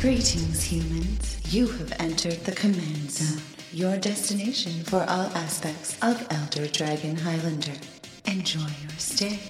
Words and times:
Greetings, 0.00 0.62
humans. 0.62 1.38
You 1.48 1.66
have 1.68 1.94
entered 1.98 2.44
the 2.44 2.52
Command 2.52 3.10
Zone, 3.10 3.42
your 3.72 3.96
destination 3.96 4.84
for 4.84 5.00
all 5.08 5.24
aspects 5.34 5.96
of 6.02 6.22
Elder 6.30 6.68
Dragon 6.68 7.16
Highlander. 7.16 7.72
Enjoy 8.26 8.60
your 8.60 8.90
stay. 8.98 9.40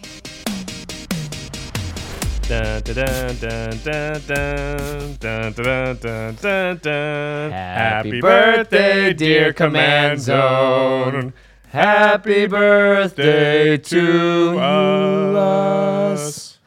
Dun, 2.42 2.80
dun, 2.82 2.95
dun, 2.95 3.36
dun, 3.36 3.80
dun, 3.82 4.22
dun, 4.22 5.16
dun, 5.19 5.52
dun, 5.52 5.96
dun, 5.96 6.34
dun, 6.36 6.78
dun. 6.80 7.50
Happy 7.50 8.20
birthday, 8.20 9.12
dear 9.14 9.52
Command 9.52 10.20
Zone. 10.20 11.34
Happy 11.70 12.47
birthday 12.47 13.77
to 13.78 14.58
us. 14.60 16.60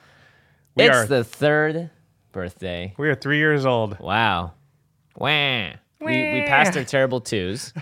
We 0.75 0.83
it's 0.83 0.97
are 0.97 1.05
the 1.05 1.23
third 1.23 1.91
birthday. 2.31 2.93
we 2.97 3.09
are 3.09 3.15
three 3.15 3.37
years 3.37 3.65
old. 3.65 3.99
Wow. 3.99 4.53
Wah. 5.17 5.71
We, 6.01 6.33
we 6.33 6.41
passed 6.47 6.77
our 6.77 6.83
terrible 6.83 7.19
twos. 7.21 7.73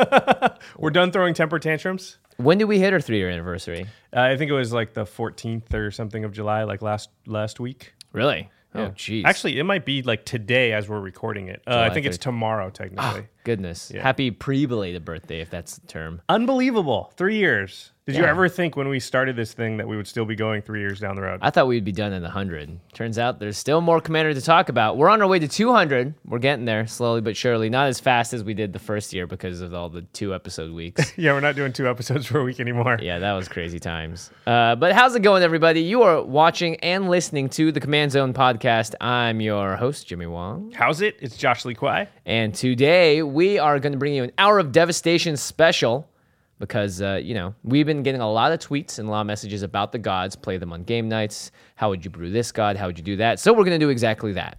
We're 0.78 0.90
done 0.90 1.10
throwing 1.12 1.34
temper 1.34 1.58
tantrums. 1.58 2.18
When 2.36 2.58
did 2.58 2.64
we 2.66 2.78
hit 2.78 2.92
our 2.92 3.00
three 3.00 3.18
year 3.18 3.30
anniversary? 3.30 3.86
Uh, 4.14 4.20
I 4.20 4.36
think 4.36 4.50
it 4.50 4.54
was 4.54 4.72
like 4.72 4.92
the 4.94 5.04
14th 5.04 5.72
or 5.74 5.90
something 5.90 6.24
of 6.24 6.32
July, 6.32 6.64
like 6.64 6.82
last 6.82 7.10
last 7.26 7.58
week. 7.60 7.94
Really? 8.12 8.50
Yeah. 8.74 8.80
Oh, 8.82 8.90
jeez. 8.90 9.24
Actually, 9.24 9.58
it 9.58 9.64
might 9.64 9.84
be 9.86 10.02
like 10.02 10.24
today 10.24 10.72
as 10.72 10.88
we're 10.88 11.00
recording 11.00 11.48
it. 11.48 11.62
Uh, 11.66 11.78
I 11.78 11.90
think 11.94 12.04
it's 12.06 12.18
3rd. 12.18 12.22
tomorrow, 12.22 12.70
technically. 12.70 13.26
Goodness. 13.46 13.92
Yeah. 13.94 14.02
Happy 14.02 14.32
pre 14.32 14.66
belated 14.66 15.04
birthday, 15.04 15.40
if 15.40 15.50
that's 15.50 15.78
the 15.78 15.86
term. 15.86 16.20
Unbelievable. 16.28 17.12
Three 17.16 17.36
years. 17.36 17.92
Did 18.06 18.16
you 18.16 18.24
ever 18.24 18.48
think 18.48 18.76
when 18.76 18.88
we 18.88 19.00
started 19.00 19.34
this 19.34 19.52
thing 19.52 19.76
that 19.78 19.88
we 19.88 19.96
would 19.96 20.06
still 20.06 20.24
be 20.24 20.36
going 20.36 20.62
three 20.62 20.78
years 20.78 21.00
down 21.00 21.16
the 21.16 21.22
road? 21.22 21.40
I 21.42 21.50
thought 21.50 21.66
we'd 21.66 21.84
be 21.84 21.90
done 21.90 22.12
in 22.12 22.22
the 22.22 22.28
100. 22.28 22.78
Turns 22.92 23.18
out 23.18 23.40
there's 23.40 23.58
still 23.58 23.80
more 23.80 24.00
Commander 24.00 24.32
to 24.32 24.40
talk 24.40 24.68
about. 24.68 24.96
We're 24.96 25.08
on 25.08 25.22
our 25.22 25.26
way 25.28 25.40
to 25.40 25.48
200. 25.48 26.14
We're 26.24 26.38
getting 26.38 26.66
there 26.66 26.86
slowly 26.86 27.20
but 27.20 27.36
surely. 27.36 27.68
Not 27.68 27.88
as 27.88 27.98
fast 27.98 28.32
as 28.32 28.44
we 28.44 28.54
did 28.54 28.72
the 28.72 28.78
first 28.78 29.12
year 29.12 29.26
because 29.26 29.60
of 29.60 29.74
all 29.74 29.88
the 29.88 30.02
two 30.02 30.34
episode 30.34 30.72
weeks. 30.72 31.12
yeah, 31.16 31.32
we're 31.32 31.40
not 31.40 31.56
doing 31.56 31.72
two 31.72 31.88
episodes 31.88 32.28
per 32.28 32.44
week 32.44 32.60
anymore. 32.60 32.98
yeah, 33.02 33.18
that 33.18 33.32
was 33.32 33.48
crazy 33.48 33.80
times. 33.80 34.30
Uh, 34.46 34.76
but 34.76 34.92
how's 34.92 35.16
it 35.16 35.22
going, 35.22 35.42
everybody? 35.42 35.80
You 35.80 36.02
are 36.02 36.22
watching 36.22 36.76
and 36.76 37.10
listening 37.10 37.48
to 37.50 37.72
the 37.72 37.80
Command 37.80 38.12
Zone 38.12 38.32
podcast. 38.32 38.94
I'm 39.00 39.40
your 39.40 39.74
host, 39.74 40.06
Jimmy 40.06 40.26
Wong. 40.26 40.72
How's 40.72 41.00
it? 41.00 41.16
It's 41.20 41.36
Josh 41.36 41.64
Lee 41.64 41.74
Kwai. 41.74 42.08
And 42.26 42.52
today 42.52 43.22
we 43.22 43.56
are 43.56 43.78
going 43.78 43.92
to 43.92 43.98
bring 43.98 44.12
you 44.12 44.24
an 44.24 44.32
hour 44.36 44.58
of 44.58 44.72
devastation 44.72 45.36
special 45.36 46.10
because, 46.58 47.00
uh, 47.00 47.20
you 47.22 47.34
know, 47.34 47.54
we've 47.62 47.86
been 47.86 48.02
getting 48.02 48.20
a 48.20 48.28
lot 48.28 48.50
of 48.50 48.58
tweets 48.58 48.98
and 48.98 49.06
a 49.06 49.10
lot 49.12 49.20
of 49.20 49.28
messages 49.28 49.62
about 49.62 49.92
the 49.92 49.98
gods, 49.98 50.34
play 50.34 50.56
them 50.56 50.72
on 50.72 50.82
game 50.82 51.08
nights. 51.08 51.52
How 51.76 51.88
would 51.88 52.04
you 52.04 52.10
brew 52.10 52.30
this 52.30 52.50
god? 52.50 52.76
How 52.76 52.86
would 52.86 52.98
you 52.98 53.04
do 53.04 53.14
that? 53.16 53.38
So 53.38 53.52
we're 53.52 53.64
going 53.64 53.78
to 53.78 53.84
do 53.84 53.90
exactly 53.90 54.32
that. 54.32 54.58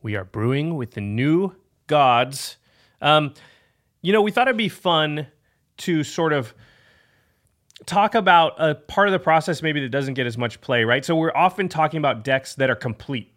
We 0.00 0.16
are 0.16 0.24
brewing 0.24 0.76
with 0.76 0.92
the 0.92 1.02
new 1.02 1.54
gods. 1.88 2.56
Um, 3.02 3.34
you 4.00 4.14
know, 4.14 4.22
we 4.22 4.30
thought 4.30 4.48
it'd 4.48 4.56
be 4.56 4.70
fun 4.70 5.26
to 5.78 6.02
sort 6.02 6.32
of 6.32 6.54
talk 7.84 8.14
about 8.14 8.54
a 8.56 8.76
part 8.76 9.08
of 9.08 9.12
the 9.12 9.18
process 9.18 9.60
maybe 9.60 9.80
that 9.80 9.90
doesn't 9.90 10.14
get 10.14 10.26
as 10.26 10.38
much 10.38 10.58
play, 10.62 10.84
right? 10.84 11.04
So 11.04 11.16
we're 11.16 11.36
often 11.36 11.68
talking 11.68 11.98
about 11.98 12.24
decks 12.24 12.54
that 12.54 12.70
are 12.70 12.76
complete. 12.76 13.34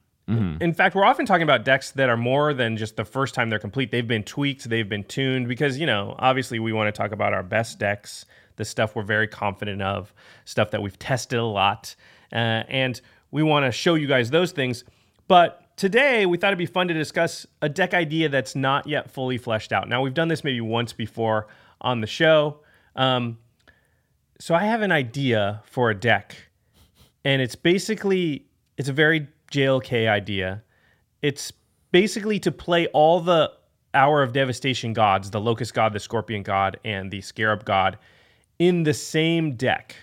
In 0.62 0.74
fact, 0.74 0.96
we're 0.96 1.06
often 1.06 1.26
talking 1.26 1.44
about 1.44 1.64
decks 1.64 1.92
that 1.92 2.10
are 2.10 2.18
more 2.18 2.54
than 2.54 2.78
just 2.78 2.96
the 2.96 3.06
first 3.06 3.36
time 3.36 3.50
they're 3.50 3.60
complete. 3.60 3.92
They've 3.92 4.08
been 4.08 4.24
tweaked, 4.24 4.68
they've 4.70 4.90
been 4.90 5.04
tuned 5.04 5.48
because, 5.48 5.80
you 5.80 5.86
know, 5.86 6.16
obviously 6.18 6.58
we 6.60 6.74
want 6.74 6.94
to 6.94 6.98
talk 6.98 7.12
about 7.12 7.34
our 7.34 7.44
best 7.44 7.78
decks, 7.78 8.26
the 8.56 8.66
stuff 8.66 8.96
we're 8.96 9.04
very 9.04 9.28
confident 9.28 9.82
of, 9.82 10.14
stuff 10.46 10.72
that 10.72 10.82
we've 10.82 10.98
tested 10.98 11.38
a 11.38 11.46
lot. 11.46 11.96
Uh, 12.34 12.64
and 12.70 13.02
we 13.30 13.44
want 13.44 13.66
to 13.66 13.72
show 13.72 13.96
you 13.96 14.08
guys 14.08 14.32
those 14.32 14.52
things. 14.52 14.84
But 15.28 15.76
today 15.78 16.26
we 16.26 16.38
thought 16.38 16.48
it'd 16.48 16.58
be 16.58 16.66
fun 16.66 16.88
to 16.88 16.94
discuss 16.94 17.46
a 17.62 17.70
deck 17.70 17.94
idea 17.94 18.30
that's 18.30 18.56
not 18.56 18.88
yet 18.88 19.12
fully 19.12 19.38
fleshed 19.38 19.72
out. 19.72 19.88
Now, 19.88 20.02
we've 20.02 20.14
done 20.14 20.28
this 20.28 20.44
maybe 20.44 20.62
once 20.62 20.94
before 20.94 21.48
on 21.82 22.02
the 22.02 22.08
show. 22.08 22.62
Um, 22.96 23.38
so 24.40 24.56
I 24.56 24.66
have 24.66 24.82
an 24.82 24.92
idea 24.92 25.62
for 25.66 25.90
a 25.90 25.96
deck, 25.96 26.36
and 27.24 27.42
it's 27.42 27.56
basically 27.56 28.48
it's 28.78 28.90
a 28.90 28.94
very 28.94 29.28
JLK 29.56 30.08
idea. 30.10 30.64
It's 31.22 31.52
basically 31.92 32.40
to 32.40 32.52
play 32.52 32.88
all 32.88 33.20
the 33.22 33.52
Hour 33.94 34.22
of 34.22 34.34
Devastation 34.34 34.92
gods, 34.94 35.32
the 35.32 35.40
Locust 35.40 35.74
God, 35.74 35.94
the 35.94 36.00
Scorpion 36.00 36.44
God, 36.44 36.78
and 36.84 37.10
the 37.10 37.22
Scarab 37.22 37.64
God, 37.64 37.98
in 38.60 38.84
the 38.84 38.94
same 38.94 39.56
deck. 39.56 39.96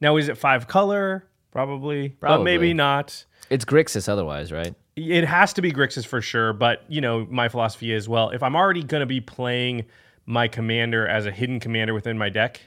Now, 0.00 0.16
is 0.16 0.28
it 0.28 0.36
five 0.36 0.68
color? 0.68 1.24
Probably, 1.50 2.16
but 2.20 2.42
maybe 2.42 2.74
not. 2.74 3.24
It's 3.48 3.64
Grixis 3.64 4.08
otherwise, 4.08 4.52
right? 4.52 4.74
It 4.94 5.24
has 5.24 5.52
to 5.54 5.62
be 5.62 5.72
Grixis 5.72 6.06
for 6.06 6.20
sure, 6.20 6.52
but 6.52 6.84
you 6.88 7.00
know, 7.00 7.26
my 7.30 7.48
philosophy 7.48 7.92
is 7.92 8.08
well, 8.08 8.30
if 8.30 8.42
I'm 8.42 8.54
already 8.54 8.82
going 8.84 9.00
to 9.00 9.06
be 9.06 9.20
playing 9.20 9.86
my 10.26 10.46
commander 10.46 11.08
as 11.08 11.26
a 11.26 11.32
hidden 11.32 11.58
commander 11.58 11.94
within 11.94 12.18
my 12.18 12.28
deck, 12.28 12.60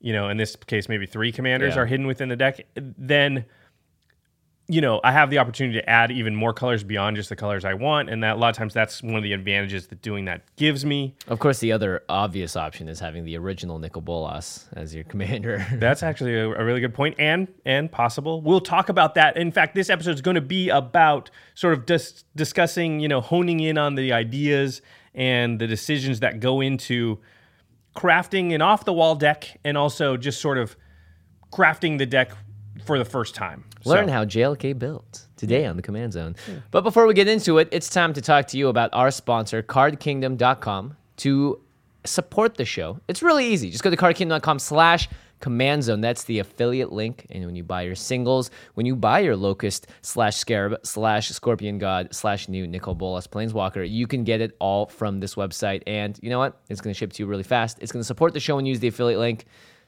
you 0.00 0.12
know, 0.12 0.28
in 0.30 0.36
this 0.36 0.56
case, 0.56 0.88
maybe 0.88 1.06
three 1.06 1.30
commanders 1.30 1.74
Yeah. 1.76 1.82
are 1.82 1.86
hidden 1.86 2.06
within 2.06 2.28
the 2.28 2.36
deck, 2.36 2.60
then 2.74 3.44
you 4.68 4.80
know, 4.80 5.00
I 5.02 5.12
have 5.12 5.30
the 5.30 5.38
opportunity 5.38 5.78
to 5.80 5.90
add 5.90 6.10
even 6.12 6.34
more 6.36 6.54
colors 6.54 6.84
beyond 6.84 7.16
just 7.16 7.28
the 7.28 7.36
colors 7.36 7.64
I 7.64 7.74
want, 7.74 8.08
and 8.08 8.22
that 8.22 8.36
a 8.36 8.38
lot 8.38 8.50
of 8.50 8.56
times 8.56 8.72
that's 8.72 9.02
one 9.02 9.16
of 9.16 9.22
the 9.22 9.32
advantages 9.32 9.88
that 9.88 10.02
doing 10.02 10.24
that 10.26 10.42
gives 10.56 10.84
me. 10.84 11.14
Of 11.26 11.40
course, 11.40 11.58
the 11.58 11.72
other 11.72 12.02
obvious 12.08 12.56
option 12.56 12.88
is 12.88 13.00
having 13.00 13.24
the 13.24 13.36
original 13.36 13.78
Nicol 13.78 14.02
Bolas 14.02 14.68
as 14.74 14.94
your 14.94 15.04
commander. 15.12 15.66
That's 15.74 16.02
actually 16.02 16.38
a, 16.38 16.48
a 16.48 16.64
really 16.64 16.80
good 16.80 16.94
point 16.94 17.16
and 17.18 17.48
and 17.64 17.90
possible. 17.90 18.40
We'll 18.40 18.60
talk 18.60 18.88
about 18.88 19.14
that. 19.16 19.36
In 19.36 19.50
fact, 19.50 19.74
this 19.74 19.90
episode 19.90 20.14
is 20.14 20.20
going 20.20 20.36
to 20.36 20.40
be 20.40 20.68
about 20.68 21.30
sort 21.54 21.74
of 21.74 21.84
dis- 21.84 22.24
discussing, 22.36 23.00
you 23.00 23.08
know, 23.08 23.20
honing 23.20 23.60
in 23.60 23.78
on 23.78 23.96
the 23.96 24.12
ideas 24.12 24.80
and 25.14 25.58
the 25.58 25.66
decisions 25.66 26.20
that 26.20 26.40
go 26.40 26.60
into 26.60 27.18
crafting 27.96 28.54
an 28.54 28.62
off 28.62 28.84
the 28.84 28.92
wall 28.92 29.14
deck 29.14 29.60
and 29.64 29.76
also 29.76 30.16
just 30.16 30.40
sort 30.40 30.56
of 30.56 30.76
crafting 31.52 31.98
the 31.98 32.06
deck 32.06 32.32
for 32.84 32.98
the 32.98 33.04
first 33.04 33.34
time. 33.34 33.64
Learn 33.84 34.08
So- 34.08 34.12
how 34.12 34.24
JLK 34.24 34.72
built 34.78 35.26
today 35.36 35.66
on 35.66 35.76
the 35.76 35.82
Command 35.82 36.12
Zone. 36.12 36.36
Hmm. 36.46 36.56
But 36.70 36.82
before 36.82 37.06
we 37.06 37.14
get 37.14 37.28
into 37.28 37.58
it, 37.58 37.68
it's 37.72 37.88
time 37.88 38.12
to 38.14 38.20
talk 38.20 38.46
to 38.48 38.58
you 38.58 38.68
about 38.68 38.90
our 38.92 39.10
sponsor, 39.10 39.62
CardKingdom.com, 39.62 40.96
to 41.18 41.60
support 42.04 42.56
the 42.56 42.64
show. 42.64 42.98
It's 43.08 43.22
really 43.22 43.46
easy. 43.46 43.70
Just 43.70 43.84
go 43.84 43.90
to 43.90 43.96
CardKingdom.com 43.96 44.58
slash 44.58 45.08
Command 45.40 45.82
Zone. 45.82 46.00
That's 46.00 46.24
the 46.24 46.38
affiliate 46.38 46.92
link. 46.92 47.26
And 47.30 47.44
when 47.44 47.56
you 47.56 47.64
buy 47.64 47.82
your 47.82 47.96
singles, 47.96 48.50
when 48.74 48.86
you 48.86 48.94
buy 48.94 49.18
your 49.20 49.36
Locust 49.36 49.88
slash 50.00 50.36
Scarab 50.36 50.78
slash 50.84 51.28
Scorpion 51.30 51.78
God 51.78 52.08
slash 52.12 52.48
new 52.48 52.66
Nicol 52.66 52.94
Bolas 52.94 53.26
Planeswalker, 53.26 53.88
you 53.88 54.06
can 54.06 54.22
get 54.24 54.40
it 54.40 54.56
all 54.60 54.86
from 54.86 55.18
this 55.18 55.34
website. 55.34 55.82
And 55.86 56.18
you 56.22 56.30
know 56.30 56.38
what? 56.38 56.60
It's 56.68 56.80
going 56.80 56.94
to 56.94 56.98
ship 56.98 57.12
to 57.14 57.22
you 57.22 57.26
really 57.26 57.42
fast. 57.42 57.78
It's 57.80 57.90
going 57.90 58.02
to 58.02 58.06
support 58.06 58.32
the 58.34 58.40
show 58.40 58.58
and 58.58 58.66
use 58.68 58.78
the 58.78 58.88
affiliate 58.88 59.18
link. 59.18 59.46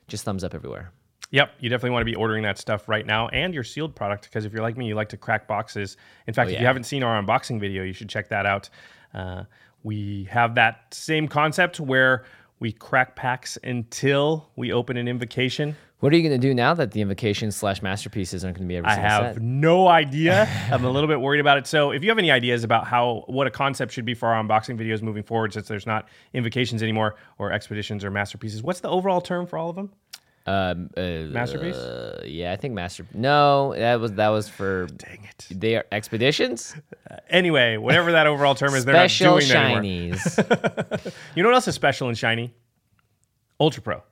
Just 0.08 0.24
thumbs 0.24 0.42
up 0.44 0.54
everywhere. 0.54 0.90
Yep, 1.34 1.56
you 1.58 1.68
definitely 1.68 1.90
want 1.90 2.02
to 2.02 2.04
be 2.04 2.14
ordering 2.14 2.44
that 2.44 2.58
stuff 2.58 2.88
right 2.88 3.04
now 3.04 3.26
and 3.26 3.52
your 3.52 3.64
sealed 3.64 3.96
product 3.96 4.22
because 4.22 4.44
if 4.44 4.52
you're 4.52 4.62
like 4.62 4.76
me, 4.76 4.86
you 4.86 4.94
like 4.94 5.08
to 5.08 5.16
crack 5.16 5.48
boxes. 5.48 5.96
In 6.28 6.32
fact, 6.32 6.52
if 6.52 6.60
you 6.60 6.64
haven't 6.64 6.84
seen 6.84 7.02
our 7.02 7.20
unboxing 7.20 7.58
video, 7.58 7.82
you 7.82 7.92
should 7.92 8.08
check 8.08 8.28
that 8.28 8.46
out. 8.46 8.70
Uh, 9.12 9.42
we 9.82 10.28
have 10.30 10.54
that 10.54 10.94
same 10.94 11.26
concept 11.26 11.80
where 11.80 12.24
we 12.60 12.70
crack 12.70 13.16
packs 13.16 13.58
until 13.64 14.48
we 14.54 14.72
open 14.72 14.96
an 14.96 15.08
invocation. 15.08 15.74
What 15.98 16.12
are 16.12 16.16
you 16.16 16.22
going 16.22 16.40
to 16.40 16.48
do 16.48 16.54
now 16.54 16.72
that 16.74 16.92
the 16.92 17.00
invocation 17.00 17.50
slash 17.50 17.82
masterpieces 17.82 18.44
aren't 18.44 18.56
going 18.56 18.68
to 18.68 18.72
be 18.72 18.76
every 18.76 18.90
I 18.90 18.94
have 18.94 19.34
set? 19.34 19.42
no 19.42 19.88
idea. 19.88 20.48
I'm 20.70 20.84
a 20.84 20.90
little 20.90 21.08
bit 21.08 21.20
worried 21.20 21.40
about 21.40 21.58
it. 21.58 21.66
So, 21.66 21.90
if 21.90 22.04
you 22.04 22.10
have 22.10 22.18
any 22.18 22.30
ideas 22.30 22.62
about 22.62 22.86
how 22.86 23.24
what 23.26 23.48
a 23.48 23.50
concept 23.50 23.90
should 23.90 24.04
be 24.04 24.14
for 24.14 24.28
our 24.28 24.40
unboxing 24.40 24.78
videos 24.78 25.02
moving 25.02 25.24
forward, 25.24 25.52
since 25.52 25.66
there's 25.66 25.86
not 25.86 26.06
invocations 26.32 26.80
anymore 26.80 27.16
or 27.38 27.50
expeditions 27.50 28.04
or 28.04 28.12
masterpieces, 28.12 28.62
what's 28.62 28.78
the 28.78 28.88
overall 28.88 29.20
term 29.20 29.48
for 29.48 29.58
all 29.58 29.68
of 29.68 29.74
them? 29.74 29.90
Um, 30.46 30.90
uh, 30.96 31.00
Masterpiece? 31.30 31.74
Uh, 31.74 32.22
yeah, 32.26 32.52
I 32.52 32.56
think 32.56 32.74
master. 32.74 33.06
No, 33.14 33.74
that 33.74 33.98
was 33.98 34.12
that 34.12 34.28
was 34.28 34.48
for. 34.48 34.86
Dang 34.96 35.24
it. 35.24 35.46
They 35.50 35.76
are 35.76 35.86
expeditions. 35.90 36.76
Anyway, 37.30 37.78
whatever 37.78 38.12
that 38.12 38.26
overall 38.26 38.54
term 38.54 38.74
is, 38.74 38.84
they're 38.84 38.94
not 38.94 39.08
doing 39.10 39.48
that 39.48 39.76
anymore. 39.76 40.16
shinies. 40.18 41.12
You 41.34 41.42
know 41.42 41.48
what 41.48 41.54
else 41.54 41.68
is 41.68 41.74
special 41.74 42.08
and 42.08 42.18
shiny? 42.18 42.52
Ultra 43.58 43.82
Pro, 43.82 44.02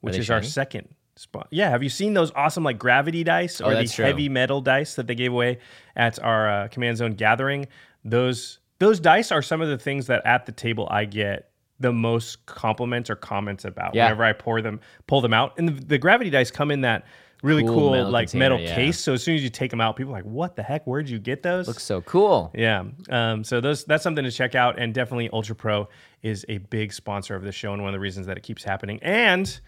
which 0.00 0.14
they 0.14 0.20
is 0.20 0.30
our 0.30 0.42
second 0.42 0.88
spot. 1.14 1.46
Yeah, 1.50 1.70
have 1.70 1.82
you 1.82 1.88
seen 1.90 2.14
those 2.14 2.32
awesome 2.34 2.64
like 2.64 2.78
gravity 2.78 3.22
dice 3.22 3.60
or 3.60 3.70
the 3.70 3.70
Oh, 3.70 3.74
that's 3.80 3.94
true. 3.94 4.04
heavy 4.04 4.28
metal 4.28 4.60
dice 4.60 4.94
that 4.96 5.06
they 5.06 5.14
gave 5.14 5.32
away 5.32 5.58
at 5.94 6.18
our 6.22 6.50
uh, 6.64 6.68
Command 6.68 6.96
Zone 6.96 7.12
gathering? 7.12 7.66
Those 8.04 8.58
those 8.78 8.98
dice 9.00 9.30
are 9.30 9.42
some 9.42 9.60
of 9.60 9.68
the 9.68 9.78
things 9.78 10.06
that 10.08 10.24
at 10.26 10.46
the 10.46 10.52
table 10.52 10.88
I 10.90 11.04
get 11.04 11.50
the 11.80 11.92
most 11.92 12.44
compliments 12.46 13.10
or 13.10 13.16
comments 13.16 13.64
about 13.64 13.94
Yeah. 13.94 14.04
whenever 14.04 14.24
I 14.24 14.32
pour 14.32 14.62
them 14.62 14.80
pull 15.06 15.20
them 15.20 15.34
out. 15.34 15.58
And 15.58 15.68
the, 15.68 15.72
the 15.72 15.98
gravity 15.98 16.30
dice 16.30 16.50
come 16.50 16.70
in 16.70 16.80
that 16.82 17.04
really 17.42 17.62
Cool 17.62 17.74
cool, 17.74 17.90
metal 17.90 18.10
like 18.10 18.30
container, 18.30 18.54
metal 18.54 18.66
yeah. 18.66 18.74
case. 18.74 18.98
So 18.98 19.12
as 19.12 19.22
soon 19.22 19.34
as 19.36 19.42
you 19.44 19.50
take 19.50 19.70
them 19.70 19.80
out, 19.80 19.94
people 19.96 20.12
are 20.12 20.16
like, 20.16 20.24
"What 20.24 20.56
the 20.56 20.62
heck? 20.62 20.86
Where'd 20.86 21.08
you 21.08 21.18
get 21.18 21.42
those?" 21.42 21.68
Looks 21.68 21.84
so 21.84 22.00
cool. 22.00 22.50
Yeah. 22.54 22.84
Um, 23.10 23.44
so 23.44 23.60
those 23.60 23.84
that's 23.84 24.02
something 24.02 24.24
to 24.24 24.30
check 24.30 24.54
out, 24.54 24.78
and 24.78 24.94
definitely 24.94 25.28
Ultra 25.32 25.54
Pro 25.54 25.88
is 26.22 26.46
a 26.48 26.58
big 26.58 26.92
sponsor 26.94 27.34
of 27.36 27.42
the 27.42 27.52
show, 27.52 27.74
and 27.74 27.82
one 27.82 27.90
of 27.90 27.92
the 27.92 28.00
reasons 28.00 28.26
that 28.26 28.38
it 28.38 28.42
keeps 28.42 28.64
happening. 28.64 28.98
And 29.02 29.60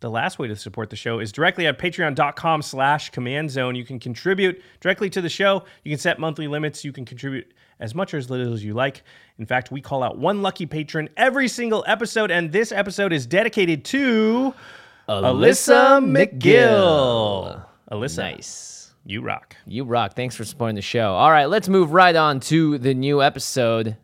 the 0.00 0.10
last 0.10 0.38
way 0.38 0.48
to 0.48 0.56
support 0.56 0.90
the 0.90 0.96
show 0.96 1.18
is 1.18 1.32
directly 1.32 1.66
at 1.66 1.78
patreon.com 1.78 2.60
slash 2.62 3.10
command 3.10 3.50
zone. 3.50 3.74
You 3.74 3.84
can 3.84 3.98
contribute 3.98 4.60
directly 4.80 5.08
to 5.10 5.20
the 5.22 5.28
show. 5.30 5.64
You 5.82 5.90
can 5.92 5.98
set 5.98 6.18
monthly 6.18 6.46
limits. 6.46 6.84
You 6.84 6.92
can 6.92 7.04
contribute 7.04 7.52
as 7.80 7.94
much 7.94 8.12
or 8.14 8.18
as 8.18 8.28
little 8.30 8.52
as 8.52 8.62
you 8.64 8.74
like. 8.74 9.02
In 9.38 9.46
fact, 9.46 9.70
we 9.72 9.80
call 9.80 10.02
out 10.02 10.18
one 10.18 10.42
lucky 10.42 10.66
patron 10.66 11.08
every 11.16 11.48
single 11.48 11.84
episode, 11.86 12.30
and 12.30 12.52
this 12.52 12.70
episode 12.70 13.12
is 13.12 13.26
dedicated 13.26 13.84
to 13.86 14.52
Alyssa 15.08 16.00
McGill. 16.04 17.64
Alyssa, 17.90 18.16
Nice. 18.18 18.94
you 19.04 19.22
rock. 19.22 19.56
You 19.66 19.84
rock. 19.84 20.14
Thanks 20.16 20.34
for 20.36 20.44
supporting 20.44 20.76
the 20.76 20.82
show. 20.82 21.12
All 21.14 21.30
right, 21.30 21.46
let's 21.46 21.68
move 21.68 21.92
right 21.92 22.14
on 22.16 22.40
to 22.40 22.78
the 22.78 22.94
new 22.94 23.22
episode, 23.22 23.96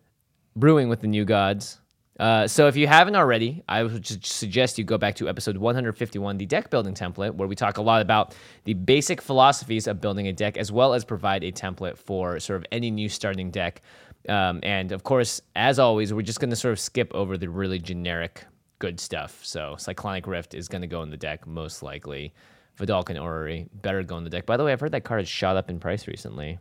Brewing 0.56 0.88
with 0.88 1.00
the 1.00 1.06
New 1.08 1.24
Gods. 1.24 1.79
Uh, 2.20 2.46
so 2.46 2.66
if 2.66 2.76
you 2.76 2.86
haven't 2.86 3.16
already, 3.16 3.62
I 3.66 3.82
would 3.82 4.26
suggest 4.26 4.76
you 4.76 4.84
go 4.84 4.98
back 4.98 5.14
to 5.16 5.28
episode 5.28 5.56
151, 5.56 6.36
the 6.36 6.44
deck 6.44 6.68
building 6.68 6.92
template, 6.92 7.34
where 7.34 7.48
we 7.48 7.56
talk 7.56 7.78
a 7.78 7.82
lot 7.82 8.02
about 8.02 8.34
the 8.64 8.74
basic 8.74 9.22
philosophies 9.22 9.86
of 9.86 10.02
building 10.02 10.28
a 10.28 10.32
deck, 10.32 10.58
as 10.58 10.70
well 10.70 10.92
as 10.92 11.02
provide 11.02 11.42
a 11.42 11.50
template 11.50 11.96
for 11.96 12.38
sort 12.38 12.58
of 12.58 12.66
any 12.72 12.90
new 12.90 13.08
starting 13.08 13.50
deck. 13.50 13.80
Um, 14.28 14.60
and 14.62 14.92
of 14.92 15.02
course, 15.02 15.40
as 15.56 15.78
always, 15.78 16.12
we're 16.12 16.20
just 16.20 16.40
going 16.40 16.50
to 16.50 16.56
sort 16.56 16.72
of 16.72 16.78
skip 16.78 17.10
over 17.14 17.38
the 17.38 17.48
really 17.48 17.78
generic 17.78 18.44
good 18.80 19.00
stuff. 19.00 19.40
So 19.42 19.76
Cyclonic 19.78 20.26
Rift 20.26 20.52
is 20.52 20.68
going 20.68 20.82
to 20.82 20.88
go 20.88 21.02
in 21.02 21.08
the 21.08 21.16
deck 21.16 21.46
most 21.46 21.82
likely. 21.82 22.34
Vedalken 22.78 23.18
Orrery 23.20 23.66
better 23.72 24.02
go 24.02 24.18
in 24.18 24.24
the 24.24 24.30
deck. 24.30 24.44
By 24.44 24.58
the 24.58 24.64
way, 24.64 24.72
I've 24.72 24.80
heard 24.80 24.92
that 24.92 25.04
card 25.04 25.22
has 25.22 25.28
shot 25.28 25.56
up 25.56 25.70
in 25.70 25.80
price 25.80 26.06
recently. 26.06 26.58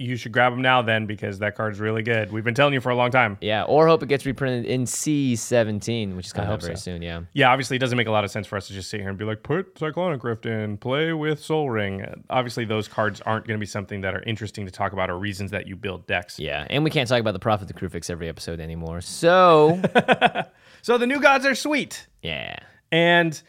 You 0.00 0.16
should 0.16 0.32
grab 0.32 0.52
them 0.52 0.62
now 0.62 0.82
then 0.82 1.06
because 1.06 1.38
that 1.40 1.56
card's 1.56 1.78
really 1.78 2.02
good. 2.02 2.32
We've 2.32 2.42
been 2.42 2.54
telling 2.54 2.74
you 2.74 2.80
for 2.80 2.90
a 2.90 2.96
long 2.96 3.10
time. 3.10 3.36
Yeah, 3.40 3.64
or 3.64 3.86
hope 3.86 4.02
it 4.02 4.08
gets 4.08 4.24
reprinted 4.26 4.64
in 4.64 4.84
C17, 4.84 6.16
which 6.16 6.26
is 6.26 6.32
coming 6.32 6.50
hope 6.50 6.62
very 6.62 6.76
so. 6.76 6.80
soon. 6.80 7.02
Yeah. 7.02 7.22
Yeah, 7.32 7.50
obviously, 7.50 7.76
it 7.76 7.80
doesn't 7.80 7.96
make 7.98 8.06
a 8.06 8.10
lot 8.10 8.24
of 8.24 8.30
sense 8.30 8.46
for 8.46 8.56
us 8.56 8.66
to 8.68 8.72
just 8.72 8.90
sit 8.90 9.00
here 9.00 9.08
and 9.08 9.18
be 9.18 9.24
like, 9.24 9.42
put 9.42 9.78
Cyclonic 9.78 10.24
Rift 10.24 10.46
in, 10.46 10.76
play 10.78 11.12
with 11.12 11.42
Sol 11.42 11.70
Ring. 11.70 12.24
Obviously, 12.30 12.64
those 12.64 12.88
cards 12.88 13.20
aren't 13.20 13.46
going 13.46 13.58
to 13.58 13.60
be 13.60 13.66
something 13.66 14.00
that 14.00 14.14
are 14.14 14.22
interesting 14.22 14.64
to 14.66 14.72
talk 14.72 14.92
about 14.92 15.10
or 15.10 15.18
reasons 15.18 15.50
that 15.50 15.66
you 15.66 15.76
build 15.76 16.06
decks. 16.06 16.38
Yeah, 16.38 16.66
and 16.70 16.82
we 16.84 16.90
can't 16.90 17.08
talk 17.08 17.20
about 17.20 17.32
the 17.32 17.38
Prophet 17.38 17.68
the 17.68 17.74
Kruphix 17.74 18.10
every 18.10 18.28
episode 18.28 18.60
anymore. 18.60 19.00
So, 19.02 19.80
So 20.82 20.96
the 20.98 21.06
new 21.06 21.20
gods 21.20 21.44
are 21.44 21.54
sweet. 21.54 22.06
yeah. 22.22 22.56
And 22.92 23.40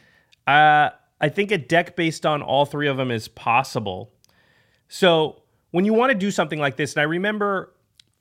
uh, 0.46 0.90
I 1.20 1.30
think 1.30 1.52
a 1.52 1.58
deck 1.58 1.96
based 1.96 2.26
on 2.26 2.42
all 2.42 2.66
three 2.66 2.88
of 2.88 2.98
them 2.98 3.10
is 3.10 3.28
possible. 3.28 4.12
So 4.88 5.41
when 5.72 5.86
you 5.86 5.94
want 5.94 6.12
to 6.12 6.18
do 6.18 6.32
something 6.32 6.60
like 6.60 6.76
this, 6.76 6.94
and 6.94 7.02
I 7.02 7.06
remember 7.06 7.74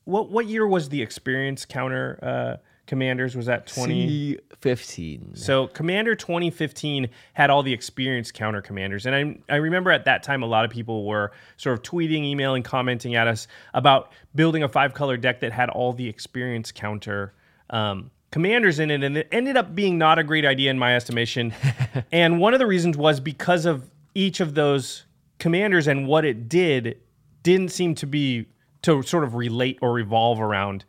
what 0.04 0.30
what 0.30 0.46
year 0.46 0.66
was 0.66 0.88
the 0.88 1.02
experience 1.02 1.64
counter 1.64 2.18
uh, 2.22 2.56
commanders? 2.86 3.36
Was 3.36 3.46
that 3.46 3.66
twenty 3.66 4.38
fifteen? 4.60 5.32
So 5.34 5.66
Commander 5.68 6.14
2015 6.14 7.08
had 7.34 7.50
all 7.50 7.62
the 7.62 7.72
experience 7.72 8.32
counter 8.32 8.62
commanders, 8.62 9.06
and 9.06 9.14
I 9.14 9.54
I 9.54 9.56
remember 9.56 9.90
at 9.90 10.04
that 10.06 10.22
time 10.22 10.42
a 10.42 10.46
lot 10.46 10.64
of 10.64 10.70
people 10.70 11.04
were 11.04 11.32
sort 11.56 11.78
of 11.78 11.82
tweeting, 11.82 12.24
emailing, 12.24 12.62
commenting 12.62 13.14
at 13.14 13.28
us 13.28 13.46
about 13.74 14.12
building 14.34 14.62
a 14.62 14.68
five 14.68 14.94
color 14.94 15.16
deck 15.16 15.40
that 15.40 15.52
had 15.52 15.68
all 15.68 15.92
the 15.92 16.08
experience 16.08 16.72
counter 16.72 17.34
um, 17.70 18.10
commanders 18.30 18.78
in 18.78 18.90
it, 18.90 19.02
and 19.02 19.16
it 19.16 19.28
ended 19.32 19.56
up 19.56 19.74
being 19.74 19.98
not 19.98 20.18
a 20.18 20.24
great 20.24 20.44
idea 20.44 20.70
in 20.70 20.78
my 20.78 20.94
estimation. 20.96 21.52
and 22.12 22.38
one 22.38 22.54
of 22.54 22.58
the 22.60 22.66
reasons 22.66 22.96
was 22.96 23.20
because 23.20 23.66
of 23.66 23.90
each 24.14 24.40
of 24.40 24.54
those 24.54 25.04
commanders 25.38 25.86
and 25.86 26.06
what 26.06 26.24
it 26.24 26.48
did 26.48 26.98
didn't 27.42 27.70
seem 27.70 27.94
to 27.96 28.06
be 28.06 28.46
to 28.82 29.02
sort 29.02 29.24
of 29.24 29.34
relate 29.34 29.78
or 29.82 29.92
revolve 29.92 30.40
around 30.40 30.84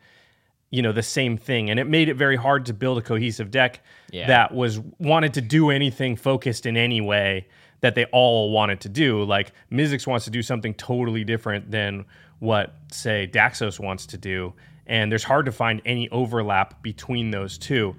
you 0.70 0.80
know 0.80 0.90
the 0.92 1.02
same 1.02 1.36
thing. 1.36 1.70
And 1.70 1.78
it 1.78 1.86
made 1.86 2.08
it 2.08 2.14
very 2.14 2.36
hard 2.36 2.66
to 2.66 2.72
build 2.74 2.98
a 2.98 3.02
cohesive 3.02 3.50
deck 3.50 3.84
Yeah. 4.10 4.26
that 4.26 4.54
was 4.54 4.80
wanted 4.98 5.34
to 5.34 5.40
do 5.42 5.70
anything 5.70 6.16
focused 6.16 6.66
in 6.66 6.76
any 6.76 7.00
way 7.00 7.46
that 7.82 7.94
they 7.94 8.06
all 8.06 8.50
wanted 8.50 8.80
to 8.80 8.88
do. 8.88 9.22
Like 9.22 9.52
Mizzix 9.70 10.06
wants 10.06 10.24
to 10.24 10.30
do 10.30 10.42
something 10.42 10.72
totally 10.74 11.24
different 11.24 11.70
than 11.70 12.06
what 12.38 12.74
say 12.90 13.28
Daxos 13.30 13.78
wants 13.78 14.06
to 14.06 14.16
do. 14.16 14.54
And 14.86 15.12
there's 15.12 15.24
hard 15.24 15.44
to 15.46 15.52
find 15.52 15.82
any 15.84 16.08
overlap 16.08 16.82
between 16.82 17.30
those 17.30 17.58
two. 17.58 17.94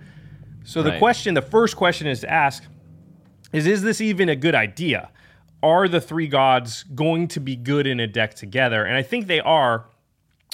So 0.64 0.82
the 0.82 0.98
question 0.98 1.36
the 1.36 1.42
first 1.42 1.76
question 1.76 2.08
is 2.08 2.22
to 2.22 2.30
ask 2.32 2.64
is 3.52 3.68
is 3.68 3.84
this 3.84 4.02
even 4.02 4.30
a 4.30 4.36
good 4.36 4.56
idea? 4.56 5.12
Are 5.63 5.88
the 5.88 6.01
three 6.01 6.27
gods 6.27 6.83
going 6.83 7.27
to 7.30 7.39
be 7.39 7.56
good 7.56 7.88
in 7.88 8.00
a 8.00 8.06
deck 8.07 8.36
together? 8.36 8.83
And 8.83 8.95
I 8.95 9.01
think 9.01 9.27
they 9.27 9.39
are, 9.39 9.86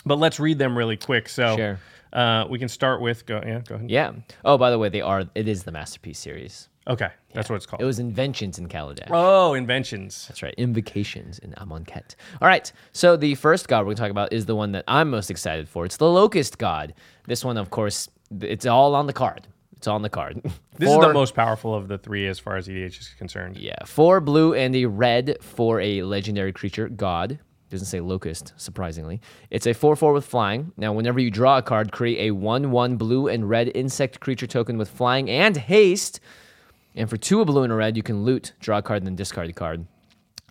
but 0.05 0.19
let's 0.19 0.39
read 0.39 0.59
them 0.59 0.77
really 0.77 0.97
quick. 0.97 1.27
So 1.27 1.57
Sure. 1.57 1.79
uh, 2.13 2.45
we 2.49 2.59
can 2.59 2.69
start 2.69 3.01
with 3.01 3.25
go 3.25 3.41
yeah, 3.45 3.59
go 3.67 3.75
ahead. 3.75 3.89
Yeah. 3.89 4.11
Oh, 4.45 4.57
by 4.57 4.69
the 4.71 4.77
way, 4.79 4.87
they 4.89 5.01
are. 5.01 5.25
It 5.35 5.47
is 5.47 5.63
the 5.63 5.71
masterpiece 5.71 6.19
series. 6.19 6.69
Okay, 6.87 7.09
that's 7.33 7.49
what 7.49 7.57
it's 7.57 7.65
called. 7.67 7.81
It 7.81 7.85
was 7.85 7.99
inventions 7.99 8.57
in 8.57 8.67
Kaladesh. 8.67 9.09
oh, 9.11 9.53
inventions. 9.53 10.25
That's 10.27 10.41
right. 10.41 10.55
Invocations 10.57 11.37
in 11.39 11.51
Amonkhet. 11.53 12.15
All 12.41 12.47
right. 12.47 12.71
So 12.93 13.15
the 13.17 13.35
first 13.35 13.67
god 13.67 13.79
we're 13.79 13.85
going 13.85 13.95
to 13.97 14.01
talk 14.03 14.11
about 14.11 14.33
is 14.33 14.45
the 14.47 14.55
one 14.55 14.71
that 14.71 14.85
I'm 14.87 15.09
most 15.11 15.29
excited 15.29 15.67
for. 15.69 15.85
It's 15.85 15.97
the 15.97 16.09
Locust 16.09 16.57
God. 16.57 16.93
This 17.27 17.45
one, 17.45 17.57
of 17.57 17.69
course, 17.69 18.09
it's 18.41 18.65
all 18.65 18.95
on 18.95 19.05
the 19.05 19.13
card. 19.13 19.47
It's 19.79 19.87
on 19.87 20.01
the 20.01 20.09
card. 20.09 20.41
This 20.77 20.89
is 20.89 20.97
the 20.97 21.11
most 21.11 21.35
powerful 21.35 21.75
of 21.75 21.89
the 21.89 21.97
three 21.97 22.25
as 22.25 22.39
far 22.39 22.55
as 22.55 22.69
EDH 22.69 22.99
is 22.99 23.09
concerned. 23.17 23.57
Yeah. 23.57 23.83
Four 23.85 24.21
blue 24.21 24.53
and 24.53 24.73
a 24.73 24.85
red 24.85 25.37
for 25.41 25.81
a 25.81 26.03
legendary 26.03 26.53
creature, 26.53 26.87
God. 26.87 27.39
Doesn't 27.69 27.87
say 27.87 27.99
locust, 27.99 28.53
surprisingly. 28.55 29.19
It's 29.49 29.67
a 29.67 29.73
4 29.73 29.97
4 29.97 30.13
with 30.13 30.25
flying. 30.25 30.71
Now, 30.77 30.93
whenever 30.93 31.19
you 31.19 31.29
draw 31.29 31.57
a 31.57 31.61
card, 31.61 31.91
create 31.91 32.29
a 32.29 32.31
1 32.31 32.71
1 32.71 32.95
blue 32.95 33.27
and 33.27 33.49
red 33.49 33.71
insect 33.75 34.21
creature 34.21 34.47
token 34.47 34.77
with 34.77 34.89
flying 34.89 35.29
and 35.29 35.57
haste. 35.57 36.21
And 36.95 37.09
for 37.09 37.17
two 37.17 37.41
a 37.41 37.45
blue 37.45 37.63
and 37.63 37.73
a 37.73 37.75
red, 37.75 37.97
you 37.97 38.03
can 38.03 38.23
loot, 38.23 38.53
draw 38.61 38.77
a 38.77 38.81
card, 38.81 39.01
and 39.01 39.07
then 39.07 39.15
discard 39.15 39.49
a 39.49 39.53
card. 39.53 39.85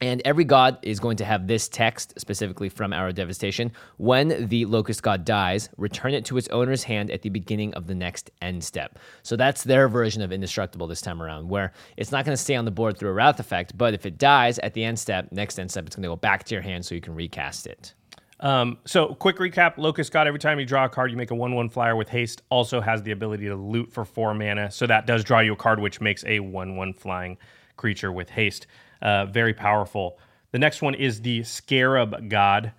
And 0.00 0.22
every 0.24 0.44
god 0.44 0.78
is 0.82 1.00
going 1.00 1.16
to 1.16 1.24
have 1.24 1.46
this 1.46 1.68
text 1.68 2.14
specifically 2.18 2.68
from 2.68 2.92
Hour 2.92 3.08
of 3.08 3.14
Devastation. 3.16 3.72
When 3.96 4.48
the 4.48 4.64
Locust 4.64 5.02
God 5.02 5.24
dies, 5.24 5.68
return 5.76 6.14
it 6.14 6.24
to 6.26 6.36
its 6.36 6.48
owner's 6.48 6.84
hand 6.84 7.10
at 7.10 7.22
the 7.22 7.30
beginning 7.30 7.74
of 7.74 7.86
the 7.86 7.94
next 7.94 8.30
end 8.40 8.62
step. 8.62 8.98
So 9.22 9.34
that's 9.34 9.64
their 9.64 9.88
version 9.88 10.22
of 10.22 10.30
Indestructible 10.30 10.86
this 10.86 11.00
time 11.00 11.20
around, 11.20 11.48
where 11.48 11.72
it's 11.96 12.12
not 12.12 12.24
going 12.24 12.36
to 12.36 12.42
stay 12.42 12.54
on 12.54 12.64
the 12.64 12.70
board 12.70 12.96
through 12.96 13.10
a 13.10 13.12
Wrath 13.12 13.40
effect, 13.40 13.76
but 13.76 13.92
if 13.92 14.06
it 14.06 14.18
dies 14.18 14.58
at 14.60 14.74
the 14.74 14.84
end 14.84 14.98
step, 14.98 15.32
next 15.32 15.58
end 15.58 15.70
step, 15.70 15.86
it's 15.86 15.96
going 15.96 16.04
to 16.04 16.08
go 16.08 16.16
back 16.16 16.44
to 16.44 16.54
your 16.54 16.62
hand 16.62 16.84
so 16.84 16.94
you 16.94 17.00
can 17.00 17.14
recast 17.14 17.66
it. 17.66 17.94
Um, 18.40 18.78
so 18.84 19.14
quick 19.14 19.38
recap: 19.38 19.78
Locust 19.78 20.12
God. 20.12 20.28
Every 20.28 20.38
time 20.38 20.60
you 20.60 20.66
draw 20.66 20.84
a 20.84 20.88
card, 20.88 21.10
you 21.10 21.16
make 21.16 21.32
a 21.32 21.34
one-one 21.34 21.68
flyer 21.68 21.96
with 21.96 22.08
haste. 22.08 22.42
Also 22.50 22.80
has 22.80 23.02
the 23.02 23.10
ability 23.10 23.46
to 23.46 23.56
loot 23.56 23.92
for 23.92 24.04
four 24.04 24.32
mana, 24.32 24.70
so 24.70 24.86
that 24.86 25.06
does 25.06 25.24
draw 25.24 25.40
you 25.40 25.54
a 25.54 25.56
card, 25.56 25.80
which 25.80 26.00
makes 26.00 26.24
a 26.24 26.38
one-one 26.38 26.92
flying 26.92 27.36
creature 27.76 28.12
with 28.12 28.30
haste. 28.30 28.68
Uh, 29.00 29.26
very 29.26 29.54
powerful. 29.54 30.18
The 30.52 30.58
next 30.58 30.82
one 30.82 30.94
is 30.94 31.20
the 31.20 31.42
Scarab 31.42 32.28
God. 32.28 32.72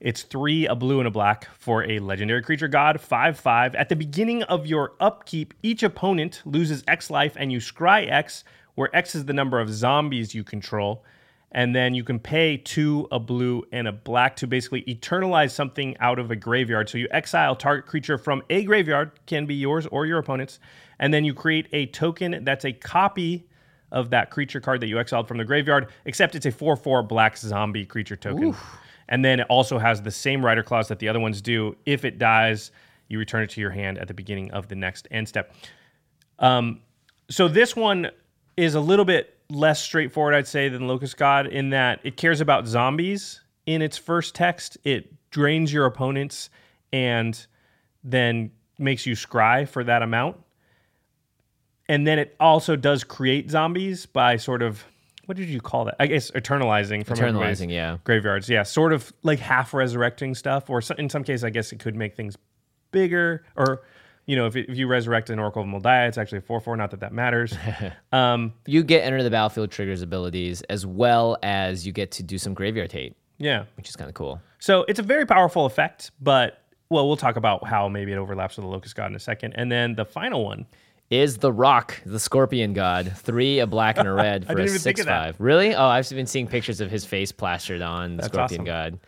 It's 0.00 0.22
three, 0.22 0.66
a 0.66 0.74
blue 0.74 0.98
and 0.98 1.08
a 1.08 1.10
black 1.10 1.48
for 1.58 1.88
a 1.88 1.98
legendary 1.98 2.42
creature 2.42 2.68
god, 2.68 3.00
5 3.00 3.38
5. 3.38 3.74
At 3.74 3.88
the 3.88 3.96
beginning 3.96 4.42
of 4.42 4.66
your 4.66 4.92
upkeep, 5.00 5.54
each 5.62 5.82
opponent 5.82 6.42
loses 6.44 6.84
X 6.86 7.08
life 7.10 7.36
and 7.38 7.50
you 7.50 7.58
scry 7.58 8.10
X, 8.10 8.44
where 8.74 8.94
X 8.94 9.14
is 9.14 9.24
the 9.24 9.32
number 9.32 9.60
of 9.60 9.72
zombies 9.72 10.34
you 10.34 10.44
control. 10.44 11.04
And 11.52 11.74
then 11.74 11.94
you 11.94 12.02
can 12.02 12.18
pay 12.18 12.56
two, 12.56 13.06
a 13.12 13.20
blue, 13.20 13.62
and 13.70 13.86
a 13.86 13.92
black 13.92 14.34
to 14.36 14.48
basically 14.48 14.82
eternalize 14.82 15.52
something 15.52 15.96
out 16.00 16.18
of 16.18 16.32
a 16.32 16.36
graveyard. 16.36 16.88
So 16.88 16.98
you 16.98 17.06
exile 17.12 17.54
target 17.54 17.86
creature 17.86 18.18
from 18.18 18.42
a 18.50 18.64
graveyard, 18.64 19.12
can 19.26 19.46
be 19.46 19.54
yours 19.54 19.86
or 19.86 20.04
your 20.04 20.18
opponent's. 20.18 20.58
And 20.98 21.14
then 21.14 21.24
you 21.24 21.32
create 21.32 21.68
a 21.72 21.86
token 21.86 22.42
that's 22.42 22.64
a 22.64 22.72
copy 22.72 23.46
of 23.94 24.10
that 24.10 24.30
creature 24.30 24.60
card 24.60 24.80
that 24.82 24.88
you 24.88 24.98
exiled 24.98 25.26
from 25.26 25.38
the 25.38 25.44
graveyard, 25.44 25.88
except 26.04 26.34
it's 26.34 26.44
a 26.44 26.50
4 26.50 26.76
4 26.76 27.02
black 27.02 27.38
zombie 27.38 27.86
creature 27.86 28.16
token. 28.16 28.54
And 29.08 29.24
then 29.24 29.40
it 29.40 29.46
also 29.48 29.78
has 29.78 30.02
the 30.02 30.10
same 30.10 30.44
rider 30.44 30.62
clause 30.62 30.88
that 30.88 30.98
the 30.98 31.08
other 31.08 31.20
ones 31.20 31.40
do. 31.40 31.76
If 31.86 32.04
it 32.04 32.18
dies, 32.18 32.70
you 33.08 33.18
return 33.18 33.42
it 33.42 33.50
to 33.50 33.60
your 33.60 33.70
hand 33.70 33.98
at 33.98 34.08
the 34.08 34.14
beginning 34.14 34.50
of 34.50 34.68
the 34.68 34.74
next 34.74 35.08
end 35.10 35.28
step. 35.28 35.54
Um, 36.38 36.80
so 37.30 37.48
this 37.48 37.76
one 37.76 38.10
is 38.56 38.74
a 38.74 38.80
little 38.80 39.04
bit 39.04 39.38
less 39.48 39.80
straightforward, 39.80 40.34
I'd 40.34 40.48
say, 40.48 40.68
than 40.68 40.88
Locust 40.88 41.16
God 41.16 41.46
in 41.46 41.70
that 41.70 42.00
it 42.02 42.16
cares 42.16 42.40
about 42.40 42.66
zombies 42.66 43.40
in 43.66 43.82
its 43.82 43.96
first 43.96 44.34
text. 44.34 44.78
It 44.84 45.12
drains 45.30 45.72
your 45.72 45.86
opponents 45.86 46.50
and 46.92 47.46
then 48.02 48.50
makes 48.78 49.06
you 49.06 49.14
scry 49.14 49.68
for 49.68 49.84
that 49.84 50.02
amount. 50.02 50.36
And 51.88 52.06
then 52.06 52.18
it 52.18 52.34
also 52.40 52.76
does 52.76 53.04
create 53.04 53.50
zombies 53.50 54.06
by 54.06 54.36
sort 54.36 54.62
of 54.62 54.84
what 55.26 55.36
did 55.36 55.48
you 55.48 55.60
call 55.60 55.86
that? 55.86 55.96
I 55.98 56.06
guess 56.06 56.30
eternalizing 56.32 57.06
from 57.06 57.16
Eternalizing, 57.16 57.70
yeah. 57.70 57.98
graveyards. 58.04 58.48
Yeah, 58.48 58.62
sort 58.62 58.92
of 58.92 59.12
like 59.22 59.38
half 59.38 59.72
resurrecting 59.72 60.34
stuff, 60.34 60.68
or 60.68 60.82
in 60.98 61.08
some 61.08 61.24
cases, 61.24 61.44
I 61.44 61.50
guess 61.50 61.72
it 61.72 61.78
could 61.78 61.96
make 61.96 62.14
things 62.14 62.36
bigger. 62.90 63.44
Or 63.56 63.82
you 64.26 64.36
know, 64.36 64.46
if, 64.46 64.56
it, 64.56 64.68
if 64.68 64.76
you 64.76 64.86
resurrect 64.86 65.30
an 65.30 65.38
Oracle 65.38 65.62
of 65.62 65.68
Mul 65.68 65.80
Daya, 65.80 66.08
it's 66.08 66.18
actually 66.18 66.38
a 66.38 66.42
four 66.42 66.60
four. 66.60 66.76
Not 66.76 66.90
that 66.90 67.00
that 67.00 67.12
matters. 67.12 67.54
um, 68.12 68.52
You 68.66 68.82
get 68.82 69.04
enter 69.04 69.22
the 69.22 69.30
battlefield 69.30 69.70
triggers 69.70 70.02
abilities 70.02 70.62
as 70.62 70.86
well 70.86 71.36
as 71.42 71.86
you 71.86 71.92
get 71.92 72.10
to 72.12 72.22
do 72.22 72.38
some 72.38 72.54
graveyard 72.54 72.92
hate, 72.92 73.16
yeah. 73.38 73.64
which 73.76 73.88
is 73.88 73.96
kind 73.96 74.08
of 74.08 74.14
cool. 74.14 74.40
So 74.58 74.84
it's 74.88 74.98
a 74.98 75.02
very 75.02 75.26
powerful 75.26 75.66
effect, 75.66 76.10
but 76.20 76.60
well, 76.88 77.06
we'll 77.06 77.16
talk 77.16 77.36
about 77.36 77.66
how 77.66 77.88
maybe 77.88 78.12
it 78.12 78.16
overlaps 78.16 78.56
with 78.56 78.64
the 78.64 78.70
Locust 78.70 78.94
God 78.94 79.10
in 79.10 79.16
a 79.16 79.20
second. 79.20 79.54
And 79.54 79.70
then 79.70 79.94
the 79.94 80.04
final 80.04 80.44
one, 80.44 80.66
Is 81.10 81.38
the 81.38 81.52
Rock, 81.52 82.00
the 82.06 82.18
Scorpion 82.18 82.72
God, 82.72 83.12
three, 83.16 83.58
a 83.58 83.66
black 83.66 83.98
and 83.98 84.08
a 84.08 84.12
red 84.14 84.46
for 84.46 84.58
a 84.58 84.68
six 84.68 85.04
five. 85.04 85.36
Really? 85.38 85.74
Oh, 85.74 85.86
I've 85.86 86.08
been 86.08 86.26
seeing 86.26 86.46
pictures 86.46 86.80
of 86.80 86.90
his 86.90 87.04
face 87.04 87.30
plastered 87.30 87.82
on 87.82 88.16
the 88.16 88.22
That's 88.22 88.32
Scorpion 88.32 88.62
awesome. 88.62 88.64
God. 88.64 88.98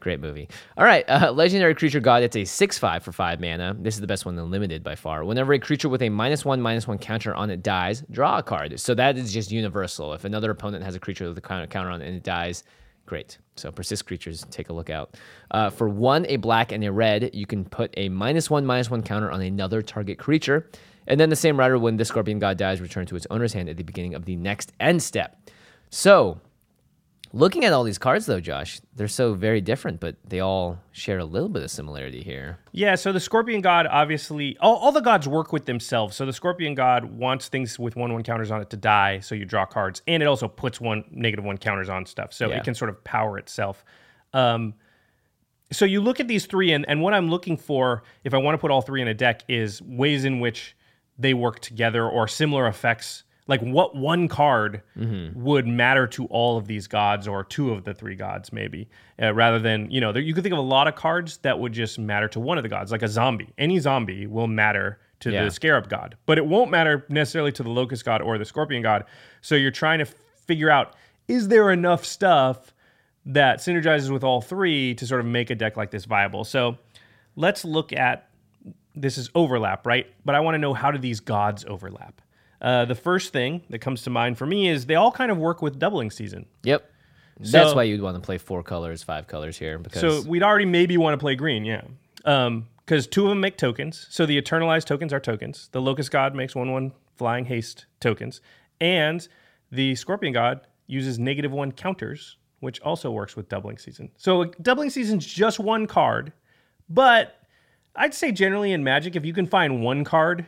Great 0.00 0.18
movie. 0.18 0.48
All 0.76 0.84
right, 0.84 1.08
uh, 1.08 1.30
legendary 1.30 1.76
creature 1.76 2.00
god. 2.00 2.24
It's 2.24 2.34
a 2.34 2.44
six-five 2.44 3.04
for 3.04 3.12
five 3.12 3.40
mana. 3.40 3.76
This 3.78 3.94
is 3.94 4.00
the 4.00 4.08
best 4.08 4.26
one, 4.26 4.34
the 4.34 4.42
limited 4.42 4.82
by 4.82 4.96
far. 4.96 5.24
Whenever 5.24 5.52
a 5.52 5.60
creature 5.60 5.88
with 5.88 6.02
a 6.02 6.08
minus 6.08 6.44
one, 6.44 6.60
minus 6.60 6.88
one 6.88 6.98
counter 6.98 7.32
on 7.36 7.50
it 7.50 7.62
dies, 7.62 8.02
draw 8.10 8.38
a 8.38 8.42
card. 8.42 8.80
So 8.80 8.92
that 8.96 9.16
is 9.16 9.32
just 9.32 9.52
universal. 9.52 10.12
If 10.12 10.24
another 10.24 10.50
opponent 10.50 10.82
has 10.82 10.96
a 10.96 10.98
creature 10.98 11.28
with 11.28 11.38
a 11.38 11.40
counter 11.40 11.68
counter 11.68 11.90
on 11.90 12.02
it 12.02 12.08
and 12.08 12.16
it 12.16 12.24
dies, 12.24 12.64
great. 13.06 13.38
So 13.54 13.70
persist 13.70 14.04
creatures, 14.06 14.44
take 14.50 14.70
a 14.70 14.72
look 14.72 14.90
out. 14.90 15.16
Uh, 15.52 15.70
for 15.70 15.88
one, 15.88 16.26
a 16.26 16.36
black 16.36 16.72
and 16.72 16.82
a 16.82 16.90
red, 16.90 17.30
you 17.32 17.46
can 17.46 17.64
put 17.64 17.94
a 17.96 18.08
minus 18.08 18.50
one, 18.50 18.66
minus 18.66 18.90
one 18.90 19.04
counter 19.04 19.30
on 19.30 19.40
another 19.40 19.82
target 19.82 20.18
creature. 20.18 20.68
And 21.06 21.18
then 21.18 21.30
the 21.30 21.36
same 21.36 21.58
rider, 21.58 21.78
when 21.78 21.96
the 21.96 22.04
Scorpion 22.04 22.38
God 22.38 22.56
dies, 22.56 22.80
return 22.80 23.06
to 23.06 23.16
its 23.16 23.26
owner's 23.30 23.52
hand 23.52 23.68
at 23.68 23.76
the 23.76 23.82
beginning 23.82 24.14
of 24.14 24.24
the 24.24 24.36
next 24.36 24.72
end 24.80 25.02
step. 25.02 25.38
So 25.90 26.40
Looking 27.34 27.64
at 27.64 27.72
all 27.72 27.82
these 27.82 27.96
cards, 27.96 28.26
though, 28.26 28.40
Josh, 28.40 28.82
they're 28.94 29.08
so 29.08 29.32
very 29.32 29.62
different, 29.62 30.00
but 30.00 30.16
they 30.28 30.40
all 30.40 30.78
share 30.90 31.18
a 31.18 31.24
little 31.24 31.48
bit 31.48 31.62
of 31.62 31.70
similarity 31.70 32.22
here. 32.22 32.58
Yeah, 32.72 32.94
so 32.94 33.10
the 33.10 33.20
Scorpion 33.20 33.62
God 33.62 33.86
obviously 33.86 34.58
all, 34.60 34.76
all 34.76 34.92
the 34.92 35.00
gods 35.00 35.26
work 35.26 35.50
with 35.50 35.64
themselves. 35.64 36.14
So 36.14 36.26
the 36.26 36.32
Scorpion 36.34 36.74
God 36.74 37.04
wants 37.04 37.48
things 37.48 37.78
with 37.78 37.96
one 37.96 38.12
one 38.12 38.22
counters 38.22 38.50
on 38.50 38.60
it 38.60 38.68
to 38.70 38.76
die, 38.76 39.20
so 39.20 39.34
you 39.34 39.46
draw 39.46 39.64
cards, 39.64 40.02
and 40.06 40.22
it 40.22 40.26
also 40.26 40.46
puts 40.46 40.78
one 40.78 41.04
negative 41.10 41.42
one 41.44 41.56
counters 41.56 41.88
on 41.88 42.04
stuff, 42.04 42.34
so 42.34 42.50
Yeah. 42.50 42.56
it 42.56 42.64
can 42.64 42.74
sort 42.74 42.90
of 42.90 43.02
power 43.02 43.38
itself. 43.38 43.82
Um, 44.34 44.74
so 45.70 45.86
you 45.86 46.02
look 46.02 46.20
at 46.20 46.28
these 46.28 46.44
three, 46.44 46.72
and, 46.72 46.86
and 46.86 47.00
what 47.00 47.14
I'm 47.14 47.30
looking 47.30 47.56
for, 47.56 48.02
if 48.24 48.34
I 48.34 48.36
want 48.36 48.56
to 48.56 48.58
put 48.58 48.70
all 48.70 48.82
three 48.82 49.00
in 49.00 49.08
a 49.08 49.14
deck, 49.14 49.42
is 49.48 49.80
ways 49.80 50.26
in 50.26 50.38
which 50.38 50.76
they 51.18 51.34
work 51.34 51.60
together 51.60 52.08
or 52.08 52.26
similar 52.28 52.66
effects. 52.66 53.24
Like 53.48 53.60
what 53.60 53.96
one 53.96 54.28
card 54.28 54.82
would 55.34 55.66
matter 55.66 56.06
to 56.06 56.26
all 56.26 56.56
of 56.56 56.66
these 56.68 56.86
gods 56.86 57.26
or 57.26 57.42
two 57.44 57.72
of 57.72 57.84
the 57.84 57.92
three 57.92 58.14
gods, 58.14 58.52
maybe, 58.52 58.88
uh, 59.20 59.34
rather 59.34 59.58
than, 59.58 59.90
you 59.90 60.00
know, 60.00 60.12
there, 60.12 60.22
you 60.22 60.32
could 60.32 60.44
think 60.44 60.52
of 60.52 60.58
a 60.58 60.62
lot 60.62 60.86
of 60.86 60.94
cards 60.94 61.38
that 61.38 61.58
would 61.58 61.72
just 61.72 61.98
matter 61.98 62.28
to 62.28 62.40
one 62.40 62.56
of 62.56 62.62
the 62.62 62.68
gods, 62.68 62.92
like 62.92 63.02
a 63.02 63.08
zombie. 63.08 63.48
Any 63.58 63.78
zombie 63.80 64.26
will 64.28 64.46
matter 64.46 65.00
to 65.20 65.30
Yeah. 65.32 65.44
the 65.44 65.50
scarab 65.50 65.88
god, 65.88 66.16
but 66.24 66.38
it 66.38 66.46
won't 66.46 66.70
matter 66.70 67.04
necessarily 67.08 67.52
to 67.52 67.62
the 67.64 67.68
locust 67.68 68.04
god 68.04 68.22
or 68.22 68.38
the 68.38 68.44
scorpion 68.44 68.80
god. 68.82 69.04
So 69.40 69.54
you're 69.56 69.70
trying 69.72 69.98
to 69.98 70.06
f- 70.06 70.14
figure 70.46 70.70
out 70.70 70.94
is 71.28 71.48
there 71.48 71.70
enough 71.72 72.04
stuff 72.04 72.72
that 73.26 73.58
synergizes 73.58 74.10
with 74.10 74.24
all 74.24 74.40
three 74.40 74.94
to 74.94 75.06
sort 75.06 75.20
of 75.20 75.26
make 75.26 75.50
a 75.50 75.54
deck 75.54 75.76
like 75.76 75.90
this 75.90 76.04
viable. 76.04 76.44
So 76.44 76.78
let's 77.36 77.64
look 77.64 77.92
at 77.92 78.28
this 78.94 79.18
is 79.18 79.30
overlap, 79.34 79.86
right? 79.86 80.06
But 80.24 80.34
I 80.34 80.40
want 80.40 80.54
to 80.54 80.58
know 80.58 80.74
how 80.74 80.90
do 80.90 80.98
these 80.98 81.20
gods 81.20 81.64
overlap? 81.64 82.20
Uh, 82.60 82.84
the 82.84 82.94
first 82.94 83.32
thing 83.32 83.62
that 83.70 83.80
comes 83.80 84.02
to 84.02 84.10
mind 84.10 84.38
for 84.38 84.46
me 84.46 84.68
is 84.68 84.86
they 84.86 84.94
all 84.94 85.10
kind 85.10 85.32
of 85.32 85.38
work 85.38 85.62
with 85.62 85.78
doubling 85.78 86.10
season. 86.10 86.46
Yep. 86.62 86.88
That's 87.40 87.74
why 87.74 87.84
you'd 87.84 88.02
want 88.02 88.16
to 88.16 88.20
play 88.20 88.38
four 88.38 88.62
colors, 88.62 89.02
five 89.02 89.26
colors 89.26 89.58
here, 89.58 89.78
because 89.78 90.00
So 90.00 90.22
we'd 90.28 90.42
already 90.42 90.66
maybe 90.66 90.96
want 90.96 91.14
to 91.14 91.18
play 91.18 91.34
green, 91.34 91.64
yeah. 91.64 91.82
Because 92.84 93.06
two 93.06 93.24
of 93.24 93.30
them 93.30 93.40
make 93.40 93.56
tokens. 93.56 94.06
So 94.10 94.26
the 94.26 94.40
eternalized 94.40 94.84
tokens 94.84 95.12
are 95.12 95.18
tokens. 95.18 95.68
The 95.72 95.80
locust 95.80 96.10
god 96.10 96.34
makes 96.34 96.54
one 96.54 96.70
one 96.70 96.92
flying 97.16 97.44
haste 97.44 97.86
tokens, 98.00 98.40
and 98.80 99.26
the 99.72 99.94
scorpion 99.96 100.32
god 100.32 100.60
uses 100.86 101.18
negative 101.18 101.50
one 101.50 101.72
counters, 101.72 102.36
which 102.60 102.80
also 102.82 103.10
works 103.10 103.34
with 103.34 103.48
doubling 103.48 103.78
season. 103.78 104.10
So 104.16 104.44
doubling 104.62 104.90
season's 104.90 105.26
just 105.26 105.58
one 105.58 105.86
card, 105.86 106.32
but 106.88 107.41
I'd 107.94 108.14
say 108.14 108.32
generally 108.32 108.72
in 108.72 108.82
Magic, 108.84 109.16
if 109.16 109.24
you 109.24 109.32
can 109.32 109.46
find 109.46 109.82
one 109.82 110.04
card 110.04 110.46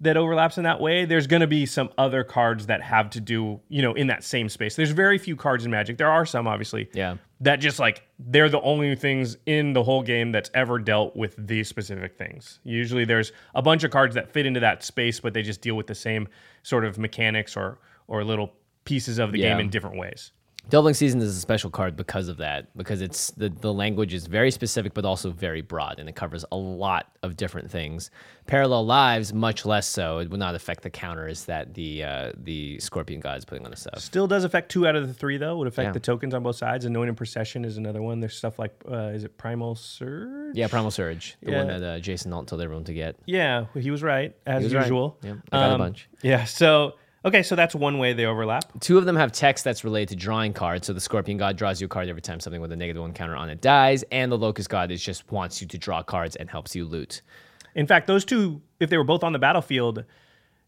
that 0.00 0.16
overlaps 0.16 0.56
in 0.58 0.64
that 0.64 0.80
way, 0.80 1.04
there's 1.04 1.26
going 1.26 1.40
to 1.40 1.46
be 1.48 1.66
some 1.66 1.90
other 1.98 2.22
cards 2.22 2.66
that 2.66 2.80
have 2.82 3.10
to 3.10 3.20
do, 3.20 3.60
you 3.68 3.82
know, 3.82 3.94
in 3.94 4.06
that 4.06 4.22
same 4.22 4.48
space. 4.48 4.76
There's 4.76 4.92
very 4.92 5.18
few 5.18 5.34
cards 5.34 5.64
in 5.64 5.70
Magic. 5.72 5.98
There 5.98 6.10
are 6.10 6.24
some, 6.24 6.46
obviously, 6.46 6.88
Yeah. 6.94 7.16
that 7.40 7.56
just 7.56 7.80
like 7.80 8.04
they're 8.18 8.48
the 8.48 8.60
only 8.60 8.94
things 8.94 9.36
in 9.46 9.72
the 9.72 9.82
whole 9.82 10.02
game 10.02 10.30
that's 10.30 10.50
ever 10.54 10.78
dealt 10.78 11.16
with 11.16 11.34
these 11.36 11.66
specific 11.68 12.16
things. 12.16 12.60
Usually 12.62 13.04
there's 13.04 13.32
a 13.56 13.60
bunch 13.62 13.82
of 13.82 13.90
cards 13.90 14.14
that 14.14 14.32
fit 14.32 14.46
into 14.46 14.60
that 14.60 14.84
space, 14.84 15.18
but 15.18 15.34
they 15.34 15.42
just 15.42 15.60
deal 15.60 15.74
with 15.74 15.88
the 15.88 15.94
same 15.96 16.28
sort 16.62 16.84
of 16.84 16.96
mechanics 16.98 17.56
or 17.56 17.78
or 18.06 18.24
little 18.24 18.54
pieces 18.84 19.18
of 19.18 19.32
the 19.32 19.40
Yeah. 19.40 19.50
game 19.50 19.60
in 19.60 19.68
different 19.68 19.96
ways. 19.98 20.32
Doubling 20.70 20.94
Seasons 20.94 21.24
is 21.24 21.36
a 21.36 21.40
special 21.40 21.70
card 21.70 21.96
because 21.96 22.28
of 22.28 22.36
that, 22.38 22.76
because 22.76 23.00
it's 23.00 23.30
the, 23.32 23.48
the 23.48 23.72
language 23.72 24.12
is 24.12 24.26
very 24.26 24.50
specific 24.50 24.92
but 24.94 25.04
also 25.04 25.30
very 25.30 25.62
broad 25.62 25.98
and 25.98 26.08
it 26.08 26.14
covers 26.16 26.44
a 26.52 26.56
lot 26.56 27.06
of 27.22 27.36
different 27.36 27.70
things. 27.70 28.10
Parallel 28.46 28.84
Lives, 28.86 29.32
much 29.32 29.64
less 29.66 29.86
so. 29.86 30.18
It 30.18 30.30
would 30.30 30.40
not 30.40 30.54
affect 30.54 30.82
the 30.82 30.90
counters 30.90 31.44
that 31.46 31.74
the 31.74 32.04
uh, 32.04 32.32
the 32.36 32.78
Scorpion 32.80 33.20
God 33.20 33.38
is 33.38 33.44
putting 33.44 33.64
on 33.64 33.70
the 33.70 33.76
sub. 33.76 33.98
Still 33.98 34.26
does 34.26 34.44
affect 34.44 34.70
two 34.70 34.86
out 34.86 34.94
of 34.96 35.06
the 35.08 35.14
three 35.14 35.36
though. 35.38 35.56
Would 35.58 35.68
affect 35.68 35.88
Yeah. 35.88 35.92
the 35.92 36.00
tokens 36.00 36.34
on 36.34 36.42
both 36.42 36.56
sides. 36.56 36.84
Anointed 36.84 37.16
Procession 37.16 37.64
is 37.64 37.76
another 37.78 38.02
one. 38.02 38.20
There's 38.20 38.36
stuff 38.36 38.58
like 38.58 38.74
uh, 38.90 39.10
is 39.14 39.24
it 39.24 39.36
Primal 39.38 39.74
Surge? 39.74 40.56
Yeah, 40.56 40.68
Primal 40.68 40.90
Surge, 40.90 41.36
the 41.42 41.52
one 41.52 41.66
that 41.68 41.82
uh, 41.82 41.98
Jason 41.98 42.32
Alt 42.32 42.48
told 42.48 42.60
everyone 42.62 42.84
to 42.84 42.94
get. 42.94 43.16
Yeah, 43.26 43.66
he 43.74 43.90
was 43.90 44.02
right 44.02 44.34
as 44.46 44.64
was 44.64 44.74
right. 44.74 44.82
usual. 44.82 45.18
Yeah, 45.22 45.34
I 45.52 45.56
got 45.58 45.70
a 45.70 45.74
Um, 45.74 45.78
bunch. 45.78 46.08
Yeah, 46.22 46.44
so 46.44 46.94
okay, 47.24 47.42
so 47.42 47.54
that's 47.56 47.74
one 47.74 47.98
way 47.98 48.12
they 48.12 48.24
overlap. 48.26 48.64
Two 48.80 48.98
of 48.98 49.04
them 49.04 49.16
have 49.16 49.32
text 49.32 49.64
that's 49.64 49.84
related 49.84 50.08
to 50.10 50.16
drawing 50.16 50.52
cards. 50.52 50.86
So 50.86 50.92
the 50.92 51.00
Scorpion 51.00 51.38
God 51.38 51.56
draws 51.56 51.80
you 51.80 51.86
a 51.86 51.88
card 51.88 52.08
every 52.08 52.22
time 52.22 52.40
something 52.40 52.60
with 52.60 52.72
a 52.72 52.76
negative 52.76 53.02
one 53.02 53.12
counter 53.12 53.36
on 53.36 53.50
it 53.50 53.60
dies, 53.60 54.04
and 54.12 54.30
the 54.32 54.38
Locust 54.38 54.68
God 54.70 54.90
is 54.90 55.02
just 55.02 55.30
wants 55.30 55.60
you 55.60 55.66
to 55.68 55.78
draw 55.78 56.02
cards 56.02 56.36
and 56.36 56.48
helps 56.50 56.74
you 56.74 56.84
loot. 56.84 57.22
In 57.74 57.86
fact, 57.86 58.06
those 58.06 58.24
two, 58.24 58.60
if 58.80 58.90
they 58.90 58.96
were 58.96 59.04
both 59.04 59.22
on 59.22 59.32
the 59.32 59.38
battlefield, 59.38 60.04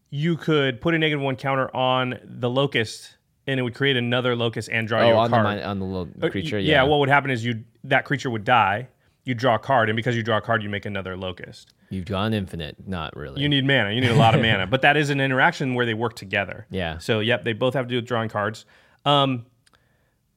you 0.09 0.35
could 0.37 0.81
put 0.81 0.93
a 0.93 0.99
negative 0.99 1.23
one 1.23 1.35
counter 1.35 1.73
on 1.75 2.19
the 2.23 2.49
locust, 2.49 3.17
and 3.47 3.59
it 3.59 3.63
would 3.63 3.73
create 3.75 3.97
another 3.97 4.35
locust 4.35 4.69
and 4.71 4.87
draw 4.87 4.99
you 5.05 5.13
Oh, 5.13 5.17
a 5.17 5.19
on 5.19 5.31
the 5.31 5.37
card. 5.37 5.57
min- 5.57 5.65
on 5.65 5.79
the 5.79 5.85
little 5.85 6.09
Uh, 6.21 6.29
creature. 6.29 6.57
y- 6.57 6.63
Yeah. 6.63 6.83
What 6.83 6.99
would 6.99 7.09
happen 7.09 7.31
is 7.31 7.43
you 7.43 7.63
that 7.85 8.05
creature 8.05 8.29
would 8.29 8.43
die. 8.43 8.87
You 9.23 9.33
draw 9.35 9.55
a 9.55 9.59
card, 9.59 9.89
and 9.89 9.95
because 9.95 10.15
you 10.15 10.23
draw 10.23 10.37
a 10.37 10.41
card, 10.41 10.63
you 10.63 10.69
make 10.69 10.85
another 10.85 11.15
locust. 11.17 11.73
You've 11.91 12.05
gone 12.05 12.33
infinite. 12.33 12.77
Not 12.87 13.15
really. 13.15 13.41
You 13.41 13.49
need 13.49 13.65
mana. 13.65 13.91
You 13.91 14.01
need 14.01 14.09
a 14.11 14.15
lot 14.15 14.33
of 14.33 14.41
mana, 14.41 14.65
but 14.65 14.81
that 14.81 14.97
is 14.97 15.09
an 15.11 15.19
interaction 15.21 15.75
where 15.75 15.85
they 15.85 15.93
work 15.93 16.15
together. 16.15 16.65
Yeah. 16.71 16.97
So 16.97 17.19
yep, 17.19 17.43
they 17.43 17.53
both 17.53 17.73
have 17.75 17.85
to 17.85 17.89
do 17.89 17.95
with 17.97 18.05
drawing 18.05 18.29
cards. 18.29 18.65
Um, 19.05 19.45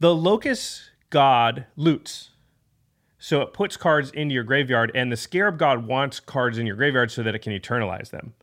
the 0.01 0.15
locust 0.15 0.91
god 1.11 1.67
loots, 1.77 2.31
so 3.19 3.41
it 3.41 3.53
puts 3.53 3.77
cards 3.77 4.11
into 4.11 4.35
your 4.35 4.43
graveyard, 4.45 4.91
and 4.95 5.11
the 5.13 5.17
scarab 5.17 5.59
god 5.59 5.87
wants 5.87 6.21
cards 6.21 6.59
in 6.59 6.67
your 6.67 6.77
graveyard 6.77 7.11
so 7.11 7.23
that 7.23 7.35
it 7.35 7.39
can 7.39 7.53
eternalize 7.53 8.11
them. 8.11 8.35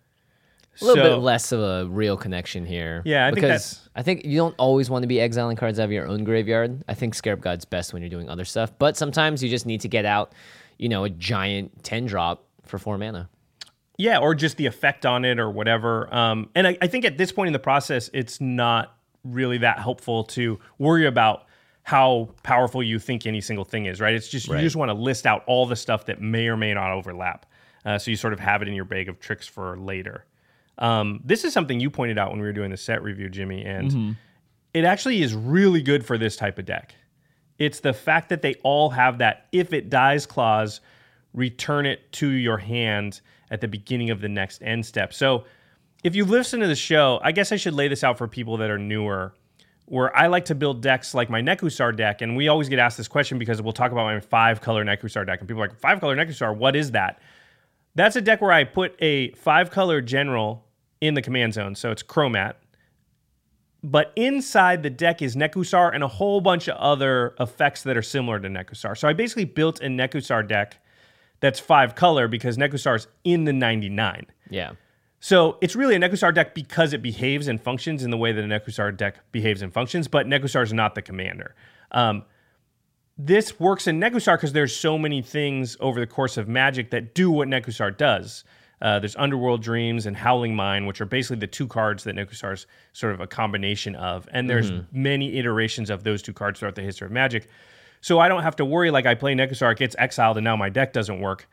a 0.82 0.86
little 0.86 1.03
So- 1.03 1.10
bit 1.18 1.22
less 1.22 1.51
of 1.51 1.60
a 1.60 1.86
real 1.89 2.15
connection 2.15 2.65
here. 2.65 3.01
Yeah, 3.03 3.25
I 3.25 3.27
think 3.27 3.36
because 3.36 3.50
that's- 3.50 3.89
I 3.94 4.03
think 4.03 4.24
you 4.25 4.38
don't 4.38 4.56
always 4.58 4.89
want 4.89 5.03
to 5.03 5.08
be 5.08 5.20
exiling 5.20 5.58
cards 5.58 5.82
out 5.82 5.84
of 5.84 5.91
your 5.91 6.08
own 6.08 6.24
graveyard. 6.24 6.82
I 6.88 6.94
think 6.94 7.13
Scarab 7.13 7.41
God's 7.41 7.65
best 7.65 7.91
when 7.91 8.01
you're 8.01 8.10
doing 8.10 8.30
other 8.30 8.46
stuff, 8.46 8.72
but 8.80 8.96
sometimes 8.96 9.44
you 9.44 9.50
just 9.50 9.65
need 9.65 9.82
to 9.82 9.89
get 9.89 10.06
out, 10.06 10.32
you 10.77 10.88
know, 10.88 11.03
a 11.03 11.10
giant 11.10 11.84
ten 11.84 12.06
drop 12.06 12.46
for 12.72 12.80
four 12.80 12.98
mana. 12.98 13.30
Yeah, 13.98 14.18
or 14.18 14.34
just 14.34 14.58
the 14.58 14.66
effect 14.66 15.06
on 15.06 15.25
it 15.25 15.40
or 15.40 15.51
whatever. 15.51 16.12
Um, 16.13 16.50
and 16.56 16.66
I, 16.66 16.78
I 16.82 16.88
think 16.88 17.06
at 17.06 17.20
this 17.20 17.32
point 17.32 17.48
in 17.48 17.54
the 17.54 17.60
process, 17.60 18.10
it's 18.13 18.42
not 18.42 18.98
really 19.24 19.60
that 19.60 19.78
helpful 19.78 20.24
to 20.24 20.60
worry 20.80 21.06
about 21.06 21.46
how 21.84 22.30
powerful 22.42 22.82
you 22.82 22.98
think 22.98 23.28
any 23.28 23.42
single 23.42 23.66
thing 23.66 23.86
is, 23.86 24.01
right? 24.01 24.16
It's 24.16 24.28
just 24.30 24.48
you 24.48 24.66
just 24.66 24.75
want 24.75 24.90
to 24.90 24.94
list 24.94 25.28
out 25.28 25.44
all 25.46 25.66
the 25.68 25.75
stuff 25.75 26.06
that 26.06 26.20
may 26.22 26.48
or 26.48 26.58
may 26.58 26.74
not 26.74 26.92
overlap. 26.92 27.46
Uh, 27.86 27.98
so 28.00 28.10
you 28.12 28.18
sort 28.18 28.34
of 28.34 28.40
have 28.40 28.62
it 28.62 28.68
in 28.68 28.74
your 28.74 28.86
bag 28.86 29.10
of 29.10 29.20
tricks 29.20 29.48
for 29.48 29.78
later. 29.78 30.25
Um, 30.78 31.22
this 31.24 31.44
is 31.44 31.54
something 31.54 31.80
you 31.80 31.90
pointed 31.90 32.18
out 32.18 32.32
when 32.32 32.40
we 32.40 32.46
were 32.46 32.54
doing 32.54 32.72
the 32.72 32.78
set 32.78 33.04
review, 33.04 33.30
Jimmy, 33.30 33.63
and 33.66 33.92
it 34.74 34.84
actually 34.86 35.22
is 35.22 35.34
really 35.36 35.82
good 35.82 36.06
for 36.06 36.18
this 36.18 36.36
type 36.36 36.58
of 36.58 36.66
deck. 36.66 36.96
It's 37.60 37.82
the 37.82 37.94
fact 37.94 38.30
that 38.30 38.42
they 38.42 38.56
all 38.63 38.90
have 38.92 39.20
that 39.20 39.48
if 39.51 39.74
it 39.74 39.90
dies 39.90 40.25
clause, 40.25 40.82
return 41.33 41.85
it 41.85 42.11
to 42.13 42.27
your 42.29 42.57
hand 42.57 43.21
at 43.50 43.61
the 43.61 43.67
beginning 43.67 44.09
of 44.09 44.21
the 44.21 44.29
next 44.29 44.61
end 44.61 44.85
step. 44.85 45.13
So 45.13 45.45
if 46.03 46.15
you've 46.15 46.29
listened 46.29 46.61
to 46.61 46.67
the 46.67 46.75
show, 46.75 47.19
I 47.23 47.31
guess 47.31 47.51
I 47.51 47.55
should 47.55 47.73
lay 47.73 47.88
this 47.88 48.03
out 48.03 48.17
for 48.17 48.27
people 48.27 48.57
that 48.57 48.69
are 48.69 48.79
newer. 48.79 49.33
Where 49.85 50.15
I 50.15 50.27
like 50.27 50.45
to 50.45 50.55
build 50.55 50.81
decks 50.81 51.13
like 51.13 51.29
my 51.29 51.41
Nekusar 51.41 51.93
deck, 51.93 52.21
and 52.21 52.38
we 52.38 52.47
always 52.47 52.69
get 52.69 52.79
asked 52.79 52.97
this 52.97 53.09
question 53.09 53.38
because 53.38 53.61
we'll 53.61 53.73
talk 53.73 53.91
about 53.91 54.05
my 54.05 54.21
five 54.21 54.61
color 54.61 54.85
Nekusar 54.85 55.25
deck, 55.25 55.39
and 55.39 55.50
people 55.50 55.61
are 55.61 55.67
like, 55.67 55.77
five 55.77 56.00
color 56.00 56.15
Nekusar, 56.15 56.55
what 56.55 56.77
is 56.77 56.91
that? 56.91 57.19
That's 57.95 58.15
a 58.15 58.21
deck 58.21 58.41
where 58.41 58.53
I 58.53 58.63
put 58.63 58.95
a 59.00 59.31
five 59.31 59.69
color 59.69 60.00
general 60.00 60.65
in 61.01 61.13
the 61.13 61.21
command 61.21 61.55
zone. 61.55 61.75
So 61.75 61.91
it's 61.91 62.03
Cromat. 62.03 62.53
But 63.83 64.13
inside 64.15 64.83
the 64.83 64.89
deck 64.89 65.21
is 65.21 65.35
Nekusar 65.35 65.93
and 65.93 66.03
a 66.03 66.07
whole 66.07 66.39
bunch 66.39 66.69
of 66.69 66.77
other 66.77 67.35
effects 67.39 67.83
that 67.83 67.97
are 67.97 68.03
similar 68.03 68.39
to 68.39 68.47
Nekusar. 68.47 68.97
So 68.97 69.07
I 69.09 69.13
basically 69.13 69.45
built 69.45 69.81
a 69.81 69.88
Nekusar 69.88 70.47
deck 70.47 70.77
that's 71.41 71.60
five 71.60 71.95
color 71.95 72.27
because 72.27 72.57
Nekusar's 72.57 73.07
in 73.24 73.43
the 73.43 73.53
99. 73.53 74.27
Yeah. 74.50 74.71
So 75.19 75.57
it's 75.62 75.75
really 75.75 75.95
a 75.95 76.00
Nekusar 76.00 76.33
deck 76.33 76.55
because 76.55 76.93
it 76.93 77.01
behaves 77.01 77.48
and 77.48 77.62
functions 77.62 78.03
in 78.03 78.10
the 78.10 78.17
way 78.17 78.31
that 78.31 78.43
a 78.43 78.48
Nekusar 78.48 78.95
deck 78.95 79.17
behaves 79.31 79.62
and 79.62 79.71
functions, 79.71 80.07
but 80.07 80.25
Nekusar 80.25 80.63
is 80.63 80.74
not 80.74 80.95
the 80.95 81.01
commander. 81.01 81.53
Um, 81.91 82.24
this 83.17 83.60
works 83.60 83.86
in 83.86 84.00
Nekusar 84.00 84.38
because 84.38 84.53
there's 84.53 84.75
so 84.75 84.98
many 84.98 85.21
things 85.21 85.77
over 85.79 86.00
the 86.00 86.07
course 86.07 86.38
of 86.38 86.48
Magic 86.48 86.89
that 86.91 87.13
do 87.13 87.29
what 87.29 87.48
Nekusar 87.48 87.95
does. 87.95 88.43
Uh, 88.81 88.98
there's 88.98 89.15
Underworld 89.15 89.62
Dreams 89.62 90.07
and 90.07 90.17
Howling 90.17 90.55
Mine, 90.55 90.88
which 90.88 91.01
are 91.01 91.05
basically 91.05 91.38
the 91.38 91.45
two 91.45 91.67
cards 91.67 92.03
that 92.05 92.15
Nekusar 92.15 92.53
is 92.53 92.65
sort 92.93 93.13
of 93.13 93.19
a 93.19 93.27
combination 93.27 93.95
of. 93.95 94.27
And 94.31 94.50
there's 94.50 94.71
many 94.91 95.38
iterations 95.38 95.91
of 95.91 96.03
those 96.03 96.24
two 96.24 96.33
cards 96.33 96.60
throughout 96.60 96.74
the 96.74 96.81
history 96.81 97.05
of 97.05 97.12
Magic. 97.12 97.48
So 98.01 98.20
I 98.20 98.27
don't 98.27 98.43
have 98.43 98.55
to 98.58 98.65
worry 98.65 98.91
like 98.91 99.05
I 99.05 99.15
play 99.15 99.34
Nekusar, 99.36 99.72
it 99.72 99.77
gets 99.77 99.96
exiled, 99.98 100.38
and 100.38 100.43
now 100.43 100.55
my 100.55 100.70
deck 100.70 100.91
doesn't 100.91 101.20
work. 101.22 101.48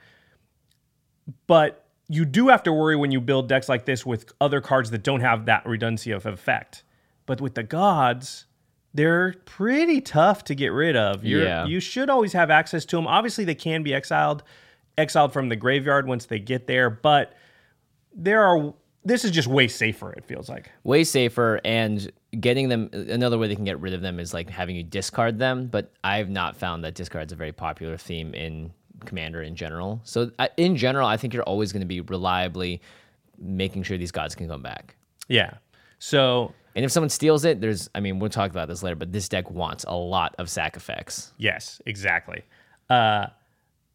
But 1.46 1.84
you 2.08 2.24
do 2.24 2.48
have 2.48 2.62
to 2.62 2.72
worry 2.72 2.96
when 2.96 3.12
you 3.12 3.20
build 3.20 3.48
decks 3.48 3.68
like 3.68 3.84
this 3.84 4.04
with 4.06 4.32
other 4.40 4.60
cards 4.60 4.90
that 4.90 5.02
don't 5.02 5.20
have 5.20 5.44
that 5.44 5.66
redundancy 5.66 6.10
of 6.10 6.24
effect. 6.24 6.82
But 7.26 7.40
with 7.42 7.54
the 7.54 7.62
gods, 7.62 8.46
they're 8.94 9.34
pretty 9.44 10.00
tough 10.00 10.44
to 10.44 10.54
get 10.54 10.68
rid 10.68 10.96
of. 10.96 11.22
You're, 11.24 11.44
Yeah. 11.44 11.66
You 11.66 11.80
should 11.80 12.08
always 12.08 12.32
have 12.32 12.50
access 12.50 12.86
to 12.86 12.96
them. 12.96 13.06
Obviously, 13.06 13.44
they 13.44 13.54
can 13.54 13.82
be 13.82 13.92
exiled, 13.92 14.42
exiled 14.96 15.34
from 15.34 15.50
the 15.50 15.56
graveyard 15.56 16.06
once 16.06 16.24
they 16.26 16.38
get 16.38 16.66
there. 16.66 16.88
But 16.88 17.34
there 18.14 18.42
are. 18.42 18.74
This 19.08 19.24
is 19.24 19.30
just 19.30 19.48
way 19.48 19.66
safer. 19.68 20.12
It 20.12 20.24
feels 20.24 20.48
like. 20.48 20.70
way 20.84 21.02
safer 21.02 21.60
and 21.64 22.10
getting 22.38 22.68
them 22.68 22.90
another 22.92 23.38
way 23.38 23.48
they 23.48 23.54
can 23.56 23.64
get 23.64 23.80
rid 23.80 23.94
of 23.94 24.02
them 24.02 24.20
is 24.20 24.34
like 24.34 24.48
having 24.50 24.76
you 24.76 24.82
discard 24.82 25.38
them 25.38 25.66
but 25.66 25.90
i've 26.04 26.28
not 26.28 26.54
found 26.54 26.84
that 26.84 26.94
discard's 26.94 27.32
a 27.32 27.36
very 27.36 27.52
popular 27.52 27.96
theme 27.96 28.34
in 28.34 28.70
commander 29.06 29.40
in 29.42 29.56
general 29.56 29.98
so 30.04 30.30
in 30.58 30.76
general 30.76 31.08
i 31.08 31.16
think 31.16 31.32
you're 31.32 31.42
always 31.44 31.72
going 31.72 31.80
to 31.80 31.86
be 31.86 32.02
reliably 32.02 32.82
making 33.38 33.82
sure 33.82 33.96
these 33.96 34.12
gods 34.12 34.34
can 34.34 34.46
come 34.46 34.62
back 34.62 34.94
Yeah. 35.28 35.54
So 35.98 36.52
and 36.76 36.84
if 36.84 36.90
someone 36.92 37.08
steals 37.08 37.46
it 37.46 37.62
there's 37.62 37.88
i 37.94 38.00
mean 38.00 38.18
we'll 38.18 38.28
talk 38.28 38.50
about 38.50 38.68
this 38.68 38.82
later 38.82 38.96
but 38.96 39.10
this 39.10 39.26
deck 39.28 39.50
wants 39.50 39.84
a 39.88 39.96
lot 39.96 40.34
of 40.38 40.50
sack 40.50 40.76
effects 40.76 41.32
Yes, 41.38 41.80
exactly. 41.86 42.42
Uh, 42.90 43.28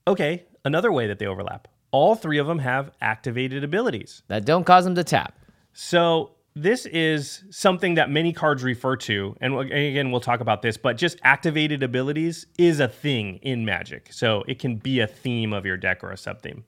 okay, 0.07 0.43
another 0.65 0.91
way 0.91 1.05
that 1.07 1.19
they 1.19 1.27
overlap. 1.27 1.67
All 1.93 2.15
three 2.15 2.39
of 2.39 2.47
them 2.47 2.59
have 2.59 2.91
activated 2.99 3.63
abilities. 3.63 4.23
that 4.27 4.43
don't 4.45 4.65
cause 4.65 4.83
them 4.83 4.95
to 4.95 5.03
tap 5.03 5.37
So 5.71 6.31
this 6.55 6.85
is 6.87 7.43
something 7.49 7.93
that 7.95 8.09
many 8.09 8.33
cards 8.33 8.63
refer 8.63 8.95
to, 8.97 9.35
and 9.41 9.57
again, 9.59 10.11
we'll 10.11 10.21
talk 10.21 10.39
about 10.39 10.61
this. 10.61 10.75
But 10.77 10.97
just 10.97 11.17
activated 11.23 11.81
abilities 11.81 12.45
is 12.59 12.79
a 12.79 12.87
thing 12.87 13.37
in 13.41 13.63
Magic, 13.65 14.09
so 14.11 14.43
it 14.47 14.59
can 14.59 14.75
be 14.75 14.99
a 14.99 15.07
theme 15.07 15.53
of 15.53 15.65
your 15.65 15.77
deck 15.77 16.03
or 16.03 16.11
a 16.11 16.17
sub 16.17 16.41
theme. 16.41 16.63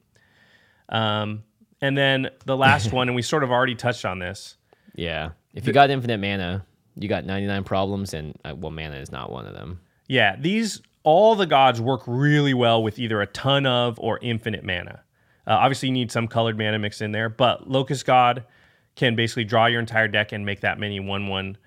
Um, 0.89 1.43
and 1.81 1.97
then 1.97 2.29
the 2.45 2.57
last 2.57 2.91
one, 2.97 3.09
and 3.09 3.15
we 3.15 3.21
sort 3.21 3.43
of 3.43 3.51
already 3.51 3.75
touched 3.75 4.05
on 4.05 4.19
this. 4.19 4.57
yeah 4.95 5.31
if 5.53 5.65
you 5.67 5.73
got 5.73 5.89
infinite 5.89 6.19
mana 6.19 6.65
you 6.97 7.07
got 7.09 7.25
99 7.25 7.63
problems 7.63 8.13
and 8.13 8.35
uh, 8.45 8.53
well 8.55 8.71
mana 8.71 8.95
is 8.97 9.11
not 9.11 9.31
one 9.31 9.45
of 9.45 9.53
them 9.53 9.79
Yeah, 10.07 10.35
these 10.37 10.81
all 11.03 11.35
the 11.35 11.45
gods 11.45 11.79
work 11.79 12.01
really 12.07 12.53
well 12.53 12.81
with 12.83 12.97
either 12.99 13.21
a 13.21 13.27
ton 13.27 13.65
of 13.65 13.99
or 13.99 14.19
infinite 14.21 14.63
mana. 14.63 15.03
Uh, 15.47 15.51
obviously, 15.53 15.89
you 15.89 15.93
need 15.93 16.11
some 16.11 16.27
colored 16.27 16.57
mana 16.57 16.79
mixed 16.79 17.01
in 17.01 17.11
there, 17.11 17.29
but 17.29 17.69
Locust 17.69 18.05
God 18.05 18.43
can 18.95 19.15
basically 19.15 19.43
draw 19.43 19.65
your 19.65 19.79
entire 19.79 20.07
deck 20.07 20.31
and 20.31 20.45
make 20.45 20.61
that 20.61 20.79
many 20.79 20.99
one-one 20.99 21.57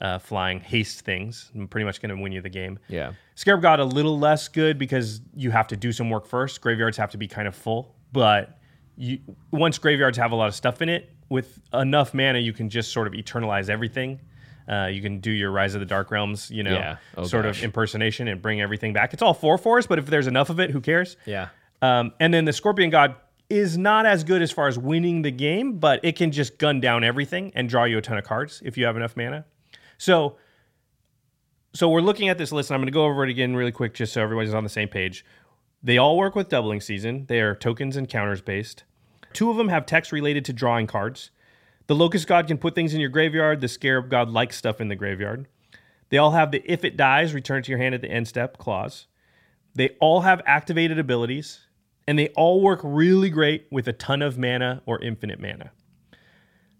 uh, 0.00 0.18
flying 0.18 0.60
haste 0.60 1.00
things. 1.04 1.50
I'm 1.54 1.68
pretty 1.68 1.84
much 1.84 2.00
going 2.00 2.14
to 2.16 2.20
win 2.22 2.32
you 2.32 2.40
the 2.40 2.48
game. 2.48 2.78
yeah 2.88 3.12
Scarab 3.34 3.62
God 3.62 3.80
a 3.80 3.84
little 3.84 4.18
less 4.18 4.48
good 4.48 4.78
because 4.78 5.20
you 5.34 5.50
have 5.50 5.66
to 5.68 5.76
do 5.76 5.92
some 5.92 6.10
work 6.10 6.26
first. 6.26 6.60
Graveyards 6.60 6.96
have 6.98 7.10
to 7.12 7.18
be 7.18 7.26
kind 7.28 7.46
of 7.48 7.54
full, 7.54 7.94
but 8.12 8.58
you 8.96 9.18
once 9.50 9.78
graveyards 9.78 10.18
have 10.18 10.32
a 10.32 10.34
lot 10.34 10.48
of 10.48 10.54
stuff 10.54 10.82
in 10.82 10.88
it, 10.88 11.10
with 11.30 11.60
enough 11.72 12.12
mana, 12.12 12.38
you 12.38 12.52
can 12.52 12.68
just 12.68 12.92
sort 12.92 13.06
of 13.06 13.12
eternalize 13.14 13.70
everything. 13.70 14.20
Uh, 14.68 14.86
you 14.86 15.00
can 15.02 15.20
do 15.20 15.30
your 15.30 15.50
Rise 15.50 15.74
of 15.74 15.80
the 15.80 15.86
Dark 15.86 16.10
Realms, 16.10 16.50
you 16.50 16.62
know, 16.62 16.72
Yeah. 16.74 16.96
Oh, 17.16 17.24
sort 17.24 17.44
gosh. 17.44 17.58
of 17.58 17.64
impersonation 17.64 18.28
and 18.28 18.40
bring 18.42 18.60
everything 18.60 18.92
back. 18.92 19.12
It's 19.14 19.22
all 19.22 19.34
four 19.34 19.56
fours, 19.58 19.86
but 19.86 19.98
if 19.98 20.06
there's 20.06 20.26
enough 20.26 20.50
of 20.50 20.60
it, 20.60 20.70
who 20.70 20.80
cares? 20.80 21.16
yeah 21.24 21.48
Um, 21.82 22.12
and 22.20 22.32
then 22.34 22.44
the 22.44 22.52
Scorpion 22.52 22.90
God 22.90 23.14
is 23.50 23.76
not 23.76 24.06
as 24.06 24.24
good 24.24 24.40
as 24.40 24.52
far 24.52 24.68
as 24.68 24.78
winning 24.78 25.22
the 25.22 25.30
game, 25.30 25.78
but 25.78 26.00
it 26.04 26.16
can 26.16 26.30
just 26.30 26.56
gun 26.56 26.80
down 26.80 27.04
everything 27.04 27.52
and 27.54 27.68
draw 27.68 27.84
you 27.84 27.98
a 27.98 28.00
ton 28.00 28.16
of 28.16 28.24
cards 28.24 28.62
if 28.64 28.78
you 28.78 28.86
have 28.86 28.96
enough 28.96 29.16
mana. 29.16 29.44
So, 29.98 30.36
so 31.74 31.88
we're 31.88 32.00
looking 32.00 32.28
at 32.28 32.38
this 32.38 32.52
list, 32.52 32.70
and 32.70 32.76
I'm 32.76 32.80
going 32.80 32.86
to 32.86 32.92
go 32.92 33.04
over 33.04 33.24
it 33.24 33.30
again 33.30 33.54
really 33.54 33.72
quick, 33.72 33.92
just 33.92 34.12
so 34.12 34.22
everybody's 34.22 34.54
on 34.54 34.64
the 34.64 34.70
same 34.70 34.88
page. 34.88 35.24
They 35.82 35.98
all 35.98 36.16
work 36.16 36.34
with 36.34 36.48
doubling 36.48 36.80
season. 36.80 37.26
They 37.26 37.40
are 37.40 37.54
tokens 37.54 37.96
and 37.96 38.08
counters 38.08 38.40
based. 38.40 38.84
Two 39.32 39.50
of 39.50 39.56
them 39.56 39.68
have 39.68 39.86
text 39.86 40.12
related 40.12 40.44
to 40.46 40.52
drawing 40.52 40.86
cards. 40.86 41.30
The 41.86 41.94
Locust 41.94 42.28
God 42.28 42.46
can 42.46 42.58
put 42.58 42.74
things 42.74 42.94
in 42.94 43.00
your 43.00 43.10
graveyard. 43.10 43.60
The 43.60 43.68
Scarab 43.68 44.10
God 44.10 44.30
likes 44.30 44.56
stuff 44.56 44.80
in 44.80 44.88
the 44.88 44.96
graveyard. 44.96 45.48
They 46.10 46.18
all 46.18 46.32
have 46.32 46.50
the 46.50 46.62
if 46.64 46.84
it 46.84 46.96
dies, 46.96 47.34
return 47.34 47.62
to 47.62 47.70
your 47.70 47.78
hand 47.78 47.94
at 47.94 48.00
the 48.00 48.10
end 48.10 48.28
step 48.28 48.58
clause. 48.58 49.06
They 49.74 49.90
all 50.00 50.20
have 50.20 50.42
activated 50.46 50.98
abilities, 50.98 51.66
and 52.06 52.18
they 52.18 52.28
all 52.28 52.60
work 52.60 52.80
really 52.82 53.30
great 53.30 53.66
with 53.70 53.88
a 53.88 53.92
ton 53.92 54.22
of 54.22 54.38
mana 54.38 54.82
or 54.86 55.00
infinite 55.02 55.40
mana. 55.40 55.72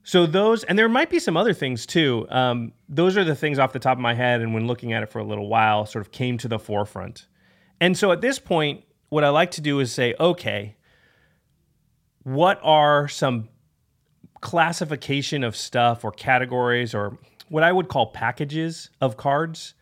So 0.03 0.27
those, 0.27 0.65
and 0.65 0.79
there 0.79 0.89
might 0.89 1.11
be 1.11 1.19
some 1.19 1.37
other 1.37 1.53
things 1.53 1.87
too. 1.87 2.27
Um, 2.31 2.73
those 2.89 3.17
are 3.17 3.25
the 3.25 3.37
things 3.37 3.59
off 3.59 3.73
the 3.73 3.79
top 3.79 3.99
of 3.99 4.03
my 4.03 4.15
head, 4.15 4.41
and 4.41 4.55
when 4.55 4.67
looking 4.67 4.93
at 4.93 5.03
it 5.03 5.11
for 5.11 5.19
a 5.19 5.25
little 5.25 5.49
while, 5.49 5.87
sort 5.87 6.05
of 6.05 6.11
came 6.11 6.39
to 6.39 6.49
the 6.49 6.59
forefront. 6.59 7.27
And 7.81 7.97
so 7.97 8.11
at 8.13 8.21
this 8.21 8.39
point, 8.39 8.85
what 9.11 9.25
I 9.25 9.29
like 9.29 9.53
to 9.53 9.61
do 9.61 9.79
is 9.81 9.93
say, 9.93 10.15
okay, 10.19 10.77
what 12.23 12.61
are 12.63 13.09
some 13.09 13.49
classification 14.41 15.45
of 15.45 15.55
stuff 15.55 16.05
or 16.05 16.13
categories 16.13 16.95
or 16.95 17.19
what 17.49 17.63
I 17.63 17.73
would 17.73 17.89
call 17.89 18.07
packages 18.13 18.91
of 19.01 19.17
cards 19.17 19.75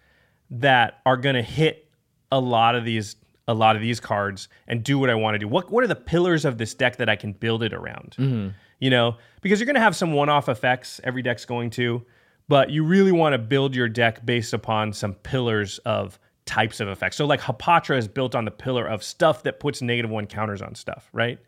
that 0.51 1.01
are 1.05 1.17
going 1.17 1.35
to 1.35 1.43
hit 1.43 1.91
a 2.33 2.41
lot 2.41 2.75
of 2.75 2.85
these 2.85 3.17
a 3.49 3.55
lot 3.55 3.75
of 3.75 3.83
these 3.83 3.99
cards 3.99 4.49
and 4.69 4.85
do 4.85 4.99
what 4.99 5.11
I 5.11 5.17
want 5.17 5.35
to 5.35 5.39
do. 5.41 5.49
What 5.49 5.73
what 5.73 5.83
are 5.83 5.89
the 5.89 5.97
pillars 5.97 6.45
of 6.45 6.59
this 6.59 6.75
deck 6.75 6.97
that 6.99 7.09
I 7.09 7.17
can 7.17 7.33
build 7.33 7.65
it 7.65 7.73
around? 7.73 8.15
Mm-hmm. 8.19 8.51
You 8.79 8.91
know, 8.91 9.17
because 9.41 9.59
you're 9.59 9.67
going 9.67 9.75
to 9.75 9.81
have 9.81 9.97
some 9.97 10.13
one-off 10.13 10.49
effects 10.49 11.01
every 11.03 11.23
deck's 11.23 11.45
going 11.45 11.71
to, 11.71 12.05
but 12.47 12.71
you 12.71 12.85
really 12.85 13.11
want 13.11 13.33
to 13.33 13.39
build 13.39 13.75
your 13.75 13.89
deck 13.89 14.25
based 14.25 14.53
upon 14.53 14.93
some 14.93 15.15
pillars 15.15 15.79
of 15.79 16.21
types 16.47 16.79
of 16.79 16.87
effects. 16.87 17.17
So 17.17 17.27
like 17.27 17.41
Hapatra 17.41 17.99
is 17.99 18.07
built 18.07 18.37
on 18.37 18.45
the 18.45 18.53
pillar 18.53 18.87
of 18.87 19.03
stuff 19.03 19.43
that 19.43 19.59
puts 19.59 19.83
negative 19.83 20.13
1 20.13 20.27
counters 20.29 20.63
on 20.63 20.77
stuff, 20.77 21.09
right? 21.13 21.41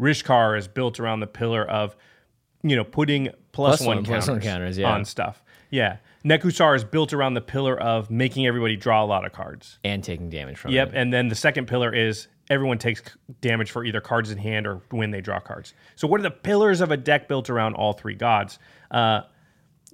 Rishkar 0.00 0.58
is 0.58 0.66
built 0.66 0.98
around 0.98 1.20
the 1.20 1.28
pillar 1.28 1.64
of 1.64 1.94
you 2.64 2.76
know, 2.76 2.84
putting 2.84 3.28
plus, 3.52 3.76
Plus 3.76 3.80
one, 3.86 3.96
one, 3.98 4.04
counters, 4.06 4.28
one 4.28 4.40
counters, 4.40 4.78
yeah. 4.78 4.90
on 4.90 5.04
stuff. 5.04 5.43
Yeah. 5.74 5.96
Nekusar 6.24 6.76
is 6.76 6.84
built 6.84 7.12
around 7.12 7.34
the 7.34 7.40
pillar 7.40 7.78
of 7.78 8.10
making 8.10 8.46
everybody 8.46 8.76
draw 8.76 9.02
a 9.02 9.06
lot 9.06 9.24
of 9.26 9.32
cards. 9.32 9.78
and 9.84 10.02
taking 10.04 10.30
damage 10.30 10.56
from 10.56 10.70
Yep. 10.72 10.88
it. 10.88 10.94
And 10.94 11.12
then 11.12 11.28
the 11.28 11.34
second 11.34 11.66
pillar 11.66 11.92
is 11.92 12.28
everyone 12.48 12.78
takes 12.78 13.02
damage 13.40 13.70
for 13.70 13.84
either 13.84 14.00
cards 14.00 14.30
in 14.30 14.38
hand 14.38 14.66
or 14.66 14.80
when 14.90 15.10
they 15.10 15.20
draw 15.20 15.40
cards. 15.40 15.74
So, 15.96 16.06
what 16.06 16.20
are 16.20 16.22
the 16.22 16.30
pillars 16.30 16.80
of 16.80 16.90
a 16.90 16.96
deck 16.96 17.26
built 17.28 17.50
around 17.50 17.74
all 17.74 17.92
three 17.92 18.14
gods? 18.14 18.58
Uh, 18.90 19.22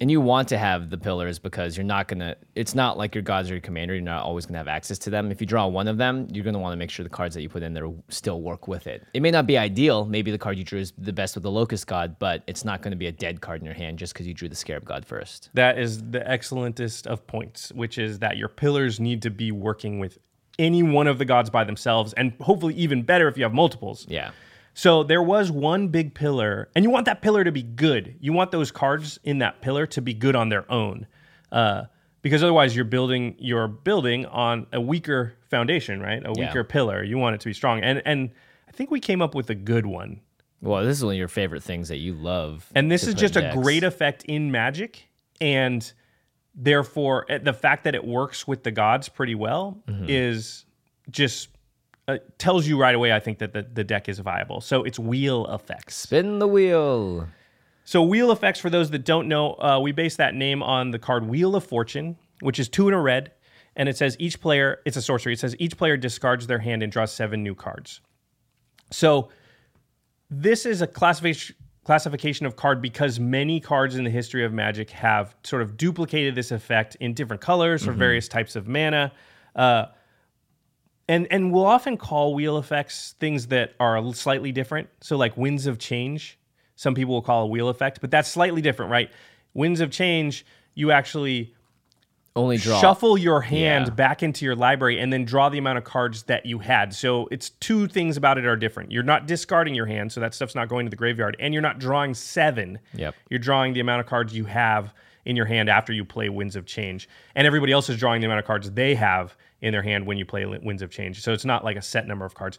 And 0.00 0.10
you 0.10 0.20
want 0.20 0.48
to 0.48 0.56
have 0.56 0.88
the 0.88 0.96
pillars 0.96 1.38
because 1.38 1.76
you're 1.76 1.84
not 1.84 2.08
gonna. 2.08 2.36
It's 2.54 2.74
not 2.74 2.96
like 2.96 3.14
your 3.14 3.20
gods 3.22 3.50
or 3.50 3.54
your 3.54 3.60
commander. 3.60 3.92
You're 3.92 4.02
not 4.02 4.24
always 4.24 4.46
gonna 4.46 4.56
have 4.56 4.66
access 4.68 4.98
to 5.00 5.10
them. 5.10 5.30
If 5.30 5.42
you 5.42 5.46
draw 5.46 5.66
one 5.66 5.88
of 5.88 5.98
them, 5.98 6.26
you're 6.32 6.44
gonna 6.44 6.58
want 6.58 6.72
to 6.72 6.78
make 6.78 6.90
sure 6.90 7.04
the 7.04 7.10
cards 7.10 7.34
that 7.34 7.42
you 7.42 7.50
put 7.50 7.62
in 7.62 7.74
there 7.74 7.90
still 8.08 8.40
work 8.40 8.66
with 8.66 8.86
it. 8.86 9.06
It 9.12 9.20
may 9.20 9.30
not 9.30 9.46
be 9.46 9.58
ideal. 9.58 10.06
Maybe 10.06 10.30
the 10.30 10.38
card 10.38 10.56
you 10.56 10.64
drew 10.64 10.80
is 10.80 10.94
the 10.96 11.12
best 11.12 11.36
with 11.36 11.42
the 11.42 11.50
locust 11.50 11.86
god, 11.86 12.18
but 12.18 12.42
it's 12.46 12.64
not 12.64 12.80
gonna 12.80 12.96
be 12.96 13.08
a 13.08 13.12
dead 13.12 13.42
card 13.42 13.60
in 13.60 13.66
your 13.66 13.74
hand 13.74 13.98
just 13.98 14.14
because 14.14 14.26
you 14.26 14.32
drew 14.32 14.48
the 14.48 14.56
scarab 14.56 14.86
god 14.86 15.04
first. 15.04 15.50
that 15.52 15.78
is 15.78 16.02
the 16.10 16.20
excellentest 16.20 17.06
of 17.06 17.26
points, 17.26 17.70
which 17.72 17.98
is 17.98 18.20
that 18.20 18.38
your 18.38 18.48
pillars 18.48 19.00
need 19.00 19.20
to 19.22 19.30
be 19.30 19.52
working 19.52 19.98
with 19.98 20.18
any 20.58 20.82
one 20.82 21.06
of 21.06 21.18
the 21.18 21.24
gods 21.24 21.50
by 21.50 21.64
themselves, 21.64 22.12
and 22.14 22.32
hopefully 22.40 22.74
even 22.74 23.02
better 23.02 23.28
if 23.28 23.36
you 23.36 23.44
have 23.44 23.52
multiples. 23.54 24.06
Yeah. 24.08 24.30
So 24.74 25.02
there 25.02 25.22
was 25.22 25.50
one 25.50 25.88
big 25.88 26.14
pillar, 26.14 26.68
and 26.74 26.84
you 26.84 26.90
want 26.90 27.04
that 27.06 27.22
pillar 27.22 27.44
to 27.44 27.52
be 27.52 27.62
good. 27.62 28.14
You 28.20 28.32
want 28.32 28.50
those 28.50 28.70
cards 28.70 29.18
in 29.24 29.38
that 29.38 29.60
pillar 29.60 29.86
to 29.88 30.00
be 30.00 30.14
good 30.14 30.36
on 30.36 30.48
their 30.48 30.70
own, 30.70 31.06
uh, 31.52 31.84
because 32.22 32.42
otherwise 32.42 32.74
you're 32.76 32.84
building 32.84 33.34
you're 33.38 33.68
building 33.68 34.26
on 34.26 34.66
a 34.72 34.80
weaker 34.80 35.34
foundation, 35.50 36.00
right? 36.00 36.22
A 36.24 36.32
Yeah. 36.36 36.46
weaker 36.46 36.64
pillar. 36.64 37.02
You 37.02 37.18
want 37.18 37.34
it 37.34 37.40
to 37.40 37.48
be 37.48 37.52
strong, 37.52 37.80
and 37.82 38.00
and 38.04 38.30
I 38.68 38.72
think 38.72 38.90
we 38.90 39.00
came 39.00 39.20
up 39.20 39.34
with 39.34 39.50
a 39.50 39.54
good 39.54 39.86
one. 39.86 40.20
Well, 40.62 40.84
this 40.84 40.98
is 40.98 41.04
one 41.04 41.14
of 41.14 41.18
your 41.18 41.28
favorite 41.28 41.62
things 41.62 41.88
that 41.88 41.96
you 41.98 42.12
love. 42.14 42.70
And 42.74 42.90
this 42.90 43.06
is 43.06 43.14
just 43.14 43.36
a 43.36 43.50
great 43.54 43.82
effect 43.82 44.24
in 44.24 44.50
Magic, 44.52 45.08
and 45.40 45.90
therefore 46.54 47.26
eh, 47.28 47.38
the 47.38 47.52
fact 47.52 47.84
that 47.84 47.94
it 47.94 48.04
works 48.04 48.46
with 48.46 48.62
the 48.62 48.70
gods 48.70 49.08
pretty 49.08 49.34
well 49.34 49.82
Mm-hmm. 49.88 50.04
is 50.08 50.64
just 51.10 51.48
uh, 52.10 52.18
tells 52.38 52.66
you 52.66 52.78
right 52.78 52.94
away. 52.94 53.12
I 53.12 53.20
think 53.20 53.38
that 53.38 53.52
the, 53.52 53.62
the 53.62 53.84
deck 53.84 54.08
is 54.08 54.18
viable. 54.18 54.60
So 54.60 54.82
it's 54.82 54.98
wheel 54.98 55.46
effects. 55.52 55.96
Spin 55.96 56.38
the 56.38 56.48
wheel. 56.48 57.28
So 57.84 58.02
wheel 58.02 58.30
effects, 58.30 58.60
for 58.60 58.70
those 58.70 58.90
that 58.90 59.04
don't 59.04 59.26
know, 59.26 59.54
uh, 59.54 59.80
we 59.82 59.92
base 59.92 60.16
that 60.16 60.34
name 60.34 60.62
on 60.62 60.90
the 60.90 60.98
card 60.98 61.26
Wheel 61.26 61.56
of 61.56 61.64
Fortune, 61.64 62.16
which 62.40 62.58
is 62.58 62.68
two 62.68 62.86
in 62.88 62.94
a 62.94 63.00
red, 63.00 63.32
and 63.74 63.88
it 63.88 63.96
says 63.96 64.16
each 64.18 64.40
player. 64.40 64.80
It's 64.84 64.96
a 64.96 65.02
sorcery. 65.02 65.32
It 65.32 65.40
says 65.40 65.56
each 65.58 65.76
player 65.76 65.96
discards 65.96 66.46
their 66.46 66.60
hand 66.60 66.82
and 66.82 66.92
draws 66.92 67.12
seven 67.12 67.42
new 67.42 67.54
cards. 67.54 68.00
So 68.90 69.30
this 70.30 70.66
is 70.66 70.82
a 70.82 70.86
classification 70.86 71.56
classification 71.82 72.46
of 72.46 72.54
card 72.56 72.80
because 72.80 73.18
many 73.18 73.58
cards 73.58 73.96
in 73.96 74.04
the 74.04 74.10
history 74.10 74.44
of 74.44 74.52
Magic 74.52 74.90
have 74.90 75.34
sort 75.42 75.62
of 75.62 75.76
duplicated 75.76 76.34
this 76.34 76.52
effect 76.52 76.94
in 77.00 77.14
different 77.14 77.42
colors 77.42 77.84
for 77.84 77.90
various 77.90 78.28
types 78.28 78.54
of 78.54 78.68
mana. 78.68 79.10
Uh, 79.56 79.86
and 81.10 81.26
and 81.30 81.52
we'll 81.52 81.66
often 81.66 81.96
call 81.96 82.34
wheel 82.34 82.56
effects 82.56 83.14
things 83.18 83.48
that 83.48 83.74
are 83.80 84.14
slightly 84.14 84.52
different. 84.52 84.88
So 85.00 85.16
like 85.16 85.36
winds 85.36 85.66
of 85.66 85.78
change, 85.78 86.38
some 86.76 86.94
people 86.94 87.14
will 87.14 87.22
call 87.22 87.42
a 87.42 87.46
wheel 87.46 87.68
effect, 87.68 88.00
but 88.00 88.10
that's 88.10 88.28
slightly 88.28 88.62
different, 88.62 88.90
right? 88.92 89.10
Winds 89.52 89.80
of 89.80 89.90
change, 89.90 90.46
you 90.74 90.92
actually 90.92 91.52
Only 92.36 92.58
draw. 92.58 92.80
shuffle 92.80 93.18
your 93.18 93.40
hand 93.40 93.88
Yeah. 93.88 93.94
back 93.94 94.22
into 94.22 94.44
your 94.44 94.54
library 94.54 95.00
and 95.00 95.12
then 95.12 95.24
draw 95.24 95.48
the 95.48 95.58
amount 95.58 95.78
of 95.78 95.84
cards 95.84 96.22
that 96.24 96.46
you 96.46 96.60
had. 96.60 96.94
So 96.94 97.26
it's 97.32 97.50
two 97.50 97.88
things 97.88 98.16
about 98.16 98.38
it 98.38 98.46
are 98.46 98.54
different. 98.56 98.92
You're 98.92 99.02
not 99.02 99.26
discarding 99.26 99.74
your 99.74 99.86
hand, 99.86 100.12
so 100.12 100.20
that 100.20 100.32
stuff's 100.32 100.54
not 100.54 100.68
going 100.68 100.86
to 100.86 100.90
the 100.90 100.96
graveyard, 100.96 101.36
and 101.40 101.52
you're 101.52 101.60
not 101.62 101.80
drawing 101.80 102.14
seven. 102.14 102.78
Yep. 102.94 103.16
You're 103.28 103.40
drawing 103.40 103.72
the 103.72 103.80
amount 103.80 104.00
of 104.00 104.06
cards 104.06 104.32
you 104.34 104.44
have 104.44 104.94
in 105.24 105.34
your 105.34 105.46
hand 105.46 105.68
after 105.68 105.92
you 105.92 106.04
play 106.04 106.28
Winds 106.28 106.54
of 106.54 106.64
Change, 106.66 107.08
and 107.34 107.46
everybody 107.48 107.72
else 107.72 107.90
is 107.90 107.98
drawing 107.98 108.20
the 108.20 108.26
amount 108.26 108.38
of 108.38 108.46
cards 108.46 108.70
they 108.70 108.94
have 108.94 109.36
in 109.62 109.72
their 109.72 109.82
hand 109.82 110.06
when 110.06 110.16
you 110.16 110.24
play 110.24 110.44
Winds 110.46 110.82
of 110.82 110.90
Change. 110.90 111.22
So 111.22 111.32
it's 111.32 111.44
not 111.44 111.64
like 111.64 111.76
a 111.76 111.82
set 111.82 112.06
number 112.06 112.24
of 112.24 112.34
cards. 112.34 112.58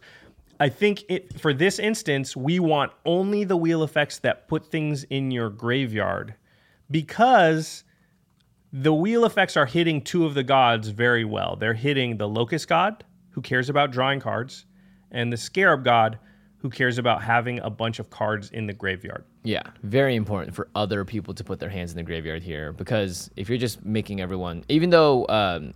I 0.60 0.68
think 0.68 1.04
it 1.08 1.40
for 1.40 1.52
this 1.52 1.78
instance, 1.78 2.36
we 2.36 2.60
want 2.60 2.92
only 3.04 3.44
the 3.44 3.56
wheel 3.56 3.82
effects 3.82 4.18
that 4.20 4.48
put 4.48 4.70
things 4.70 5.04
in 5.04 5.30
your 5.30 5.50
graveyard 5.50 6.34
because 6.90 7.84
the 8.72 8.94
wheel 8.94 9.24
effects 9.24 9.56
are 9.56 9.66
hitting 9.66 10.00
two 10.00 10.24
of 10.24 10.34
the 10.34 10.42
gods 10.42 10.88
very 10.88 11.24
well. 11.24 11.56
They're 11.56 11.74
hitting 11.74 12.16
the 12.16 12.28
locust 12.28 12.68
god, 12.68 13.04
who 13.30 13.42
cares 13.42 13.68
about 13.68 13.90
drawing 13.90 14.20
cards, 14.20 14.66
and 15.10 15.32
the 15.32 15.36
scarab 15.36 15.84
god, 15.84 16.18
who 16.58 16.70
cares 16.70 16.96
about 16.96 17.22
having 17.22 17.58
a 17.60 17.68
bunch 17.68 17.98
of 17.98 18.08
cards 18.08 18.50
in 18.50 18.66
the 18.66 18.72
graveyard. 18.72 19.24
Yeah, 19.42 19.62
very 19.82 20.14
important 20.14 20.54
for 20.54 20.68
other 20.76 21.04
people 21.04 21.34
to 21.34 21.42
put 21.42 21.58
their 21.58 21.68
hands 21.68 21.90
in 21.90 21.96
the 21.96 22.04
graveyard 22.04 22.42
here 22.42 22.72
because 22.72 23.30
if 23.36 23.48
you're 23.48 23.58
just 23.58 23.84
making 23.84 24.20
everyone, 24.20 24.64
even 24.68 24.90
though 24.90 25.26
um, 25.28 25.74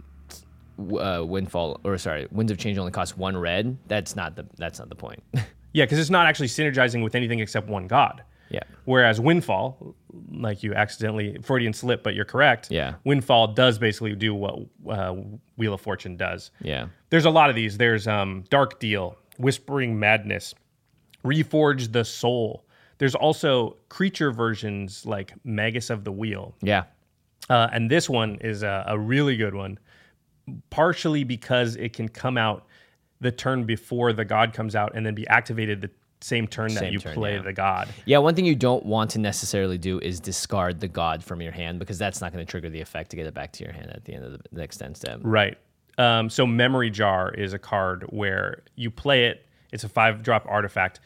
uh, 0.79 1.23
windfall 1.25 1.81
or 1.85 1.97
sorry, 1.99 2.27
winds 2.31 2.53
of 2.53 2.59
change 2.59 2.79
only 2.79 2.93
cost 2.93 3.17
one 3.19 3.37
red, 3.37 3.77
that's 3.89 4.15
not 4.17 4.37
the 4.37 4.47
that's 4.59 4.79
not 4.79 4.89
the 4.89 4.95
point. 4.97 5.23
Yeah, 5.73 5.85
because 5.85 5.99
it's 5.99 6.09
not 6.09 6.27
actually 6.27 6.47
synergizing 6.49 7.05
with 7.05 7.15
anything 7.15 7.39
except 7.41 7.69
one 7.69 7.87
god. 7.87 8.23
yeah, 8.49 8.63
Whereas 8.87 9.21
Windfall, 9.21 9.95
like 10.31 10.63
you 10.63 10.73
accidentally 10.73 11.37
Freudian 11.43 11.75
slip, 11.75 12.03
but 12.03 12.15
you're 12.15 12.25
correct. 12.25 12.71
Yeah. 12.71 12.95
Windfall 13.05 13.49
does 13.49 13.79
basically 13.79 14.15
do 14.15 14.35
what 14.35 14.55
uh, 14.89 15.15
Wheel 15.59 15.75
of 15.75 15.83
Fortune 15.83 16.17
does. 16.17 16.51
yeah, 16.63 16.87
There's 17.11 17.27
a 17.27 17.31
lot 17.31 17.51
of 17.51 17.57
these. 17.57 17.77
There's 17.77 18.07
um, 18.09 18.45
Dark 18.49 18.81
Deal, 18.81 19.19
Whispering 19.39 19.99
Madness, 19.99 20.55
Reforge 21.25 21.93
the 21.93 22.05
Soul. 22.05 22.65
There's 22.97 23.15
also 23.15 23.77
creature 23.91 24.31
versions 24.31 25.05
like 25.05 25.35
Magus 25.45 25.91
of 25.91 26.05
the 26.05 26.13
Wheel. 26.13 26.55
yeah, 26.63 26.85
Uh, 27.51 27.69
and 27.73 27.91
this 27.91 28.09
one 28.09 28.37
is 28.41 28.63
a, 28.63 28.85
a 28.89 28.99
really 28.99 29.37
good 29.37 29.55
one, 29.55 29.79
partially 30.71 31.25
because 31.25 31.77
it 31.77 31.93
can 31.93 32.09
come 32.09 32.39
out 32.39 32.67
the 33.21 33.33
turn 33.33 33.65
before 33.65 34.13
the 34.13 34.25
god 34.25 34.53
comes 34.53 34.77
out 34.77 34.93
and 34.95 35.05
then 35.05 35.15
be 35.15 35.27
activated 35.29 35.81
the 35.81 35.91
same 36.21 36.47
turn 36.47 36.73
that 36.75 36.81
Same 36.81 36.93
you 36.93 36.99
turn, 36.99 37.15
play 37.15 37.35
yeah. 37.35 37.43
the 37.43 37.53
god. 37.53 37.89
yeah. 38.05 38.19
One 38.19 38.35
thing 38.35 38.47
you 38.47 38.55
don't 38.55 38.85
want 38.85 39.11
to 39.11 39.19
necessarily 39.19 39.79
do 39.79 39.99
is 40.01 40.19
discard 40.19 40.81
the 40.81 40.89
god 40.89 41.23
from 41.23 41.43
your 41.43 41.53
hand 41.53 41.79
because 41.79 41.99
that's 41.99 42.21
not 42.21 42.33
going 42.33 42.45
to 42.45 42.51
trigger 42.51 42.71
the 42.71 42.81
effect 42.81 43.11
to 43.11 43.17
get 43.17 43.27
it 43.27 43.35
back 43.35 43.53
to 43.53 43.65
your 43.65 43.73
hand 43.73 43.91
at 43.91 44.05
the 44.05 44.15
end 44.15 44.25
of 44.25 44.33
the 44.33 44.41
next 44.53 44.83
end 44.83 44.97
step. 44.97 45.21
Right. 45.23 45.59
Um, 45.99 46.29
so 46.29 46.47
Memory 46.47 46.91
Jar 46.91 47.33
is 47.33 47.53
a 47.53 47.59
card 47.59 48.05
where 48.11 48.63
you 48.77 48.91
play 48.91 49.27
it. 49.27 49.47
It's 49.73 49.85
a 49.85 49.89
five 49.89 50.23
drop 50.23 50.47
artifact. 50.49 51.01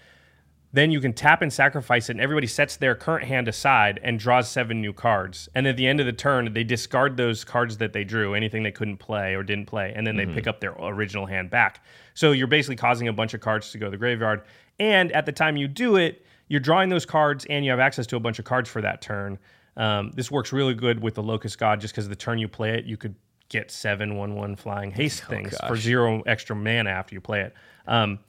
Then 0.72 0.92
you 0.92 1.00
can 1.00 1.12
tap 1.12 1.42
and 1.42 1.52
sacrifice 1.52 2.08
it, 2.08 2.12
and 2.12 2.20
everybody 2.20 2.46
sets 2.46 2.76
their 2.76 2.94
current 2.94 3.26
hand 3.26 3.48
aside 3.48 3.98
and 4.04 4.20
draws 4.20 4.48
seven 4.48 4.80
new 4.80 4.92
cards. 4.92 5.48
And 5.54 5.66
at 5.66 5.76
the 5.76 5.86
end 5.86 5.98
of 5.98 6.06
the 6.06 6.12
turn, 6.12 6.52
they 6.52 6.62
discard 6.62 7.16
those 7.16 7.44
cards 7.44 7.78
that 7.78 7.92
they 7.92 8.04
drew, 8.04 8.34
anything 8.34 8.62
they 8.62 8.70
couldn't 8.70 8.98
play 8.98 9.34
or 9.34 9.42
didn't 9.42 9.66
play, 9.66 9.92
and 9.96 10.06
then 10.06 10.16
they 10.16 10.26
pick 10.26 10.46
up 10.46 10.60
their 10.60 10.76
original 10.78 11.26
hand 11.26 11.50
back. 11.50 11.84
So 12.14 12.30
you're 12.30 12.46
basically 12.46 12.76
causing 12.76 13.08
a 13.08 13.12
bunch 13.12 13.34
of 13.34 13.40
cards 13.40 13.72
to 13.72 13.78
go 13.78 13.86
to 13.86 13.90
the 13.90 13.96
graveyard. 13.96 14.42
And 14.78 15.10
at 15.10 15.26
the 15.26 15.32
time 15.32 15.56
you 15.56 15.66
do 15.66 15.96
it, 15.96 16.24
you're 16.46 16.60
drawing 16.60 16.88
those 16.88 17.06
cards, 17.06 17.46
and 17.50 17.64
you 17.64 17.70
have 17.72 17.80
access 17.80 18.06
to 18.08 18.16
a 18.16 18.20
bunch 18.20 18.38
of 18.38 18.44
cards 18.44 18.68
for 18.68 18.80
that 18.80 19.02
turn. 19.02 19.38
Um, 19.76 20.12
this 20.14 20.30
works 20.30 20.52
really 20.52 20.74
good 20.74 21.02
with 21.02 21.14
the 21.14 21.22
Locust 21.22 21.58
God, 21.58 21.80
just 21.80 21.94
because 21.94 22.08
the 22.08 22.16
turn 22.16 22.38
you 22.38 22.48
play 22.48 22.74
it, 22.78 22.84
you 22.84 22.96
could 22.96 23.14
get 23.48 23.72
seven 23.72 24.16
one 24.16 24.36
one 24.36 24.54
flying 24.54 24.92
haste 24.92 25.24
things 25.24 25.56
for 25.66 25.76
zero 25.76 26.22
extra 26.22 26.54
mana 26.54 26.90
after 26.90 27.14
you 27.16 27.20
play 27.20 27.40
it. 27.40 27.54
Um, 27.88 28.20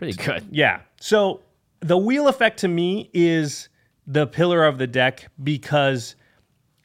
Pretty 0.00 0.16
good. 0.16 0.46
yeah. 0.50 0.80
So 0.98 1.42
the 1.80 1.98
wheel 1.98 2.26
effect 2.26 2.60
to 2.60 2.68
me 2.68 3.10
is 3.12 3.68
the 4.06 4.26
pillar 4.26 4.64
of 4.64 4.78
the 4.78 4.86
deck 4.86 5.26
because 5.42 6.16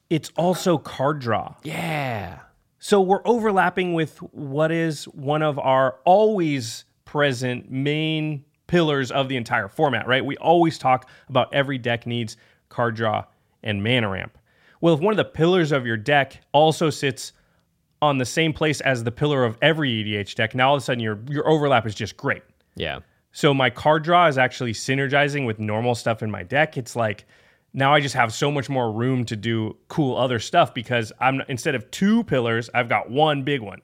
it's 0.10 0.34
also 0.36 0.78
card 0.78 1.20
draw. 1.20 1.56
Yeah, 1.64 2.40
So 2.80 3.00
we're 3.00 3.26
overlapping 3.26 3.94
with 3.94 4.18
what 4.34 4.70
is 4.70 5.06
one 5.06 5.42
of 5.42 5.58
our 5.58 5.96
always 6.04 6.84
present 7.06 7.72
main 7.72 8.44
pillars 8.68 9.12
of 9.12 9.30
the 9.30 9.38
entire 9.38 9.70
format, 9.70 10.08
right? 10.08 10.26
We 10.26 10.36
always 10.38 10.78
talk 10.78 11.10
about 11.30 11.54
every 11.54 11.78
deck 11.78 12.06
needs 12.06 12.36
card 12.68 12.98
draw 12.98 13.24
and 13.64 13.82
mana 13.82 14.10
ramp. 14.10 14.38
Well, 14.82 14.94
if 14.94 15.00
one 15.00 15.14
of 15.14 15.18
the 15.18 15.24
pillars 15.24 15.72
of 15.72 15.86
your 15.86 15.98
deck 15.98 16.42
also 16.52 16.90
sits 16.90 17.32
on 18.02 18.18
the 18.18 18.26
same 18.26 18.52
place 18.52 18.82
as 18.82 19.06
the 19.06 19.12
pillar 19.12 19.46
of 19.46 19.58
every 19.62 20.04
EDH 20.04 20.36
deck, 20.36 20.54
now 20.54 20.70
all 20.70 20.76
of 20.76 20.82
a 20.82 20.84
sudden 20.84 21.00
your 21.00 21.18
your 21.30 21.48
overlap 21.48 21.86
is 21.88 21.96
just 21.96 22.18
great. 22.18 22.44
Yeah. 22.76 23.00
So 23.32 23.54
my 23.54 23.70
card 23.70 24.04
draw 24.04 24.28
is 24.28 24.38
actually 24.38 24.74
synergizing 24.74 25.46
with 25.46 25.60
normal 25.60 25.96
stuff 25.96 26.24
in 26.24 26.32
my 26.32 26.44
deck. 26.44 26.78
It's 26.78 26.96
like 26.96 27.26
now 27.74 27.94
I 27.94 28.00
just 28.00 28.16
have 28.16 28.34
so 28.34 28.50
much 28.50 28.70
more 28.70 28.92
room 28.92 29.26
to 29.26 29.36
do 29.36 29.76
cool 29.90 30.16
other 30.16 30.40
stuff 30.40 30.74
because 30.74 31.12
I'm 31.20 31.42
instead 31.50 31.76
of 31.76 31.92
two 31.92 32.24
pillars, 32.24 32.70
I've 32.74 32.88
got 32.88 33.10
one 33.10 33.44
big 33.44 33.62
one. 33.62 33.82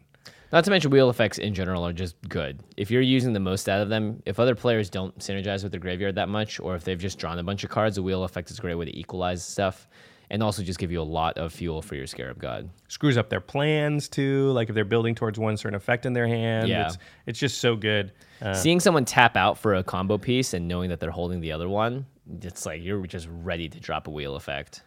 Not 0.54 0.66
to 0.66 0.70
mention 0.70 0.92
wheel 0.92 1.10
effects 1.10 1.38
in 1.38 1.54
general 1.54 1.86
are 1.86 1.94
just 1.94 2.16
good. 2.28 2.62
If 2.76 2.92
you're 2.92 3.02
using 3.02 3.32
the 3.32 3.40
most 3.40 3.70
out 3.70 3.82
of 3.82 3.90
them, 3.90 4.22
if 4.26 4.38
other 4.40 4.56
players 4.56 4.90
don't 4.90 5.18
synergize 5.20 5.64
with 5.64 5.72
their 5.72 5.80
graveyard 5.80 6.16
that 6.16 6.28
much, 6.28 6.60
or 6.60 6.76
if 6.76 6.84
they've 6.84 7.00
just 7.00 7.20
drawn 7.20 7.40
a 7.40 7.44
bunch 7.44 7.64
of 7.64 7.70
cards, 7.70 7.98
a 7.98 8.04
wheel 8.04 8.26
effect 8.26 8.52
is 8.52 8.60
a 8.60 8.62
great 8.62 8.76
way 8.76 8.86
to 8.86 8.98
equalize 8.98 9.46
stuff, 9.46 9.88
and 10.32 10.42
also 10.42 10.64
just 10.64 10.80
give 10.80 10.92
you 10.92 11.02
a 11.02 11.04
lot 11.04 11.38
of 11.38 11.52
fuel 11.54 11.82
for 11.82 11.94
your 11.96 12.08
Scarab 12.08 12.40
God. 12.40 12.70
Screws 12.88 13.18
up 13.18 13.30
their 13.30 13.42
plans 13.42 14.08
too. 14.10 14.50
Like 14.54 14.70
if 14.70 14.76
they're 14.76 14.86
building 14.86 15.14
towards 15.14 15.38
one 15.38 15.58
certain 15.58 15.76
effect 15.76 16.06
in 16.08 16.14
their 16.14 16.26
hand, 16.28 16.68
Yeah. 16.70 16.88
it's 16.88 16.98
it's 17.28 17.40
just 17.40 17.60
so 17.60 17.76
good. 17.76 18.14
Uh, 18.42 18.54
Seeing 18.56 18.80
someone 18.80 19.06
tap 19.06 19.38
out 19.38 19.60
for 19.60 19.76
a 19.76 19.84
combo 19.84 20.18
piece 20.18 20.54
and 20.56 20.68
knowing 20.68 20.90
that 20.90 21.00
they're 21.00 21.12
holding 21.12 21.42
the 21.42 21.52
other 21.52 21.70
one, 21.70 22.06
it's 22.42 22.66
like 22.66 22.82
you're 22.82 23.06
just 23.06 23.28
ready 23.30 23.70
to 23.70 23.80
drop 23.80 24.08
a 24.08 24.10
wheel 24.10 24.36
effect. 24.36 24.82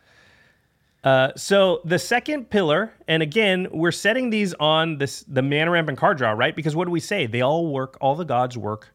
Uh, 1.04 1.30
so 1.36 1.82
the 1.84 1.98
second 1.98 2.48
pillar, 2.48 2.90
and 3.06 3.22
again, 3.22 3.68
we're 3.70 3.92
setting 3.92 4.30
these 4.30 4.54
on 4.54 4.96
this 4.96 5.22
the 5.28 5.42
mana 5.42 5.70
ramp 5.70 5.88
and 5.90 5.98
card 5.98 6.16
draw, 6.16 6.30
right? 6.32 6.56
Because 6.56 6.74
what 6.74 6.86
do 6.86 6.90
we 6.90 7.00
say? 7.00 7.26
They 7.26 7.42
all 7.42 7.66
work. 7.70 7.98
All 8.00 8.14
the 8.16 8.24
gods 8.24 8.56
work 8.56 8.88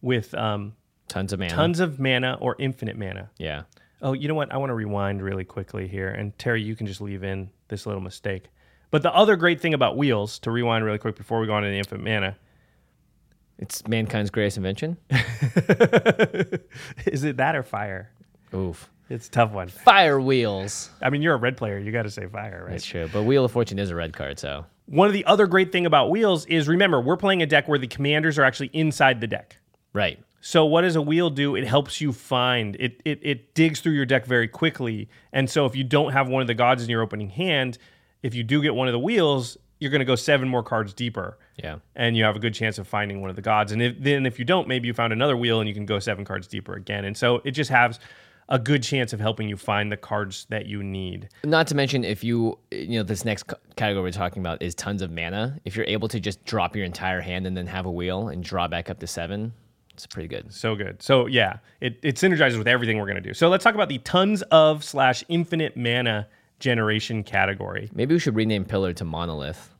with 0.00 0.32
um, 0.34 0.74
Tons 1.08 1.32
of 1.32 1.40
mana. 1.40 1.50
tons 1.50 1.80
of 1.80 1.98
mana 1.98 2.38
or 2.40 2.54
infinite 2.60 2.96
mana. 2.96 3.30
Yeah. 3.38 3.62
Oh, 4.02 4.12
you 4.12 4.28
know 4.28 4.34
what? 4.34 4.52
I 4.52 4.56
want 4.58 4.70
to 4.70 4.74
rewind 4.74 5.22
really 5.22 5.44
quickly 5.44 5.88
here. 5.88 6.08
And 6.10 6.36
Terry, 6.38 6.62
you 6.62 6.76
can 6.76 6.86
just 6.86 7.00
leave 7.00 7.24
in 7.24 7.50
this 7.68 7.86
little 7.86 8.02
mistake. 8.02 8.48
But 8.90 9.02
the 9.02 9.14
other 9.14 9.36
great 9.36 9.60
thing 9.60 9.74
about 9.74 9.96
wheels, 9.96 10.38
to 10.40 10.50
rewind 10.50 10.84
really 10.84 10.98
quick 10.98 11.16
before 11.16 11.40
we 11.40 11.46
go 11.46 11.54
on 11.54 11.62
to 11.62 11.68
the 11.68 11.78
infinite 11.78 12.04
mana, 12.04 12.36
It's 13.58 13.86
mankind's 13.88 14.30
greatest 14.30 14.58
invention. 14.58 14.96
is 17.06 17.24
it 17.24 17.38
that 17.38 17.56
or 17.56 17.62
fire? 17.62 18.10
Oof. 18.54 18.90
It's 19.08 19.28
a 19.28 19.30
tough 19.30 19.52
one. 19.52 19.68
Fire 19.68 20.20
wheels. 20.20 20.90
I 21.00 21.10
mean, 21.10 21.22
you're 21.22 21.34
a 21.34 21.38
red 21.38 21.56
player. 21.56 21.78
You 21.78 21.92
got 21.92 22.02
to 22.02 22.10
say 22.10 22.26
fire, 22.26 22.64
right? 22.64 22.72
That's 22.72 22.84
true. 22.84 23.08
But 23.12 23.22
Wheel 23.22 23.44
of 23.44 23.52
Fortune 23.52 23.78
is 23.78 23.90
a 23.90 23.94
red 23.94 24.12
card, 24.12 24.38
so. 24.38 24.66
One 24.86 25.06
of 25.06 25.12
the 25.12 25.24
other 25.26 25.46
great 25.46 25.70
thing 25.72 25.86
about 25.86 26.10
wheels 26.10 26.44
is 26.46 26.68
remember, 26.68 27.00
we're 27.00 27.16
playing 27.16 27.40
a 27.42 27.46
deck 27.46 27.68
where 27.68 27.78
the 27.78 27.86
commanders 27.86 28.38
are 28.38 28.44
actually 28.44 28.70
inside 28.72 29.20
the 29.20 29.26
deck. 29.26 29.58
Right. 29.92 30.18
So 30.46 30.64
what 30.64 30.82
does 30.82 30.94
a 30.94 31.02
wheel 31.02 31.28
do? 31.28 31.56
It 31.56 31.66
helps 31.66 32.00
you 32.00 32.12
find 32.12 32.76
it, 32.76 33.00
it. 33.04 33.18
It 33.20 33.54
digs 33.54 33.80
through 33.80 33.94
your 33.94 34.06
deck 34.06 34.26
very 34.26 34.46
quickly. 34.46 35.08
And 35.32 35.50
so 35.50 35.66
if 35.66 35.74
you 35.74 35.82
don't 35.82 36.12
have 36.12 36.28
one 36.28 36.40
of 36.40 36.46
the 36.46 36.54
gods 36.54 36.84
in 36.84 36.88
your 36.88 37.02
opening 37.02 37.30
hand, 37.30 37.78
if 38.22 38.32
you 38.32 38.44
do 38.44 38.62
get 38.62 38.72
one 38.72 38.86
of 38.86 38.92
the 38.92 38.98
wheels, 39.00 39.58
you're 39.80 39.90
going 39.90 39.98
to 39.98 40.04
go 40.04 40.14
seven 40.14 40.48
more 40.48 40.62
cards 40.62 40.94
deeper. 40.94 41.36
Yeah. 41.56 41.78
and 41.96 42.16
you 42.16 42.22
have 42.22 42.36
a 42.36 42.38
good 42.38 42.54
chance 42.54 42.78
of 42.78 42.86
finding 42.86 43.20
one 43.20 43.28
of 43.28 43.34
the 43.34 43.42
gods. 43.42 43.72
And 43.72 43.82
if, 43.82 43.96
then 43.98 44.24
if 44.24 44.38
you 44.38 44.44
don't, 44.44 44.68
maybe 44.68 44.86
you 44.86 44.94
found 44.94 45.12
another 45.12 45.36
wheel 45.36 45.58
and 45.58 45.68
you 45.68 45.74
can 45.74 45.84
go 45.84 45.98
seven 45.98 46.24
cards 46.24 46.46
deeper 46.46 46.74
again. 46.74 47.04
And 47.04 47.16
so 47.16 47.42
it 47.44 47.50
just 47.50 47.70
has 47.70 47.98
a 48.48 48.60
good 48.60 48.84
chance 48.84 49.12
of 49.12 49.18
helping 49.18 49.48
you 49.48 49.56
find 49.56 49.90
the 49.90 49.96
cards 49.96 50.46
that 50.50 50.66
you 50.66 50.80
need. 50.80 51.28
Not 51.42 51.66
to 51.66 51.74
mention, 51.74 52.04
if 52.04 52.22
you, 52.22 52.56
you 52.70 52.98
know, 52.98 53.02
this 53.02 53.24
next 53.24 53.52
category 53.74 54.04
we're 54.04 54.12
talking 54.12 54.42
about 54.44 54.62
is 54.62 54.76
tons 54.76 55.02
of 55.02 55.10
mana. 55.10 55.58
If 55.64 55.74
you're 55.74 55.86
able 55.86 56.06
to 56.06 56.20
just 56.20 56.44
drop 56.44 56.76
your 56.76 56.84
entire 56.84 57.20
hand 57.20 57.48
and 57.48 57.56
then 57.56 57.66
have 57.66 57.84
a 57.84 57.90
wheel 57.90 58.28
and 58.28 58.44
draw 58.44 58.68
back 58.68 58.88
up 58.88 59.00
to 59.00 59.08
seven, 59.08 59.52
It's 59.96 60.06
pretty 60.06 60.28
good. 60.28 60.52
So 60.52 60.74
good. 60.76 61.02
So 61.02 61.24
yeah, 61.24 61.58
it, 61.80 61.98
it 62.02 62.16
synergizes 62.16 62.58
with 62.58 62.68
everything 62.68 62.98
we're 62.98 63.06
gonna 63.06 63.22
do. 63.22 63.32
So 63.32 63.48
let's 63.48 63.64
talk 63.64 63.74
about 63.74 63.88
the 63.88 63.96
tons 63.98 64.42
of 64.50 64.84
slash 64.84 65.24
infinite 65.28 65.74
mana 65.74 66.28
generation 66.60 67.22
category. 67.22 67.88
Maybe 67.94 68.14
we 68.14 68.18
should 68.18 68.36
rename 68.36 68.66
Pillar 68.66 68.92
to 68.92 69.04
Monolith. 69.06 69.70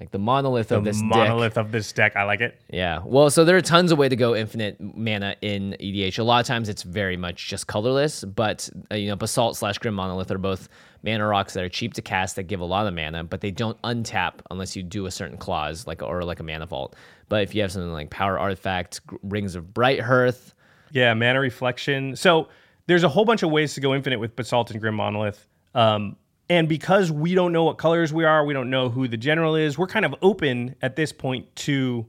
Like 0.00 0.10
the 0.12 0.18
monolith 0.18 0.70
of 0.70 0.84
The 0.84 0.90
this 0.90 1.00
deck. 1.00 1.08
monolith 1.10 1.56
of 1.58 1.72
this 1.72 1.92
deck. 1.92 2.14
I 2.14 2.22
like 2.22 2.40
it. 2.40 2.60
Yeah. 2.70 3.00
Well, 3.04 3.30
so 3.30 3.44
there 3.44 3.56
are 3.56 3.60
tons 3.60 3.90
of 3.90 3.98
way 3.98 4.08
to 4.08 4.14
go 4.16 4.36
infinite 4.36 4.76
mana 4.80 5.34
in 5.42 5.76
EDH. 5.80 6.18
A 6.18 6.22
lot 6.22 6.40
of 6.40 6.46
times 6.46 6.68
it's 6.68 6.82
very 6.84 7.16
much 7.16 7.48
just 7.48 7.66
colorless, 7.66 8.22
but 8.24 8.68
uh, 8.92 8.94
you 8.94 9.08
know, 9.08 9.16
Basalt 9.16 9.56
slash 9.56 9.78
Grim 9.78 9.94
Monolith 9.94 10.30
are 10.30 10.38
both 10.38 10.68
mana 11.02 11.26
rocks 11.26 11.54
that 11.54 11.64
are 11.64 11.68
cheap 11.68 11.94
to 11.94 12.02
cast 12.02 12.36
that 12.36 12.44
give 12.44 12.60
a 12.60 12.64
lot 12.64 12.86
of 12.86 12.94
mana, 12.94 13.24
but 13.24 13.40
they 13.40 13.50
don't 13.50 13.80
untap 13.82 14.34
unless 14.50 14.76
you 14.76 14.82
do 14.84 15.06
a 15.06 15.10
certain 15.10 15.36
clause, 15.36 15.86
like 15.86 16.00
or 16.02 16.22
like 16.22 16.38
a 16.38 16.44
mana 16.44 16.66
vault. 16.66 16.94
But 17.28 17.42
if 17.42 17.54
you 17.54 17.62
have 17.62 17.72
something 17.72 17.92
like 17.92 18.10
Power 18.10 18.38
Artifact, 18.38 19.00
Rings 19.22 19.54
of 19.56 19.64
Brighthearth, 19.74 20.52
Yeah, 20.92 21.12
mana 21.14 21.40
reflection. 21.40 22.14
So 22.16 22.48
there's 22.86 23.04
a 23.04 23.08
whole 23.08 23.24
bunch 23.24 23.42
of 23.42 23.50
ways 23.50 23.74
to 23.74 23.80
go 23.80 23.94
infinite 23.94 24.18
with 24.20 24.34
Basalt 24.36 24.70
and 24.70 24.80
Grim 24.80 24.94
Monolith. 24.94 25.46
Um, 25.74 26.16
and 26.50 26.68
because 26.68 27.12
we 27.12 27.34
don't 27.34 27.52
know 27.52 27.64
what 27.64 27.78
colors 27.78 28.12
we 28.12 28.24
are, 28.24 28.44
we 28.44 28.54
don't 28.54 28.70
know 28.70 28.88
who 28.88 29.06
the 29.06 29.16
general 29.16 29.54
is, 29.54 29.76
we're 29.76 29.86
kind 29.86 30.04
of 30.04 30.14
open 30.22 30.74
at 30.80 30.96
this 30.96 31.12
point 31.12 31.54
to, 31.56 32.06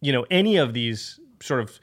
you 0.00 0.12
know, 0.12 0.24
any 0.30 0.56
of 0.56 0.72
these 0.72 1.20
sort 1.40 1.60
of 1.60 1.78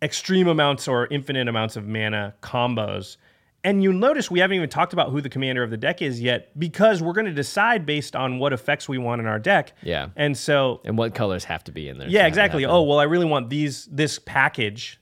extreme 0.00 0.48
amounts 0.48 0.88
or 0.88 1.06
infinite 1.08 1.48
amounts 1.48 1.76
of 1.76 1.86
mana 1.86 2.34
combos. 2.42 3.16
And 3.64 3.82
you'll 3.82 3.92
notice 3.92 4.30
we 4.30 4.40
haven't 4.40 4.56
even 4.56 4.68
talked 4.68 4.92
about 4.92 5.10
who 5.10 5.20
the 5.20 5.28
commander 5.28 5.62
of 5.62 5.70
the 5.70 5.76
deck 5.76 6.02
is 6.02 6.20
yet 6.20 6.58
because 6.58 7.00
we're 7.00 7.12
going 7.12 7.26
to 7.26 7.32
decide 7.32 7.86
based 7.86 8.16
on 8.16 8.40
what 8.40 8.52
effects 8.52 8.88
we 8.88 8.98
want 8.98 9.20
in 9.20 9.26
our 9.26 9.38
deck. 9.38 9.74
Yeah. 9.82 10.08
And 10.16 10.36
so 10.36 10.80
and 10.84 10.98
what 10.98 11.14
colors 11.14 11.44
have 11.44 11.62
to 11.64 11.72
be 11.72 11.88
in 11.88 11.98
there. 11.98 12.08
yeah, 12.08 12.26
exactly. 12.26 12.64
Oh, 12.64 12.82
well, 12.82 12.98
I 12.98 13.04
really 13.04 13.26
want 13.26 13.50
these 13.50 13.86
this 13.86 14.18
package 14.18 14.98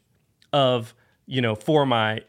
of, 0.52 0.94
you 1.26 1.40
know, 1.40 1.54
for 1.54 1.86
my 1.86 2.20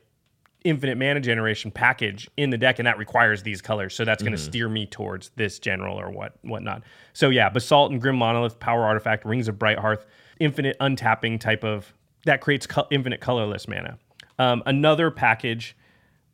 infinite 0.63 0.97
mana 0.97 1.19
generation 1.19 1.71
package 1.71 2.29
in 2.37 2.49
the 2.49 2.57
deck, 2.57 2.79
and 2.79 2.85
that 2.87 2.97
requires 2.97 3.43
these 3.43 3.61
colors. 3.61 3.95
So 3.95 4.05
that's 4.05 4.21
going 4.21 4.33
to 4.33 4.37
steer 4.37 4.69
me 4.69 4.85
towards 4.85 5.29
this 5.35 5.59
general 5.59 5.99
or 5.99 6.09
what 6.11 6.37
whatnot. 6.43 6.83
So 7.13 7.29
yeah, 7.29 7.49
Basalt 7.49 7.91
and 7.91 8.01
Grim 8.01 8.15
Monolith, 8.15 8.59
Power 8.59 8.83
Artifact, 8.85 9.25
Rings 9.25 9.47
of 9.47 9.55
Brighthearth, 9.55 10.05
infinite 10.39 10.77
untapping 10.79 11.39
type 11.39 11.63
of 11.63 11.93
that 12.25 12.41
creates 12.41 12.67
co- 12.67 12.87
infinite 12.91 13.19
colorless 13.21 13.67
mana. 13.67 13.97
Um, 14.37 14.61
another 14.65 15.09
package 15.11 15.75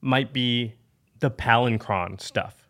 might 0.01 0.33
be 0.33 0.73
the 1.19 1.31
Palinchron 1.31 2.19
stuff. 2.21 2.67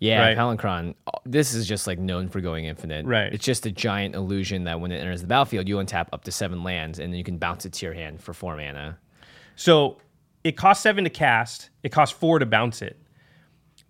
Yeah, 0.00 0.20
Right. 0.28 0.36
Palinchron. 0.36 0.94
This 1.26 1.52
is 1.54 1.66
just 1.66 1.86
like 1.86 1.98
known 1.98 2.28
for 2.28 2.40
going 2.40 2.64
infinite. 2.66 3.04
Right. 3.04 3.32
It's 3.32 3.44
just 3.44 3.66
a 3.66 3.70
giant 3.72 4.14
illusion 4.14 4.64
that 4.64 4.80
when 4.80 4.92
it 4.92 4.98
enters 4.98 5.20
the 5.22 5.26
battlefield, 5.26 5.68
you 5.68 5.76
untap 5.76 6.06
up 6.12 6.24
to 6.24 6.32
seven 6.32 6.62
lands, 6.62 6.98
and 6.98 7.12
then 7.12 7.18
you 7.18 7.24
can 7.24 7.36
bounce 7.36 7.66
it 7.66 7.72
to 7.74 7.86
your 7.86 7.94
hand 7.94 8.22
for 8.22 8.32
four 8.32 8.56
mana. 8.56 8.98
So 9.56 9.98
it 10.44 10.56
costs 10.56 10.82
seven 10.82 11.04
to 11.04 11.10
cast. 11.10 11.70
It 11.82 11.90
costs 11.90 12.16
four 12.16 12.38
to 12.38 12.46
bounce 12.46 12.82
it. 12.82 13.00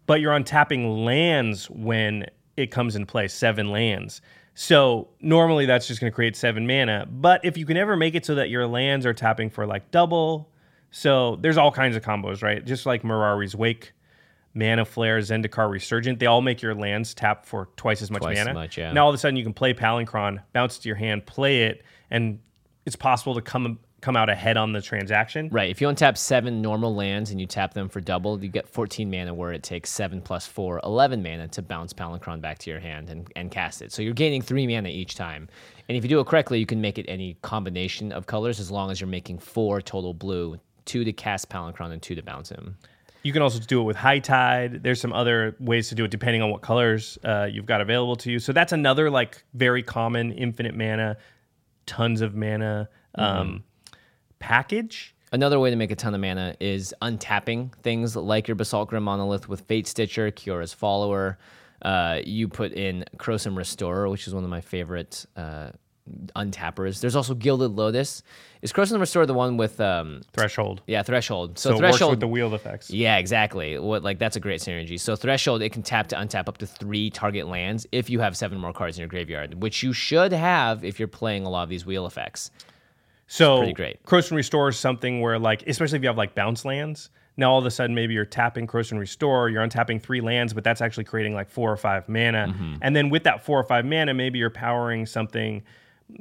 But 0.07 0.21
you're 0.21 0.33
untapping 0.33 1.05
lands 1.05 1.69
when 1.71 2.27
it 2.57 2.71
comes 2.71 2.97
into 2.97 3.07
play, 3.07 3.29
seven 3.29 3.71
lands. 3.71 4.21
So 4.55 5.09
normally 5.21 5.67
that's 5.67 5.87
just 5.87 6.01
going 6.01 6.11
to 6.11 6.15
create 6.15 6.35
seven 6.35 6.67
mana. 6.67 7.07
But 7.11 7.45
if 7.45 7.57
you 7.57 7.65
can 7.65 7.77
ever 7.77 7.97
make 7.97 8.15
it 8.15 8.27
so 8.27 8.35
that 8.35 8.51
your 8.51 8.67
lands 8.67 9.07
are 9.07 9.15
tapping 9.15 9.51
for 9.51 9.67
like 9.67 9.91
double, 9.91 10.51
so 10.91 11.37
there's 11.37 11.57
all 11.59 11.71
kinds 11.71 11.95
of 11.95 12.03
combos, 12.03 12.43
right? 12.43 12.65
Just 12.65 12.87
like 12.87 13.03
Mirari's 13.03 13.55
Wake, 13.55 13.93
Mana 14.55 14.85
Flare, 14.85 15.19
Zendikar 15.21 15.71
Resurgent, 15.71 16.19
they 16.19 16.27
all 16.27 16.41
make 16.41 16.63
your 16.63 16.75
lands 16.75 17.15
tap 17.15 17.45
for 17.47 17.69
twice 17.77 18.03
as 18.03 18.11
much 18.11 18.23
Twice 18.23 18.39
as 18.39 18.47
mana. 18.47 18.59
much, 18.59 18.79
yeah. 18.79 18.93
Now 18.93 19.05
all 19.05 19.11
of 19.11 19.15
a 19.15 19.19
sudden 19.19 19.37
you 19.37 19.45
can 19.45 19.53
play 19.55 19.75
Palinchron, 19.75 20.43
bounce 20.53 20.79
it 20.79 20.83
to 20.83 20.89
your 20.89 20.97
hand, 20.97 21.27
play 21.27 21.65
it, 21.65 21.85
and 22.11 22.41
it's 22.87 22.97
possible 22.97 23.35
to 23.35 23.43
come 23.43 23.79
come 24.01 24.17
out 24.17 24.29
ahead 24.29 24.57
on 24.57 24.73
the 24.73 24.81
transaction. 24.81 25.49
Right. 25.51 25.71
If 25.71 25.81
you 25.81 25.89
untap 25.89 26.17
seven 26.17 26.63
normal 26.63 26.95
lands 26.95 27.31
and 27.31 27.41
you 27.41 27.47
tap 27.47 27.75
them 27.75 27.89
for 27.89 28.01
double, 28.01 28.43
you 28.43 28.49
get 28.49 28.69
14 28.69 29.11
mana 29.11 29.35
where 29.35 29.53
it 29.53 29.63
takes 29.63 29.91
7 29.91 30.21
plus 30.23 30.47
4, 30.47 30.81
11 30.85 31.23
mana 31.23 31.49
to 31.49 31.63
bounce 31.63 31.93
Palinchron 31.93 32.41
back 32.41 32.59
to 32.59 32.71
your 32.71 32.81
hand 32.81 33.11
and, 33.11 33.31
and 33.35 33.51
cast 33.51 33.83
it. 33.83 33.93
So 33.93 34.03
you're 34.03 34.15
gaining 34.15 34.43
3 34.43 34.67
mana 34.67 34.89
each 34.89 35.17
time. 35.17 35.49
And 35.89 35.97
if 35.97 36.05
you 36.05 36.09
do 36.09 36.21
it 36.21 36.27
correctly, 36.27 36.59
you 36.61 36.67
can 36.67 36.81
make 36.81 36.99
it 36.99 37.07
any 37.09 37.35
combination 37.43 38.13
of 38.13 38.27
colors 38.27 38.61
as 38.61 38.71
long 38.71 38.91
as 38.91 39.01
you're 39.01 39.09
making 39.09 39.39
4 39.39 39.81
total 39.83 40.15
blue, 40.15 40.59
2 40.85 41.05
to 41.05 41.13
cast 41.13 41.49
Palinchron 41.49 41.93
and 41.93 42.01
2 42.01 42.15
to 42.15 42.23
bounce 42.23 42.51
him. 42.51 42.77
You 43.25 43.33
can 43.33 43.43
also 43.43 43.59
do 43.59 43.81
it 43.81 43.85
with 43.85 43.97
High 43.97 44.21
Tide. 44.21 44.85
There's 44.85 45.01
some 45.01 45.13
other 45.13 45.57
ways 45.59 45.89
to 45.89 45.97
do 45.97 46.05
it 46.05 46.11
depending 46.13 46.41
on 46.41 46.51
what 46.51 46.63
colors 46.63 47.19
uh, 47.25 47.49
you've 47.51 47.67
got 47.67 47.81
available 47.81 48.15
to 48.17 48.31
you. 48.31 48.39
So 48.39 48.53
that's 48.53 48.73
another 48.73 49.11
like 49.11 49.43
very 49.55 49.83
common 49.83 50.31
infinite 50.33 50.77
mana, 50.77 51.17
tons 51.85 52.21
of 52.21 52.37
mana 52.37 52.89
um, 53.17 53.65
package. 54.39 55.15
Another 55.33 55.61
way 55.61 55.71
to 55.71 55.77
make 55.77 55.91
a 55.91 55.97
ton 55.97 56.15
of 56.15 56.21
mana 56.21 56.57
is 56.59 56.95
untapping 57.03 57.75
things 57.83 58.17
like 58.17 58.49
your 58.49 58.55
Basalt 58.55 58.89
Grim 58.89 59.03
Monolith 59.03 59.49
with 59.49 59.61
Fate 59.63 59.87
Stitcher, 59.87 60.31
Kiora's 60.31 60.73
Follower. 60.73 61.39
Uh, 61.83 62.21
you 62.25 62.49
put 62.49 62.73
in 62.73 63.05
Krosan 63.19 63.57
Restorer, 63.57 64.09
which 64.09 64.27
is 64.27 64.35
one 64.35 64.43
of 64.43 64.51
my 64.51 64.61
favorite 64.63 65.27
uh, 65.37 65.71
untappers. 66.35 67.01
There's 67.01 67.15
also 67.15 67.35
Gilded 67.35 67.73
Lotus. 67.73 68.23
Is 68.63 68.73
Krosan 68.73 68.99
Restorer 68.99 69.27
the 69.27 69.35
one 69.35 69.57
with, 69.57 69.81
um, 69.81 70.23
Threshold. 70.33 70.81
yeah, 70.87 71.03
Threshold? 71.03 71.59
So, 71.59 71.73
So, 71.73 71.79
Threshold. 71.79 72.11
with 72.13 72.21
the 72.21 72.27
wheel 72.27 72.53
effects. 72.55 72.91
yeah, 72.91 73.19
exactly. 73.19 73.79
What 73.79 74.03
like 74.03 74.19
that's 74.19 74.35
a 74.37 74.41
great 74.41 74.61
synergy. 74.61 74.99
So 74.99 75.15
Threshold, 75.15 75.63
it 75.63 75.71
can 75.71 75.83
tap 75.83 76.09
to 76.09 76.17
untap 76.17 76.49
up 76.49 76.59
to 76.59 76.67
three 76.67 77.11
target 77.11 77.47
lands 77.47 77.87
if 77.93 78.11
you 78.11 78.19
have 78.21 78.37
seven 78.37 78.59
more 78.59 78.73
cards 78.73 78.97
in 78.97 79.03
your 79.03 79.09
graveyard, 79.09 79.63
which 79.63 79.83
you 79.83 79.93
should 79.93 80.33
have 80.33 80.85
if 80.85 80.99
you're 80.99 81.07
playing 81.07 81.45
a 81.45 81.51
lot 81.51 81.65
of 81.65 81.69
these 81.69 81.85
wheel 81.87 82.07
effects. 82.07 82.51
So 83.29 83.59
pretty 83.59 83.75
great. 83.75 84.03
Krosan 84.05 84.33
Restore 84.33 84.71
is 84.71 84.79
something 84.79 85.21
where 85.21 85.39
like, 85.39 85.63
especially 85.67 85.97
if 85.97 86.03
you 86.03 86.09
have 86.09 86.19
like 86.19 86.35
bounce 86.35 86.65
lands, 86.65 87.11
now 87.37 87.53
all 87.53 87.59
of 87.59 87.67
a 87.67 87.71
sudden 87.71 87.95
maybe 87.95 88.15
you're 88.15 88.25
tapping 88.25 88.67
Krosan 88.67 88.99
Restore, 88.99 89.49
you're 89.49 89.65
untapping 89.65 90.03
three 90.03 90.21
lands, 90.21 90.53
but 90.53 90.65
that's 90.65 90.81
actually 90.81 91.05
creating 91.05 91.35
like 91.35 91.49
four 91.49 91.71
or 91.71 91.77
five 91.77 92.09
mana. 92.09 92.49
Mm-hmm. 92.49 92.77
And 92.83 92.97
then 92.97 93.11
with 93.11 93.23
that 93.25 93.45
four 93.45 93.61
or 93.61 93.65
five 93.65 93.85
mana, 93.85 94.13
maybe 94.13 94.39
you're 94.39 94.51
powering 94.51 95.07
something, 95.07 95.63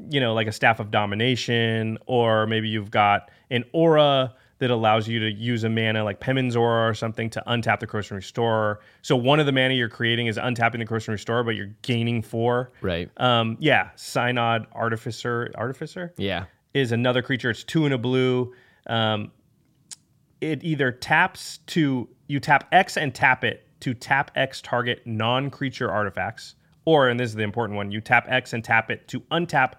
you 0.09 0.19
know, 0.19 0.33
like 0.33 0.47
a 0.47 0.51
Staff 0.51 0.79
of 0.79 0.91
Domination, 0.91 1.97
or 2.05 2.45
maybe 2.45 2.69
you've 2.69 2.91
got 2.91 3.31
an 3.49 3.63
aura 3.71 4.35
that 4.59 4.71
allows 4.71 5.07
you 5.07 5.19
to 5.19 5.31
use 5.31 5.63
a 5.63 5.69
mana 5.69 6.03
like 6.03 6.19
Pemin's 6.19 6.55
Aura 6.55 6.89
or 6.89 6.93
something 6.93 7.29
to 7.29 7.43
untap 7.47 7.79
the 7.79 7.87
Krosan 7.87 8.15
Restore. 8.15 8.79
So 9.01 9.15
one 9.15 9.39
of 9.39 9.45
the 9.45 9.51
mana 9.51 9.75
you're 9.75 9.89
creating 9.89 10.27
is 10.27 10.37
untapping 10.37 10.79
the 10.79 10.85
Krosan 10.85 11.09
Restore, 11.09 11.43
but 11.43 11.55
you're 11.55 11.73
gaining 11.83 12.21
four. 12.21 12.71
Right. 12.81 13.09
Um, 13.17 13.57
yeah, 13.59 13.91
Synod 13.95 14.65
Artificer, 14.73 15.51
Artificer 15.55 16.13
Yeah. 16.17 16.45
Is 16.77 16.91
another 16.91 17.23
creature. 17.23 17.49
It's 17.49 17.63
two 17.63 17.85
and 17.85 17.93
a 17.93 17.97
blue. 17.97 18.53
Um, 18.85 19.31
it 20.41 20.63
either 20.63 20.91
taps 20.91 21.57
to 21.67 22.07
you 22.27 22.39
tap 22.39 22.67
X 22.71 22.97
and 22.97 23.15
tap 23.15 23.43
it 23.43 23.67
to 23.79 23.95
tap 23.95 24.29
X 24.35 24.61
target 24.61 25.01
non-creature 25.05 25.89
artifacts, 25.89 26.53
or 26.85 27.09
and 27.09 27.19
this 27.19 27.31
is 27.31 27.35
the 27.35 27.41
important 27.41 27.77
one, 27.77 27.89
you 27.89 27.99
tap 27.99 28.27
X 28.29 28.53
and 28.53 28.63
tap 28.63 28.91
it 28.91 29.07
to 29.07 29.21
untap 29.31 29.73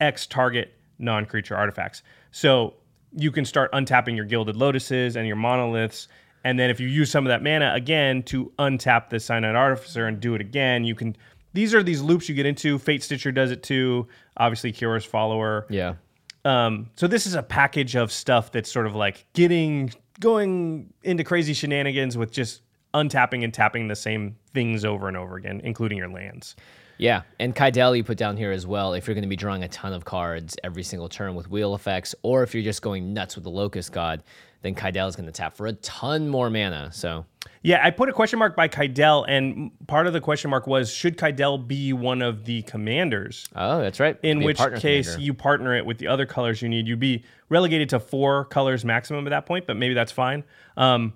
X 0.00 0.26
target 0.26 0.72
non-creature 0.98 1.54
artifacts. 1.54 2.02
So 2.30 2.74
you 3.14 3.30
can 3.30 3.44
start 3.44 3.70
untapping 3.72 4.16
your 4.16 4.24
gilded 4.24 4.56
lotuses 4.56 5.16
and 5.16 5.26
your 5.26 5.36
monoliths. 5.36 6.08
And 6.44 6.58
then 6.58 6.70
if 6.70 6.80
you 6.80 6.88
use 6.88 7.10
some 7.10 7.26
of 7.26 7.28
that 7.28 7.42
mana 7.42 7.74
again 7.74 8.22
to 8.24 8.50
untap 8.58 9.10
the 9.10 9.20
Synod 9.20 9.56
Artificer 9.56 10.06
and 10.06 10.18
do 10.20 10.34
it 10.34 10.40
again, 10.40 10.84
you 10.84 10.94
can. 10.94 11.16
These 11.52 11.74
are 11.74 11.82
these 11.82 12.00
loops 12.00 12.30
you 12.30 12.34
get 12.34 12.46
into. 12.46 12.78
Fate 12.78 13.02
Stitcher 13.02 13.30
does 13.30 13.50
it 13.50 13.62
too. 13.62 14.08
Obviously, 14.38 14.72
Kiora's 14.72 15.04
follower. 15.04 15.66
Yeah. 15.68 15.96
Um, 16.44 16.90
so 16.96 17.06
this 17.06 17.26
is 17.26 17.34
a 17.34 17.42
package 17.42 17.96
of 17.96 18.10
stuff 18.10 18.52
that's 18.52 18.70
sort 18.70 18.86
of 18.86 18.94
like 18.94 19.26
getting 19.34 19.92
going 20.20 20.92
into 21.02 21.24
crazy 21.24 21.54
shenanigans 21.54 22.16
with 22.16 22.30
just 22.30 22.62
untapping 22.94 23.44
and 23.44 23.52
tapping 23.52 23.88
the 23.88 23.96
same 23.96 24.36
things 24.52 24.84
over 24.84 25.08
and 25.08 25.16
over 25.16 25.36
again, 25.36 25.60
including 25.64 25.98
your 25.98 26.10
lands. 26.10 26.56
Yeah, 26.98 27.22
and 27.38 27.56
Kydele 27.56 27.96
you 27.96 28.04
put 28.04 28.18
down 28.18 28.36
here 28.36 28.52
as 28.52 28.66
well. 28.66 28.92
If 28.92 29.06
you're 29.06 29.14
going 29.14 29.22
to 29.22 29.28
be 29.28 29.36
drawing 29.36 29.64
a 29.64 29.68
ton 29.68 29.94
of 29.94 30.04
cards 30.04 30.54
every 30.62 30.82
single 30.82 31.08
turn 31.08 31.34
with 31.34 31.48
wheel 31.48 31.74
effects, 31.74 32.14
or 32.22 32.42
if 32.42 32.54
you're 32.54 32.62
just 32.62 32.82
going 32.82 33.14
nuts 33.14 33.36
with 33.36 33.44
the 33.44 33.50
Locust 33.50 33.90
God, 33.92 34.22
then 34.62 34.74
Kydele 34.74 35.08
is 35.08 35.16
going 35.16 35.26
to 35.26 35.32
tap 35.32 35.56
for 35.56 35.66
a 35.66 35.72
ton 35.72 36.28
more 36.28 36.50
mana. 36.50 36.90
So 36.92 37.24
Yeah, 37.62 37.80
I 37.84 37.90
put 37.90 38.08
a 38.08 38.12
question 38.12 38.38
mark 38.38 38.56
by 38.56 38.68
Kydele, 38.68 39.24
and 39.28 39.70
part 39.86 40.06
of 40.06 40.12
the 40.12 40.20
question 40.20 40.50
mark 40.50 40.66
was 40.66 40.92
should 40.92 41.16
Kydele 41.16 41.66
be 41.66 41.92
one 41.92 42.22
of 42.22 42.44
the 42.44 42.62
commanders? 42.62 43.48
Oh, 43.56 43.80
that's 43.80 44.00
right. 44.00 44.18
In 44.22 44.42
which 44.42 44.58
case 44.78 45.08
commander. 45.08 45.24
you 45.24 45.34
partner 45.34 45.76
it 45.76 45.86
with 45.86 45.98
the 45.98 46.08
other 46.08 46.26
colors 46.26 46.60
you 46.62 46.68
need. 46.68 46.86
You'd 46.86 47.00
be 47.00 47.24
relegated 47.48 47.88
to 47.90 48.00
four 48.00 48.44
colors 48.46 48.84
maximum 48.84 49.26
at 49.26 49.30
that 49.30 49.46
point, 49.46 49.66
but 49.66 49.76
maybe 49.76 49.94
that's 49.94 50.12
fine. 50.12 50.44
Um, 50.76 51.14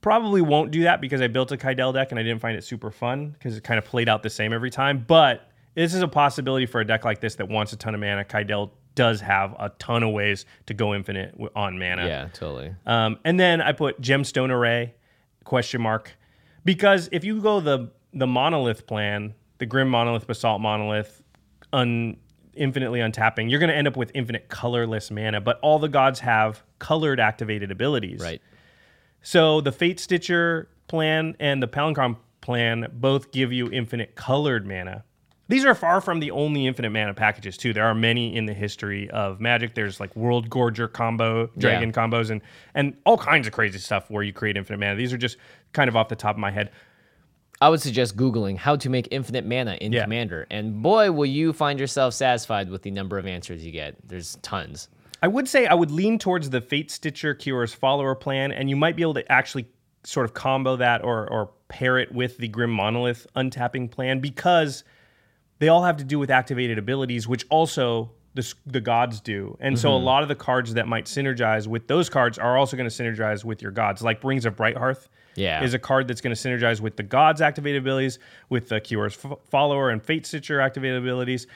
probably 0.00 0.42
won't 0.42 0.70
do 0.70 0.82
that 0.82 1.00
because 1.00 1.20
I 1.20 1.28
built 1.28 1.52
a 1.52 1.56
Kydele 1.56 1.94
deck 1.94 2.10
and 2.10 2.18
I 2.18 2.22
didn't 2.22 2.40
find 2.40 2.56
it 2.56 2.64
super 2.64 2.90
fun 2.90 3.30
because 3.30 3.56
it 3.56 3.64
kind 3.64 3.78
of 3.78 3.84
played 3.84 4.08
out 4.08 4.22
the 4.22 4.30
same 4.30 4.52
every 4.52 4.70
time. 4.70 5.04
But 5.06 5.48
this 5.74 5.94
is 5.94 6.02
a 6.02 6.08
possibility 6.08 6.66
for 6.66 6.80
a 6.80 6.86
deck 6.86 7.04
like 7.04 7.20
this 7.20 7.36
that 7.36 7.48
wants 7.48 7.72
a 7.72 7.76
ton 7.76 7.94
of 7.94 8.00
mana. 8.00 8.24
Kydele 8.24 8.70
does 8.94 9.20
have 9.20 9.54
a 9.58 9.70
ton 9.78 10.02
of 10.02 10.12
ways 10.12 10.44
to 10.66 10.74
go 10.74 10.94
infinite 10.94 11.34
on 11.56 11.78
mana. 11.78 12.06
Yeah, 12.06 12.28
totally. 12.32 12.74
Um, 12.86 13.18
and 13.24 13.38
then 13.38 13.60
I 13.60 13.72
put 13.72 14.00
gemstone 14.00 14.50
array 14.50 14.94
question 15.44 15.80
mark 15.80 16.12
because 16.64 17.08
if 17.12 17.24
you 17.24 17.40
go 17.40 17.60
the 17.60 17.90
the 18.12 18.26
monolith 18.26 18.86
plan, 18.86 19.34
the 19.58 19.66
grim 19.66 19.88
monolith, 19.88 20.26
basalt 20.26 20.60
monolith, 20.60 21.22
un 21.72 22.16
infinitely 22.54 23.00
untapping, 23.00 23.50
you're 23.50 23.60
going 23.60 23.70
to 23.70 23.76
end 23.76 23.88
up 23.88 23.96
with 23.96 24.10
infinite 24.14 24.48
colorless 24.48 25.10
mana, 25.10 25.40
but 25.40 25.58
all 25.60 25.78
the 25.78 25.88
gods 25.88 26.20
have 26.20 26.62
colored 26.78 27.18
activated 27.18 27.70
abilities. 27.70 28.20
Right. 28.20 28.42
So 29.22 29.60
the 29.60 29.72
Fate 29.72 29.98
Stitcher 30.00 30.68
plan 30.88 31.36
and 31.40 31.62
the 31.62 31.68
Palinchron 31.68 32.16
plan 32.40 32.88
both 32.92 33.32
give 33.32 33.52
you 33.52 33.70
infinite 33.70 34.14
colored 34.14 34.66
mana. 34.66 35.04
These 35.52 35.66
are 35.66 35.74
far 35.74 36.00
from 36.00 36.18
the 36.20 36.30
only 36.30 36.66
infinite 36.66 36.88
mana 36.88 37.12
packages, 37.12 37.58
too. 37.58 37.74
There 37.74 37.84
are 37.84 37.94
many 37.94 38.34
in 38.34 38.46
the 38.46 38.54
history 38.54 39.10
of 39.10 39.38
Magic. 39.38 39.74
There's 39.74 40.00
like 40.00 40.16
World 40.16 40.48
Gorger 40.48 40.90
combo, 40.90 41.50
Dragon 41.58 41.90
Yeah. 41.90 41.94
combos, 41.94 42.30
and 42.30 42.40
and 42.74 42.96
all 43.04 43.18
kinds 43.18 43.46
of 43.46 43.52
crazy 43.52 43.78
stuff 43.78 44.10
where 44.10 44.22
you 44.22 44.32
create 44.32 44.56
infinite 44.56 44.78
mana. 44.78 44.94
These 44.96 45.12
are 45.12 45.18
just 45.18 45.36
kind 45.74 45.88
of 45.90 45.96
off 45.96 46.08
the 46.08 46.16
top 46.16 46.36
of 46.36 46.40
my 46.40 46.50
head. 46.50 46.70
I 47.60 47.68
would 47.68 47.82
suggest 47.82 48.16
Googling 48.16 48.56
how 48.56 48.76
to 48.76 48.88
make 48.88 49.08
infinite 49.10 49.44
mana 49.44 49.74
in 49.74 49.92
Yeah. 49.92 50.04
Commander. 50.04 50.46
And 50.50 50.82
boy, 50.82 51.12
will 51.12 51.26
you 51.26 51.52
find 51.52 51.78
yourself 51.78 52.14
satisfied 52.14 52.70
with 52.70 52.80
the 52.80 52.90
number 52.90 53.18
of 53.18 53.26
answers 53.26 53.62
you 53.62 53.72
get. 53.72 53.96
There's 54.08 54.36
tons. 54.36 54.88
I 55.22 55.28
would 55.28 55.46
say 55.46 55.66
I 55.66 55.74
would 55.74 55.90
lean 55.90 56.18
towards 56.18 56.48
the 56.48 56.62
Fate 56.62 56.90
Stitcher 56.90 57.34
Kiora's 57.34 57.74
follower 57.74 58.14
plan, 58.14 58.52
and 58.52 58.70
you 58.70 58.76
might 58.76 58.96
be 58.96 59.02
able 59.02 59.14
to 59.14 59.30
actually 59.30 59.66
sort 60.02 60.24
of 60.24 60.32
combo 60.32 60.76
that 60.76 61.04
or 61.04 61.28
or 61.30 61.50
pair 61.68 61.98
it 61.98 62.10
with 62.10 62.38
the 62.38 62.48
Grim 62.48 62.70
Monolith 62.70 63.26
untapping 63.36 63.90
plan 63.90 64.18
because 64.20 64.82
they 65.62 65.68
all 65.68 65.84
have 65.84 65.96
to 65.98 66.04
do 66.04 66.18
with 66.18 66.28
activated 66.30 66.76
abilities, 66.76 67.28
which 67.28 67.46
also 67.48 68.10
the, 68.34 68.52
the 68.66 68.80
gods 68.80 69.20
do. 69.20 69.56
And 69.60 69.78
so 69.78 69.90
a 69.92 69.96
Mm-hmm. 69.96 70.04
lot 70.06 70.22
of 70.24 70.28
the 70.28 70.34
cards 70.34 70.74
that 70.74 70.88
might 70.88 71.04
synergize 71.04 71.66
with 71.68 71.86
those 71.86 72.08
cards 72.08 72.36
are 72.38 72.56
also 72.58 72.76
going 72.76 72.88
to 72.88 72.94
synergize 73.02 73.44
with 73.44 73.62
your 73.62 73.70
gods. 73.70 74.02
Like 74.02 74.24
Rings 74.24 74.44
of 74.46 74.56
Brighthearth 74.56 75.06
Yeah. 75.36 75.62
is 75.62 75.72
a 75.74 75.78
card 75.78 76.08
that's 76.08 76.20
going 76.20 76.34
to 76.34 76.48
synergize 76.48 76.80
with 76.80 76.96
the 76.96 77.04
gods' 77.04 77.40
activated 77.40 77.80
abilities, 77.82 78.18
with 78.48 78.68
the 78.70 78.80
Kiora's 78.80 79.16
f- 79.24 79.38
follower 79.50 79.90
and 79.90 80.02
Fate 80.02 80.26
Stitcher 80.26 80.60
activated 80.60 80.98
abilities. 80.98 81.46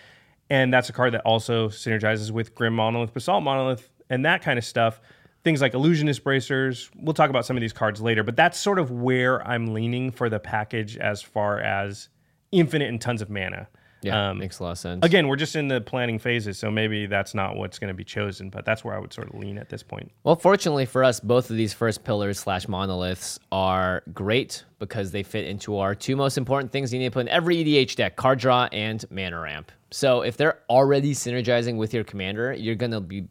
And 0.50 0.72
that's 0.72 0.88
a 0.88 0.92
card 0.92 1.12
that 1.14 1.22
also 1.22 1.68
synergizes 1.68 2.30
with 2.30 2.54
Grim 2.54 2.74
Monolith, 2.76 3.12
Basalt 3.12 3.42
Monolith, 3.42 3.88
and 4.08 4.24
that 4.24 4.40
kind 4.42 4.56
of 4.58 4.64
stuff. 4.64 5.00
Things 5.42 5.60
like 5.60 5.74
Illusionist 5.74 6.22
Bracers. 6.22 6.90
We'll 6.94 7.14
talk 7.14 7.30
about 7.30 7.46
some 7.46 7.56
of 7.56 7.60
these 7.62 7.72
cards 7.72 8.00
later, 8.00 8.22
but 8.22 8.36
that's 8.36 8.58
sort 8.58 8.78
of 8.78 8.90
where 8.92 9.44
I'm 9.48 9.72
leaning 9.74 10.10
for 10.12 10.28
the 10.28 10.38
package 10.38 10.96
as 10.98 11.22
far 11.22 11.58
as 11.58 12.08
infinite 12.52 12.88
and 12.88 13.00
tons 13.00 13.22
of 13.22 13.30
mana. 13.30 13.66
Yeah, 14.06 14.30
Um, 14.30 14.38
makes 14.38 14.58
a 14.58 14.62
lot 14.64 14.72
of 14.72 14.78
sense. 14.78 15.04
Again, 15.04 15.28
we're 15.28 15.36
just 15.36 15.56
in 15.56 15.68
the 15.68 15.80
planning 15.80 16.18
phases, 16.18 16.58
so 16.58 16.70
maybe 16.70 17.06
that's 17.06 17.34
not 17.34 17.56
what's 17.56 17.78
going 17.78 17.88
to 17.88 17.94
be 17.94 18.04
chosen, 18.04 18.50
but 18.50 18.64
that's 18.64 18.84
where 18.84 18.94
I 18.94 18.98
would 18.98 19.12
sort 19.12 19.28
of 19.28 19.38
lean 19.38 19.58
at 19.58 19.68
this 19.68 19.82
point. 19.82 20.10
Well, 20.24 20.36
fortunately 20.36 20.86
for 20.86 21.02
us, 21.04 21.20
both 21.20 21.50
of 21.50 21.56
these 21.56 21.72
first 21.72 22.04
pillars 22.04 22.38
slash 22.38 22.68
monoliths 22.68 23.38
are 23.50 24.02
great 24.14 24.64
because 24.78 25.10
they 25.10 25.22
fit 25.22 25.46
into 25.46 25.78
our 25.78 25.94
two 25.94 26.16
most 26.16 26.38
important 26.38 26.70
things 26.72 26.92
you 26.92 26.98
need 26.98 27.06
to 27.06 27.10
put 27.10 27.20
in 27.20 27.28
every 27.28 27.56
EDH 27.64 27.96
deck 27.96 28.16
card 28.16 28.38
draw 28.38 28.68
and 28.72 29.04
mana 29.10 29.38
ramp. 29.40 29.72
So 29.90 30.22
if 30.22 30.36
they're 30.36 30.58
already 30.70 31.12
synergizing 31.14 31.76
with 31.76 31.94
your 31.94 32.04
commander, 32.04 32.52
you're 32.52 32.74
going 32.74 32.90
to 32.92 33.00
be, 33.00 33.26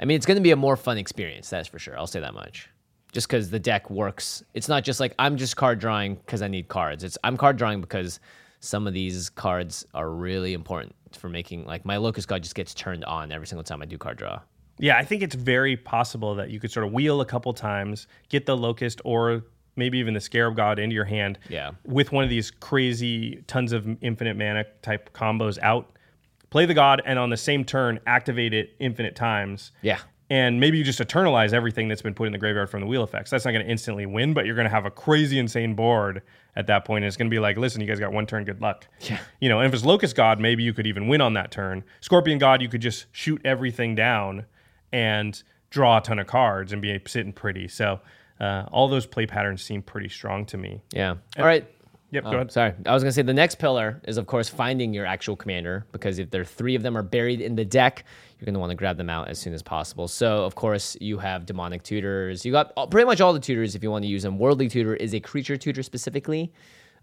I 0.00 0.04
mean, 0.04 0.16
it's 0.16 0.26
going 0.26 0.36
to 0.36 0.42
be 0.42 0.50
a 0.50 0.56
more 0.56 0.76
fun 0.76 0.98
experience, 0.98 1.48
that's 1.50 1.68
for 1.68 1.78
sure. 1.78 1.98
I'll 1.98 2.06
say 2.06 2.20
that 2.20 2.34
much. 2.34 2.68
Just 3.12 3.28
because 3.28 3.48
the 3.48 3.58
deck 3.58 3.88
works. 3.88 4.42
It's 4.52 4.68
not 4.68 4.84
just 4.84 5.00
like 5.00 5.14
I'm 5.18 5.38
just 5.38 5.56
card 5.56 5.78
drawing 5.78 6.16
because 6.16 6.42
I 6.42 6.48
need 6.48 6.68
cards. 6.68 7.04
It's 7.04 7.16
I'm 7.24 7.38
card 7.38 7.56
drawing 7.56 7.80
because 7.80 8.20
some 8.60 8.86
of 8.86 8.94
these 8.94 9.30
cards 9.30 9.86
are 9.94 10.10
really 10.10 10.52
important 10.52 10.94
for 11.12 11.28
making, 11.28 11.64
like 11.64 11.84
my 11.84 11.96
Locust 11.96 12.28
God 12.28 12.42
just 12.42 12.54
gets 12.54 12.74
turned 12.74 13.04
on 13.04 13.32
every 13.32 13.46
single 13.46 13.64
time 13.64 13.82
I 13.82 13.84
do 13.84 13.98
card 13.98 14.18
draw. 14.18 14.40
Yeah, 14.78 14.96
I 14.96 15.04
think 15.04 15.22
it's 15.22 15.34
very 15.34 15.76
possible 15.76 16.34
that 16.36 16.50
you 16.50 16.60
could 16.60 16.70
sort 16.70 16.86
of 16.86 16.92
wheel 16.92 17.20
a 17.20 17.26
couple 17.26 17.52
times, 17.52 18.06
get 18.28 18.46
the 18.46 18.56
locust 18.56 19.00
or 19.04 19.42
maybe 19.76 19.98
even 19.98 20.14
the 20.14 20.20
scarab 20.20 20.56
god 20.56 20.78
into 20.78 20.94
your 20.94 21.04
hand. 21.04 21.38
Yeah. 21.48 21.72
With 21.84 22.12
one 22.12 22.24
of 22.24 22.30
these 22.30 22.50
crazy 22.50 23.42
tons 23.46 23.72
of 23.72 23.86
infinite 24.02 24.36
mana 24.36 24.64
type 24.82 25.12
combos 25.14 25.58
out, 25.62 25.96
play 26.50 26.66
the 26.66 26.74
god, 26.74 27.02
and 27.04 27.18
on 27.18 27.30
the 27.30 27.36
same 27.36 27.64
turn 27.64 27.98
activate 28.06 28.54
it 28.54 28.76
infinite 28.78 29.16
times. 29.16 29.72
Yeah. 29.82 29.98
And 30.30 30.60
maybe 30.60 30.76
you 30.76 30.84
just 30.84 30.98
eternalize 30.98 31.52
everything 31.52 31.88
that's 31.88 32.02
been 32.02 32.14
put 32.14 32.26
in 32.26 32.32
the 32.32 32.38
graveyard 32.38 32.68
from 32.68 32.80
the 32.80 32.86
wheel 32.86 33.02
effects. 33.02 33.30
That's 33.30 33.46
not 33.46 33.52
going 33.52 33.64
to 33.64 33.70
instantly 33.70 34.04
win, 34.04 34.34
but 34.34 34.44
you're 34.44 34.54
going 34.54 34.66
to 34.66 34.70
have 34.70 34.84
a 34.84 34.90
crazy 34.90 35.38
insane 35.38 35.74
board 35.74 36.22
at 36.56 36.66
that 36.66 36.84
point. 36.84 37.04
And 37.04 37.08
it's 37.08 37.16
going 37.16 37.30
to 37.30 37.34
be 37.34 37.38
like, 37.38 37.56
listen, 37.56 37.80
you 37.80 37.86
guys 37.86 38.00
got 38.00 38.12
one 38.12 38.26
turn, 38.26 38.44
good 38.44 38.60
luck. 38.60 38.86
Yeah. 39.00 39.18
You 39.40 39.48
know, 39.48 39.60
and 39.60 39.68
if 39.68 39.74
it's 39.74 39.84
Locust 39.84 40.16
God, 40.16 40.40
maybe 40.40 40.62
you 40.62 40.72
could 40.72 40.86
even 40.86 41.08
win 41.08 41.20
on 41.20 41.34
that 41.34 41.50
turn. 41.50 41.84
Scorpion 42.00 42.38
God, 42.38 42.62
you 42.62 42.68
could 42.68 42.82
just 42.82 43.06
shoot 43.12 43.40
everything 43.44 43.94
down 43.94 44.46
and 44.92 45.42
draw 45.70 45.98
a 45.98 46.00
ton 46.00 46.18
of 46.18 46.26
cards 46.26 46.72
and 46.72 46.82
be 46.82 47.00
sitting 47.06 47.32
pretty. 47.32 47.68
So 47.68 48.00
uh, 48.40 48.64
all 48.70 48.88
those 48.88 49.06
play 49.06 49.26
patterns 49.26 49.62
seem 49.62 49.82
pretty 49.82 50.08
strong 50.08 50.46
to 50.46 50.56
me. 50.56 50.80
Yeah. 50.92 51.16
All 51.36 51.44
right. 51.44 51.66
Yep, 52.10 52.24
Oh, 52.26 52.30
go 52.30 52.36
ahead. 52.36 52.52
Sorry. 52.52 52.72
I 52.86 52.94
was 52.94 53.02
going 53.02 53.10
to 53.10 53.12
say 53.14 53.20
the 53.20 53.34
next 53.34 53.56
pillar 53.58 54.00
is, 54.08 54.16
of 54.16 54.26
course, 54.26 54.48
finding 54.48 54.94
your 54.94 55.04
actual 55.04 55.36
commander 55.36 55.84
because 55.92 56.18
if 56.18 56.30
there 56.30 56.40
are 56.40 56.44
three 56.46 56.74
of 56.74 56.82
them 56.82 56.96
are 56.96 57.02
buried 57.02 57.40
in 57.42 57.54
the 57.54 57.66
deck, 57.66 58.04
you're 58.38 58.46
going 58.46 58.54
to 58.54 58.60
want 58.60 58.70
to 58.70 58.76
grab 58.76 58.96
them 58.96 59.10
out 59.10 59.28
as 59.28 59.38
soon 59.38 59.52
as 59.52 59.62
possible. 59.62 60.08
So, 60.08 60.44
of 60.44 60.54
course, 60.54 60.96
you 61.02 61.18
have 61.18 61.44
demonic 61.44 61.82
tutors. 61.82 62.46
You 62.46 62.52
got 62.52 62.72
all- 62.76 62.86
pretty 62.86 63.04
much 63.04 63.20
all 63.20 63.34
the 63.34 63.40
tutors 63.40 63.74
if 63.74 63.82
you 63.82 63.90
want 63.90 64.04
to 64.04 64.08
use 64.08 64.22
them. 64.22 64.38
Worldly 64.38 64.68
tutor 64.68 64.94
is 64.96 65.14
a 65.14 65.20
creature 65.20 65.58
tutor 65.58 65.82
specifically. 65.82 66.50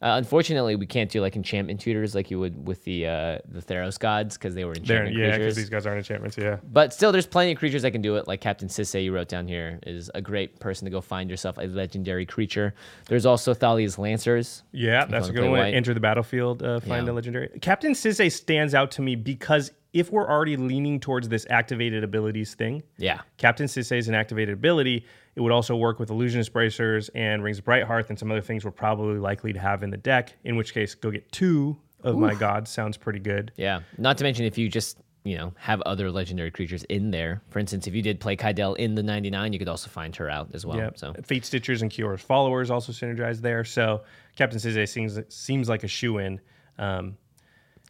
Uh, 0.02 0.16
unfortunately, 0.18 0.76
we 0.76 0.86
can't 0.86 1.10
do 1.10 1.22
like 1.22 1.36
enchantment 1.36 1.80
tutors 1.80 2.14
like 2.14 2.30
you 2.30 2.40
would 2.40 2.68
with 2.68 2.84
the 2.84 3.06
uh, 3.08 3.40
the 3.48 3.62
Theros 3.62 3.98
gods 3.98 4.38
because 4.38 4.54
they 4.54 4.66
were 4.66 4.74
enchantment 4.74 5.16
yeah, 5.16 5.26
because 5.28 5.38
creatures. 5.38 5.56
these 5.56 5.70
guys 5.70 5.86
aren't 5.86 6.00
enchantments. 6.00 6.38
Yeah. 6.38 6.58
But 6.72 6.94
still, 6.94 7.12
there's 7.12 7.26
plenty 7.28 7.54
of 7.54 7.58
creatures 7.58 7.82
that 7.84 7.92
can 7.92 8.02
do 8.02 8.16
it. 8.18 8.28
Like 8.28 8.42
Captain 8.42 8.68
Sisay, 8.68 9.04
you 9.06 9.14
wrote 9.14 9.30
down 9.30 9.48
here, 9.48 9.80
is 9.88 10.12
a 10.14 10.22
great 10.22 10.60
person 10.60 10.86
to 10.86 10.92
go 10.92 11.02
find 11.02 11.30
yourself 11.30 11.58
a 11.58 11.68
legendary 11.68 12.26
creature. 12.26 12.74
There's 13.08 13.26
also 13.26 13.54
Thalia's 13.54 13.98
Lancers. 13.98 14.64
Yeah, 14.72 15.06
that's 15.06 15.30
a 15.30 15.32
good 15.32 15.50
one. 15.50 15.60
white. 15.60 15.74
Enter 15.74 15.94
the 15.94 16.00
battlefield, 16.00 16.62
uh, 16.62 16.80
find 16.82 17.06
Yeah. 17.08 17.12
a 17.12 17.16
legendary. 17.16 17.50
Captain 17.62 17.94
Sisay 17.94 18.32
stands 18.32 18.76
out 18.76 18.92
to 18.92 19.02
me 19.02 19.16
because 19.16 19.72
if 19.94 20.12
we're 20.12 20.30
already 20.30 20.58
leaning 20.58 21.00
towards 21.00 21.30
this 21.30 21.46
activated 21.50 22.04
abilities 22.04 22.54
thing, 22.54 22.84
Yeah. 22.98 23.22
Captain 23.38 23.66
Sisay 23.68 23.98
is 23.98 24.10
an 24.10 24.14
activated 24.16 24.54
ability. 24.54 25.06
It 25.36 25.42
would 25.42 25.52
also 25.52 25.76
work 25.76 26.00
with 26.00 26.10
Illusionist 26.10 26.54
Bracers 26.54 27.10
and 27.16 27.44
Rings 27.44 27.60
of 27.60 27.66
Brighthearth 27.66 28.10
and 28.10 28.18
some 28.18 28.32
other 28.32 28.42
things 28.42 28.64
we're 28.64 28.72
probably 28.72 29.20
likely 29.20 29.52
to 29.54 29.60
have 29.60 29.84
in 29.84 29.90
the 29.90 29.98
deck, 29.98 30.34
in 30.46 30.56
which 30.56 30.74
case, 30.74 30.96
go 30.96 31.12
get 31.12 31.30
two 31.32 31.78
of 32.04 32.18
my 32.18 32.34
gods. 32.36 32.72
Sounds 32.72 32.96
pretty 32.98 33.20
good. 33.20 33.52
Yeah. 33.58 33.82
Not 33.98 34.18
to 34.20 34.24
mention 34.24 34.46
if 34.46 34.58
you 34.58 34.70
just, 34.70 35.00
you 35.26 35.36
know, 35.38 35.54
have 35.58 35.82
other 35.82 36.10
legendary 36.10 36.52
creatures 36.52 36.84
in 36.86 37.12
there. 37.12 37.42
For 37.50 37.60
instance, 37.60 37.86
if 37.88 37.94
you 37.96 38.02
did 38.02 38.20
play 38.22 38.38
Kydele 38.38 38.78
in 38.78 38.96
the 38.96 39.04
99, 39.04 39.52
you 39.52 39.60
could 39.60 39.68
also 39.68 39.90
find 39.90 40.16
her 40.16 40.30
out 40.30 40.52
as 40.54 40.66
well. 40.66 40.78
Yeah. 40.78 40.92
So 40.96 41.14
Fate 41.26 41.44
Stitchers 41.44 41.82
and 41.82 41.92
Kiora's 41.92 42.22
followers 42.22 42.72
also 42.72 42.92
synergize 42.94 43.42
there. 43.42 43.66
So 43.66 44.04
Captain 44.38 44.60
Sisay 44.60 44.88
seems, 44.88 45.20
seems 45.28 45.68
like 45.68 45.84
a 45.84 45.88
shoe 45.88 46.20
in. 46.20 46.40
Um, 46.78 47.18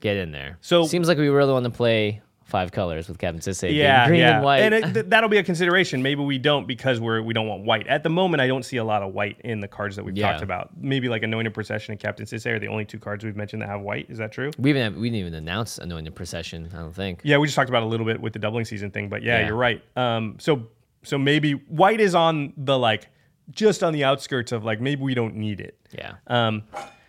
get 0.01 0.17
in 0.17 0.31
there. 0.31 0.57
So- 0.61 0.85
seems 0.85 1.07
like 1.07 1.17
we 1.17 1.27
really 1.27 1.53
want 1.53 1.65
to 1.65 1.71
play 1.71 2.21
five 2.45 2.71
colors 2.71 3.07
with 3.09 3.17
Captain 3.17 3.41
Sisay. 3.41 3.75
yeah, 3.75 4.07
green 4.07 4.19
yeah. 4.21 4.35
and 4.35 4.43
white. 4.43 4.71
it, 4.71 4.83
th- 4.93 5.05
that'll 5.09 5.29
be 5.29 5.37
a 5.37 5.43
consideration. 5.43 6.01
Maybe 6.01 6.21
we 6.23 6.37
don't 6.37 6.65
because 6.67 6.99
we're 6.99 7.21
we 7.21 7.33
don't 7.33 7.47
want 7.47 7.63
white. 7.63 7.87
At 7.87 8.03
the 8.03 8.09
moment, 8.09 8.39
I 8.41 8.47
don't 8.47 8.63
see 8.63 8.77
a 8.77 8.83
lot 8.83 9.01
of 9.03 9.13
white 9.13 9.41
in 9.43 9.59
the 9.59 9.67
cards 9.67 9.95
that 9.95 10.05
we've 10.05 10.15
Yeah. 10.15 10.31
talked 10.31 10.43
about. 10.43 10.69
Maybe 10.79 11.09
like 11.09 11.23
Anointed 11.23 11.53
Procession 11.53 11.91
and 11.93 11.99
Captain 11.99 12.25
Sisay 12.25 12.51
are 12.53 12.59
the 12.59 12.67
only 12.67 12.85
two 12.85 12.99
cards 12.99 13.23
we've 13.25 13.35
mentioned 13.35 13.61
that 13.61 13.69
have 13.69 13.81
white. 13.81 14.09
Is 14.09 14.17
that 14.19 14.31
true? 14.31 14.51
we 14.57 14.69
even 14.69 14.81
have, 14.83 14.95
we 14.95 15.09
didn't 15.09 15.19
even 15.21 15.33
announce 15.33 15.77
Anointed 15.79 16.15
Procession, 16.15 16.69
I 16.73 16.77
don't 16.77 16.93
think. 16.95 17.21
Yeah, 17.23 17.37
we 17.37 17.47
just 17.47 17.55
talked 17.55 17.69
about 17.69 17.83
a 17.83 17.87
little 17.87 18.05
bit 18.05 18.21
with 18.21 18.33
the 18.33 18.39
doubling 18.39 18.65
season 18.65 18.91
thing, 18.91 19.09
but 19.09 19.21
yeah, 19.23 19.39
Yeah. 19.39 19.47
you're 19.47 19.55
right. 19.57 19.83
Um, 19.97 20.37
so 20.39 20.67
so 21.03 21.17
maybe 21.17 21.51
white 21.53 21.99
is 21.99 22.15
on 22.15 22.53
the 22.57 22.77
like 22.79 23.09
just 23.51 23.83
on 23.83 23.93
the 23.93 24.03
outskirts 24.03 24.51
of 24.51 24.63
like 24.63 24.79
maybe 24.81 25.01
we 25.03 25.13
don't 25.13 25.35
need 25.35 25.59
it. 25.61 25.77
Yeah. 25.91 26.13
Um, 26.27 26.63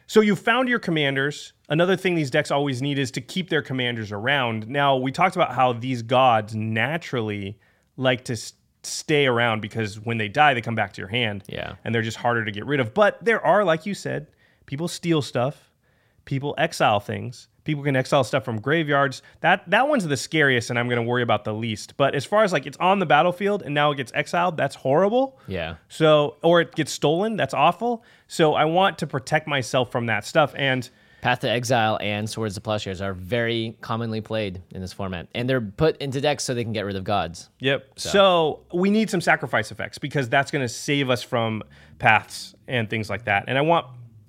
so 0.07 0.21
you 0.21 0.37
found 0.37 0.69
your 0.69 0.79
commanders. 0.79 1.53
Another 1.69 1.97
thing 1.97 2.15
these 2.15 2.31
decks 2.31 2.51
always 2.51 2.81
need 2.81 2.99
is 2.99 3.11
to 3.13 3.21
keep 3.21 3.49
their 3.51 3.63
commanders 3.63 4.13
around. 4.13 4.69
Now 4.69 4.97
we 4.97 5.11
talked 5.13 5.35
about 5.37 5.55
how 5.55 5.73
these 5.73 6.03
gods 6.03 6.55
naturally 6.55 7.59
like 7.97 8.25
to 8.27 8.35
s- 8.35 8.53
stay 8.83 9.27
around 9.27 9.61
because 9.63 9.99
when 9.99 10.19
they 10.19 10.29
die, 10.29 10.55
they 10.55 10.61
come 10.61 10.75
back 10.77 10.93
to 10.93 11.01
your 11.01 11.09
hand. 11.09 11.43
Yeah. 11.49 11.75
and 11.85 11.95
they're 11.95 12.03
just 12.03 12.19
harder 12.19 12.45
to 12.45 12.53
get 12.53 12.67
rid 12.67 12.79
of. 12.79 12.95
But 12.95 13.25
there 13.25 13.45
are, 13.45 13.65
like 13.65 13.85
you 13.87 13.95
said, 13.95 14.29
people 14.67 14.87
steal 14.89 15.23
stuff, 15.23 15.73
people 16.25 16.55
exile 16.59 17.01
things. 17.01 17.49
People 17.67 17.83
can 17.83 17.97
exile 17.97 18.25
stuff 18.25 18.45
from 18.45 18.61
graveyards. 18.61 19.21
That 19.41 19.69
that 19.69 19.89
one's 19.89 20.07
the 20.07 20.17
scariest, 20.17 20.71
and 20.71 20.79
I'm 20.79 20.89
going 20.89 21.03
to 21.03 21.03
worry 21.03 21.23
about 21.23 21.45
the 21.45 21.53
least. 21.53 21.97
But 21.97 22.15
as 22.15 22.25
far 22.25 22.45
as 22.45 22.53
like 22.53 22.65
it's 22.65 22.79
on 22.79 23.01
the 23.01 23.07
battlefield 23.07 23.63
and 23.63 23.75
now 23.75 23.91
it 23.91 23.97
gets 23.97 24.13
exiled, 24.15 24.57
that's 24.57 24.77
horrible. 24.77 25.39
Yeah. 25.49 25.75
So, 25.89 26.37
or 26.43 26.61
it 26.61 26.75
gets 26.75 26.93
stolen. 26.93 27.37
That's 27.37 27.53
awful. 27.53 28.05
So, 28.29 28.55
I 28.55 28.65
want 28.65 28.99
to 28.99 29.07
protect 29.07 29.47
myself 29.47 29.91
from 29.91 30.07
that 30.07 30.25
stuff. 30.25 30.55
And 30.57 30.89
Path 31.23 31.41
to 31.41 31.51
Exile 31.51 31.99
and 32.01 32.31
Swords 32.31 32.57
of 32.57 32.63
Plowshares 32.63 33.01
are 33.01 33.13
very 33.13 33.77
commonly 33.81 34.21
played 34.21 34.63
in 34.71 34.81
this 34.81 34.93
format, 34.93 35.27
and 35.35 35.51
they're 35.51 35.61
put 35.61 35.97
into 35.97 36.21
decks 36.21 36.45
so 36.45 36.55
they 36.55 36.63
can 36.63 36.73
get 36.73 36.85
rid 36.85 36.95
of 36.95 37.03
gods. 37.03 37.49
yep. 37.59 37.89
So, 37.97 38.61
we 38.73 38.91
need 38.91 39.11
some 39.11 39.21
sacrifice 39.21 39.73
effects 39.73 39.99
because 39.99 40.29
that's 40.29 40.53
going 40.53 40.63
to 40.63 40.69
save 40.69 41.11
us 41.11 41.23
from 41.25 41.65
paths 41.99 42.55
and 42.69 42.89
things 42.89 43.11
like 43.11 43.25
that. 43.25 43.45
And 43.49 43.59
I 43.59 43.63
want, 43.63 43.87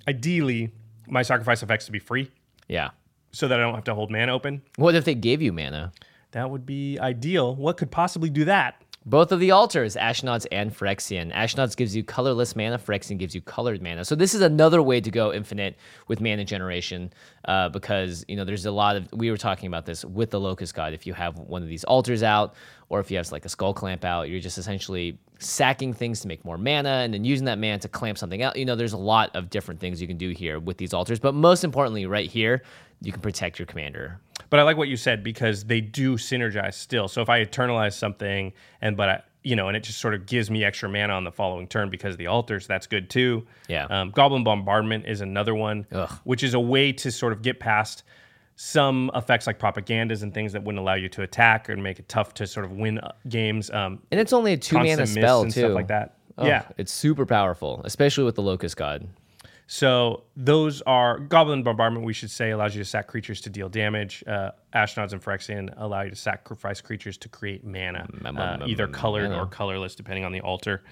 ideally, 0.08 0.72
my 1.08 1.22
sacrifice 1.22 1.62
effects 1.62 1.86
to 1.86 1.92
be 1.92 2.00
free 2.00 2.32
Yeah. 2.68 2.90
So 3.32 3.48
that 3.48 3.60
I 3.60 3.64
don't 3.64 3.76
have 3.76 3.84
to 3.86 3.96
hold 3.96 4.12
mana 4.12 4.34
open. 4.34 4.62
What 4.78 4.96
if 4.96 5.06
they 5.06 5.16
gave 5.16 5.42
you 5.42 5.52
mana? 5.54 5.92
That 6.32 6.50
would 6.50 6.66
be 6.66 7.00
ideal. 7.00 7.56
What 7.56 7.78
could 7.78 7.92
possibly 7.92 8.30
do 8.30 8.46
that? 8.46 8.82
Both 9.08 9.32
of 9.32 9.40
the 9.40 9.52
altars, 9.52 9.96
Ashnod's 9.96 10.46
and 10.48 10.70
Phyrexian. 10.70 11.34
Ashnod's 11.34 11.76
gives 11.76 11.96
you 11.96 12.04
colorless 12.04 12.58
mana, 12.58 12.78
Phyrexian 12.78 13.18
gives 13.18 13.34
you 13.34 13.40
colored 13.40 13.82
mana. 13.82 14.04
So 14.04 14.16
this 14.16 14.34
is 14.34 14.42
another 14.42 14.82
way 14.82 15.00
to 15.00 15.10
go 15.10 15.32
infinite 15.32 15.78
with 16.10 16.20
mana 16.20 16.44
generation 16.44 17.14
uh, 17.46 17.70
because, 17.70 18.26
you 18.28 18.36
know, 18.36 18.44
there's 18.44 18.66
a 18.66 18.72
lot 18.72 18.98
of, 18.98 19.10
we 19.14 19.32
were 19.32 19.38
talking 19.38 19.68
about 19.68 19.86
this 19.86 20.04
with 20.04 20.30
the 20.30 20.42
Locust 20.42 20.76
God. 20.76 20.92
If 20.92 21.08
you 21.08 21.14
have 21.14 21.38
one 21.38 21.64
of 21.64 21.70
these 21.70 21.86
altars 21.86 22.22
out 22.22 22.56
or 22.90 23.00
if 23.00 23.10
you 23.10 23.16
have 23.16 23.32
like 23.32 23.46
a 23.46 23.50
Skull 23.50 23.74
Clamp 23.74 24.04
out, 24.04 24.28
you're 24.28 24.42
just 24.42 24.58
essentially 24.58 25.18
sacking 25.40 25.94
things 25.94 26.20
to 26.20 26.28
make 26.28 26.44
more 26.44 26.58
mana 26.58 26.90
and 26.90 27.14
then 27.14 27.24
using 27.24 27.46
that 27.46 27.60
mana 27.60 27.80
to 27.80 27.88
clamp 27.88 28.18
something 28.18 28.42
out. 28.42 28.58
You 28.58 28.66
know, 28.66 28.76
there's 28.76 28.92
a 28.92 28.98
lot 28.98 29.34
of 29.38 29.50
different 29.50 29.80
things 29.80 30.02
you 30.02 30.08
can 30.08 30.18
do 30.18 30.32
here 30.32 30.60
with 30.60 30.78
these 30.78 30.94
altars. 30.94 31.18
But 31.18 31.34
most 31.34 31.64
importantly, 31.64 32.08
right 32.08 32.30
here, 32.30 32.62
you 33.02 33.12
can 33.12 33.22
protect 33.22 33.60
your 33.60 33.66
commander 33.66 34.20
But 34.50 34.60
I 34.60 34.64
like 34.64 34.78
what 34.78 34.88
you 34.88 34.98
said 34.98 35.24
because 35.24 35.66
they 35.66 35.82
do 35.82 36.16
synergize 36.18 36.74
still. 36.76 37.08
So 37.08 37.22
if 37.22 37.30
I 37.30 37.44
eternalize 37.44 37.94
something 37.94 38.54
and 38.82 38.98
but 38.98 39.10
I 39.10 39.22
you 39.44 39.56
know, 39.56 39.70
and 39.70 39.78
it 39.78 39.84
just 39.84 40.00
sort 40.02 40.14
of 40.14 40.26
gives 40.26 40.52
me 40.52 40.66
extra 40.66 40.90
mana 40.90 41.14
on 41.14 41.24
the 41.24 41.32
following 41.32 41.68
turn 41.68 41.90
because 41.90 42.16
of 42.16 42.18
the 42.18 42.28
altars. 42.28 42.68
That's 42.68 42.86
good 42.86 43.10
too. 43.10 43.46
Yeah. 43.70 43.86
Um, 43.86 44.12
Goblin 44.12 44.44
Bombardment 44.44 45.06
is 45.08 45.22
another 45.22 45.56
one, 45.56 45.86
Ugh. 45.94 46.12
which 46.26 46.44
is 46.44 46.54
a 46.54 46.60
way 46.60 46.92
to 46.94 47.12
sort 47.12 47.32
of 47.32 47.42
get 47.42 47.58
past 47.60 48.04
some 48.58 49.10
effects 49.16 49.48
like 49.48 49.58
propagandas 49.60 50.24
and 50.24 50.34
things 50.34 50.52
that 50.52 50.64
wouldn't 50.64 50.82
allow 50.82 50.96
you 50.96 51.08
to 51.10 51.22
attack 51.22 51.70
or 51.70 51.78
make 51.78 52.00
it 52.00 52.10
tough 52.10 52.34
to 52.34 52.48
sort 52.48 52.66
of 52.66 52.72
win 52.74 52.98
uh, 53.00 53.12
games. 53.30 53.70
Um, 53.70 54.00
And 54.12 54.20
it's 54.20 54.34
only 54.34 54.52
a 54.54 54.58
two 54.58 54.80
mana 54.80 55.06
spell 55.08 55.44
and 55.44 55.52
too. 55.54 55.62
stuff 55.62 55.74
like 55.74 55.88
that. 55.88 56.16
Oh, 56.38 56.46
yeah. 56.46 56.64
It's 56.78 56.92
super 56.92 57.26
powerful, 57.26 57.82
especially 57.86 58.24
with 58.26 58.36
the 58.36 58.42
Locust 58.42 58.76
God. 58.76 59.08
So 59.70 60.24
those 60.38 60.82
are 60.84 61.20
Goblin 61.20 61.62
Bombardment. 61.62 62.06
We 62.06 62.14
should 62.14 62.32
say 62.32 62.52
allows 62.52 62.74
you 62.74 62.82
to 62.82 62.90
sack 62.90 63.08
creatures 63.08 63.42
to 63.42 63.50
deal 63.50 63.68
damage. 63.68 64.24
Uh, 64.26 64.52
Ashnods 64.74 65.12
and 65.12 65.22
Phyrexian 65.22 65.74
allow 65.76 66.02
you 66.04 66.10
to 66.12 66.16
sacrifice 66.16 66.80
creatures 66.80 67.18
to 67.18 67.30
create 67.30 67.66
mana, 67.66 68.08
uh, 68.40 68.66
either 68.66 68.88
colored 68.88 69.32
or 69.42 69.46
colorless, 69.46 69.94
depending 69.94 70.24
on 70.24 70.32
the 70.32 70.40
altar. 70.40 70.84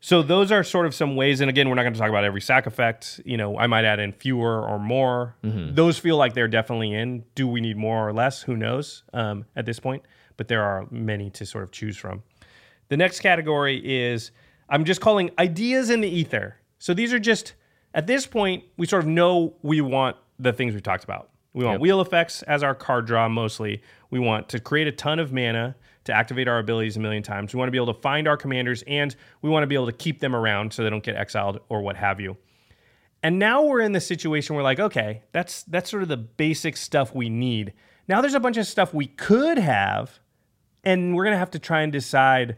So 0.00 0.20
those 0.20 0.52
are 0.52 0.62
sort 0.62 0.84
of 0.84 0.94
some 0.94 1.16
ways. 1.16 1.40
And 1.40 1.48
again, 1.48 1.68
we're 1.68 1.74
not 1.76 1.84
going 1.84 1.94
to 1.94 1.98
talk 1.98 2.10
about 2.10 2.24
every 2.24 2.40
sack 2.42 2.66
effect. 2.66 3.20
You 3.24 3.36
know, 3.38 3.56
I 3.56 3.66
might 3.66 3.84
add 3.86 3.98
in 3.98 4.12
fewer 4.12 4.60
or 4.68 4.78
more. 4.78 5.36
Those 5.42 5.98
feel 5.98 6.16
like 6.18 6.34
they're 6.34 6.48
definitely 6.48 6.92
in. 6.92 7.24
Do 7.34 7.48
we 7.48 7.60
need 7.62 7.76
more 7.78 8.06
or 8.06 8.12
less? 8.12 8.42
Who 8.42 8.56
knows 8.56 9.04
um, 9.14 9.46
at 9.56 9.64
this 9.64 9.78
point? 9.80 10.02
But 10.36 10.48
there 10.48 10.62
are 10.62 10.86
many 10.90 11.30
to 11.30 11.46
sort 11.46 11.64
of 11.64 11.70
choose 11.70 11.96
from. 11.96 12.24
The 12.88 12.96
next 12.96 13.20
category 13.20 13.80
is 13.82 14.32
I'm 14.68 14.84
just 14.84 15.00
calling 15.00 15.30
ideas 15.38 15.88
in 15.88 16.00
the 16.02 16.08
ether. 16.08 16.56
So 16.78 16.92
these 16.92 17.12
are 17.12 17.20
just 17.20 17.54
at 17.94 18.06
this 18.06 18.26
point 18.26 18.64
we 18.76 18.86
sort 18.86 19.02
of 19.02 19.08
know 19.08 19.54
we 19.62 19.80
want 19.80 20.16
the 20.38 20.52
things 20.52 20.74
we've 20.74 20.82
talked 20.82 21.04
about. 21.04 21.30
We 21.54 21.64
want 21.64 21.80
wheel 21.80 22.00
effects 22.00 22.42
as 22.44 22.62
our 22.62 22.74
card 22.74 23.06
draw 23.06 23.28
mostly. 23.28 23.82
We 24.10 24.18
want 24.18 24.48
to 24.50 24.60
create 24.60 24.86
a 24.86 24.92
ton 24.92 25.18
of 25.18 25.32
mana 25.32 25.76
to 26.04 26.12
activate 26.12 26.48
our 26.48 26.58
abilities 26.58 26.96
a 26.96 27.00
million 27.00 27.22
times. 27.22 27.54
We 27.54 27.58
want 27.58 27.68
to 27.68 27.72
be 27.72 27.78
able 27.78 27.92
to 27.92 28.00
find 28.00 28.26
our 28.26 28.36
commanders 28.36 28.82
and 28.86 29.14
we 29.42 29.50
want 29.50 29.62
to 29.62 29.66
be 29.66 29.74
able 29.74 29.86
to 29.86 29.92
keep 29.92 30.20
them 30.20 30.34
around 30.34 30.72
so 30.72 30.82
they 30.82 30.90
don't 30.90 31.04
get 31.04 31.16
exiled 31.16 31.60
or 31.68 31.82
what 31.82 31.96
have 31.96 32.20
you. 32.20 32.36
And 33.22 33.38
now 33.38 33.62
we're 33.62 33.80
in 33.80 33.92
the 33.92 34.00
situation 34.00 34.56
where 34.56 34.64
like, 34.64 34.80
okay, 34.80 35.22
that's 35.32 35.62
that's 35.64 35.90
sort 35.90 36.02
of 36.02 36.08
the 36.08 36.16
basic 36.16 36.76
stuff 36.76 37.14
we 37.14 37.28
need. 37.28 37.72
Now 38.08 38.20
there's 38.20 38.34
a 38.34 38.40
bunch 38.40 38.56
of 38.56 38.66
stuff 38.66 38.92
we 38.92 39.06
could 39.06 39.58
have, 39.58 40.18
and 40.82 41.14
we're 41.14 41.24
gonna 41.24 41.38
have 41.38 41.52
to 41.52 41.60
try 41.60 41.82
and 41.82 41.92
decide 41.92 42.56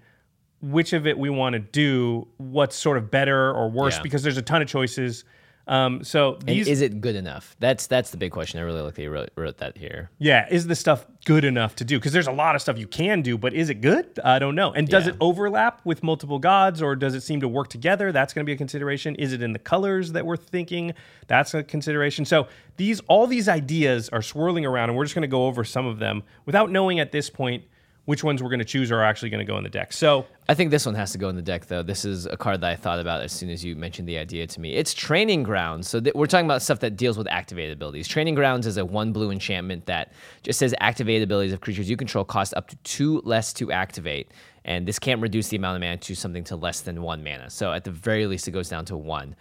which 0.71 0.93
of 0.93 1.07
it 1.07 1.19
we 1.19 1.31
want 1.31 1.53
to 1.55 1.59
do, 1.59 2.27
what's 2.39 2.77
sort 2.77 2.97
of 2.97 3.11
better 3.11 3.51
or 3.53 3.71
worse, 3.71 3.97
Yeah. 3.97 4.03
because 4.03 4.23
there's 4.23 4.39
a 4.39 4.43
ton 4.43 4.63
of 4.63 4.69
choices. 4.69 5.25
Um, 5.67 6.05
so 6.05 6.39
these, 6.45 6.69
is 6.69 6.83
it 6.83 7.01
good 7.01 7.17
enough? 7.17 7.57
That's 7.59 7.87
that's 7.87 8.11
the 8.11 8.19
big 8.19 8.33
question. 8.33 8.61
I 8.61 8.65
really 8.65 8.83
like 8.83 8.97
that 8.97 9.03
you 9.03 9.11
wrote, 9.11 9.31
wrote 9.35 9.57
that 9.59 9.79
here. 9.79 10.11
yeah, 10.19 10.47
is 10.51 10.67
the 10.67 10.75
stuff 10.75 11.07
good 11.25 11.43
enough 11.43 11.75
to 11.77 11.85
do? 11.87 11.99
Because 11.99 12.13
there's 12.13 12.27
a 12.27 12.33
lot 12.33 12.55
of 12.55 12.61
stuff 12.61 12.77
you 12.79 12.87
can 12.87 13.23
do, 13.23 13.39
but 13.39 13.55
is 13.55 13.71
it 13.71 13.81
good? 13.81 14.19
I 14.23 14.39
don't 14.39 14.55
know. 14.57 14.73
And 14.73 14.87
does 14.87 15.07
Yeah. 15.07 15.13
it 15.13 15.17
overlap 15.21 15.81
with 15.85 16.03
multiple 16.03 16.39
gods, 16.39 16.83
or 16.83 16.95
does 16.97 17.15
it 17.15 17.23
seem 17.23 17.41
to 17.41 17.49
work 17.49 17.69
together? 17.69 18.13
That's 18.13 18.35
going 18.35 18.45
to 18.45 18.47
be 18.47 18.53
a 18.53 18.59
consideration. 18.59 19.15
Is 19.15 19.33
it 19.33 19.43
in 19.43 19.55
the 19.55 19.59
colors 19.59 20.13
that 20.13 20.27
we're 20.27 20.37
thinking? 20.37 20.93
That's 21.29 21.55
a 21.55 21.63
consideration. 21.63 22.27
So 22.27 22.47
these, 22.77 23.01
all 23.09 23.27
these 23.27 23.49
ideas 23.49 24.11
are 24.11 24.21
swirling 24.21 24.67
around, 24.67 24.91
and 24.91 24.99
we're 24.99 25.05
just 25.05 25.15
going 25.15 25.23
to 25.23 25.29
go 25.29 25.47
over 25.47 25.65
some 25.65 25.87
of 25.87 25.99
them 25.99 26.25
without 26.45 26.71
knowing 26.71 27.01
at 27.01 27.11
this 27.11 27.31
point 27.31 27.65
which 28.07 28.23
ones 28.23 28.43
we're 28.43 28.51
going 28.51 28.59
to 28.59 28.65
choose 28.67 28.93
are 28.93 29.03
actually 29.03 29.31
going 29.31 29.45
to 29.45 29.51
go 29.51 29.57
in 29.57 29.65
the 29.65 29.71
deck. 29.71 29.93
So 29.93 30.27
I 30.49 30.55
think 30.55 30.71
this 30.71 30.85
one 30.85 30.95
has 30.95 31.13
to 31.13 31.19
go 31.19 31.31
in 31.31 31.37
the 31.37 31.43
deck, 31.43 31.67
though. 31.67 31.83
This 31.83 32.05
is 32.05 32.27
a 32.27 32.37
card 32.37 32.61
that 32.61 32.71
I 32.71 32.77
thought 32.77 33.01
about 33.01 33.23
as 33.23 33.33
soon 33.33 33.49
as 33.49 33.65
you 33.65 33.77
mentioned 33.77 34.07
the 34.07 34.19
idea 34.19 34.47
to 34.47 34.61
me. 34.61 34.75
It's 34.75 34.93
Training 34.93 35.43
Grounds. 35.43 35.89
So 35.89 36.01
th- 36.01 36.15
we're 36.15 36.27
talking 36.27 36.45
about 36.45 36.61
stuff 36.61 36.81
that 36.81 36.97
deals 36.97 37.17
with 37.17 37.27
activated 37.29 37.73
abilities. 37.73 38.07
Training 38.07 38.35
Grounds 38.35 38.67
is 38.67 38.77
a 38.77 38.85
one 38.85 39.13
blue 39.13 39.31
enchantment 39.31 39.87
that 39.87 40.13
just 40.43 40.59
says 40.59 40.75
activated 40.81 41.23
abilities 41.23 41.53
of 41.55 41.63
creatures 41.63 41.89
you 41.89 41.97
control 41.97 42.25
cost 42.25 42.53
up 42.55 42.69
to 42.69 42.77
two 42.77 43.23
less 43.25 43.55
to 43.55 43.73
activate. 43.73 44.31
And 44.67 44.87
this 44.87 44.99
can't 44.99 45.23
reduce 45.23 45.49
the 45.49 45.57
amount 45.57 45.77
of 45.77 45.81
mana 45.81 45.97
to 45.97 46.15
something 46.15 46.45
to 46.45 46.57
less 46.57 46.83
than 46.83 47.03
one 47.03 47.25
mana. 47.25 47.49
So 47.49 47.73
at 47.73 47.85
the 47.85 47.91
very 47.91 48.27
least, 48.27 48.47
it 48.49 48.51
goes 48.51 48.69
down 48.69 48.85
to 48.87 48.97
one. 48.97 49.35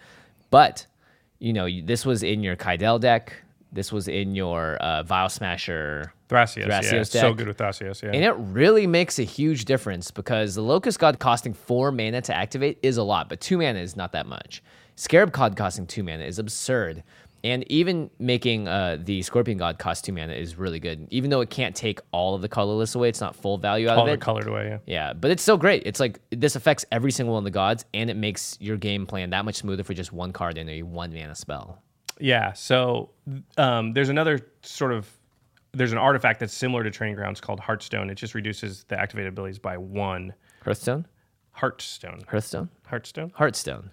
But, 0.50 0.86
you 1.38 1.52
know, 1.52 1.68
this 1.82 2.06
was 2.06 2.22
in 2.22 2.42
your 2.42 2.56
Kydele 2.56 3.00
deck. 3.00 3.34
This 3.74 3.92
was 3.92 4.06
in 4.06 4.34
your 4.34 4.76
uh, 4.76 5.02
Vial 5.02 5.28
Smasher 5.28 6.12
Thrasios, 6.28 6.68
yeah, 6.68 6.80
Thrasios 6.80 7.10
so 7.10 7.34
good 7.34 7.48
with 7.48 7.58
Thrasios, 7.58 8.02
yeah. 8.02 8.10
and 8.12 8.24
it 8.24 8.34
really 8.38 8.86
makes 8.86 9.18
a 9.18 9.24
huge 9.24 9.64
difference 9.64 10.10
because 10.10 10.54
the 10.54 10.62
Locust 10.62 10.98
God 10.98 11.18
costing 11.18 11.52
four 11.52 11.90
mana 11.90 12.22
to 12.22 12.34
activate 12.34 12.78
is 12.82 12.96
a 12.96 13.02
lot, 13.02 13.28
but 13.28 13.40
two 13.40 13.58
mana 13.58 13.80
is 13.80 13.96
not 13.96 14.12
that 14.12 14.26
much. 14.26 14.62
Scarab 14.96 15.32
God 15.32 15.56
costing 15.56 15.86
two 15.86 16.04
mana 16.04 16.24
is 16.24 16.38
absurd. 16.38 17.02
And 17.42 17.70
even 17.70 18.08
making 18.18 18.68
uh, 18.68 18.96
the 18.98 19.20
Scorpion 19.20 19.58
God 19.58 19.78
cost 19.78 20.06
two 20.06 20.14
mana 20.14 20.32
is 20.32 20.56
really 20.56 20.80
good. 20.80 21.06
Even 21.10 21.28
though 21.28 21.42
it 21.42 21.50
can't 21.50 21.76
take 21.76 22.00
all 22.10 22.34
of 22.34 22.40
the 22.40 22.48
colorless 22.48 22.94
away, 22.94 23.10
it's 23.10 23.20
not 23.20 23.36
full 23.36 23.58
value 23.58 23.86
out 23.86 23.98
all 23.98 24.04
of 24.04 24.08
it. 24.08 24.12
All 24.12 24.16
the 24.16 24.20
colored 24.20 24.46
away, 24.48 24.68
yeah. 24.68 24.78
Yeah, 24.86 25.12
but 25.12 25.30
it's 25.30 25.42
still 25.42 25.58
great. 25.58 25.82
It's 25.84 26.00
like 26.00 26.20
this 26.30 26.56
affects 26.56 26.86
every 26.90 27.10
single 27.10 27.34
one 27.34 27.42
of 27.42 27.44
the 27.44 27.50
gods, 27.50 27.84
and 27.92 28.08
it 28.08 28.16
makes 28.16 28.56
your 28.60 28.78
game 28.78 29.04
plan 29.04 29.28
that 29.30 29.44
much 29.44 29.56
smoother 29.56 29.84
for 29.84 29.92
just 29.92 30.10
one 30.10 30.32
card 30.32 30.56
and 30.56 30.70
a 30.70 30.82
one 30.84 31.12
mana 31.12 31.34
spell. 31.34 31.82
Yeah. 32.18 32.52
So 32.52 33.10
um, 33.56 33.92
there's 33.92 34.08
another 34.08 34.40
sort 34.62 34.92
of 34.92 35.08
there's 35.72 35.92
an 35.92 35.98
artifact 35.98 36.38
that's 36.40 36.54
similar 36.54 36.84
to 36.84 36.90
Training 36.90 37.16
Grounds 37.16 37.40
called 37.40 37.60
Heartstone. 37.60 38.08
It 38.10 38.14
just 38.14 38.34
reduces 38.34 38.84
the 38.84 38.98
activated 38.98 39.32
abilities 39.32 39.58
by 39.58 39.76
one. 39.76 40.32
Hearthstone? 40.64 41.06
Heartstone. 41.58 42.24
Hearthstone? 42.28 42.68
Heartstone. 42.88 43.32
Hearthstone. 43.34 43.90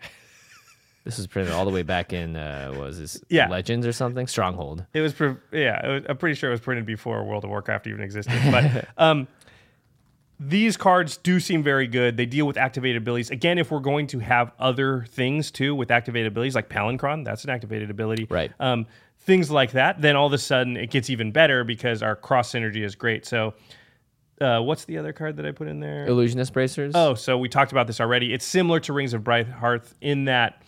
this 1.06 1.18
was 1.18 1.26
printed 1.26 1.54
all 1.54 1.66
the 1.66 1.72
way 1.72 1.82
back 1.82 2.14
in 2.14 2.36
uh, 2.36 2.70
what 2.70 2.82
was 2.82 3.00
this 3.00 3.24
Yeah. 3.30 3.48
Legends 3.50 3.88
or 3.88 3.92
something? 3.94 4.28
Stronghold. 4.28 4.86
It 4.94 5.02
was, 5.02 5.14
pre- 5.14 5.36
yeah. 5.52 5.84
It 5.86 5.90
was, 5.92 6.04
I'm 6.10 6.18
pretty 6.18 6.36
sure 6.36 6.50
it 6.52 6.54
was 6.54 6.62
printed 6.62 6.86
before 6.86 7.24
World 7.24 7.44
of 7.44 7.50
Warcraft 7.50 7.88
even 7.88 8.02
existed. 8.02 8.40
But 8.52 8.88
um, 8.98 9.28
these 10.44 10.76
cards 10.76 11.18
do 11.18 11.40
seem 11.40 11.62
very 11.62 11.86
good. 11.86 12.18
They 12.18 12.26
deal 12.26 12.48
with 12.48 12.58
activated 12.58 13.04
abilities. 13.04 13.30
Again, 13.30 13.60
if 13.60 13.70
we're 13.70 13.80
going 13.80 14.08
to 14.08 14.20
have 14.20 14.52
other 14.58 15.06
things 15.10 15.52
too 15.52 15.76
with 15.76 15.92
activated 15.92 16.32
abilities, 16.32 16.56
like 16.56 16.68
Palinchron, 16.68 17.24
that's 17.24 17.44
an 17.44 17.52
activated 17.52 17.92
ability. 17.92 18.26
Right. 18.28 18.52
Um, 18.60 18.88
things 19.20 19.52
like 19.52 19.74
that, 19.74 20.02
then 20.02 20.16
all 20.16 20.26
of 20.26 20.34
a 20.34 20.40
sudden 20.40 20.78
it 20.78 20.90
gets 20.90 21.12
even 21.12 21.32
better 21.32 21.64
because 21.64 22.02
our 22.02 22.16
cross 22.16 22.52
synergy 22.52 22.84
is 22.84 22.96
great. 22.96 23.24
So, 23.28 23.54
uh, 24.42 24.60
what's 24.60 24.86
the 24.86 24.98
other 24.98 25.14
card 25.14 25.38
that 25.38 25.46
I 25.46 25.52
put 25.52 25.68
in 25.68 25.80
there? 25.80 26.08
Illusionist 26.08 26.52
bracers. 26.54 26.94
Oh, 26.96 27.14
so 27.14 27.38
we 27.38 27.48
talked 27.48 27.72
about 27.72 27.86
this 27.86 28.02
already. 28.02 28.34
It's 28.34 28.44
similar 28.44 28.80
to 28.80 28.94
Rings 28.94 29.14
of 29.14 29.22
Brighthearth 29.22 29.94
in 30.02 30.26
that 30.26 30.64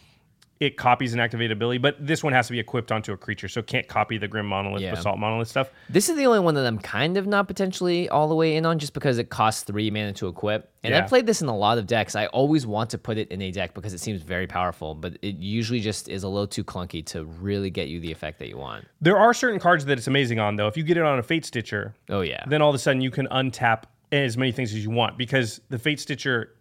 it 0.63 0.77
copies 0.77 1.13
an 1.13 1.19
activated 1.19 1.51
ability, 1.51 1.77
but 1.77 1.95
this 2.05 2.23
one 2.23 2.33
has 2.33 2.47
to 2.47 2.51
be 2.53 2.59
equipped 2.59 2.91
onto 2.91 3.11
a 3.13 3.17
creature, 3.17 3.47
so 3.47 3.59
it 3.59 3.67
can't 3.67 3.87
copy 3.87 4.17
the 4.17 4.27
Grim 4.27 4.45
Monolith, 4.45 4.81
Yeah. 4.81 4.93
Basalt 4.95 5.19
Monolith 5.19 5.47
stuff. 5.47 5.69
This 5.89 6.09
is 6.09 6.15
the 6.17 6.25
only 6.25 6.39
one 6.39 6.55
that 6.55 6.65
I'm 6.65 6.79
kind 6.79 7.17
of 7.17 7.27
not 7.27 7.47
potentially 7.47 8.07
all 8.09 8.27
the 8.27 8.35
way 8.35 8.55
in 8.55 8.65
on 8.65 8.79
just 8.79 8.93
because 8.93 9.17
it 9.17 9.29
costs 9.29 9.63
three 9.63 9.91
mana 9.91 10.13
to 10.13 10.27
equip. 10.27 10.69
And 10.83 10.93
Yeah. 10.93 10.99
I've 11.03 11.07
played 11.09 11.25
this 11.25 11.41
in 11.41 11.47
a 11.47 11.55
lot 11.55 11.77
of 11.77 11.87
decks. 11.87 12.15
I 12.15 12.27
always 12.27 12.65
want 12.67 12.89
to 12.91 12.97
put 12.97 13.17
it 13.17 13.29
in 13.29 13.41
a 13.41 13.51
deck 13.51 13.73
because 13.73 13.93
it 13.93 13.99
seems 13.99 14.21
very 14.21 14.47
powerful, 14.47 14.95
but 14.95 15.17
it 15.21 15.35
usually 15.37 15.79
just 15.79 16.09
is 16.09 16.23
a 16.23 16.27
little 16.27 16.47
too 16.47 16.63
clunky 16.63 17.05
to 17.07 17.25
really 17.25 17.69
get 17.69 17.87
you 17.87 17.99
the 17.99 18.11
effect 18.11 18.39
that 18.39 18.47
you 18.49 18.57
want. 18.57 18.85
There 19.01 19.17
are 19.17 19.33
certain 19.33 19.59
cards 19.59 19.85
that 19.85 19.97
it's 19.97 20.07
amazing 20.07 20.39
on, 20.39 20.55
though. 20.55 20.67
If 20.67 20.77
you 20.77 20.83
get 20.83 20.97
it 20.97 21.03
on 21.03 21.19
a 21.19 21.23
Fate 21.23 21.45
Stitcher, 21.45 21.93
Oh, 22.09 22.21
yeah. 22.21 22.43
then 22.47 22.61
all 22.61 22.69
of 22.69 22.75
a 22.75 22.79
sudden 22.79 23.01
you 23.01 23.11
can 23.11 23.27
untap 23.27 23.83
as 24.11 24.37
many 24.37 24.51
things 24.51 24.73
as 24.73 24.83
you 24.83 24.91
want 24.91 25.17
because 25.17 25.59
the 25.69 25.79
Fate 25.79 25.99
Stitcher, 25.99 26.51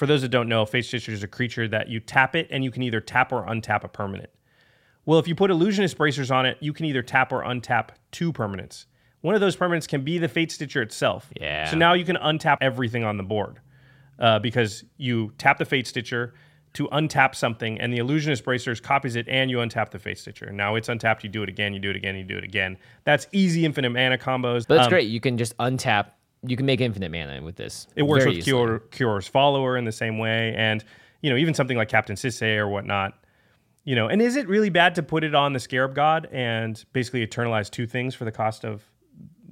for 0.00 0.06
those 0.06 0.22
that 0.22 0.30
don't 0.30 0.48
know, 0.48 0.64
Fate 0.64 0.86
Stitcher 0.86 1.12
is 1.12 1.22
a 1.22 1.28
creature 1.28 1.68
that 1.68 1.90
you 1.90 2.00
tap 2.00 2.34
it 2.34 2.48
and 2.50 2.64
you 2.64 2.70
can 2.70 2.82
either 2.82 3.02
tap 3.02 3.32
or 3.32 3.44
untap 3.44 3.84
a 3.84 3.88
permanent. 3.88 4.30
Well, 5.04 5.18
if 5.18 5.28
you 5.28 5.34
put 5.34 5.50
Illusionist 5.50 5.98
Bracers 5.98 6.30
on 6.30 6.46
it, 6.46 6.56
you 6.60 6.72
can 6.72 6.86
either 6.86 7.02
tap 7.02 7.32
or 7.32 7.42
untap 7.42 7.90
two 8.10 8.32
permanents. 8.32 8.86
One 9.20 9.34
of 9.34 9.42
those 9.42 9.56
permanents 9.56 9.86
can 9.86 10.02
be 10.02 10.16
the 10.16 10.26
Fate 10.26 10.50
Stitcher 10.50 10.80
itself. 10.80 11.30
Yeah. 11.38 11.70
So 11.70 11.76
now 11.76 11.92
you 11.92 12.06
can 12.06 12.16
untap 12.16 12.56
everything 12.62 13.04
on 13.04 13.18
the 13.18 13.22
board 13.22 13.60
uh, 14.18 14.38
because 14.38 14.84
you 14.96 15.34
tap 15.36 15.58
the 15.58 15.66
Fate 15.66 15.86
Stitcher 15.86 16.32
to 16.72 16.88
untap 16.88 17.34
something, 17.34 17.78
and 17.78 17.92
the 17.92 17.98
Illusionist 17.98 18.42
Bracers 18.42 18.80
copies 18.80 19.16
it, 19.16 19.28
and 19.28 19.50
you 19.50 19.58
untap 19.58 19.90
the 19.90 19.98
Fate 19.98 20.16
Stitcher. 20.18 20.50
Now 20.50 20.76
it's 20.76 20.88
untapped, 20.88 21.22
you 21.24 21.28
do 21.28 21.42
it 21.42 21.50
again, 21.50 21.74
you 21.74 21.78
do 21.78 21.90
it 21.90 21.96
again, 21.96 22.16
you 22.16 22.24
do 22.24 22.38
it 22.38 22.44
again. 22.44 22.78
That's 23.04 23.26
easy 23.32 23.66
infinite 23.66 23.90
mana 23.90 24.16
combos. 24.16 24.66
But 24.66 24.78
it's 24.78 24.86
Um, 24.86 24.90
great. 24.90 25.08
You 25.08 25.20
can 25.20 25.36
just 25.36 25.54
untap. 25.58 26.12
You 26.42 26.56
can 26.56 26.66
make 26.66 26.80
infinite 26.80 27.10
mana 27.12 27.42
with 27.42 27.56
this. 27.56 27.86
It 27.96 28.02
works 28.04 28.24
with. 28.24 28.36
Kiora, 28.38 28.80
Kiora's 28.90 29.28
follower 29.28 29.76
in 29.76 29.84
the 29.84 29.92
same 29.92 30.18
way, 30.18 30.54
and 30.56 30.82
you 31.20 31.30
know 31.30 31.36
even 31.36 31.52
something 31.54 31.76
like 31.76 31.88
Captain 31.88 32.16
Sisay 32.16 32.56
or 32.56 32.68
whatnot. 32.68 33.14
You 33.84 33.94
know, 33.94 34.08
and 34.08 34.20
is 34.22 34.36
it 34.36 34.46
really 34.48 34.70
bad 34.70 34.94
to 34.96 35.02
put 35.02 35.24
it 35.24 35.34
on 35.34 35.52
the 35.52 35.60
Scarab 35.60 35.94
God 35.94 36.28
and 36.32 36.82
basically 36.92 37.26
eternalize 37.26 37.70
two 37.70 37.86
things 37.86 38.14
for 38.14 38.24
the 38.24 38.32
cost 38.32 38.64
of 38.64 38.82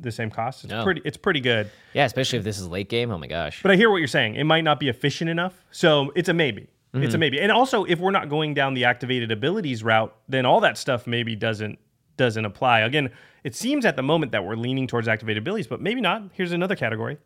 the 0.00 0.12
same 0.12 0.30
cost. 0.30 0.64
It's 0.64 0.70
No. 0.70 0.84
pretty 0.84 1.02
it's 1.04 1.16
pretty 1.16 1.40
good. 1.40 1.70
Yeah, 1.92 2.04
especially 2.04 2.38
if 2.38 2.44
this 2.44 2.58
is 2.58 2.68
late 2.68 2.88
game. 2.88 3.10
Oh 3.10 3.18
my 3.18 3.26
gosh. 3.26 3.62
But 3.62 3.72
I 3.72 3.76
hear 3.76 3.90
what 3.90 3.96
you're 3.98 4.06
saying. 4.06 4.36
It 4.36 4.44
might 4.44 4.62
not 4.62 4.78
be 4.78 4.88
efficient 4.88 5.28
enough. 5.28 5.64
So 5.72 6.12
it's 6.14 6.28
a 6.28 6.34
maybe. 6.34 6.68
It's 6.94 7.06
Mm-hmm. 7.08 7.14
a 7.14 7.18
maybe. 7.18 7.40
And 7.40 7.50
also 7.52 7.84
if 7.84 7.98
we're 7.98 8.12
not 8.12 8.28
going 8.28 8.54
down 8.54 8.74
the 8.74 8.84
activated 8.84 9.30
abilities 9.32 9.82
route, 9.82 10.14
then 10.28 10.46
all 10.46 10.60
that 10.60 10.78
stuff 10.78 11.06
maybe 11.06 11.34
doesn't 11.36 11.78
doesn't 12.18 12.44
apply. 12.44 12.80
Again, 12.80 13.10
it 13.44 13.54
seems 13.54 13.86
at 13.86 13.96
the 13.96 14.02
moment 14.02 14.32
that 14.32 14.44
we're 14.44 14.56
leaning 14.56 14.86
towards 14.86 15.08
activated 15.08 15.42
abilities, 15.42 15.66
but 15.66 15.80
maybe 15.80 16.00
not. 16.02 16.24
Here's 16.34 16.52
another 16.52 16.76
category. 16.76 17.16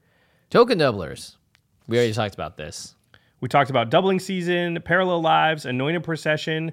Token 0.51 0.79
doublers. 0.79 1.37
We 1.89 1.97
already 1.97 2.13
talked 2.13 2.35
about 2.35 2.57
this. 2.57 2.95
We 3.41 3.49
talked 3.49 3.71
about 3.71 3.91
doubling 3.91 4.21
season, 4.21 4.81
parallel 4.85 5.21
lives, 5.21 5.67
anointed 5.67 6.05
procession. 6.05 6.73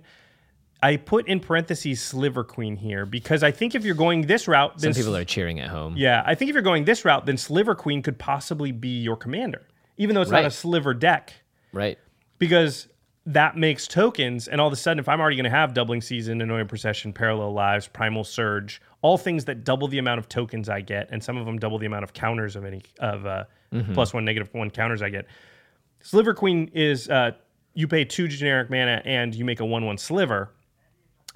I 0.84 0.98
put 0.98 1.28
in 1.28 1.40
parentheses 1.40 2.00
Sliver 2.02 2.44
Queen 2.44 2.76
here 2.76 3.06
because 3.06 3.42
I 3.44 3.52
think 3.52 3.74
if 3.76 3.84
you're 3.84 3.96
going 3.96 4.28
this 4.28 4.48
route, 4.48 4.78
then 4.78 4.94
Some 4.94 5.02
people 5.02 5.16
are 5.18 5.26
cheering 5.26 5.60
at 5.60 5.70
home. 5.70 5.96
yeah, 5.98 6.22
I 6.26 6.36
think 6.36 6.50
if 6.50 6.54
you're 6.54 6.62
going 6.62 6.86
this 6.86 7.04
route, 7.04 7.26
then 7.26 7.38
Sliver 7.38 7.74
Queen 7.76 8.02
could 8.02 8.18
possibly 8.20 8.72
be 8.72 9.02
your 9.02 9.18
commander, 9.18 9.64
even 9.98 10.14
though 10.16 10.22
it's 10.22 10.32
not 10.32 10.46
a 10.46 10.52
sliver 10.52 10.94
deck, 10.94 11.34
Right. 11.74 11.98
because 12.38 12.88
that 13.26 13.58
makes 13.58 13.88
tokens. 13.88 14.48
And 14.48 14.60
all 14.60 14.68
of 14.68 14.74
a 14.74 14.78
sudden, 14.78 15.00
if 15.00 15.08
I'm 15.08 15.20
already 15.20 15.36
going 15.36 15.44
to 15.44 15.50
have 15.50 15.74
doubling 15.74 16.02
season, 16.02 16.42
anointed 16.42 16.70
procession, 16.70 17.14
parallel 17.14 17.54
lives, 17.54 17.88
primal 17.88 18.24
surge, 18.24 18.82
all 19.02 19.18
things 19.18 19.46
that 19.46 19.64
double 19.64 19.88
the 19.88 20.00
amount 20.00 20.20
of 20.20 20.28
tokens 20.30 20.70
I 20.70 20.82
get, 20.82 21.10
and 21.12 21.24
some 21.24 21.38
of 21.38 21.46
them 21.46 21.58
double 21.58 21.78
the 21.78 21.86
amount 21.86 22.04
of 22.04 22.14
counters 22.14 22.56
of 22.56 22.66
any 22.66 22.82
of 23.00 23.26
uh, 23.26 23.44
plus 23.94 24.14
one, 24.14 24.26
negative 24.26 24.50
one 24.54 24.70
counters 24.70 25.02
I 25.02 25.10
get. 25.10 25.26
Sliver 26.02 26.34
Queen 26.34 26.72
is 26.74 27.10
uh, 27.10 27.32
you 27.74 27.88
pay 27.88 28.06
two 28.06 28.28
generic 28.28 28.70
mana 28.70 29.02
and 29.06 29.36
you 29.36 29.46
make 29.46 29.60
a 29.60 29.66
one 29.66 29.86
one 29.86 29.98
sliver, 29.98 30.52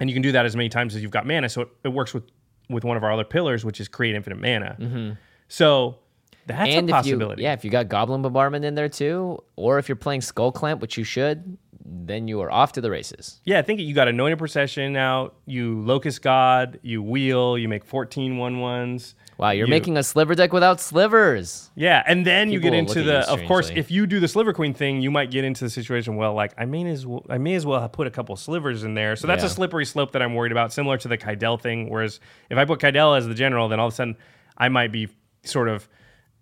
and 0.00 0.10
you 0.10 0.14
can 0.14 0.22
do 0.22 0.32
that 0.32 0.46
as 0.46 0.56
many 0.56 0.68
times 0.68 0.96
as 0.96 1.02
you've 1.02 1.10
got 1.10 1.26
mana. 1.26 1.48
So 1.48 1.62
it, 1.62 1.68
it 1.84 1.88
works 1.88 2.12
with 2.12 2.24
with 2.70 2.82
one 2.82 2.96
of 2.96 3.04
our 3.04 3.12
other 3.12 3.24
pillars, 3.24 3.64
which 3.64 3.78
is 3.80 3.88
create 3.88 4.14
infinite 4.14 4.40
mana. 4.40 5.16
So 5.48 5.98
that's 6.46 6.70
and 6.70 6.90
a 6.90 6.96
if 6.96 7.06
you, 7.06 7.12
possibility. 7.12 7.42
yeah, 7.42 7.52
if 7.52 7.64
you 7.64 7.70
got 7.70 7.88
Goblin 7.88 8.22
Bombardment 8.22 8.64
in 8.64 8.74
there 8.74 8.88
too, 8.88 9.42
or 9.56 9.78
if 9.78 9.88
you're 9.88 9.96
playing 9.96 10.22
Skull 10.22 10.52
Clamp, 10.52 10.80
which 10.80 10.98
you 10.98 11.04
should, 11.04 11.56
then 11.86 12.28
you 12.28 12.40
are 12.40 12.50
off 12.50 12.72
to 12.72 12.80
the 12.80 12.90
races. 12.90 13.40
Yeah, 13.44 13.58
I 13.58 13.62
think 13.62 13.78
you 13.80 13.94
got 13.94 14.08
anointed 14.08 14.38
procession 14.38 14.96
out, 14.96 15.34
you 15.44 15.80
locust 15.82 16.22
god, 16.22 16.78
you 16.82 17.02
wheel, 17.02 17.58
you 17.58 17.68
make 17.68 17.84
14 17.84 18.38
one 18.38 18.58
ones. 18.60 19.14
Wow, 19.36 19.50
you're 19.50 19.66
You- 19.66 19.70
making 19.70 19.96
a 19.98 20.02
sliver 20.02 20.34
deck 20.34 20.52
without 20.52 20.80
slivers. 20.80 21.70
Yeah, 21.74 22.02
and 22.06 22.24
then 22.26 22.50
you 22.50 22.60
get 22.60 22.72
into 22.72 23.02
the 23.02 23.28
of 23.30 23.42
course 23.44 23.70
if 23.74 23.90
you 23.90 24.06
do 24.06 24.18
the 24.20 24.28
sliver 24.28 24.52
queen 24.54 24.72
thing, 24.72 25.02
you 25.02 25.10
might 25.10 25.30
get 25.30 25.44
into 25.44 25.62
the 25.64 25.70
situation 25.70 26.16
well 26.16 26.32
like 26.34 26.54
I 26.56 26.64
may 26.64 26.86
as 26.86 27.06
well 27.06 27.24
I 27.28 27.36
may 27.38 27.54
as 27.54 27.66
well 27.66 27.80
have 27.80 27.92
put 27.92 28.06
a 28.06 28.10
couple 28.10 28.34
slivers 28.36 28.82
in 28.84 28.94
there. 28.94 29.14
So 29.16 29.26
that's 29.26 29.42
Yeah. 29.42 29.48
a 29.48 29.50
slippery 29.50 29.84
slope 29.84 30.12
that 30.12 30.22
I'm 30.22 30.34
worried 30.34 30.52
about 30.52 30.72
similar 30.72 30.96
to 30.98 31.08
the 31.08 31.18
Kydele 31.18 31.60
thing 31.60 31.90
whereas 31.90 32.18
if 32.48 32.56
I 32.56 32.64
put 32.64 32.80
Kydele 32.80 33.18
as 33.18 33.26
the 33.26 33.34
general 33.34 33.68
then 33.68 33.78
all 33.80 33.88
of 33.88 33.92
a 33.92 33.96
sudden 33.96 34.16
I 34.56 34.68
might 34.68 34.90
be 34.92 35.08
sort 35.42 35.68
of 35.68 35.86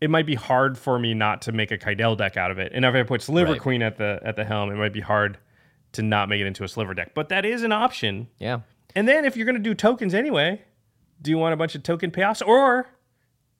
it 0.02 0.10
might 0.10 0.26
be 0.26 0.34
hard 0.34 0.76
for 0.76 0.98
me 0.98 1.14
not 1.14 1.42
to 1.42 1.52
make 1.52 1.70
a 1.70 1.78
Kydele 1.78 2.16
deck 2.18 2.36
out 2.36 2.50
of 2.50 2.58
it. 2.58 2.72
And 2.74 2.84
if 2.84 2.94
I 2.94 3.02
put 3.04 3.22
sliver 3.22 3.52
Right. 3.52 3.60
queen 3.60 3.82
at 3.82 3.96
the 3.96 4.20
at 4.24 4.36
the 4.36 4.44
helm, 4.44 4.70
it 4.70 4.76
might 4.76 4.92
be 4.92 5.00
hard 5.00 5.38
to 5.92 6.02
not 6.02 6.28
make 6.28 6.40
it 6.40 6.46
into 6.46 6.64
a 6.64 6.68
sliver 6.68 6.92
deck. 6.94 7.12
But 7.14 7.28
that 7.30 7.44
is 7.44 7.62
an 7.62 7.72
option. 7.72 8.28
Yeah. 8.38 8.60
And 8.94 9.06
then 9.08 9.24
if 9.24 9.36
you're 9.36 9.46
going 9.46 9.56
to 9.56 9.62
do 9.62 9.74
tokens 9.74 10.12
anyway, 10.14 10.62
do 11.20 11.30
you 11.30 11.38
want 11.38 11.54
a 11.54 11.56
bunch 11.56 11.74
of 11.74 11.82
token 11.82 12.10
payoffs? 12.10 12.46
Or 12.46 12.86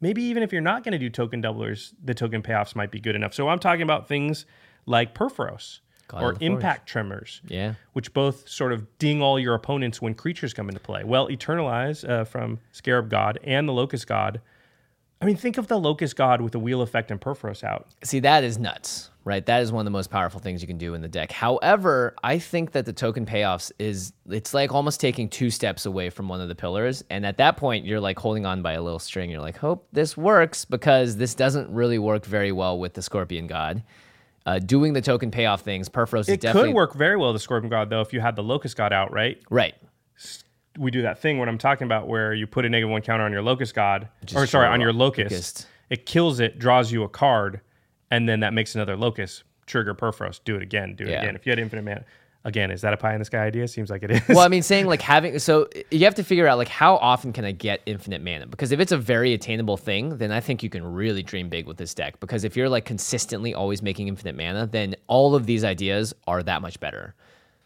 maybe 0.01 0.23
even 0.25 0.43
if 0.43 0.53
you're 0.53 0.61
not 0.63 0.83
going 0.85 0.93
to 0.93 0.99
do 0.99 1.09
token 1.11 1.43
doublers, 1.43 1.93
the 2.03 2.15
token 2.15 2.43
payoffs 2.43 2.75
might 2.75 2.91
be 2.91 3.01
good 3.01 3.15
enough. 3.15 3.33
So 3.35 3.49
I'm 3.49 3.59
talking 3.59 3.83
about 3.83 4.09
things 4.09 4.45
like 4.85 5.15
Purphoros 5.15 5.81
God 6.09 6.23
or. 6.23 6.37
Impact 6.41 6.89
Tremors, 6.89 7.41
Yeah. 7.47 7.75
which 7.93 8.13
both 8.13 8.49
sort 8.49 8.73
of 8.73 8.99
ding 8.99 9.23
all 9.23 9.39
your 9.39 9.55
opponents 9.55 10.03
when 10.03 10.15
creatures 10.15 10.53
come 10.53 10.69
into 10.69 10.81
play. 10.81 11.05
Well, 11.05 11.29
Eternalize 11.29 12.07
uh, 12.09 12.25
from 12.25 12.59
Scarab 12.73 13.09
God 13.11 13.39
and 13.45 13.69
the 13.69 13.73
Locust 13.73 14.07
God. 14.07 14.41
I 15.23 15.25
mean, 15.25 15.37
think 15.37 15.57
of 15.57 15.69
the 15.69 15.79
Locust 15.79 16.17
God 16.17 16.41
with 16.41 16.51
the 16.51 16.59
Wheel 16.59 16.83
Effect 16.83 17.13
and 17.13 17.21
Purphoros 17.21 17.63
out. 17.63 17.87
See, 18.03 18.19
that 18.21 18.43
is 18.43 18.59
nuts, 18.59 19.11
right? 19.25 19.47
That 19.47 19.63
is 19.63 19.71
one 19.71 19.83
of 19.83 19.85
the 19.85 19.93
most 19.93 20.11
powerful 20.11 20.41
things 20.41 20.63
you 20.63 20.67
can 20.67 20.79
do 20.79 20.95
in 20.95 21.01
the 21.01 21.07
deck. 21.07 21.31
However, 21.31 22.17
I 22.25 22.41
think 22.41 22.73
that 22.73 22.87
the 22.87 22.93
token 22.93 23.25
payoffs 23.25 23.71
is 23.79 24.13
it's 24.29 24.53
like 24.53 24.73
almost 24.73 25.01
taking 25.01 25.29
two 25.29 25.49
steps 25.49 25.87
away 25.87 26.11
from 26.11 26.29
one 26.29 26.41
of 26.41 26.49
the 26.49 26.57
pillars. 26.57 27.05
And 27.09 27.25
at 27.25 27.37
that 27.37 27.57
point, 27.57 27.87
you're 27.87 28.01
like 28.01 28.19
holding 28.19 28.45
on 28.47 28.63
by 28.63 28.73
a 28.73 28.83
little 28.83 28.99
string. 28.99 29.31
You're 29.31 29.41
like, 29.41 29.57
hope 29.57 29.87
this 29.93 30.17
works 30.17 30.65
because 30.65 31.17
this 31.17 31.37
doesn't 31.37 31.73
really 31.73 32.01
work 32.01 32.27
very 32.27 32.51
well 32.51 32.77
with 32.77 32.95
the 32.95 33.03
Scorpion 33.03 33.47
God. 33.47 33.85
Uh, 34.45 34.59
doing 34.59 34.93
the 34.93 35.01
token 35.01 35.31
payoff 35.31 35.61
things, 35.61 35.89
Purphoros 35.89 36.23
is 36.23 36.31
It 36.31 36.41
definitely 36.41 36.71
could 36.71 36.77
work 36.77 36.95
very 36.95 37.17
well, 37.17 37.33
the 37.33 37.39
Scorpion 37.39 37.71
God, 37.71 37.91
though, 37.91 38.01
if 38.01 38.13
you 38.13 38.21
had 38.21 38.35
the 38.35 38.43
Locust 38.43 38.77
God 38.77 38.93
out, 38.93 39.13
right? 39.13 39.41
right. 39.51 39.77
We 40.79 40.91
do 40.91 41.03
that 41.03 41.19
thing 41.21 41.39
what 41.39 41.49
I'm 41.49 41.59
talking 41.59 41.85
about 41.85 42.09
where 42.09 42.33
you 42.33 42.47
put 42.47 42.65
a 42.65 42.69
negative 42.69 42.91
one 42.91 43.03
counter 43.03 43.25
on 43.25 43.33
your 43.33 43.43
locust 43.43 43.75
god 43.75 44.09
Just 44.25 44.37
or 44.37 44.47
sorry 44.47 44.67
on 44.69 44.81
your 44.81 44.93
locust. 44.93 45.31
locust. 45.33 45.67
It 45.91 46.07
kills 46.07 46.41
it, 46.41 46.59
draws 46.59 46.91
you 46.91 47.03
a 47.03 47.09
card, 47.09 47.61
and 48.11 48.27
then 48.29 48.41
that 48.41 48.55
makes 48.55 48.75
another 48.75 48.97
locust. 48.97 49.45
Trigger 49.67 49.95
Purphoros. 49.95 50.41
Do 50.45 50.57
it 50.57 50.63
again. 50.63 50.95
Do 50.97 51.05
it 51.05 51.11
Yeah. 51.11 51.23
again. 51.23 51.37
If 51.37 51.45
you 51.47 51.51
had 51.51 51.59
infinite 51.59 51.83
mana. 51.85 52.05
Again, 52.45 52.73
is 52.73 52.81
that 52.81 52.93
a 52.93 52.97
pie 52.97 53.13
in 53.13 53.21
the 53.21 53.25
sky 53.25 53.39
idea? 53.45 53.69
Seems 53.69 53.89
like 53.89 54.03
it 54.03 54.11
is. 54.11 54.21
well, 54.29 54.41
I 54.41 54.49
mean, 54.55 54.63
saying 54.63 54.87
like 54.87 55.01
having 55.01 55.39
so 55.39 55.69
you 55.93 56.01
have 56.07 56.17
to 56.17 56.25
figure 56.25 56.49
out 56.49 56.59
like 56.59 56.67
how 56.69 56.97
often 56.97 57.33
can 57.33 57.45
I 57.45 57.53
get 57.53 57.81
infinite 57.87 58.21
mana? 58.21 58.47
Because 58.49 58.73
if 58.73 58.81
it's 58.81 58.91
a 58.91 58.97
very 58.99 59.33
attainable 59.33 59.77
thing, 59.77 60.17
then 60.19 60.33
I 60.33 60.41
think 60.41 60.63
you 60.65 60.69
can 60.69 60.85
really 60.85 61.23
dream 61.23 61.49
big 61.49 61.67
with 61.67 61.77
this 61.77 61.95
deck. 61.95 62.19
Because 62.19 62.43
if 62.43 62.57
you're 62.57 62.69
like 62.69 62.85
consistently 62.85 63.55
always 63.55 63.81
making 63.83 64.09
infinite 64.09 64.37
mana, 64.37 64.67
then 64.67 64.97
all 65.07 65.37
of 65.37 65.47
these 65.47 65.63
ideas 65.63 66.13
are 66.27 66.43
that 66.43 66.63
much 66.63 66.81
better. 66.81 67.15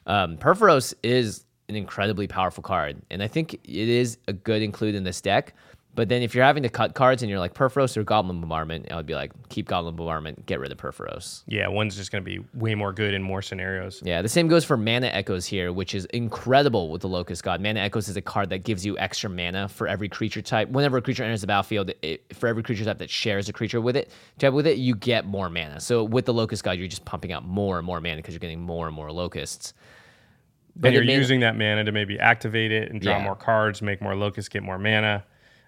Um, 0.06 0.36
Purphoros 0.36 0.92
is 1.02 1.44
an 1.68 1.76
incredibly 1.76 2.26
powerful 2.26 2.62
card, 2.62 2.96
and 3.10 3.22
I 3.22 3.28
think 3.28 3.54
it 3.54 3.60
is 3.64 4.18
a 4.28 4.32
good 4.32 4.62
include 4.62 4.94
in 4.94 5.04
this 5.04 5.20
deck. 5.20 5.54
But 5.96 6.10
then 6.10 6.20
if 6.20 6.34
you're 6.34 6.44
having 6.44 6.62
to 6.62 6.68
cut 6.68 6.94
cards 6.94 7.22
and 7.22 7.30
you're 7.30 7.38
like 7.38 7.54
Purphoros 7.54 7.96
or 7.96 8.04
Goblin 8.04 8.38
Bombardment, 8.38 8.92
I 8.92 8.96
would 8.96 9.06
be 9.06 9.14
like 9.14 9.32
keep 9.48 9.66
Goblin 9.66 9.96
Bombardment, 9.96 10.44
get 10.44 10.60
rid 10.60 10.70
of 10.70 10.76
Purphoros. 10.76 11.42
yeah, 11.46 11.66
one's 11.68 11.96
just 11.96 12.12
going 12.12 12.22
to 12.22 12.30
be 12.30 12.44
way 12.52 12.74
more 12.74 12.92
good 12.92 13.14
in 13.14 13.22
more 13.22 13.40
scenarios. 13.40 14.02
Yeah, 14.04 14.20
the 14.20 14.28
same 14.28 14.46
goes 14.46 14.62
for 14.62 14.76
Mana 14.76 15.06
Echoes 15.06 15.46
here, 15.46 15.72
which 15.72 15.94
is 15.94 16.04
incredible 16.06 16.90
with 16.90 17.00
the 17.00 17.08
Locust 17.08 17.42
God. 17.42 17.62
Mana 17.62 17.80
Echoes 17.80 18.10
is 18.10 18.16
a 18.18 18.20
card 18.20 18.50
that 18.50 18.58
gives 18.58 18.84
you 18.84 18.98
extra 18.98 19.30
mana 19.30 19.68
for 19.70 19.88
every 19.88 20.10
creature 20.10 20.42
type. 20.42 20.68
Whenever 20.68 20.98
a 20.98 21.02
creature 21.02 21.24
enters 21.24 21.40
the 21.40 21.46
battlefield, 21.46 21.90
it, 22.02 22.24
for 22.36 22.46
every 22.46 22.62
creature 22.62 22.84
type 22.84 22.98
that 22.98 23.08
shares 23.08 23.48
a 23.48 23.52
creature 23.54 23.80
with 23.80 23.96
it, 23.96 24.10
type 24.38 24.52
with 24.52 24.66
it, 24.66 24.76
you 24.76 24.94
get 24.94 25.24
more 25.24 25.48
mana. 25.48 25.80
So 25.80 26.04
with 26.04 26.26
the 26.26 26.34
Locust 26.34 26.62
God, 26.62 26.72
you're 26.72 26.88
just 26.88 27.06
pumping 27.06 27.32
out 27.32 27.46
more 27.46 27.78
and 27.78 27.86
more 27.86 28.02
mana 28.02 28.16
because 28.16 28.34
you're 28.34 28.38
getting 28.40 28.60
more 28.60 28.86
and 28.86 28.94
more 28.94 29.10
locusts. 29.10 29.72
And 30.82 30.94
you're 30.94 31.04
may- 31.04 31.14
using 31.14 31.40
that 31.40 31.56
mana 31.56 31.84
to 31.84 31.92
maybe 31.92 32.18
activate 32.18 32.70
it 32.72 32.90
and 32.90 33.00
draw 33.00 33.16
Yeah. 33.18 33.24
more 33.24 33.36
cards, 33.36 33.82
make 33.82 34.00
more 34.02 34.14
locusts, 34.14 34.48
get 34.48 34.62
more 34.62 34.78
mana. 34.78 35.24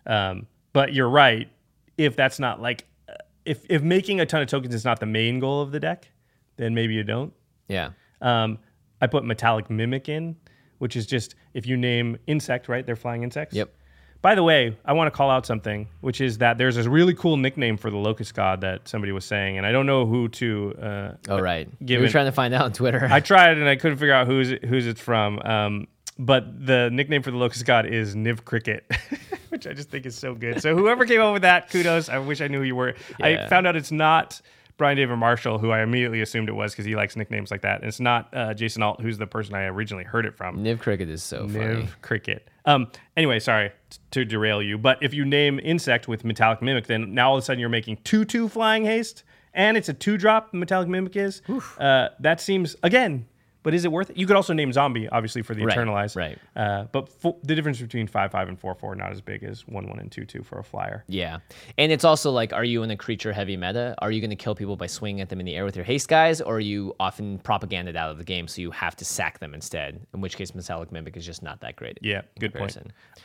Um, 0.07 0.47
but 0.73 0.93
you're 0.93 1.09
right. 1.09 1.49
If 1.97 2.15
that's 2.17 2.39
not 2.39 2.61
like, 2.61 2.87
uh, 3.09 3.15
if 3.45 3.65
if 3.69 3.83
making 3.83 4.21
a 4.21 4.27
ton 4.27 4.43
of 4.43 4.49
tokens 4.49 4.75
is 4.75 4.85
not 4.85 5.01
the 5.01 5.07
main 5.07 5.39
goal 5.41 5.61
of 5.63 5.73
the 5.73 5.81
deck, 5.81 6.11
then 6.57 6.75
maybe 6.75 6.95
you 6.95 7.03
don't. 7.05 7.33
Yeah. 7.69 7.91
Um, 8.21 8.59
I 9.01 9.07
put 9.07 9.25
metallic 9.25 9.71
mimic 9.71 10.09
in, 10.09 10.37
which 10.79 10.97
is 10.97 11.07
just 11.07 11.35
if 11.55 11.67
you 11.67 11.77
name 11.77 12.17
insect, 12.27 12.69
right? 12.69 12.85
They're 12.85 12.97
flying 12.97 13.23
insects. 13.23 13.55
Yep. 13.55 13.73
By 14.21 14.35
the 14.35 14.43
way, 14.43 14.77
I 14.85 14.95
want 14.95 15.07
to 15.13 15.17
call 15.17 15.31
out 15.31 15.47
something, 15.47 15.87
which 16.01 16.21
is 16.21 16.39
that 16.39 16.59
there's 16.59 16.75
this 16.75 16.87
really 16.87 17.15
cool 17.15 17.37
nickname 17.37 17.77
for 17.77 17.89
the 17.91 17.97
locust 17.97 18.35
god 18.35 18.63
that 18.63 18.89
somebody 18.89 19.13
was 19.13 19.25
saying, 19.25 19.59
and 19.59 19.65
I 19.67 19.71
don't 19.71 19.87
know 19.87 20.07
who 20.07 20.29
to. 20.29 20.75
Uh, 20.81 21.13
Oh, 21.29 21.39
right. 21.41 21.69
you 21.81 21.87
given- 21.87 22.05
were 22.05 22.11
trying 22.11 22.27
to 22.27 22.33
find 22.33 22.53
out 22.53 22.65
on 22.65 22.73
Twitter. 22.73 23.07
I 23.11 23.21
tried 23.33 23.59
and 23.59 23.69
I 23.69 23.77
couldn't 23.77 23.99
figure 23.99 24.15
out 24.15 24.27
who's 24.27 24.51
who's 24.69 24.87
it's 24.89 25.01
from. 25.01 25.39
Um, 25.41 25.87
but 26.19 26.67
the 26.67 26.91
nickname 26.93 27.23
for 27.23 27.31
the 27.31 27.37
locust 27.37 27.65
god 27.65 27.87
is 27.87 28.17
Niv 28.17 28.45
Cricket, 28.45 28.91
which 29.51 29.69
I 29.69 29.73
just 29.73 29.89
think 29.89 30.05
is 30.05 30.17
so 30.17 30.35
good. 30.35 30.61
So 30.61 30.77
whoever 30.77 31.07
came 31.07 31.21
up 31.21 31.33
with 31.33 31.43
that, 31.43 31.71
kudos. 31.71 32.09
I 32.09 32.19
wish 32.19 32.41
I 32.41 32.49
knew 32.49 32.59
who 32.59 32.65
you 32.65 32.75
were. 32.75 32.95
I 33.21 33.47
found 33.47 33.69
out 33.69 33.77
it's 33.77 33.93
not 33.93 34.41
Brian 34.79 34.97
David 34.97 35.17
Marshall, 35.17 35.59
who 35.59 35.71
I 35.71 35.83
immediately 35.83 36.23
assumed 36.23 36.49
it 36.49 36.53
was 36.53 36.73
because 36.73 36.85
he 36.87 36.95
likes 36.97 37.17
nicknames 37.17 37.51
like 37.51 37.63
that. 37.63 37.81
And 37.81 37.89
it's 37.89 38.01
not 38.01 38.29
uh, 38.33 38.55
Jason 38.55 38.83
Alt, 38.83 39.01
who's 39.01 39.19
the 39.19 39.27
person 39.27 39.55
I 39.55 39.65
originally 39.65 40.05
heard 40.05 40.25
it 40.25 40.37
from. 40.37 40.59
Niv 40.59 40.79
Cricket 40.79 41.11
is 41.11 41.23
so 41.23 41.49
funny. 41.49 41.83
Niv 41.83 41.89
Cricket. 42.01 42.49
Um, 42.65 42.91
anyway, 43.17 43.41
sorry 43.41 43.73
t- 43.91 43.99
to 44.13 44.25
derail 44.25 44.63
you, 44.63 44.79
but 44.79 45.03
if 45.03 45.13
you 45.13 45.25
name 45.25 45.59
insect 45.63 46.07
with 46.09 46.25
metallic 46.25 46.63
mimic, 46.63 46.87
then 46.87 47.13
now 47.13 47.31
all 47.31 47.37
of 47.37 47.43
a 47.43 47.45
sudden 47.45 47.59
you're 47.61 47.69
making 47.69 47.99
two 48.05 48.25
two 48.25 48.49
flying 48.49 48.85
haste, 48.85 49.25
and 49.53 49.77
it's 49.77 49.89
a 49.89 49.95
two 49.95 50.17
drop. 50.17 50.55
Metallic 50.55 50.89
mimic 50.89 51.17
is. 51.17 51.43
Uh, 51.79 52.09
that 52.21 52.41
seems 52.41 52.77
again, 52.83 53.27
but 53.63 53.75
is 53.75 53.85
it 53.85 53.93
worth 53.93 54.11
it? 54.11 54.17
You 54.17 54.27
could 54.27 54.37
also 54.37 54.53
name 54.53 54.73
zombie, 54.73 55.09
obviously 55.09 55.43
for 55.43 55.55
the 55.55 55.65
Right, 55.65 55.77
eternalize. 55.77 56.17
right. 56.17 56.39
Uh, 56.57 56.85
but 56.93 57.09
fo- 57.09 57.39
the 57.43 57.55
difference 57.55 57.81
between 57.81 58.07
five 58.07 58.31
five 58.31 58.49
and 58.49 58.59
four 58.59 58.75
four 58.75 58.95
not 58.95 59.11
as 59.13 59.21
big 59.21 59.43
as 59.45 59.67
one 59.67 59.89
one 59.89 59.99
and 59.99 60.11
two 60.13 60.25
two 60.25 60.43
for 60.43 60.59
a 60.59 60.65
flyer. 60.65 61.05
Yeah. 61.09 61.39
And 61.77 61.91
it's 61.93 62.05
also 62.05 62.31
like, 62.31 62.53
are 62.53 62.65
you 62.65 62.83
in 62.83 62.91
a 62.91 62.97
creature 62.97 63.33
heavy 63.33 63.57
meta? 63.57 63.95
Are 63.99 64.11
you 64.11 64.21
going 64.21 64.31
to 64.31 64.37
kill 64.37 64.55
people 64.55 64.77
by 64.77 64.87
swinging 64.87 65.21
at 65.21 65.29
them 65.29 65.41
in 65.41 65.47
the 65.47 65.55
air 65.57 65.65
with 65.65 65.77
your 65.77 65.85
haste 65.85 66.09
guys? 66.09 66.41
Or 66.41 66.57
are 66.57 66.61
you 66.61 66.95
often 67.01 67.39
propaganded 67.39 67.97
out 67.97 68.11
of 68.11 68.19
the 68.19 68.25
game 68.25 68.49
so 68.49 68.63
you 68.63 68.71
have 68.71 68.95
to 68.97 69.05
sack 69.05 69.39
them 69.39 69.55
instead? 69.55 70.01
In 70.15 70.21
which 70.21 70.37
case, 70.37 70.55
Metallic 70.55 70.91
Mimic 70.93 71.17
is 71.17 71.27
just 71.27 71.43
not 71.43 71.61
that 71.61 71.77
great. 71.77 71.99
Yeah, 72.01 72.23
good 72.39 72.55
point. 72.55 72.77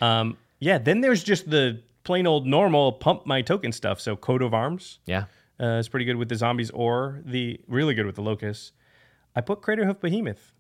Um, 0.02 0.38
yeah, 0.60 0.78
then 0.78 1.02
there's 1.02 1.24
just 1.24 1.50
the 1.50 1.82
plain 2.04 2.28
old 2.28 2.46
normal 2.48 2.92
pump 2.94 3.26
my 3.26 3.42
token 3.42 3.72
stuff. 3.72 4.02
So 4.02 4.16
coat 4.16 4.42
of 4.42 4.54
arms. 4.54 5.00
Yeah. 5.06 5.26
Uh, 5.60 5.78
it's 5.80 5.88
pretty 5.88 6.06
good 6.06 6.16
with 6.18 6.28
the 6.30 6.36
zombies 6.36 6.72
or 6.72 7.22
the 7.26 7.60
really 7.68 7.94
good 7.94 8.06
with 8.06 8.16
the 8.16 8.22
locusts. 8.22 8.72
I 9.36 9.42
put 9.42 9.62
Craterhoof 9.62 10.00
Behemoth. 10.00 10.52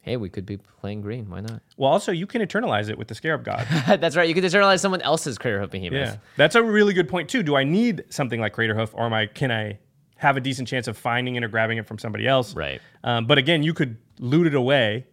hey, 0.00 0.16
we 0.16 0.28
could 0.30 0.46
be 0.46 0.56
playing 0.56 1.00
green. 1.02 1.28
Why 1.28 1.40
not? 1.40 1.60
Well, 1.76 1.90
also 1.90 2.12
you 2.12 2.26
can 2.26 2.40
eternalize 2.40 2.88
it 2.88 2.96
with 2.96 3.08
the 3.08 3.14
Scarab 3.14 3.44
God. 3.44 3.66
That's 3.86 4.16
right. 4.16 4.28
You 4.28 4.34
could 4.34 4.44
eternalize 4.44 4.80
someone 4.80 5.02
else's 5.02 5.36
Craterhoof 5.38 5.70
Behemoth. 5.70 5.92
yeah, 5.98 6.16
that's 6.36 6.54
a 6.54 6.62
really 6.62 6.94
good 6.94 7.08
point 7.08 7.28
too. 7.28 7.42
Do 7.42 7.56
I 7.56 7.64
need 7.64 8.04
something 8.10 8.40
like 8.40 8.52
Crater 8.54 8.74
Hoof, 8.74 8.94
or 8.94 9.04
am 9.06 9.12
I 9.12 9.26
can 9.26 9.50
I 9.50 9.78
have 10.16 10.36
a 10.36 10.40
decent 10.40 10.66
chance 10.66 10.88
of 10.88 10.96
finding 10.96 11.36
it 11.36 11.44
or 11.44 11.48
grabbing 11.48 11.78
it 11.78 11.86
from 11.86 11.98
somebody 11.98 12.26
else? 12.26 12.54
Right. 12.54 12.80
Um, 13.04 13.26
but 13.26 13.38
again, 13.38 13.62
you 13.62 13.72
could 13.74 13.96
loot 14.18 14.46
it 14.46 14.54
away 14.54 15.06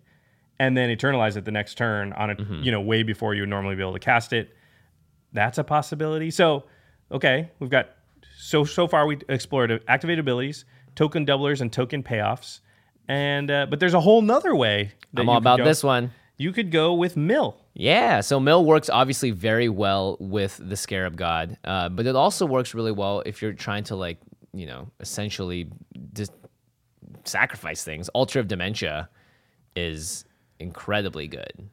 and 0.60 0.76
then 0.78 0.90
eternalize 0.96 1.36
it 1.36 1.44
the 1.46 1.52
next 1.52 1.76
turn 1.78 2.14
on 2.14 2.30
a 2.30 2.36
Mm-hmm. 2.36 2.64
you 2.64 2.72
know 2.72 2.80
way 2.82 3.04
before 3.04 3.34
you 3.36 3.42
would 3.42 3.50
normally 3.50 3.76
be 3.76 3.82
able 3.82 3.94
to 3.94 4.00
cast 4.00 4.32
it. 4.34 4.56
That's 5.34 5.58
a 5.58 5.64
possibility. 5.64 6.32
So 6.32 6.64
okay, 7.12 7.52
we've 7.60 7.70
got 7.70 7.90
so 8.38 8.64
so 8.64 8.88
far 8.88 9.06
we 9.08 9.20
explored 9.30 9.84
activated 9.88 10.20
abilities, 10.20 10.64
token 10.96 11.26
doublers, 11.26 11.60
and 11.62 11.72
token 11.74 12.02
payoffs. 12.04 12.62
And 13.08 13.52
uh, 13.52 13.68
but 13.70 13.80
there's 13.80 13.94
a 13.94 14.02
whole 14.02 14.22
nother 14.22 14.56
way. 14.56 14.92
that 15.14 15.22
I'm 15.22 15.30
all 15.30 15.38
about 15.38 15.60
go. 15.60 15.64
this 15.64 15.84
one. 15.84 16.12
You 16.38 16.52
could 16.52 16.72
go 16.72 16.94
with 16.94 17.16
mill. 17.16 17.58
Yeah, 17.78 18.22
so 18.22 18.40
Mill 18.40 18.64
works 18.64 18.90
obviously 18.90 19.32
very 19.32 19.68
well 19.68 20.16
with 20.22 20.60
the 20.64 20.78
Scarab 20.78 21.18
God, 21.18 21.58
uh, 21.66 21.90
but 21.90 22.08
it 22.08 22.16
also 22.16 22.46
works 22.46 22.74
really 22.74 22.94
well 22.94 23.22
if 23.26 23.42
you're 23.42 23.52
trying 23.52 23.84
to 23.86 23.98
like, 23.98 24.18
you 24.54 24.66
know, 24.66 24.90
essentially 25.02 25.68
just 26.14 26.32
sacrifice 27.26 27.84
things. 27.84 28.08
Altar 28.10 28.40
of 28.40 28.48
Dementia 28.48 29.10
is 29.76 30.24
incredibly 30.60 31.28
good. 31.28 31.70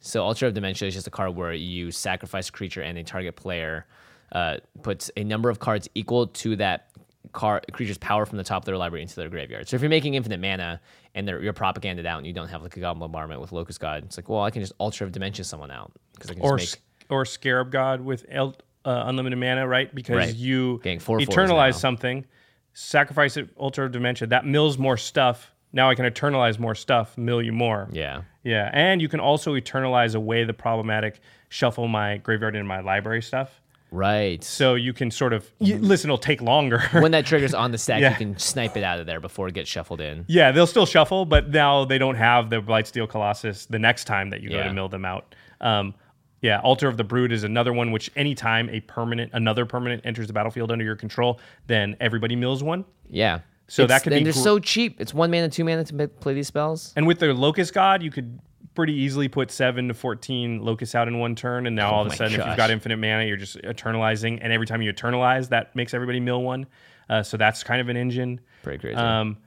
So 0.00 0.24
Altar 0.24 0.48
of 0.48 0.54
Dementia 0.54 0.88
is 0.88 0.94
just 0.94 1.06
a 1.06 1.10
card 1.10 1.36
where 1.36 1.52
you 1.52 1.92
sacrifice 1.92 2.48
a 2.48 2.52
creature 2.52 2.82
and 2.82 2.98
a 2.98 3.04
target 3.04 3.36
player 3.36 3.86
uh, 4.32 4.56
puts 4.82 5.08
a 5.16 5.22
number 5.22 5.50
of 5.50 5.60
cards 5.60 5.88
equal 5.94 6.26
to 6.26 6.56
that 6.56 6.90
car 7.32 7.62
creature's 7.72 7.98
power 7.98 8.26
from 8.26 8.38
the 8.38 8.44
top 8.44 8.62
of 8.62 8.66
their 8.66 8.76
library 8.76 9.02
into 9.02 9.16
their 9.16 9.28
graveyard. 9.28 9.68
So 9.68 9.76
if 9.76 9.82
you're 9.82 9.88
making 9.90 10.14
infinite 10.14 10.40
mana 10.40 10.80
and 11.14 11.26
they're, 11.26 11.42
you're 11.42 11.52
propaganded 11.52 12.06
out 12.06 12.18
and 12.18 12.26
you 12.26 12.32
don't 12.32 12.48
have 12.48 12.62
like 12.62 12.76
a 12.76 12.80
Goblin 12.80 13.00
Bombardment 13.00 13.40
with 13.40 13.52
Locust 13.52 13.80
God, 13.80 14.04
it's 14.04 14.16
like, 14.16 14.28
well, 14.28 14.42
I 14.42 14.50
can 14.50 14.62
just 14.62 14.72
Altar 14.78 15.04
of 15.04 15.12
Dementia 15.12 15.44
someone 15.44 15.70
out 15.70 15.92
because 16.14 16.30
I 16.30 16.34
can 16.34 16.42
or 16.42 16.58
just 16.58 16.76
make 16.76 17.10
or 17.10 17.24
Scarab 17.24 17.70
God 17.70 18.00
with 18.00 18.24
el- 18.30 18.56
uh, 18.84 19.04
unlimited 19.06 19.38
mana, 19.38 19.66
right? 19.66 19.94
Because 19.94 20.16
Right. 20.16 20.34
you 20.34 20.78
four 21.00 21.18
eternalize 21.18 21.74
something, 21.74 22.24
sacrifice 22.72 23.36
it, 23.36 23.48
Altar 23.56 23.84
of 23.84 23.92
Dementia. 23.92 24.28
That 24.28 24.46
mills 24.46 24.78
more 24.78 24.96
stuff. 24.96 25.52
Now 25.72 25.90
I 25.90 25.94
can 25.94 26.04
eternalize 26.04 26.58
more 26.58 26.74
stuff, 26.74 27.16
mill 27.18 27.42
you 27.42 27.52
more. 27.52 27.88
yeah. 27.92 28.22
Yeah, 28.46 28.68
and 28.74 29.00
you 29.00 29.08
can 29.08 29.20
also 29.20 29.54
eternalize 29.54 30.14
away 30.14 30.44
the 30.44 30.52
problematic 30.52 31.20
shuffle 31.48 31.88
my 31.88 32.18
graveyard 32.18 32.54
into 32.54 32.68
my 32.68 32.80
library 32.80 33.22
stuff. 33.22 33.62
Right. 33.94 34.42
So 34.42 34.74
you 34.74 34.92
can 34.92 35.10
sort 35.10 35.32
of 35.32 35.50
y- 35.60 35.78
listen. 35.80 36.08
It'll 36.10 36.18
take 36.18 36.42
longer. 36.42 36.80
when 36.92 37.12
that 37.12 37.24
triggers 37.26 37.54
on 37.54 37.70
the 37.70 37.78
stack, 37.84 38.00
Yeah. 38.00 38.10
you 38.10 38.16
can 38.16 38.38
snipe 38.38 38.76
it 38.76 38.82
out 38.82 38.98
of 38.98 39.06
there 39.06 39.20
before 39.20 39.46
it 39.48 39.54
gets 39.54 39.70
shuffled 39.70 40.00
in. 40.00 40.24
yeah, 40.28 40.50
they'll 40.52 40.66
still 40.66 40.86
shuffle, 40.86 41.24
but 41.24 41.50
now 41.50 41.84
they 41.84 41.98
don't 41.98 42.16
have 42.16 42.50
the 42.50 42.60
Blightsteel 42.60 43.08
Colossus 43.08 43.66
the 43.66 43.78
next 43.78 44.04
time 44.04 44.30
that 44.30 44.40
you 44.40 44.50
go 44.50 44.56
Yeah. 44.56 44.64
to 44.64 44.72
mill 44.72 44.88
them 44.88 45.04
out. 45.04 45.34
Um, 45.60 45.94
yeah, 46.42 46.60
Altar 46.60 46.88
of 46.88 46.96
the 46.96 47.04
Brood 47.04 47.32
is 47.32 47.44
another 47.44 47.72
one 47.72 47.90
which 47.92 48.10
anytime 48.16 48.68
a 48.68 48.80
permanent, 48.80 49.30
another 49.32 49.64
permanent 49.64 50.02
enters 50.04 50.26
the 50.26 50.32
battlefield 50.32 50.70
under 50.72 50.84
your 50.84 50.96
control, 50.96 51.40
then 51.68 51.96
everybody 52.00 52.36
mills 52.36 52.62
one. 52.62 52.84
Yeah. 53.08 53.38
So 53.68 53.84
It's- 53.84 53.98
that 53.98 54.04
could 54.04 54.12
and 54.12 54.20
be 54.20 54.24
they're 54.24 54.32
gr- 54.34 54.38
so 54.40 54.58
cheap. 54.58 55.00
It's 55.00 55.14
one 55.14 55.30
mana, 55.30 55.48
two 55.48 55.64
mana 55.64 55.84
to 55.84 56.08
play 56.08 56.34
these 56.34 56.48
spells. 56.48 56.92
And 56.96 57.06
with 57.06 57.18
the 57.20 57.32
Locust 57.32 57.72
God, 57.72 58.02
you 58.02 58.10
could 58.10 58.38
pretty 58.74 58.94
easily 58.94 59.28
put 59.28 59.50
seven 59.50 59.88
to 59.88 59.94
fourteen 59.94 60.60
locusts 60.62 60.94
out 60.94 61.08
in 61.08 61.18
one 61.18 61.34
turn, 61.34 61.66
and 61.66 61.74
now 61.76 61.90
all 61.90 62.02
of 62.02 62.08
a 62.08 62.12
Oh 62.12 62.16
sudden, 62.16 62.40
if 62.40 62.46
you've 62.46 62.56
got 62.56 62.70
infinite 62.70 62.96
mana, 62.98 63.24
you're 63.24 63.36
just 63.36 63.56
eternalizing, 63.62 64.38
and 64.42 64.52
every 64.52 64.66
time 64.66 64.82
you 64.82 64.92
eternalize, 64.92 65.48
that 65.50 65.74
makes 65.76 65.94
everybody 65.94 66.20
mill 66.20 66.42
one. 66.42 66.66
Uh, 67.08 67.22
so 67.22 67.36
that's 67.36 67.62
kind 67.62 67.80
of 67.80 67.88
an 67.88 67.96
engine. 67.96 68.40
Pretty 68.62 68.78
crazy. 68.78 68.96
Um, 68.96 69.38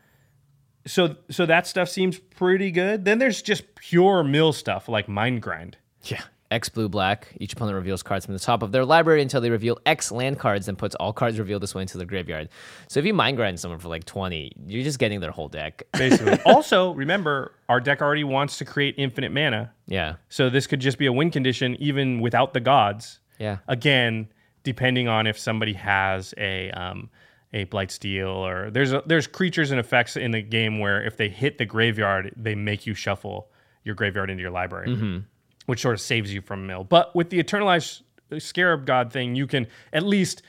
so 0.86 1.15
so 1.30 1.45
that 1.45 1.67
stuff 1.67 1.89
seems 1.89 2.17
pretty 2.19 2.71
good. 2.71 3.03
Then 3.05 3.19
there's 3.19 3.41
just 3.41 3.75
pure 3.75 4.23
mill 4.23 4.53
stuff 4.53 4.88
like 4.88 5.07
Mind 5.09 5.41
Grind. 5.41 5.78
yeah. 6.03 6.21
X 6.52 6.70
blue 6.70 6.88
black. 6.89 7.34
Each 7.39 7.54
opponent 7.54 7.76
reveals 7.76 8.04
cards 8.04 8.26
from 8.26 8.34
the 8.34 8.39
top 8.39 8.64
of 8.64 8.72
their 8.72 8.86
library 8.86 9.22
until 9.22 9.41
they 9.41 9.50
reveal 9.50 9.78
X 9.86 10.12
land 10.12 10.39
cards, 10.39 10.66
then 10.68 10.76
puts 10.76 10.95
all 10.95 11.14
cards 11.14 11.39
revealed 11.39 11.64
this 11.64 11.76
way 11.76 11.82
into 11.82 11.98
their 11.98 12.08
graveyard. 12.08 12.50
So 12.88 13.00
if 13.00 13.06
you 13.06 13.14
mind 13.14 13.38
grind 13.38 13.60
someone 13.60 13.80
for 13.80 13.89
like 13.89 14.06
20, 14.06 14.54
you're 14.66 14.84
just 14.84 15.00
getting 15.00 15.20
their 15.20 15.32
whole 15.32 15.50
deck. 15.50 15.84
Basically. 15.93 16.39
also, 16.45 16.93
remember 16.93 17.54
our 17.70 17.80
deck 17.80 18.02
already 18.02 18.24
wants 18.24 18.58
to 18.60 18.66
create 18.66 18.95
infinite 18.98 19.32
mana, 19.32 19.74
yeah. 19.88 20.16
so 20.30 20.50
this 20.50 20.68
could 20.68 20.80
just 20.80 20.98
be 20.98 21.06
a 21.06 21.14
win 21.14 21.32
condition 21.32 21.76
even 21.80 22.20
without 22.20 22.54
the 22.54 22.60
gods. 22.60 23.20
Yeah. 23.39 23.58
again, 23.68 24.30
depending 24.64 25.08
on 25.08 25.28
if 25.28 25.38
somebody 25.38 25.74
has 25.74 26.34
a 26.38 26.72
um, 26.72 27.10
a 27.54 27.66
Blightsteel 27.66 28.34
or 28.34 28.70
there's 28.72 28.93
a, 28.93 29.04
there's 29.06 29.28
creatures 29.28 29.72
and 29.72 29.80
effects 29.80 30.18
in 30.18 30.32
the 30.32 30.41
game 30.41 30.80
where 30.80 31.04
if 31.04 31.18
they 31.18 31.30
hit 31.30 31.58
the 31.58 31.66
graveyard, 31.66 32.34
they 32.36 32.56
make 32.56 32.86
you 32.86 32.93
shuffle 32.93 33.50
your 33.84 33.95
graveyard 33.95 34.30
into 34.30 34.41
your 34.41 34.52
library, 34.52 35.24
which 35.68 35.82
sort 35.82 35.93
of 35.93 36.01
saves 36.01 36.34
you 36.34 36.41
from 36.41 36.65
mill. 36.65 36.84
But 36.84 37.15
with 37.15 37.30
the 37.30 37.41
eternalized 37.41 38.01
scarab 38.39 38.86
god 38.86 39.13
thing, 39.13 39.36
you 39.36 39.47
can 39.47 39.68
at 39.93 40.03
least 40.03 40.41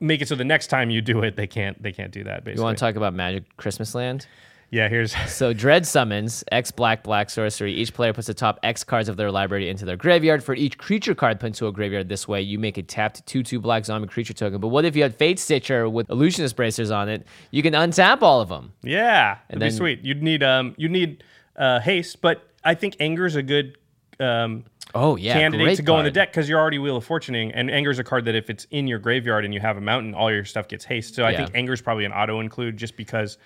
make 0.00 0.20
it 0.20 0.28
so 0.28 0.34
the 0.34 0.44
next 0.44 0.66
time 0.66 0.90
you 0.90 1.00
do 1.00 1.22
it, 1.22 1.36
they 1.36 1.46
can't 1.46 1.80
they 1.82 1.92
can't 1.92 2.10
do 2.10 2.24
that. 2.24 2.44
Basically, 2.44 2.60
you 2.60 2.64
want 2.64 2.76
to 2.76 2.84
talk 2.84 2.96
about 2.96 3.14
Magic 3.14 3.56
Christmas 3.56 3.94
Land? 3.94 4.26
yeah. 4.70 4.88
Here's 4.88 5.14
So 5.28 5.52
Dread 5.52 5.86
summons 5.86 6.42
X 6.50 6.70
black 6.70 7.04
black 7.04 7.30
sorcery. 7.30 7.72
Each 7.74 7.92
player 7.92 8.12
puts 8.12 8.26
the 8.26 8.34
top 8.34 8.58
X 8.62 8.82
cards 8.84 9.08
of 9.08 9.16
their 9.16 9.30
library 9.30 9.68
into 9.68 9.84
their 9.84 9.96
graveyard. 9.96 10.42
For 10.42 10.54
each 10.54 10.78
creature 10.78 11.14
card 11.14 11.38
put 11.38 11.48
into 11.48 11.66
a 11.66 11.72
graveyard 11.72 12.08
this 12.08 12.26
way, 12.26 12.40
you 12.42 12.58
make 12.58 12.76
a 12.76 12.82
tapped 12.82 13.24
2-2 13.26 13.60
black 13.62 13.84
zombie 13.84 14.08
creature 14.08 14.34
token. 14.34 14.60
But 14.60 14.68
what 14.68 14.84
if 14.84 14.96
you 14.96 15.02
had 15.02 15.14
Fate 15.14 15.38
Stitcher 15.38 15.88
with 15.88 16.10
illusionist 16.10 16.56
bracers 16.56 16.90
on 16.90 17.08
it? 17.08 17.26
You 17.50 17.62
can 17.62 17.74
untap 17.74 18.22
all 18.22 18.40
of 18.40 18.48
them. 18.48 18.72
Yeah, 18.82 19.38
that'd 19.48 19.60
be 19.60 19.70
sweet. 19.70 20.04
You'd 20.04 20.22
need 20.22 20.42
um 20.42 20.74
you'd 20.76 20.90
need 20.90 21.22
uh, 21.56 21.80
haste, 21.80 22.20
but 22.20 22.48
I 22.64 22.74
think 22.74 22.96
anger 22.98 23.26
is 23.26 23.36
a 23.36 23.42
good 23.42 23.76
um 24.20 24.64
Oh 24.96 25.16
yeah, 25.16 25.32
candidate 25.32 25.76
to 25.76 25.82
go 25.82 25.98
in 25.98 26.04
the 26.04 26.10
deck 26.12 26.30
because 26.30 26.48
you're 26.48 26.60
already 26.60 26.78
Wheel 26.78 26.96
of 26.96 27.06
Fortuning, 27.06 27.50
and 27.52 27.68
Anger's 27.68 27.98
a 27.98 28.04
card 28.04 28.26
that 28.26 28.36
if 28.36 28.48
it's 28.48 28.64
in 28.70 28.86
your 28.86 29.00
graveyard 29.00 29.44
and 29.44 29.52
you 29.52 29.58
have 29.58 29.76
a 29.76 29.80
mountain, 29.80 30.14
all 30.14 30.30
your 30.30 30.44
stuff 30.44 30.68
gets 30.68 30.84
haste. 30.84 31.14
So 31.16 31.24
I 31.24 31.30
Yeah. 31.30 31.38
think 31.38 31.50
Anger's 31.56 31.80
probably 31.82 32.04
an 32.04 32.12
auto 32.12 32.38
include 32.38 32.76
just 32.76 32.96
because 32.96 33.36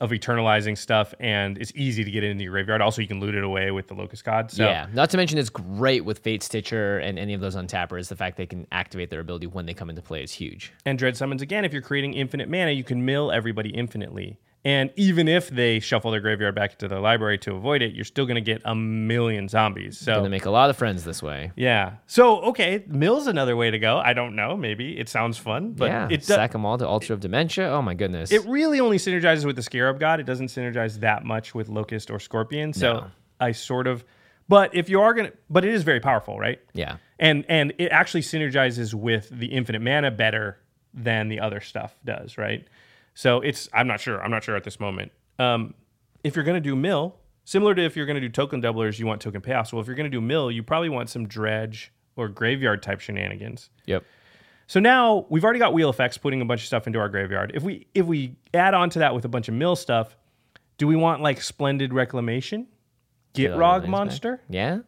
of 0.00 0.10
eternalizing 0.10 0.76
stuff, 0.78 1.12
and 1.20 1.58
it's 1.58 1.72
easy 1.76 2.02
to 2.04 2.10
get 2.10 2.24
into 2.24 2.42
your 2.42 2.52
graveyard. 2.52 2.80
Also, 2.80 3.02
you 3.02 3.06
can 3.06 3.20
loot 3.20 3.34
it 3.34 3.44
away 3.44 3.70
with 3.70 3.86
the 3.86 3.94
Locust 3.94 4.24
God. 4.24 4.50
So 4.50 4.64
Yeah, 4.64 4.86
not 4.94 5.10
to 5.10 5.16
mention 5.18 5.38
it's 5.38 5.50
great 5.50 6.04
with 6.06 6.20
Fate 6.20 6.42
Stitcher 6.42 6.98
and 6.98 7.18
any 7.18 7.34
of 7.34 7.40
those 7.42 7.54
untappers. 7.54 8.08
The 8.08 8.16
fact 8.16 8.36
they 8.38 8.46
can 8.46 8.66
activate 8.72 9.10
their 9.10 9.20
ability 9.20 9.46
when 9.46 9.66
they 9.66 9.74
come 9.74 9.90
into 9.90 10.02
play 10.02 10.22
is 10.22 10.32
huge. 10.32 10.72
and 10.86 10.98
Dread 10.98 11.16
Summons 11.18 11.42
again. 11.42 11.64
If 11.66 11.72
you're 11.74 11.82
creating 11.82 12.14
infinite 12.14 12.48
mana, 12.48 12.70
you 12.70 12.82
can 12.82 13.04
mill 13.04 13.30
everybody 13.30 13.70
infinitely. 13.70 14.38
And 14.66 14.90
even 14.96 15.28
if 15.28 15.50
they 15.50 15.78
shuffle 15.78 16.10
their 16.10 16.20
graveyard 16.20 16.54
back 16.54 16.72
into 16.72 16.88
their 16.88 16.98
library 17.00 17.36
to 17.40 17.54
avoid 17.54 17.82
it, 17.82 17.94
you're 17.94 18.06
still 18.06 18.24
going 18.24 18.36
to 18.36 18.40
get 18.40 18.62
a 18.64 18.74
million 18.74 19.46
zombies. 19.46 19.98
So 19.98 20.14
Gonna 20.14 20.30
make 20.30 20.46
a 20.46 20.50
lot 20.50 20.70
of 20.70 20.76
friends 20.78 21.04
this 21.04 21.22
way. 21.22 21.52
Yeah. 21.54 21.96
So 22.06 22.40
okay, 22.44 22.82
mill's 22.88 23.26
another 23.26 23.56
way 23.56 23.70
to 23.70 23.78
go. 23.78 23.98
I 23.98 24.14
don't 24.14 24.34
know. 24.34 24.56
Maybe 24.56 24.98
it 24.98 25.10
sounds 25.10 25.36
fun, 25.36 25.72
but 25.72 25.86
yeah, 25.90 26.06
it 26.10 26.18
do- 26.20 26.32
sack 26.32 26.52
them 26.52 26.64
all 26.64 26.78
to 26.78 26.88
Altar 26.88 27.12
of 27.12 27.20
Dementia. 27.20 27.68
Oh 27.68 27.82
my 27.82 27.92
goodness. 27.92 28.32
it 28.32 28.42
really 28.46 28.80
only 28.80 28.96
synergizes 28.96 29.44
with 29.44 29.56
the 29.56 29.62
Scarab 29.62 30.00
God. 30.00 30.18
It 30.18 30.24
doesn't 30.24 30.46
synergize 30.48 31.00
that 31.00 31.24
much 31.24 31.54
with 31.54 31.68
Locust 31.68 32.10
or 32.10 32.18
Scorpion. 32.18 32.72
So 32.72 32.92
No. 32.94 33.06
I 33.40 33.52
sort 33.52 33.86
of, 33.86 34.02
but 34.48 34.74
if 34.74 34.88
you 34.88 35.00
are 35.02 35.12
gonna, 35.12 35.32
but 35.50 35.66
it 35.66 35.74
is 35.74 35.82
very 35.82 36.00
powerful, 36.00 36.38
right? 36.38 36.58
yeah. 36.72 36.96
And 37.18 37.44
and 37.50 37.74
it 37.78 37.90
actually 37.90 38.22
synergizes 38.22 38.94
with 38.94 39.28
the 39.30 39.46
infinite 39.48 39.82
mana 39.82 40.10
better 40.10 40.58
than 40.94 41.28
the 41.28 41.40
other 41.40 41.60
stuff 41.60 41.94
does, 42.04 42.38
right? 42.38 42.66
So 43.14 43.40
it's 43.40 43.68
I'm 43.72 43.86
not 43.86 44.00
sure. 44.00 44.22
I'm 44.22 44.30
not 44.30 44.44
sure 44.44 44.56
at 44.56 44.64
this 44.64 44.78
moment. 44.80 45.12
Um, 45.38 45.74
if 46.22 46.36
you're 46.36 46.44
gonna 46.44 46.60
do 46.60 46.76
mill, 46.76 47.16
similar 47.44 47.74
to 47.74 47.82
if 47.82 47.96
you're 47.96 48.06
gonna 48.06 48.20
do 48.20 48.28
token 48.28 48.60
doublers, 48.60 48.98
you 48.98 49.06
want 49.06 49.20
token 49.20 49.40
payoffs. 49.40 49.72
Well, 49.72 49.80
if 49.80 49.86
you're 49.86 49.96
gonna 49.96 50.08
do 50.08 50.20
mill, 50.20 50.50
you 50.50 50.62
probably 50.62 50.88
want 50.88 51.10
some 51.10 51.26
dredge 51.26 51.92
or 52.16 52.28
graveyard 52.28 52.82
type 52.82 53.00
shenanigans. 53.00 53.70
Yep. 53.86 54.04
So 54.66 54.80
now 54.80 55.26
we've 55.28 55.44
already 55.44 55.58
got 55.58 55.74
wheel 55.74 55.90
effects 55.90 56.16
putting 56.16 56.40
a 56.40 56.44
bunch 56.44 56.62
of 56.62 56.66
stuff 56.66 56.86
into 56.86 56.98
our 56.98 57.08
graveyard. 57.08 57.52
If 57.54 57.62
we 57.62 57.86
if 57.94 58.06
we 58.06 58.36
add 58.52 58.74
on 58.74 58.90
to 58.90 58.98
that 59.00 59.14
with 59.14 59.24
a 59.24 59.28
bunch 59.28 59.48
of 59.48 59.54
mill 59.54 59.76
stuff, 59.76 60.16
do 60.78 60.86
we 60.86 60.96
want 60.96 61.22
like 61.22 61.40
splendid 61.40 61.92
reclamation? 61.92 62.66
Get 63.34 63.52
Gitrog 63.52 63.86
monster? 63.88 64.36
back. 64.36 64.46
Yeah. 64.48 64.78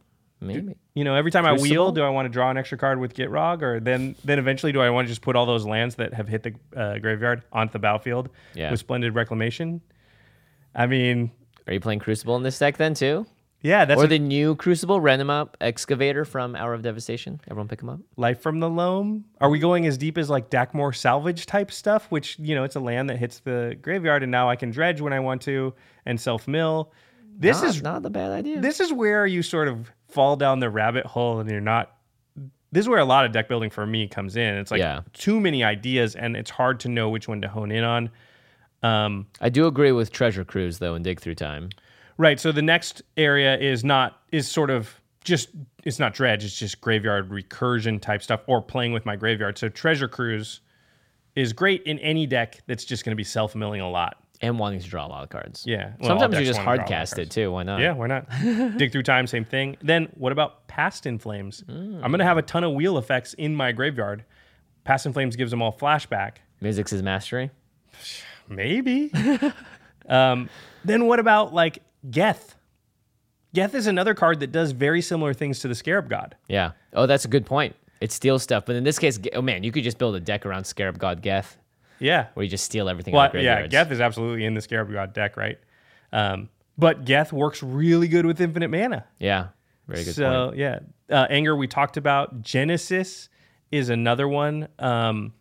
Maybe. 0.54 0.76
You 0.94 1.04
know, 1.04 1.14
every 1.14 1.30
time 1.30 1.44
I 1.46 1.52
wheel, 1.54 1.92
do 1.92 2.02
I 2.02 2.08
want 2.08 2.26
to 2.26 2.30
draw 2.30 2.50
an 2.50 2.56
extra 2.56 2.78
card 2.78 2.98
with 3.00 3.14
Gitrog, 3.14 3.62
or 3.62 3.80
then 3.80 4.14
then 4.24 4.38
eventually 4.38 4.72
do 4.72 4.80
I 4.80 4.90
want 4.90 5.06
to 5.06 5.10
just 5.10 5.22
put 5.22 5.36
all 5.36 5.46
those 5.46 5.66
lands 5.66 5.94
that 5.96 6.14
have 6.14 6.28
hit 6.28 6.42
the 6.42 6.54
uh, 6.76 6.98
graveyard 6.98 7.42
onto 7.52 7.72
the 7.72 7.78
battlefield 7.78 8.28
Yeah. 8.54 8.70
with 8.70 8.80
splendid 8.80 9.14
reclamation? 9.14 9.80
I 10.74 10.86
mean, 10.86 11.30
Are 11.66 11.72
you 11.72 11.80
playing 11.80 12.00
Crucible 12.00 12.36
in 12.36 12.42
this 12.42 12.58
deck 12.58 12.76
then 12.76 12.94
too? 12.94 13.26
yeah, 13.62 13.84
that's 13.84 14.00
or 14.00 14.04
a- 14.04 14.08
the 14.08 14.18
new 14.18 14.54
Crucible 14.54 15.00
Ramunap 15.00 15.54
Excavator 15.60 16.24
from 16.24 16.54
Hour 16.54 16.74
of 16.74 16.82
Devastation? 16.82 17.40
Everyone 17.50 17.66
pick 17.68 17.80
him 17.82 17.88
up. 17.88 18.00
life 18.16 18.40
from 18.40 18.60
the 18.60 18.68
loam. 18.68 19.24
Are 19.40 19.48
we 19.50 19.58
going 19.58 19.86
as 19.86 19.96
deep 19.98 20.18
as 20.18 20.28
like 20.30 20.50
Dakmor 20.50 20.94
salvage 20.94 21.46
type 21.46 21.72
stuff? 21.72 22.06
Which 22.10 22.38
you 22.38 22.54
know, 22.54 22.64
it's 22.64 22.76
a 22.76 22.80
land 22.80 23.10
that 23.10 23.16
hits 23.16 23.40
the 23.40 23.76
graveyard, 23.82 24.22
and 24.22 24.30
now 24.30 24.48
I 24.48 24.56
can 24.56 24.70
dredge 24.70 25.00
when 25.00 25.12
I 25.12 25.20
want 25.20 25.42
to 25.42 25.74
and 26.04 26.20
self 26.20 26.46
mill. 26.46 26.92
This 27.38 27.60
not, 27.60 27.68
is 27.70 27.82
not 27.82 28.06
a 28.06 28.10
bad 28.10 28.30
idea. 28.30 28.60
this 28.60 28.80
is 28.80 28.92
where 28.92 29.26
you 29.26 29.42
sort 29.42 29.68
of 29.68 29.90
fall 30.08 30.36
down 30.36 30.60
the 30.60 30.70
rabbit 30.70 31.06
hole 31.06 31.40
and 31.40 31.50
you're 31.50 31.60
not 31.60 31.92
this 32.72 32.84
is 32.84 32.88
where 32.88 32.98
a 32.98 33.04
lot 33.04 33.24
of 33.24 33.32
deck 33.32 33.48
building 33.48 33.70
for 33.70 33.86
me 33.86 34.06
comes 34.08 34.36
in 34.36 34.54
it's 34.56 34.70
like 34.70 34.80
Yeah. 34.80 35.00
too 35.12 35.40
many 35.40 35.64
ideas 35.64 36.14
and 36.14 36.36
it's 36.36 36.50
hard 36.50 36.80
to 36.80 36.88
know 36.88 37.08
which 37.08 37.28
one 37.28 37.40
to 37.42 37.48
hone 37.48 37.70
in 37.72 37.84
on 37.84 38.10
um, 38.82 39.26
I 39.40 39.48
do 39.48 39.66
agree 39.66 39.90
with 39.90 40.12
Treasure 40.12 40.44
Cruise 40.44 40.78
though 40.78 40.94
and 40.94 41.02
Dig 41.04 41.18
Through 41.18 41.36
Time. 41.36 41.70
Right. 42.18 42.38
So 42.38 42.52
the 42.52 42.62
next 42.62 43.02
area 43.16 43.58
is 43.58 43.84
not 43.84 44.20
is 44.30 44.48
sort 44.48 44.70
of 44.70 45.00
just 45.24 45.48
it's 45.82 45.98
not 45.98 46.14
dredge. 46.14 46.44
It's 46.44 46.56
just 46.56 46.80
graveyard 46.80 47.30
recursion 47.30 48.00
type 48.00 48.22
stuff 48.22 48.42
or 48.46 48.60
playing 48.62 48.92
with 48.92 49.04
my 49.04 49.16
graveyard. 49.16 49.58
So 49.58 49.68
treasure 49.68 50.08
cruise 50.08 50.60
is 51.34 51.52
great 51.52 51.82
in 51.84 51.98
any 52.00 52.26
deck 52.26 52.62
that's 52.66 52.84
just 52.84 53.04
going 53.04 53.10
to 53.12 53.16
be 53.16 53.24
self 53.24 53.54
milling 53.56 53.80
a 53.80 53.90
lot. 53.90 54.22
And 54.40 54.58
wanting 54.58 54.80
to 54.80 54.88
draw 54.88 55.06
a 55.06 55.08
lot 55.08 55.22
of 55.22 55.30
cards. 55.30 55.64
Yeah. 55.66 55.92
Well, 55.98 56.10
Sometimes 56.10 56.38
you 56.38 56.44
just 56.44 56.58
wanna 56.58 56.64
draw 56.64 56.72
a 56.72 56.76
lot 56.76 56.78
hard 56.80 56.88
cast 56.88 57.18
it 57.18 57.30
too. 57.30 57.50
Why 57.50 57.62
not? 57.62 57.80
Yeah, 57.80 57.92
why 57.92 58.06
not? 58.06 58.28
Dig 58.76 58.92
through 58.92 59.04
time, 59.04 59.26
same 59.26 59.44
thing. 59.44 59.76
Then 59.82 60.08
what 60.14 60.32
about 60.32 60.66
Past 60.68 61.06
in 61.06 61.18
Flames? 61.18 61.64
I'm 61.68 62.00
going 62.00 62.18
to 62.18 62.24
have 62.24 62.36
a 62.38 62.42
ton 62.42 62.64
of 62.64 62.72
wheel 62.72 62.98
effects 62.98 63.34
in 63.34 63.54
my 63.54 63.72
graveyard. 63.72 64.24
Past 64.84 65.06
in 65.06 65.12
Flames 65.12 65.36
gives 65.36 65.50
them 65.50 65.62
all 65.62 65.72
flashback. 65.72 66.36
Mizzix's 66.62 67.02
Mastery. 67.02 67.50
Maybe. 68.48 69.10
um, 70.08 70.48
then 70.84 71.06
what 71.06 71.18
about 71.18 71.54
like 71.54 71.82
Geth? 72.10 72.54
Geth 73.54 73.74
is 73.74 73.86
another 73.86 74.14
card 74.14 74.40
that 74.40 74.52
does 74.52 74.72
very 74.72 75.00
similar 75.00 75.32
things 75.32 75.60
to 75.60 75.68
the 75.68 75.74
Scarab 75.74 76.10
God. 76.10 76.36
Yeah. 76.46 76.72
Oh, 76.92 77.06
that's 77.06 77.24
a 77.24 77.28
good 77.28 77.46
point. 77.46 77.74
It 78.00 78.12
steals 78.12 78.42
stuff, 78.42 78.66
but 78.66 78.76
in 78.76 78.84
this 78.84 78.98
case, 78.98 79.18
oh 79.32 79.40
man, 79.40 79.62
you 79.64 79.72
could 79.72 79.82
just 79.82 79.96
build 79.96 80.14
a 80.14 80.20
deck 80.20 80.44
around 80.44 80.64
Scarab 80.64 80.98
God 80.98 81.22
Geth, 81.22 81.56
Yeah. 81.98 82.26
where 82.34 82.44
you 82.44 82.50
just 82.50 82.64
steal 82.64 82.88
everything 82.88 83.14
Well, 83.14 83.24
out 83.24 83.34
of 83.34 83.42
yeah. 83.42 83.66
Geth 83.66 83.90
is 83.90 84.00
absolutely 84.00 84.44
in 84.44 84.54
the 84.54 84.60
Scarab 84.60 84.92
God 84.92 85.12
deck, 85.12 85.36
right? 85.36 85.58
Um, 86.12 86.48
but 86.78 87.04
Geth 87.04 87.32
works 87.32 87.62
really 87.62 88.08
good 88.08 88.26
with 88.26 88.40
infinite 88.40 88.68
mana. 88.70 89.04
Yeah. 89.18 89.48
Very 89.88 90.04
good 90.04 90.14
so 90.14 90.46
point. 90.48 90.58
yeah, 90.58 90.78
uh, 91.10 91.26
anger 91.30 91.54
we 91.54 91.68
talked 91.68 91.96
about. 91.96 92.42
Genesis 92.42 93.28
is 93.70 93.88
another 93.88 94.26
one 94.28 94.68
um, 94.80 95.32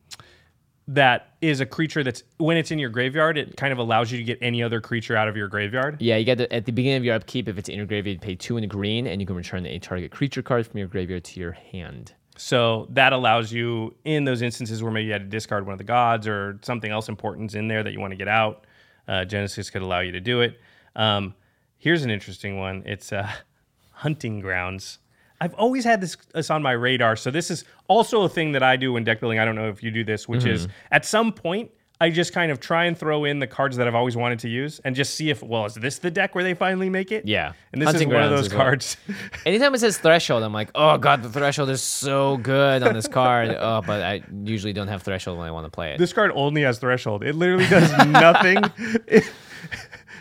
that 0.88 1.36
is 1.42 1.62
a 1.62 1.66
creature 1.66 2.04
that's 2.04 2.22
when 2.38 2.56
it's 2.58 2.70
in 2.70 2.78
your 2.78 2.90
graveyard, 2.92 3.38
it 3.40 3.58
kind 3.58 3.74
of 3.74 3.80
allows 3.80 4.12
you 4.12 4.18
to 4.20 4.24
get 4.24 4.38
any 4.42 4.62
other 4.62 4.80
creature 4.82 5.16
out 5.16 5.28
of 5.28 5.36
your 5.36 5.48
graveyard. 5.48 6.00
Yeah, 6.00 6.18
you 6.18 6.26
get 6.26 6.38
the, 6.38 6.52
at 6.54 6.66
the 6.66 6.72
beginning 6.72 6.98
of 6.98 7.04
your 7.04 7.16
upkeep, 7.16 7.48
if 7.48 7.58
it's 7.58 7.70
in 7.70 7.78
your 7.78 7.88
graveyard, 7.88 8.16
you 8.18 8.20
pay 8.20 8.36
two 8.36 8.58
in 8.58 8.62
the 8.62 8.68
green, 8.68 9.08
and 9.08 9.20
you 9.20 9.26
can 9.26 9.36
return 9.36 9.66
a 9.66 9.80
target 9.80 10.12
creature 10.12 10.44
card 10.44 10.68
from 10.68 10.78
your 10.78 10.88
graveyard 10.88 11.24
to 11.24 11.40
your 11.40 11.54
hand. 11.54 12.14
So 12.38 12.88
that 12.92 13.14
allows 13.14 13.52
you 13.52 13.96
in 14.04 14.26
those 14.26 14.42
instances 14.42 14.84
where 14.84 14.92
maybe 14.92 15.06
you 15.06 15.14
had 15.14 15.22
to 15.22 15.28
discard 15.28 15.66
one 15.66 15.74
of 15.74 15.78
the 15.78 15.86
gods 15.86 16.28
or 16.28 16.60
something 16.62 16.92
else 16.92 17.08
important's 17.08 17.56
in 17.56 17.68
there 17.68 17.84
that 17.84 17.94
you 17.94 18.00
want 18.00 18.12
to 18.12 18.18
get 18.18 18.28
out. 18.28 18.66
Uh, 19.08 19.24
Genesis 19.24 19.70
could 19.70 19.82
allow 19.82 20.00
you 20.00 20.12
to 20.12 20.20
do 20.20 20.42
it. 20.42 20.60
Um, 20.96 21.34
here's 21.78 22.04
an 22.04 22.10
interesting 22.10 22.58
one. 22.58 22.84
It's 22.86 23.14
uh, 23.14 23.30
hunting 23.92 24.40
grounds. 24.40 25.00
I've 25.40 25.54
always 25.56 25.84
had 25.84 26.02
this, 26.02 26.16
this 26.34 26.50
on 26.50 26.64
my 26.64 26.72
radar. 26.72 27.16
So 27.16 27.30
this 27.30 27.52
is 27.52 27.66
also 27.88 28.24
a 28.24 28.30
thing 28.30 28.54
that 28.54 28.64
I 28.64 28.78
do 28.78 28.96
in 28.98 29.04
deck 29.04 29.20
building. 29.20 29.40
I 29.40 29.46
don't 29.46 29.56
know 29.56 29.70
if 29.70 29.84
you 29.84 29.92
do 29.92 30.04
this, 30.04 30.28
which 30.28 30.46
is 30.46 30.68
at 30.92 31.06
some 31.06 31.34
point 31.34 31.72
I 32.02 32.10
just 32.10 32.34
kind 32.34 32.52
of 32.52 32.60
try 32.60 32.86
and 32.86 32.98
throw 32.98 33.24
in 33.24 33.40
the 33.40 33.48
cards 33.48 33.78
that 33.78 33.88
I've 33.88 33.96
always 33.96 34.18
wanted 34.18 34.40
to 34.40 34.50
use 34.50 34.82
and 34.84 34.96
just 34.96 35.16
see 35.16 35.30
if 35.30 35.42
well 35.42 35.66
is 35.66 35.76
this 35.76 36.00
the 36.00 36.12
deck 36.12 36.36
where 36.36 36.44
they 36.44 36.54
finally 36.54 36.90
make 36.90 37.12
it? 37.12 37.26
Yeah. 37.26 37.54
And 37.72 37.82
this 37.82 37.88
Hunting 37.88 38.10
is 38.10 38.14
one 38.14 38.24
of 38.24 38.32
those 38.32 38.48
as 38.48 38.54
well. 38.54 38.64
cards. 38.64 38.98
Anytime 39.46 39.74
it 39.74 39.80
says 39.80 39.98
threshold, 39.98 40.44
I'm 40.44 40.52
like, 40.52 40.72
oh 40.76 40.98
god, 40.98 41.24
the 41.24 41.30
threshold 41.30 41.70
is 41.70 41.82
so 41.82 42.38
good 42.38 42.84
on 42.84 42.94
this 42.94 43.08
card. 43.08 43.50
oh, 43.60 43.82
but 43.86 44.02
I 44.02 44.24
usually 44.44 44.74
don't 44.74 44.90
have 44.90 45.04
threshold 45.04 45.38
when 45.38 45.48
I 45.48 45.52
want 45.52 45.66
to 45.66 45.72
play 45.72 45.94
it. 45.94 45.98
This 45.98 46.12
card 46.12 46.32
only 46.36 46.64
has 46.64 46.80
threshold. 46.80 47.24
It 47.24 47.36
literally 47.36 47.68
does 47.68 47.90
nothing. 48.08 48.62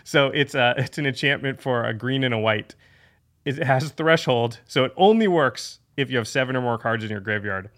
so 0.05 0.29
it's 0.29 0.55
a 0.55 0.75
it's 0.79 0.99
an 0.99 1.07
enchantment 1.07 1.61
for 1.61 1.85
a 1.85 1.93
green 1.93 2.23
and 2.23 2.33
a 2.33 2.39
white. 2.39 2.77
It 3.45 3.57
has 3.59 3.91
threshold, 3.91 4.61
so 4.67 4.85
it 4.85 4.93
only 4.97 5.27
works 5.29 5.81
if 5.97 6.11
you 6.11 6.17
have 6.19 6.29
seven 6.29 6.57
or 6.57 6.61
more 6.63 6.79
cards 6.79 7.05
in 7.05 7.11
your 7.11 7.21
graveyard. 7.21 7.69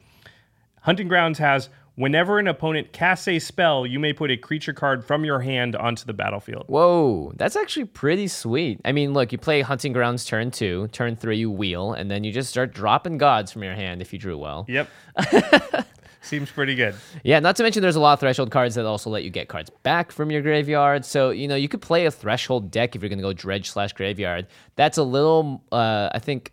Hunting 0.83 1.09
Grounds 1.09 1.39
has 1.39 1.69
whenever 1.97 2.39
an 2.39 2.47
opponent 2.47 2.93
casts 2.93 3.27
a 3.27 3.39
spell, 3.39 3.87
you 3.87 3.99
may 3.99 4.13
put 4.13 4.31
a 4.31 4.37
creature 4.37 4.73
card 4.73 5.05
from 5.05 5.25
your 5.25 5.41
hand 5.41 5.75
onto 5.75 6.05
the 6.05 6.13
battlefield. 6.13 6.65
Whoa, 6.69 7.33
that's 7.37 7.57
actually 7.57 7.87
pretty 7.87 8.29
sweet. 8.29 8.81
I 8.85 8.93
mean, 8.93 9.13
look, 9.13 9.33
you 9.33 9.39
play 9.39 9.63
Hunting 9.63 9.93
Grounds 9.93 10.25
turn 10.25 10.51
two, 10.51 10.89
turn 10.93 11.17
three, 11.17 11.39
you 11.39 11.51
wheel, 11.51 11.93
and 11.93 12.11
then 12.11 12.23
you 12.23 12.33
just 12.33 12.51
start 12.51 12.73
dropping 12.73 13.19
gods 13.19 13.51
from 13.51 13.63
your 13.65 13.75
hand 13.75 14.01
if 14.01 14.13
you 14.13 14.19
drew 14.19 14.39
well. 14.39 14.65
Yep. 14.69 14.89
Seems 16.23 16.51
pretty 16.51 16.75
good. 16.75 16.97
Yeah, 17.23 17.39
not 17.39 17.55
to 17.57 17.63
mention 17.63 17.83
there's 17.83 17.95
a 17.95 18.01
lot 18.01 18.15
of 18.15 18.21
threshold 18.21 18.51
cards 18.51 18.75
that 18.75 18.85
also 18.85 19.11
let 19.11 19.23
you 19.23 19.31
get 19.31 19.47
cards 19.47 19.71
back 19.85 20.11
from 20.11 20.31
your 20.33 20.43
graveyard. 20.43 21.05
So, 21.05 21.31
you 21.31 21.47
know, 21.47 21.55
you 21.55 21.69
could 21.69 21.81
play 21.81 22.07
a 22.07 22.11
threshold 22.11 22.73
deck 22.73 22.97
if 22.97 23.03
you're 23.03 23.09
going 23.09 23.21
to 23.21 23.23
go 23.23 23.33
dredge 23.33 23.71
slash 23.71 23.93
graveyard. 23.93 24.49
That's 24.75 24.99
a 24.99 25.05
little, 25.05 25.63
uh, 25.71 26.11
I 26.13 26.19
think, 26.19 26.53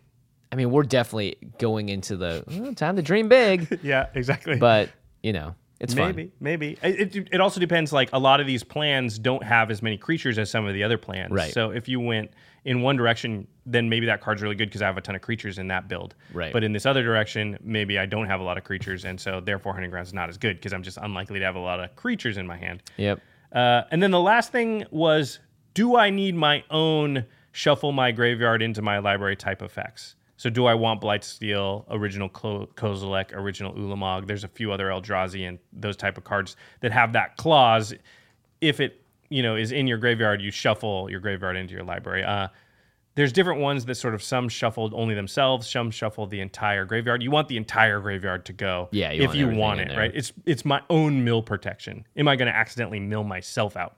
I 0.52 0.56
mean, 0.56 0.70
we're 0.70 0.84
definitely 0.84 1.36
going 1.58 1.88
into 1.88 2.16
the 2.16 2.44
oh, 2.48 2.72
time 2.74 2.94
to 2.94 3.02
dream 3.02 3.28
big, 3.28 3.80
Yeah, 3.82 4.06
exactly. 4.14 4.58
but, 4.58 4.90
you 5.24 5.32
know, 5.32 5.54
it's 5.80 5.94
maybe, 5.94 6.24
fun. 6.24 6.32
maybe. 6.38 6.78
It, 6.82 7.16
it, 7.16 7.28
it 7.32 7.40
also 7.40 7.58
depends. 7.58 7.92
Like 7.92 8.10
a 8.12 8.18
lot 8.18 8.40
of 8.40 8.46
these 8.46 8.62
plans 8.62 9.18
don't 9.18 9.42
have 9.42 9.70
as 9.70 9.82
many 9.82 9.96
creatures 9.96 10.38
as 10.38 10.50
some 10.50 10.66
of 10.66 10.74
the 10.74 10.84
other 10.84 10.98
plans. 10.98 11.32
Right. 11.32 11.52
So 11.52 11.70
if 11.70 11.88
you 11.88 11.98
went 11.98 12.30
in 12.64 12.82
one 12.82 12.96
direction, 12.96 13.46
then 13.66 13.88
maybe 13.88 14.06
that 14.06 14.20
card's 14.20 14.42
really 14.42 14.54
good 14.54 14.68
because 14.68 14.82
I 14.82 14.86
have 14.86 14.98
a 14.98 15.00
ton 15.00 15.14
of 15.14 15.22
creatures 15.22 15.58
in 15.58 15.68
that 15.68 15.88
build. 15.88 16.14
Right. 16.32 16.52
But 16.52 16.62
in 16.62 16.72
this 16.72 16.84
other 16.86 17.02
direction, 17.02 17.58
maybe 17.62 17.98
I 17.98 18.06
don't 18.06 18.26
have 18.26 18.40
a 18.40 18.42
lot 18.42 18.58
of 18.58 18.64
creatures, 18.64 19.04
and 19.04 19.20
so 19.20 19.40
therefore 19.40 19.72
Hunting 19.72 19.90
Grounds 19.90 20.08
is 20.08 20.14
not 20.14 20.28
as 20.28 20.36
good 20.36 20.56
because 20.56 20.72
I'm 20.72 20.82
just 20.82 20.98
unlikely 20.98 21.38
to 21.38 21.44
have 21.44 21.56
a 21.56 21.60
lot 21.60 21.80
of 21.80 21.96
creatures 21.96 22.36
in 22.36 22.46
my 22.46 22.56
hand. 22.56 22.82
Yep. 22.98 23.20
Uh, 23.50 23.82
and 23.90 24.02
then 24.02 24.10
the 24.10 24.20
last 24.20 24.52
thing 24.52 24.84
was, 24.90 25.38
do 25.72 25.96
I 25.96 26.10
need 26.10 26.34
my 26.34 26.64
own 26.70 27.24
shuffle 27.52 27.92
my 27.92 28.12
graveyard 28.12 28.62
into 28.62 28.82
my 28.82 28.98
library 28.98 29.36
type 29.36 29.62
effects? 29.62 30.16
So 30.36 30.50
do 30.50 30.66
I 30.66 30.74
want 30.74 31.00
Blightsteel, 31.00 31.84
original 31.90 32.28
Ko- 32.28 32.68
Kozilek, 32.74 33.32
original 33.32 33.72
Ulamog? 33.74 34.26
There's 34.26 34.44
a 34.44 34.48
few 34.48 34.72
other 34.72 34.86
Eldrazi 34.86 35.48
and 35.48 35.58
those 35.72 35.96
type 35.96 36.18
of 36.18 36.24
cards 36.24 36.56
that 36.80 36.92
have 36.92 37.12
that 37.12 37.36
clause. 37.36 37.94
If 38.60 38.80
it 38.80 39.02
you 39.28 39.42
know 39.42 39.56
is 39.56 39.72
in 39.72 39.86
your 39.86 39.98
graveyard, 39.98 40.42
you 40.42 40.50
shuffle 40.50 41.08
your 41.10 41.20
graveyard 41.20 41.56
into 41.56 41.74
your 41.74 41.84
library. 41.84 42.24
Uh, 42.24 42.48
there's 43.14 43.32
different 43.32 43.60
ones 43.60 43.84
that 43.84 43.94
sort 43.94 44.12
of 44.14 44.22
some 44.24 44.48
shuffled 44.48 44.92
only 44.92 45.14
themselves, 45.14 45.70
some 45.70 45.90
shuffle 45.92 46.26
the 46.26 46.40
entire 46.40 46.84
graveyard. 46.84 47.22
You 47.22 47.30
want 47.30 47.46
the 47.46 47.56
entire 47.56 48.00
graveyard 48.00 48.44
to 48.46 48.52
go. 48.52 48.88
Yeah, 48.90 49.12
you 49.12 49.22
if 49.22 49.28
want 49.28 49.38
you 49.38 49.48
want 49.50 49.80
it, 49.80 49.96
right? 49.96 50.10
It's 50.12 50.32
it's 50.46 50.64
my 50.64 50.82
own 50.90 51.22
mill 51.24 51.42
protection. 51.42 52.04
Am 52.16 52.26
I 52.26 52.34
going 52.34 52.50
to 52.50 52.56
accidentally 52.56 52.98
mill 52.98 53.22
myself 53.24 53.76
out? 53.76 53.96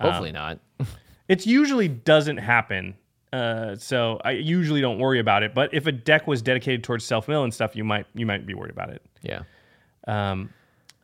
Hopefully 0.00 0.32
not. 0.32 0.60
It 1.28 1.44
usually 1.44 1.88
doesn't 1.88 2.38
happen. 2.38 2.94
Uh, 3.32 3.76
so 3.76 4.20
I 4.24 4.32
usually 4.32 4.80
don't 4.80 4.98
worry 4.98 5.20
about 5.20 5.42
it. 5.42 5.54
But 5.54 5.72
if 5.74 5.86
a 5.86 5.92
deck 5.92 6.26
was 6.26 6.42
dedicated 6.42 6.82
towards 6.82 7.04
self 7.04 7.28
mill 7.28 7.44
and 7.44 7.52
stuff, 7.52 7.76
you 7.76 7.84
might 7.84 8.06
you 8.14 8.26
might 8.26 8.46
be 8.46 8.54
worried 8.54 8.72
about 8.72 8.90
it. 8.90 9.02
Yeah. 9.22 9.42
Um, 10.06 10.50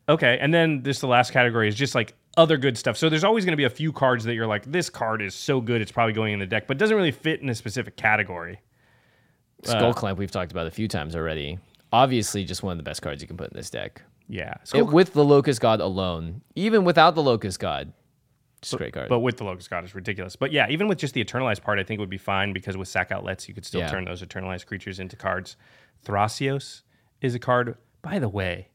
okay, 0.09 0.39
and 0.41 0.53
then 0.53 0.83
this 0.83 1.01
the 1.01 1.07
last 1.07 1.33
category 1.33 1.69
is 1.69 1.75
just 1.75 1.95
like 1.95 2.15
other 2.37 2.57
good 2.57 2.77
stuff. 2.77 2.97
So 2.97 3.09
there's 3.09 3.25
always 3.25 3.45
going 3.45 3.53
to 3.53 3.57
be 3.57 3.65
a 3.65 3.71
few 3.71 3.93
cards 3.93 4.25
that 4.25 4.35
you're 4.35 4.47
like, 4.47 4.65
this 4.65 4.91
card 4.91 5.23
is 5.23 5.35
so 5.35 5.61
good, 5.61 5.81
it's 5.81 5.93
probably 5.93 6.15
going 6.15 6.33
in 6.33 6.41
the 6.41 6.47
deck, 6.47 6.67
but 6.67 6.79
doesn't 6.79 6.97
really 6.97 7.13
fit 7.13 7.41
in 7.41 7.49
a 7.49 7.55
specific 7.55 7.97
category. 7.97 8.61
Skull 9.63 9.95
Clamp 9.95 10.19
we've 10.19 10.31
talked 10.31 10.53
about 10.53 10.67
a 10.67 10.71
few 10.71 10.89
times 10.89 11.15
already. 11.17 11.59
Obviously, 11.93 12.45
just 12.45 12.63
one 12.63 12.73
of 12.73 12.79
the 12.79 12.83
best 12.83 13.03
cards 13.03 13.23
you 13.23 13.29
can 13.29 13.37
put 13.37 13.51
in 13.51 13.57
this 13.57 13.71
deck. 13.71 14.03
Yeah, 14.29 14.55
It, 14.73 14.87
with 14.87 15.13
the 15.13 15.25
Locust 15.25 15.61
God 15.61 15.81
alone, 15.81 16.41
even 16.55 16.85
without 16.85 17.15
the 17.15 17.23
Locust 17.23 17.61
God, 17.61 17.93
just 18.65 18.75
a 18.75 18.79
great 18.79 18.93
card. 18.93 19.09
but 19.09 19.21
with 19.21 19.37
the 19.37 19.45
Locust 19.45 19.71
God 19.71 19.85
is 19.85 19.95
ridiculous. 19.95 20.37
But 20.37 20.53
yeah, 20.53 20.69
even 20.69 20.89
with 20.89 20.99
just 20.99 21.15
the 21.15 21.25
Eternalized 21.25 21.63
part, 21.63 21.79
I 21.79 21.85
think 21.85 21.99
it 21.99 22.01
would 22.01 22.11
be 22.11 22.19
fine 22.19 22.53
because 22.53 22.77
with 22.77 22.89
sack 22.89 23.13
outlets, 23.13 23.49
you 23.49 23.55
could 23.55 23.65
still 23.65 23.81
Yeah. 23.81 23.89
turn 23.91 24.05
those 24.05 24.23
Eternalized 24.23 24.67
creatures 24.67 24.99
into 25.01 25.17
cards. 25.17 25.57
Thrasios 26.05 26.83
is 27.21 27.35
a 27.35 27.39
card. 27.39 27.77
By 28.03 28.19
the 28.19 28.29
way, 28.29 28.69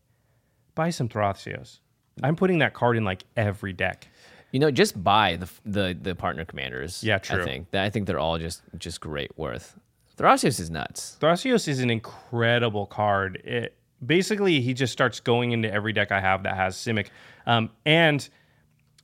buy 0.75 0.89
some 0.89 1.07
Thrasios. 1.09 1.79
I'm 2.23 2.35
putting 2.35 2.59
that 2.59 2.73
card 2.73 2.97
in 2.97 3.03
like 3.05 3.23
every 3.37 3.73
deck. 3.73 4.07
You 4.51 4.59
know, 4.59 4.71
just 4.71 5.01
buy 5.03 5.35
the 5.37 5.47
the 5.65 5.97
the 6.01 6.15
partner 6.15 6.43
commanders. 6.43 7.03
Yeah, 7.03 7.15
I 7.15 7.17
true. 7.19 7.43
think 7.43 7.73
I 7.75 7.89
think 7.91 8.07
they're 8.07 8.19
all 8.19 8.39
just 8.39 8.63
just 8.77 8.99
great 8.99 9.31
worth. 9.37 9.77
Thrasios 10.17 10.59
is 10.59 10.69
nuts. 10.71 11.17
Thrasios 11.21 11.67
is 11.67 11.79
an 11.79 11.89
incredible 11.89 12.85
card. 12.87 13.37
It, 13.45 13.75
basically, 14.05 14.59
he 14.59 14.73
just 14.73 14.91
starts 14.91 15.19
going 15.19 15.51
into 15.51 15.71
every 15.71 15.93
deck 15.93 16.11
I 16.11 16.19
have 16.19 16.43
that 16.43 16.55
has 16.55 16.75
Simic. 16.75 17.07
Um, 17.45 17.69
and, 17.85 18.27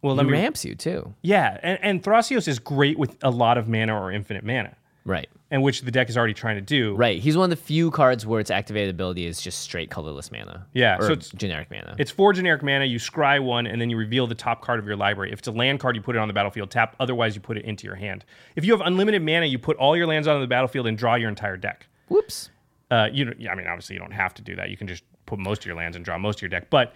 well, 0.06 0.16
let 0.16 0.26
He 0.26 0.32
me. 0.32 0.38
ramps 0.40 0.64
you 0.64 0.76
too. 0.76 1.14
Yeah, 1.22 1.60
and, 1.64 1.80
and 1.82 2.04
Thrasios 2.04 2.48
is 2.48 2.60
great 2.60 2.98
with 3.00 3.18
a 3.24 3.30
lot 3.32 3.58
of 3.58 3.68
mana 3.68 4.00
or 4.00 4.12
infinite 4.12 4.44
mana, 4.44 4.76
Right. 5.04 5.28
and 5.52 5.62
which 5.64 5.82
the 5.82 5.92
deck 5.92 6.10
is 6.10 6.18
already 6.18 6.34
trying 6.34 6.56
to 6.56 6.62
do. 6.62 6.96
Right. 6.96 7.20
He's 7.22 7.36
one 7.38 7.46
of 7.52 7.58
the 7.58 7.64
few 7.64 7.92
cards 7.92 8.26
where 8.26 8.40
its 8.40 8.50
activated 8.52 8.90
ability 8.90 9.26
is 9.26 9.42
just 9.42 9.60
straight 9.60 9.90
colorless 9.90 10.32
mana. 10.32 10.66
Yeah, 10.74 10.98
Or 10.98 11.04
so 11.08 11.12
it's- 11.14 11.30
generic 11.30 11.70
mana. 11.72 11.96
It's 12.00 12.12
four 12.12 12.34
generic 12.34 12.64
mana. 12.64 12.86
You 12.86 12.98
scry 13.00 13.40
one, 13.44 13.68
and 13.68 13.80
then 13.82 13.90
you 13.90 13.98
reveal 13.98 14.28
the 14.28 14.36
top 14.36 14.62
card 14.62 14.80
of 14.80 14.86
your 14.86 14.96
library. 14.96 15.32
If 15.32 15.40
it's 15.40 15.48
a 15.48 15.52
land 15.52 15.80
card, 15.80 15.96
you 15.96 16.02
put 16.02 16.16
it 16.16 16.20
on 16.20 16.28
the 16.28 16.34
battlefield 16.34 16.72
tap. 16.72 16.96
Otherwise, 17.00 17.36
you 17.36 17.42
put 17.42 17.58
it 17.58 17.66
into 17.66 17.86
your 17.86 17.96
hand. 17.96 18.26
If 18.56 18.64
you 18.66 18.72
have 18.74 18.82
unlimited 18.86 19.22
mana, 19.24 19.46
you 19.48 19.60
put 19.60 19.78
all 19.78 19.96
your 19.98 20.08
lands 20.08 20.28
onto 20.28 20.42
the 20.42 20.48
battlefield 20.48 20.88
and 20.88 20.98
draw 20.98 21.16
your 21.16 21.30
entire 21.30 21.58
deck. 21.58 21.88
Whoops. 22.10 22.50
Uh, 22.92 23.10
you, 23.12 23.32
I 23.50 23.56
mean, 23.56 23.66
obviously, 23.68 23.96
you 23.96 24.00
don't 24.00 24.12
have 24.14 24.34
to 24.36 24.42
do 24.44 24.56
that. 24.58 24.70
You 24.70 24.78
can 24.78 24.88
just 24.88 25.04
put 25.26 25.40
most 25.40 25.62
of 25.62 25.66
your 25.66 25.76
lands 25.76 25.96
and 25.96 26.06
draw 26.06 26.18
most 26.20 26.38
of 26.38 26.42
your 26.44 26.50
deck. 26.50 26.70
But 26.70 26.94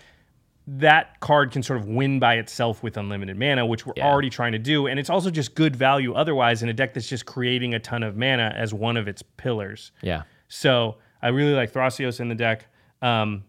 that 0.77 1.19
card 1.19 1.51
can 1.51 1.63
sort 1.63 1.79
of 1.79 1.87
win 1.87 2.19
by 2.19 2.35
itself 2.35 2.83
with 2.83 2.95
unlimited 2.97 3.37
mana, 3.37 3.65
which 3.65 3.85
we're 3.85 3.93
Yeah. 3.97 4.05
already 4.07 4.29
trying 4.29 4.51
to 4.51 4.59
do. 4.59 4.87
And 4.87 4.99
it's 4.99 5.09
also 5.09 5.31
just 5.31 5.55
good 5.55 5.75
value 5.75 6.13
otherwise 6.13 6.61
in 6.61 6.69
a 6.69 6.73
deck 6.73 6.93
that's 6.93 7.07
just 7.09 7.25
creating 7.25 7.73
a 7.73 7.79
ton 7.79 8.03
of 8.03 8.15
mana 8.15 8.53
as 8.55 8.73
one 8.73 8.95
of 8.97 9.07
its 9.07 9.21
pillars. 9.21 9.91
Yeah. 10.01 10.23
So 10.47 10.97
I 11.21 11.29
really 11.29 11.53
like 11.53 11.71
Thrasios 11.73 12.19
in 12.19 12.29
the 12.29 12.35
deck. 12.35 12.67
Um, 13.01 13.43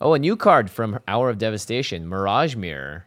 Oh, 0.00 0.12
a 0.12 0.18
new 0.18 0.36
card 0.36 0.70
from 0.70 1.00
Hour 1.08 1.30
of 1.30 1.38
Devastation, 1.38 2.06
Mirage 2.06 2.54
Mirror. 2.54 3.06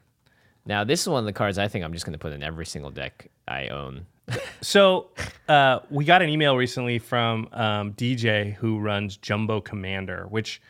Now, 0.66 0.84
this 0.84 1.02
is 1.04 1.08
one 1.08 1.20
of 1.20 1.26
the 1.26 1.34
cards 1.34 1.60
I 1.60 1.68
think 1.68 1.86
I'm 1.86 1.94
just 1.94 2.04
going 2.04 2.14
to 2.14 2.20
put 2.20 2.34
in 2.34 2.42
every 2.42 2.66
single 2.66 2.90
deck 2.92 3.28
I 3.48 3.68
own. 3.68 4.06
So 4.62 5.08
uh, 5.48 5.80
we 5.90 6.04
got 6.04 6.22
an 6.22 6.30
email 6.30 6.58
recently 6.58 7.00
from 7.00 7.48
um, 7.54 7.94
DJ 7.94 8.54
who 8.56 8.80
runs 8.80 9.16
Jumbo 9.18 9.62
Commander, 9.62 10.26
which 10.30 10.62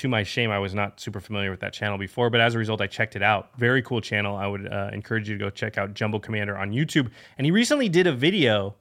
to 0.00 0.08
my 0.08 0.22
shame, 0.22 0.50
I 0.50 0.58
was 0.58 0.74
not 0.74 0.98
super 0.98 1.20
familiar 1.20 1.50
with 1.50 1.60
that 1.60 1.74
channel 1.74 1.98
before, 1.98 2.30
but 2.30 2.40
as 2.40 2.54
a 2.54 2.58
result, 2.58 2.80
I 2.80 2.86
checked 2.86 3.16
it 3.16 3.22
out. 3.22 3.50
Very 3.58 3.82
cool 3.82 4.00
channel. 4.00 4.34
I 4.34 4.46
would 4.46 4.72
uh, 4.72 4.88
encourage 4.94 5.28
you 5.28 5.36
to 5.36 5.44
go 5.44 5.50
check 5.50 5.76
out 5.76 5.92
Jumbo 5.92 6.18
Commander 6.18 6.56
on 6.56 6.72
YouTube. 6.72 7.10
And 7.36 7.44
he 7.44 7.50
recently 7.50 7.90
did 7.90 8.06
a 8.06 8.12
video, 8.12 8.74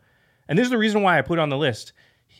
and 0.47 0.57
this 0.57 0.63
is 0.63 0.69
the 0.69 0.77
reason 0.77 1.01
why 1.01 1.17
I 1.17 1.21
put 1.21 1.37
it 1.37 1.41
on 1.41 1.49
the 1.49 1.57
list. 1.57 1.91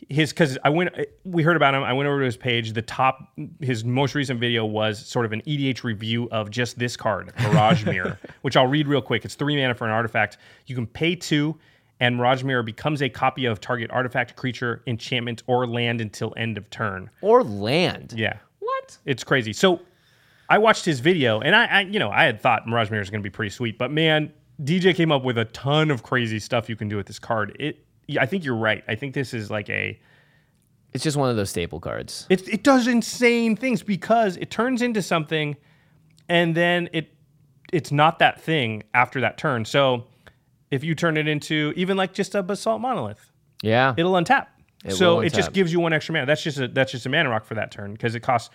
His 0.08 0.30
because 0.30 0.56
I 0.64 0.70
went, 0.70 0.94
we 1.24 1.42
heard 1.42 1.56
about 1.56 1.74
him. 1.74 1.82
I 1.82 1.92
went 1.92 2.08
over 2.08 2.20
to 2.20 2.24
his 2.24 2.38
page. 2.38 2.72
The 2.72 2.80
top, 2.80 3.32
his 3.60 3.84
most 3.84 4.14
recent 4.14 4.40
video 4.40 4.64
was 4.64 5.04
sort 5.04 5.26
of 5.26 5.32
an 5.32 5.42
EDH 5.42 5.84
review 5.84 6.26
of 6.30 6.50
just 6.50 6.78
this 6.78 6.96
card, 6.96 7.32
Mirage 7.42 7.84
Mirror, 7.84 8.18
which 8.40 8.56
I'll 8.56 8.66
read 8.66 8.88
real 8.88 9.02
quick. 9.02 9.26
It's 9.26 9.34
three 9.34 9.56
mana 9.56 9.74
for 9.74 9.84
an 9.84 9.90
artifact. 9.90 10.38
You 10.66 10.74
can 10.74 10.86
pay 10.86 11.16
two, 11.16 11.58
and 11.98 12.16
Mirage 12.16 12.44
Mirror 12.44 12.62
becomes 12.62 13.02
a 13.02 13.10
copy 13.10 13.44
of 13.44 13.60
target 13.60 13.90
artifact, 13.90 14.36
creature, 14.36 14.82
enchantment, 14.86 15.42
or 15.46 15.66
land 15.66 16.00
until 16.00 16.32
end 16.38 16.56
of 16.56 16.70
turn. 16.70 17.10
Or 17.20 17.44
land. 17.44 18.14
Yeah. 18.16 18.38
It's 19.04 19.24
crazy. 19.24 19.52
So 19.52 19.80
I 20.48 20.58
watched 20.58 20.84
his 20.84 21.00
video, 21.00 21.40
and 21.40 21.54
I, 21.54 21.64
I 21.66 21.80
you 21.82 21.98
know, 21.98 22.10
I 22.10 22.24
had 22.24 22.40
thought 22.40 22.66
Mirage 22.66 22.90
Mirror 22.90 23.02
is 23.02 23.10
going 23.10 23.22
to 23.22 23.26
be 23.28 23.32
pretty 23.32 23.50
sweet, 23.50 23.78
but 23.78 23.90
man, 23.90 24.32
DJ 24.62 24.94
came 24.94 25.10
up 25.12 25.22
with 25.24 25.38
a 25.38 25.44
ton 25.46 25.90
of 25.90 26.02
crazy 26.02 26.38
stuff 26.38 26.68
you 26.68 26.76
can 26.76 26.88
do 26.88 26.96
with 26.96 27.06
this 27.06 27.18
card. 27.18 27.56
It, 27.60 27.84
I 28.18 28.26
think 28.26 28.44
you're 28.44 28.56
right. 28.56 28.82
I 28.88 28.94
think 28.96 29.14
this 29.14 29.32
is 29.32 29.50
like 29.50 29.70
a, 29.70 29.98
It's 30.92 31.04
just 31.04 31.16
one 31.16 31.30
of 31.30 31.36
those 31.36 31.50
staple 31.50 31.78
cards. 31.80 32.26
it, 32.28 32.46
it 32.48 32.62
does 32.64 32.86
insane 32.88 33.56
things 33.56 33.82
because 33.82 34.36
it 34.36 34.50
turns 34.50 34.82
into 34.82 35.00
something, 35.02 35.56
and 36.28 36.54
then 36.54 36.88
it, 36.92 37.14
it's 37.72 37.92
not 37.92 38.18
that 38.18 38.40
thing 38.40 38.82
after 38.94 39.20
that 39.20 39.38
turn. 39.38 39.64
So 39.64 40.04
if 40.70 40.82
you 40.84 40.94
turn 40.96 41.16
it 41.16 41.28
into 41.28 41.72
even 41.76 41.96
like 41.96 42.12
just 42.12 42.34
a 42.34 42.42
basalt 42.42 42.80
monolith, 42.80 43.30
Yeah. 43.62 43.94
it'll 43.96 44.12
untap. 44.12 44.48
It 44.84 44.92
so 44.94 45.20
it 45.20 45.34
just 45.34 45.52
gives 45.52 45.72
you 45.72 45.78
one 45.78 45.92
extra 45.92 46.12
mana. 46.14 46.24
That's 46.26 46.42
just 46.42 46.58
a 46.58 46.66
that's 46.66 46.90
just 46.90 47.04
a 47.04 47.08
mana 47.10 47.28
rock 47.28 47.44
for 47.44 47.54
that 47.54 47.70
turn 47.70 47.92
because 47.92 48.14
it 48.14 48.20
costs 48.20 48.48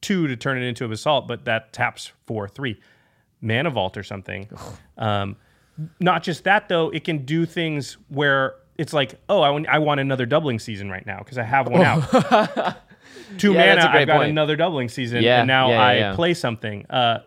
two 0.00 0.26
to 0.28 0.36
turn 0.36 0.58
it 0.58 0.66
into 0.66 0.84
a 0.84 0.88
basalt, 0.88 1.26
but 1.28 1.44
that 1.46 1.72
taps 1.72 2.12
for 2.26 2.48
three. 2.48 2.80
Mana 3.40 3.70
vault 3.70 3.96
or 3.96 4.02
something. 4.02 4.48
um, 4.96 5.36
not 6.00 6.22
just 6.22 6.44
that 6.44 6.68
though, 6.68 6.90
it 6.90 7.04
can 7.04 7.24
do 7.24 7.46
things 7.46 7.96
where 8.08 8.54
it's 8.76 8.92
like, 8.92 9.14
oh, 9.28 9.40
I 9.42 9.50
want, 9.50 9.68
I 9.68 9.78
want 9.78 10.00
another 10.00 10.26
doubling 10.26 10.58
season 10.58 10.90
right 10.90 11.04
now 11.06 11.18
because 11.18 11.38
I 11.38 11.42
have 11.44 11.68
one 11.68 11.82
out. 11.82 12.02
Two 13.38 13.52
Yeah, 13.52 13.74
mana, 13.76 13.90
I've 13.92 14.06
got 14.06 14.16
point. 14.18 14.30
another 14.30 14.56
doubling 14.56 14.88
season, 14.88 15.22
Yeah, 15.22 15.40
and 15.40 15.46
now 15.48 15.70
yeah, 15.70 16.10
I 16.12 16.14
play 16.16 16.34
something. 16.34 16.86
Uh, 16.88 17.20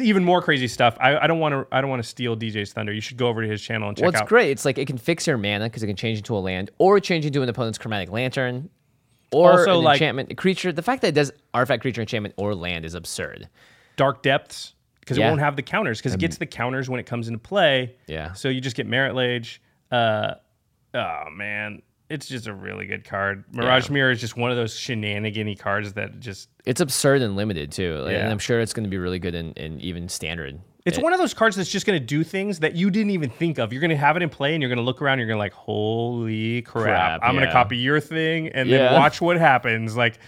even 0.00 0.22
more 0.22 0.42
crazy 0.42 0.68
stuff. 0.68 0.96
I, 1.00 1.16
I 1.16 1.26
don't 1.26 1.38
want 1.40 1.52
to. 1.54 1.66
I 1.74 1.80
don't 1.80 1.88
want 1.90 2.02
to 2.02 2.08
steal 2.08 2.36
DJ's 2.36 2.72
thunder. 2.72 2.92
You 2.92 3.00
should 3.00 3.16
go 3.16 3.28
over 3.28 3.42
to 3.42 3.48
his 3.48 3.62
channel 3.62 3.88
and 3.88 3.96
check 3.96 4.02
Well, 4.02 4.10
it's 4.10 4.20
out. 4.20 4.28
great. 4.28 4.50
It's 4.50 4.64
like 4.66 4.76
it 4.78 4.86
can 4.86 4.98
fix 4.98 5.26
your 5.26 5.38
mana 5.38 5.64
because 5.64 5.82
it 5.82 5.86
can 5.86 5.96
change 5.96 6.18
into 6.18 6.36
a 6.36 6.38
land, 6.38 6.70
or 6.78 7.00
change 7.00 7.24
into 7.24 7.42
an 7.42 7.48
opponent's 7.48 7.78
chromatic 7.78 8.10
lantern, 8.10 8.68
or 9.32 9.52
Also, 9.52 9.78
an 9.78 9.84
like- 9.84 9.96
enchantment 10.00 10.36
creature. 10.36 10.72
The 10.72 10.82
fact 10.82 11.02
that 11.02 11.08
it 11.08 11.14
does 11.14 11.32
artifact, 11.54 11.82
creature, 11.82 12.00
enchantment, 12.00 12.34
or 12.38 12.54
land 12.54 12.84
is 12.84 12.94
absurd. 12.94 13.48
dark 13.96 14.22
depths 14.22 14.74
because 15.00 15.18
Yeah. 15.18 15.26
it 15.26 15.30
won't 15.30 15.40
have 15.40 15.56
the 15.56 15.62
counters 15.62 15.98
because 15.98 16.14
it 16.14 16.20
gets 16.20 16.36
the 16.38 16.46
counters 16.46 16.88
when 16.88 17.00
it 17.00 17.06
comes 17.06 17.26
into 17.26 17.38
play. 17.40 17.96
Yeah. 18.06 18.32
So 18.34 18.48
you 18.48 18.60
just 18.60 18.76
get 18.76 18.86
Marit 18.86 19.16
Lage. 19.16 19.60
Uh, 19.90 20.34
oh 20.94 21.24
man, 21.32 21.82
it's 22.08 22.28
just 22.28 22.46
a 22.46 22.52
really 22.54 22.86
good 22.86 23.04
card. 23.04 23.42
Mirage 23.52 23.88
Yeah. 23.88 23.94
Mirror 23.94 24.10
is 24.12 24.20
just 24.20 24.36
one 24.36 24.52
of 24.52 24.56
those 24.56 24.76
shenanigan 24.78 25.52
cards 25.56 25.94
that 25.94 26.20
just. 26.20 26.48
It's 26.64 26.80
absurd 26.80 27.22
and 27.22 27.34
limited 27.34 27.72
too, 27.72 27.96
Like, 27.98 28.14
and 28.14 28.28
I'm 28.30 28.38
sure 28.38 28.60
it's 28.60 28.72
going 28.72 28.84
to 28.84 28.90
be 28.90 28.98
really 28.98 29.18
good 29.18 29.34
in, 29.34 29.52
in 29.54 29.80
even 29.80 30.08
standard. 30.08 30.60
It's 30.88 30.98
one 30.98 31.12
of 31.12 31.18
those 31.18 31.34
cards 31.34 31.56
that's 31.56 31.70
just 31.70 31.86
going 31.86 31.98
to 31.98 32.04
do 32.04 32.24
things 32.24 32.60
that 32.60 32.74
you 32.74 32.90
didn't 32.90 33.10
even 33.10 33.30
think 33.30 33.58
of. 33.58 33.72
You're 33.72 33.80
going 33.80 33.90
to 33.90 33.96
have 33.96 34.16
it 34.16 34.22
in 34.22 34.28
play, 34.30 34.54
and 34.54 34.62
you're 34.62 34.68
going 34.68 34.78
to 34.78 34.82
look 34.84 35.00
around. 35.02 35.20
And 35.20 35.20
you're 35.20 35.28
going 35.28 35.36
to 35.36 35.40
like, 35.40 35.52
holy 35.52 36.62
crap! 36.62 36.84
Crap, 36.84 37.20
I'm 37.22 37.34
going 37.34 37.46
to 37.46 37.52
copy 37.52 37.76
your 37.76 38.00
thing, 38.00 38.48
and 38.48 38.68
Yeah. 38.68 38.78
then 38.78 38.92
watch 38.94 39.20
what 39.20 39.36
happens. 39.38 39.96
Like, 39.96 40.18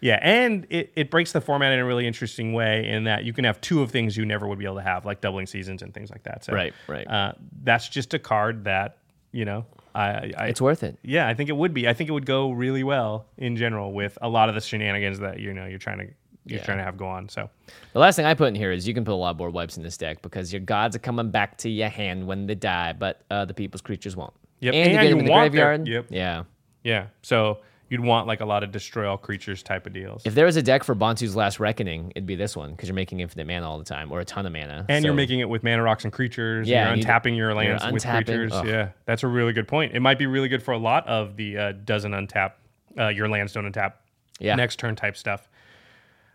yeah, 0.00 0.18
and 0.22 0.66
it, 0.70 0.92
it 0.96 1.10
breaks 1.10 1.32
the 1.32 1.40
format 1.40 1.72
in 1.72 1.78
a 1.78 1.84
really 1.84 2.06
interesting 2.06 2.52
way 2.54 2.88
in 2.88 3.04
that 3.04 3.24
you 3.24 3.32
can 3.32 3.44
have 3.44 3.60
two 3.60 3.82
of 3.82 3.90
things 3.90 4.16
you 4.16 4.24
never 4.24 4.46
would 4.48 4.58
be 4.58 4.64
able 4.64 4.76
to 4.76 4.82
have, 4.82 5.04
like 5.04 5.20
doubling 5.20 5.46
seasons 5.46 5.82
and 5.82 5.92
things 5.92 6.10
like 6.10 6.22
that. 6.22 6.44
So, 6.44 6.52
Right, 6.54 6.72
right. 6.86 7.06
Uh, 7.06 7.32
that's 7.62 7.88
just 7.88 8.14
a 8.14 8.18
card 8.18 8.64
that 8.64 8.96
you 9.32 9.44
know, 9.44 9.64
I, 9.94 10.32
I 10.36 10.46
It's 10.48 10.60
worth 10.60 10.82
it. 10.82 10.96
yeah, 11.02 11.28
I 11.28 11.34
think 11.34 11.50
it 11.50 11.56
would 11.56 11.72
be. 11.72 11.86
I 11.86 11.92
think 11.92 12.08
it 12.10 12.12
would 12.12 12.26
go 12.26 12.50
really 12.50 12.82
well 12.82 13.26
in 13.36 13.56
general 13.56 13.92
with 13.92 14.18
a 14.20 14.28
lot 14.28 14.48
of 14.48 14.54
the 14.56 14.60
shenanigans 14.60 15.20
that 15.20 15.38
you 15.38 15.52
know 15.54 15.66
you're 15.66 15.78
trying 15.78 15.98
to 15.98 16.06
you're 16.46 16.58
Yeah. 16.58 16.64
trying 16.64 16.78
to 16.78 16.84
have 16.84 16.96
go 16.96 17.06
on. 17.06 17.28
So. 17.28 17.50
The 17.92 17.98
last 17.98 18.16
thing 18.16 18.24
I 18.26 18.34
put 18.34 18.48
in 18.48 18.54
here 18.54 18.72
is 18.72 18.86
you 18.88 18.94
can 18.94 19.04
put 19.04 19.12
a 19.12 19.14
lot 19.14 19.36
more 19.36 19.50
wipes 19.50 19.76
in 19.76 19.82
this 19.82 19.96
deck 19.96 20.22
because 20.22 20.52
your 20.52 20.60
gods 20.60 20.96
are 20.96 21.00
coming 21.00 21.30
back 21.30 21.58
to 21.58 21.68
your 21.70 21.88
hand 21.88 22.26
when 22.26 22.46
they 22.46 22.54
die, 22.54 22.92
but 22.92 23.22
uh, 23.30 23.44
the 23.44 23.54
people's 23.54 23.82
creatures 23.82 24.16
won't. 24.16 24.32
Yep, 24.60 24.74
And, 24.74 24.76
you 24.76 24.82
and 24.84 24.92
get 24.92 25.02
you 25.04 25.08
them 25.10 25.18
in 25.20 25.24
the 25.26 25.30
want 25.30 25.52
their- 25.52 25.76
graveyard. 25.76 25.88
yep. 25.88 26.06
Yeah. 26.10 26.42
Yeah. 26.82 27.06
So 27.22 27.58
you'd 27.88 28.00
want 28.00 28.26
like 28.28 28.40
a 28.40 28.44
lot 28.46 28.62
of 28.62 28.70
destroy 28.70 29.08
all 29.08 29.18
creatures 29.18 29.62
type 29.64 29.84
of 29.86 29.92
deals. 29.92 30.22
If 30.24 30.34
there 30.34 30.46
was 30.46 30.56
a 30.56 30.62
deck 30.62 30.84
for 30.84 30.94
Bontu's 30.94 31.34
Last 31.34 31.58
Reckoning, 31.58 32.12
it'd 32.14 32.24
be 32.24 32.36
this 32.36 32.56
one 32.56 32.70
because 32.70 32.88
you're 32.88 32.94
making 32.94 33.18
infinite 33.20 33.46
mana 33.48 33.68
all 33.68 33.78
the 33.78 33.84
time 33.84 34.12
or 34.12 34.20
a 34.20 34.24
ton 34.24 34.46
of 34.46 34.52
mana. 34.52 34.86
and 34.88 35.04
you're 35.04 35.12
making 35.12 35.40
it 35.40 35.48
with 35.48 35.64
mana 35.64 35.82
rocks 35.82 36.04
and 36.04 36.12
creatures. 36.12 36.68
Yeah, 36.68 36.90
and 36.92 37.02
you're 37.02 37.10
untapping 37.12 37.36
your 37.36 37.52
lands 37.52 37.82
with 37.92 38.04
creatures. 38.06 38.52
ugh. 38.52 38.66
Yeah, 38.66 38.90
that's 39.06 39.24
a 39.24 39.26
really 39.28 39.52
good 39.52 39.66
point. 39.66 39.92
It 39.94 40.00
might 40.00 40.18
be 40.18 40.26
really 40.26 40.48
good 40.48 40.62
for 40.62 40.72
a 40.72 40.78
lot 40.78 41.06
of 41.08 41.36
the 41.36 41.58
uh, 41.58 41.72
doesn't 41.84 42.12
untap 42.12 42.52
uh, 42.98 43.08
your 43.08 43.28
lands 43.28 43.52
don't 43.52 43.70
untap. 43.70 43.94
Yeah. 44.38 44.54
Next 44.54 44.78
turn 44.78 44.94
type 44.96 45.16
stuff. 45.16 45.49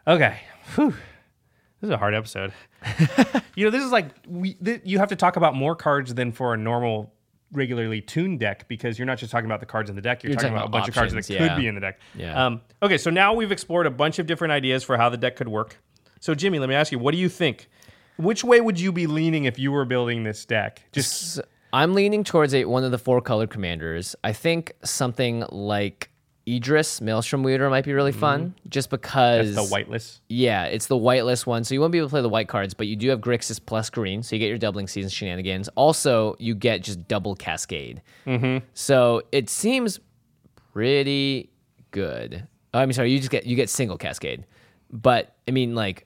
Okay. 0.08 0.38
Whew. 0.76 0.91
This 1.82 1.89
is 1.89 1.89
a 1.89 1.97
hard 1.97 2.16
episode. 2.16 2.53
you 3.56 3.66
know, 3.66 3.72
this 3.72 3.84
is 3.84 3.91
like 3.91 4.08
we. 4.28 4.53
Th- 4.56 4.82
you 4.84 4.99
have 4.99 5.10
to 5.10 5.16
talk 5.16 5.36
about 5.36 5.56
more 5.56 5.76
cards 5.76 6.14
than 6.14 6.32
for 6.32 6.53
a 6.53 6.58
normal, 6.58 7.14
regularly 7.51 8.01
tuned 8.01 8.39
deck 8.39 8.68
because 8.68 8.97
you're 8.97 9.06
not 9.06 9.18
just 9.18 9.32
talking 9.32 9.45
about 9.45 9.60
the 9.60 9.66
cards 9.66 9.89
in 9.89 9.95
the 9.95 10.01
deck. 10.01 10.24
You're, 10.24 10.32
You're 10.32 10.38
talking, 10.38 10.53
talking 10.53 10.58
about 10.58 10.66
a 10.66 10.70
about 10.70 10.80
bunch 10.80 10.89
of 10.89 10.95
cards 10.95 11.14
that 11.14 11.20
options, 11.20 11.49
could 11.49 11.58
be 11.58 11.68
in 11.68 11.76
the 11.76 11.82
deck. 11.82 11.99
Yeah. 12.16 12.45
Um, 12.45 12.62
okay, 12.82 12.97
so 12.97 13.10
now 13.10 13.34
we've 13.34 13.51
explored 13.51 13.88
a 13.88 13.91
bunch 13.91 14.20
of 14.20 14.26
different 14.26 14.51
ideas 14.51 14.84
for 14.84 14.97
how 14.97 15.10
the 15.10 15.18
deck 15.18 15.36
could 15.36 15.47
work. 15.47 15.78
So 16.20 16.34
Jimmy, 16.34 16.60
let 16.60 16.70
me 16.70 16.76
ask 16.76 16.91
you, 16.91 16.99
what 16.99 17.12
do 17.12 17.18
you 17.18 17.30
think? 17.30 17.70
Which 18.18 18.43
way 18.43 18.62
would 18.62 18.80
you 18.80 18.91
be 18.91 19.08
leaning 19.08 19.45
if 19.45 19.60
you 19.60 19.72
were 19.72 19.86
building 19.86 20.24
this 20.24 20.45
deck? 20.45 20.82
Just 20.91 21.34
So 21.34 21.43
I'm 21.74 21.93
leaning 21.93 22.24
towards 22.24 22.53
a 22.53 22.66
one 22.66 22.84
of 22.84 22.91
the 22.91 22.97
four 22.97 23.22
color 23.22 23.47
commanders. 23.47 24.16
I 24.24 24.32
think 24.32 24.74
something 24.84 25.45
like 25.49 26.10
Yidris 26.47 27.01
Maelstrom 27.01 27.41
Wielder 27.41 27.69
might 27.71 27.85
be 27.85 27.93
really 27.93 28.11
fun, 28.11 28.53
just 28.69 28.89
because 28.91 29.47
Mm-hmm. 29.47 29.55
the 29.55 29.63
whiteless. 29.63 30.21
Yeah, 30.29 30.65
it's 30.65 30.85
the 30.87 30.95
whitelist 30.95 31.47
one, 31.47 31.63
so 31.63 31.73
you 31.73 31.79
won't 31.81 31.91
be 31.91 31.97
able 31.97 32.07
to 32.07 32.11
play 32.11 32.21
the 32.21 32.29
white 32.29 32.47
cards, 32.47 32.73
but 32.75 32.85
you 32.85 32.95
do 32.95 33.09
have 33.09 33.19
Grixis 33.19 33.59
plus 33.65 33.89
green, 33.89 34.21
so 34.21 34.35
you 34.35 34.39
get 34.39 34.49
your 34.49 34.57
doubling 34.59 34.87
season 34.87 35.09
shenanigans. 35.09 35.69
Also, 35.69 36.35
you 36.37 36.53
get 36.53 36.83
just 36.83 37.07
double 37.07 37.35
Cascade. 37.35 38.01
Mm-hmm. 38.27 38.63
So 38.75 39.23
it 39.31 39.49
seems 39.49 39.99
pretty 40.71 41.49
good. 41.91 42.47
Oh, 42.73 42.79
I 42.79 42.85
mean, 42.85 42.93
sorry, 42.93 43.11
you 43.11 43.19
just 43.19 43.31
get 43.31 43.45
you 43.45 43.55
get 43.55 43.69
single 43.69 43.97
Cascade, 43.97 44.45
but 44.91 45.33
I 45.47 45.51
mean, 45.51 45.73
like, 45.75 46.05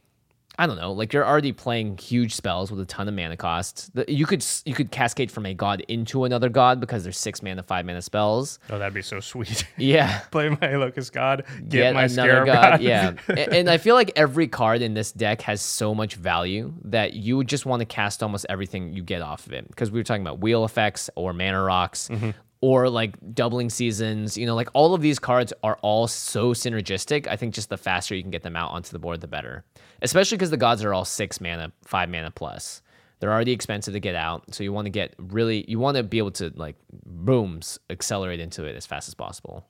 I 0.60 0.68
don't 0.68 0.76
know, 0.76 0.92
like 0.92 1.14
you're 1.14 1.26
already 1.26 1.54
playing 1.54 1.98
huge 1.98 2.36
spells 2.36 2.70
with 2.70 2.82
a 2.82 2.86
ton 2.86 3.08
of 3.08 3.14
mana 3.14 3.38
cost. 3.38 3.92
You 4.10 4.26
could 4.26 4.46
you 4.66 4.74
could 4.76 4.92
Cascade 4.92 5.32
from 5.32 5.46
a 5.46 5.54
god 5.54 5.80
into 5.88 6.26
another 6.26 6.50
god 6.50 6.82
because 6.82 7.04
there's 7.04 7.18
six 7.18 7.42
mana, 7.42 7.64
five 7.64 7.86
mana 7.86 8.02
spells. 8.02 8.60
Oh, 8.70 8.78
that'd 8.78 8.94
be 8.94 9.02
so 9.02 9.22
sweet. 9.22 9.66
Yeah. 9.78 10.20
Play 10.32 10.50
my 10.50 10.76
Locust 10.76 11.14
God, 11.14 11.46
get, 11.62 11.70
get 11.70 11.94
my 11.94 12.04
another 12.04 12.30
Scarab 12.30 12.46
god. 12.46 12.72
God. 12.72 12.82
Yeah, 12.82 13.14
A- 13.30 13.54
and 13.54 13.70
I 13.70 13.78
feel 13.78 13.96
like 13.96 14.12
every 14.18 14.50
card 14.50 14.82
in 14.82 14.94
this 14.94 15.14
deck 15.14 15.42
has 15.44 15.62
so 15.62 15.96
much 15.96 16.16
value 16.16 16.74
that 16.84 17.14
you 17.14 17.38
would 17.38 17.48
just 17.48 17.66
want 17.66 17.80
to 17.80 17.86
cast 17.86 18.22
almost 18.22 18.46
everything 18.50 18.92
you 18.92 19.02
get 19.02 19.22
off 19.22 19.48
of 19.48 19.54
it. 19.54 19.66
Because 19.70 19.92
we 19.92 20.00
were 20.00 20.04
talking 20.04 20.22
about 20.24 20.40
wheel 20.42 20.66
effects 20.66 21.10
or 21.16 21.32
mana 21.32 21.62
rocks. 21.64 22.10
Mm-hmm. 22.12 22.32
Or 22.62 22.90
like 22.90 23.16
doubling 23.34 23.70
seasons, 23.70 24.38
you 24.38 24.46
know, 24.46 24.54
like 24.54 24.68
all 24.74 24.94
of 24.94 25.02
these 25.02 25.18
cards 25.18 25.54
are 25.64 25.78
all 25.82 26.08
so 26.08 26.54
synergistic. 26.54 27.26
I 27.26 27.38
think 27.38 27.54
just 27.54 27.70
the 27.70 27.78
faster 27.78 28.14
you 28.16 28.22
can 28.22 28.32
get 28.32 28.44
them 28.44 28.58
out 28.58 28.72
onto 28.72 28.92
the 28.92 29.00
board, 29.00 29.22
the 29.22 29.28
better. 29.28 29.64
Especially 30.02 30.36
because 30.36 30.50
the 30.50 30.58
gods 30.58 30.84
are 30.84 30.94
all 30.94 31.06
six 31.06 31.40
mana, 31.40 31.72
five 31.86 32.10
mana 32.10 32.32
plus. 32.32 32.82
They're 33.20 33.32
already 33.32 33.54
expensive 33.54 33.94
to 33.94 34.00
get 34.00 34.16
out, 34.16 34.54
so 34.54 34.64
you 34.64 34.74
want 34.74 34.88
to 34.88 34.90
get 34.90 35.14
really, 35.18 35.66
you 35.68 35.80
want 35.80 35.98
to 35.98 36.04
be 36.04 36.18
able 36.18 36.32
to 36.32 36.52
like 36.56 36.76
booms 36.92 37.80
accelerate 37.90 38.40
into 38.40 38.66
it 38.66 38.76
as 38.76 38.86
fast 38.86 39.08
as 39.08 39.14
possible. 39.14 39.66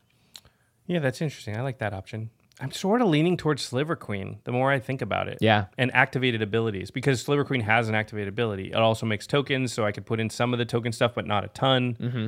Yeah, 0.87 0.99
that's 0.99 1.21
interesting. 1.21 1.57
I 1.57 1.61
like 1.61 1.77
that 1.79 1.93
option. 1.93 2.31
I'm 2.59 2.71
sort 2.71 3.01
of 3.01 3.07
leaning 3.07 3.37
towards 3.37 3.63
Sliver 3.63 3.95
Queen 3.95 4.39
the 4.43 4.51
more 4.51 4.71
I 4.71 4.79
think 4.79 5.01
about 5.01 5.29
it. 5.29 5.37
Yeah. 5.41 5.65
And 5.77 5.93
activated 5.93 6.41
abilities 6.41 6.91
because 6.91 7.21
Sliver 7.21 7.45
Queen 7.45 7.61
has 7.61 7.87
an 7.87 7.95
activated 7.95 8.27
ability. 8.27 8.71
It 8.71 8.75
also 8.75 9.05
makes 9.05 9.25
tokens, 9.25 9.71
so 9.71 9.85
I 9.85 9.91
could 9.91 10.05
put 10.05 10.19
in 10.19 10.29
some 10.29 10.53
of 10.53 10.59
the 10.59 10.65
token 10.65 10.91
stuff, 10.91 11.13
but 11.15 11.25
not 11.25 11.45
a 11.45 11.47
ton. 11.49 11.95
Mm-hmm. 11.99 12.27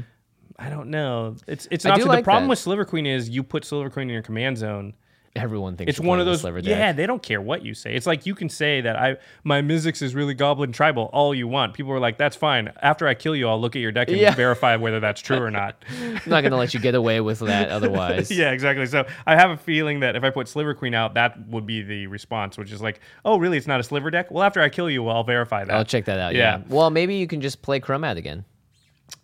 I 0.59 0.69
don't 0.69 0.89
know. 0.89 1.35
It's 1.47 1.67
it's 1.71 1.85
I 1.85 1.89
not 1.89 2.03
like 2.03 2.19
the 2.19 2.23
problem 2.23 2.45
that. 2.45 2.49
with 2.51 2.59
Sliver 2.59 2.85
Queen 2.85 3.05
is 3.05 3.29
you 3.29 3.43
put 3.43 3.65
Sliver 3.65 3.89
Queen 3.89 4.09
in 4.09 4.13
your 4.13 4.23
command 4.23 4.57
zone. 4.57 4.93
Everyone 5.33 5.77
thinks 5.77 5.91
It's 5.91 5.99
one 6.01 6.19
of 6.19 6.25
those. 6.25 6.43
Yeah, 6.65 6.91
they 6.91 7.07
don't 7.07 7.23
care 7.23 7.39
what 7.41 7.63
you 7.63 7.73
say. 7.73 7.93
It's 7.95 8.05
like 8.05 8.25
you 8.25 8.35
can 8.35 8.49
say 8.49 8.81
that 8.81 8.97
I 8.97 9.15
my 9.45 9.61
Mizzix 9.61 10.01
is 10.01 10.13
really 10.13 10.33
Goblin 10.33 10.73
Tribal 10.73 11.09
all 11.13 11.33
you 11.33 11.47
want. 11.47 11.73
People 11.73 11.93
are 11.93 12.01
like, 12.01 12.17
that's 12.17 12.35
fine. 12.35 12.69
After 12.81 13.07
I 13.07 13.13
kill 13.13 13.33
you, 13.33 13.47
I'll 13.47 13.59
look 13.61 13.77
at 13.77 13.79
your 13.79 13.93
deck 13.93 14.09
and 14.09 14.17
Yeah. 14.17 14.35
verify 14.35 14.75
whether 14.75 14.99
that's 14.99 15.21
true 15.21 15.37
or 15.37 15.49
not. 15.61 15.81
I'm 16.01 16.19
not 16.25 16.41
gonna 16.43 16.57
let 16.57 16.73
you 16.73 16.81
get 16.81 16.95
away 16.95 17.21
with 17.21 17.39
that 17.39 17.69
otherwise. 17.77 18.29
yeah, 18.29 18.51
exactly. 18.51 18.85
So 18.87 19.07
I 19.25 19.37
have 19.37 19.51
a 19.51 19.57
feeling 19.57 20.01
that 20.01 20.17
if 20.17 20.23
I 20.25 20.31
put 20.31 20.49
Sliver 20.49 20.73
Queen 20.73 20.93
out, 20.93 21.13
that 21.13 21.47
would 21.47 21.65
be 21.65 21.81
the 21.81 22.07
response, 22.07 22.57
which 22.57 22.73
is 22.73 22.81
like, 22.81 22.99
oh, 23.23 23.39
really? 23.39 23.55
It's 23.57 23.67
not 23.67 23.79
a 23.79 23.83
Sliver 23.83 24.11
deck? 24.11 24.31
Well, 24.31 24.43
after 24.43 24.61
I 24.61 24.67
kill 24.67 24.89
you, 24.89 25.07
I'll 25.07 25.23
verify 25.23 25.63
that. 25.63 25.73
I'll 25.73 25.85
check 25.85 26.03
that 26.05 26.19
out. 26.19 26.35
Yeah. 26.35 26.57
Yeah. 26.57 26.63
Well, 26.67 26.89
maybe 26.89 27.15
you 27.15 27.27
can 27.27 27.39
just 27.39 27.61
play 27.61 27.79
Chromat 27.79 28.17
again. 28.17 28.43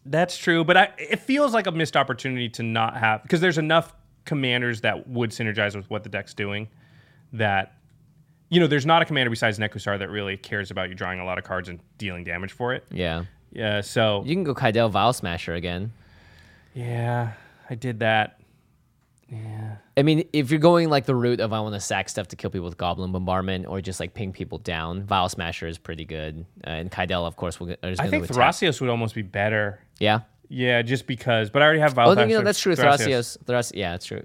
That's 0.05 0.37
true, 0.37 0.63
but 0.63 0.77
I, 0.77 0.89
it 0.97 1.19
feels 1.19 1.53
like 1.53 1.67
a 1.67 1.71
missed 1.71 1.97
opportunity 1.97 2.49
to 2.49 2.63
not 2.63 2.97
have 2.97 3.23
because 3.23 3.41
there's 3.41 3.57
enough 3.57 3.93
commanders 4.25 4.81
that 4.81 5.07
would 5.07 5.31
synergize 5.31 5.75
with 5.75 5.89
what 5.89 6.03
the 6.03 6.09
deck's 6.09 6.33
doing 6.33 6.67
that 7.33 7.73
you 8.49 8.59
know 8.59 8.67
there's 8.67 8.85
not 8.85 9.01
a 9.01 9.05
commander 9.05 9.29
besides 9.29 9.59
Nekusar 9.59 9.99
that 9.99 10.09
really 10.09 10.37
cares 10.37 10.71
about 10.71 10.89
you 10.89 10.95
drawing 10.95 11.19
a 11.19 11.25
lot 11.25 11.37
of 11.37 11.43
cards 11.43 11.67
and 11.69 11.79
dealing 11.97 12.23
damage 12.23 12.51
for 12.53 12.73
it. 12.73 12.85
Yeah. 12.91 13.25
Yeah, 13.51 13.81
so 13.81 14.23
You 14.25 14.35
can 14.35 14.43
go 14.43 14.53
Kydele 14.53 14.91
Vial 14.91 15.13
Smasher 15.13 15.53
again. 15.55 15.91
yeah, 16.73 17.33
I 17.69 17.75
did 17.75 17.99
that. 17.99 18.36
I 19.97 20.03
mean, 20.03 20.27
if 20.31 20.51
you're 20.51 20.59
going 20.59 20.89
like 20.89 21.05
the 21.05 21.15
route 21.15 21.39
of 21.39 21.51
I 21.51 21.59
want 21.59 21.73
to 21.75 21.81
sack 21.81 22.07
stuff 22.09 22.29
to 22.29 22.35
kill 22.35 22.49
people 22.49 22.65
with 22.65 22.77
Goblin 22.77 23.11
Bombardment 23.11 23.65
or 23.67 23.81
just 23.81 23.99
like 23.99 24.13
ping 24.13 24.31
people 24.31 24.57
down, 24.57 25.03
Vial 25.03 25.27
Smasher 25.27 25.67
is 25.67 25.77
pretty 25.77 26.05
good. 26.05 26.45
Uh, 26.65 26.69
and 26.69 26.91
Kydele, 26.91 27.25
of 27.27 27.35
course, 27.35 27.59
will, 27.59 27.75
is 27.83 27.99
I 27.99 28.07
think. 28.07 28.25
Thrasios 28.27 28.79
would 28.79 28.89
almost 28.89 29.15
be 29.15 29.21
better. 29.23 29.79
Yeah. 29.99 30.21
Yeah, 30.49 30.81
just 30.81 31.07
because. 31.07 31.49
But 31.49 31.61
I 31.61 31.65
already 31.65 31.81
have 31.81 31.93
Vial 31.93 32.17
Oh, 32.17 32.23
you 32.23 32.37
know, 32.37 32.43
that's 32.43 32.59
true. 32.59 32.73
Thrasios. 32.75 33.37
Thras- 33.43 33.73
yeah, 33.75 33.91
that's 33.91 34.05
true. 34.05 34.23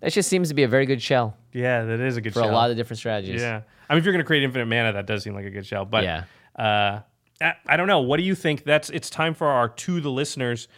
That 0.00 0.12
just 0.12 0.28
seems 0.28 0.48
to 0.48 0.54
be 0.54 0.62
a 0.62 0.68
very 0.68 0.86
good 0.86 1.00
shell 1.02 1.36
Yeah, 1.52 1.84
that 1.84 2.00
is 2.00 2.16
a 2.16 2.20
good 2.20 2.32
for 2.32 2.40
shell. 2.40 2.50
a 2.50 2.52
lot 2.52 2.70
of 2.70 2.76
different 2.76 2.98
strategies. 2.98 3.40
Yeah. 3.42 3.60
I 3.88 3.94
mean, 3.94 3.98
if 3.98 4.04
you're 4.04 4.12
going 4.14 4.24
to 4.24 4.26
create 4.26 4.42
infinite 4.42 4.66
mana, 4.66 4.92
that 4.94 5.06
does 5.06 5.22
seem 5.22 5.34
like 5.34 5.44
a 5.44 5.50
good 5.50 5.66
shell. 5.66 5.84
But 5.84 6.04
Yeah. 6.04 6.24
uh, 6.58 7.00
I, 7.40 7.54
I 7.66 7.76
don't 7.76 7.86
know. 7.86 8.00
What 8.00 8.16
do 8.16 8.22
you 8.24 8.34
think? 8.34 8.64
That's 8.64 8.90
it's 8.90 9.10
time 9.10 9.34
for 9.34 9.46
our 9.46 9.68
to 9.68 10.00
the 10.00 10.10
listeners. 10.10 10.68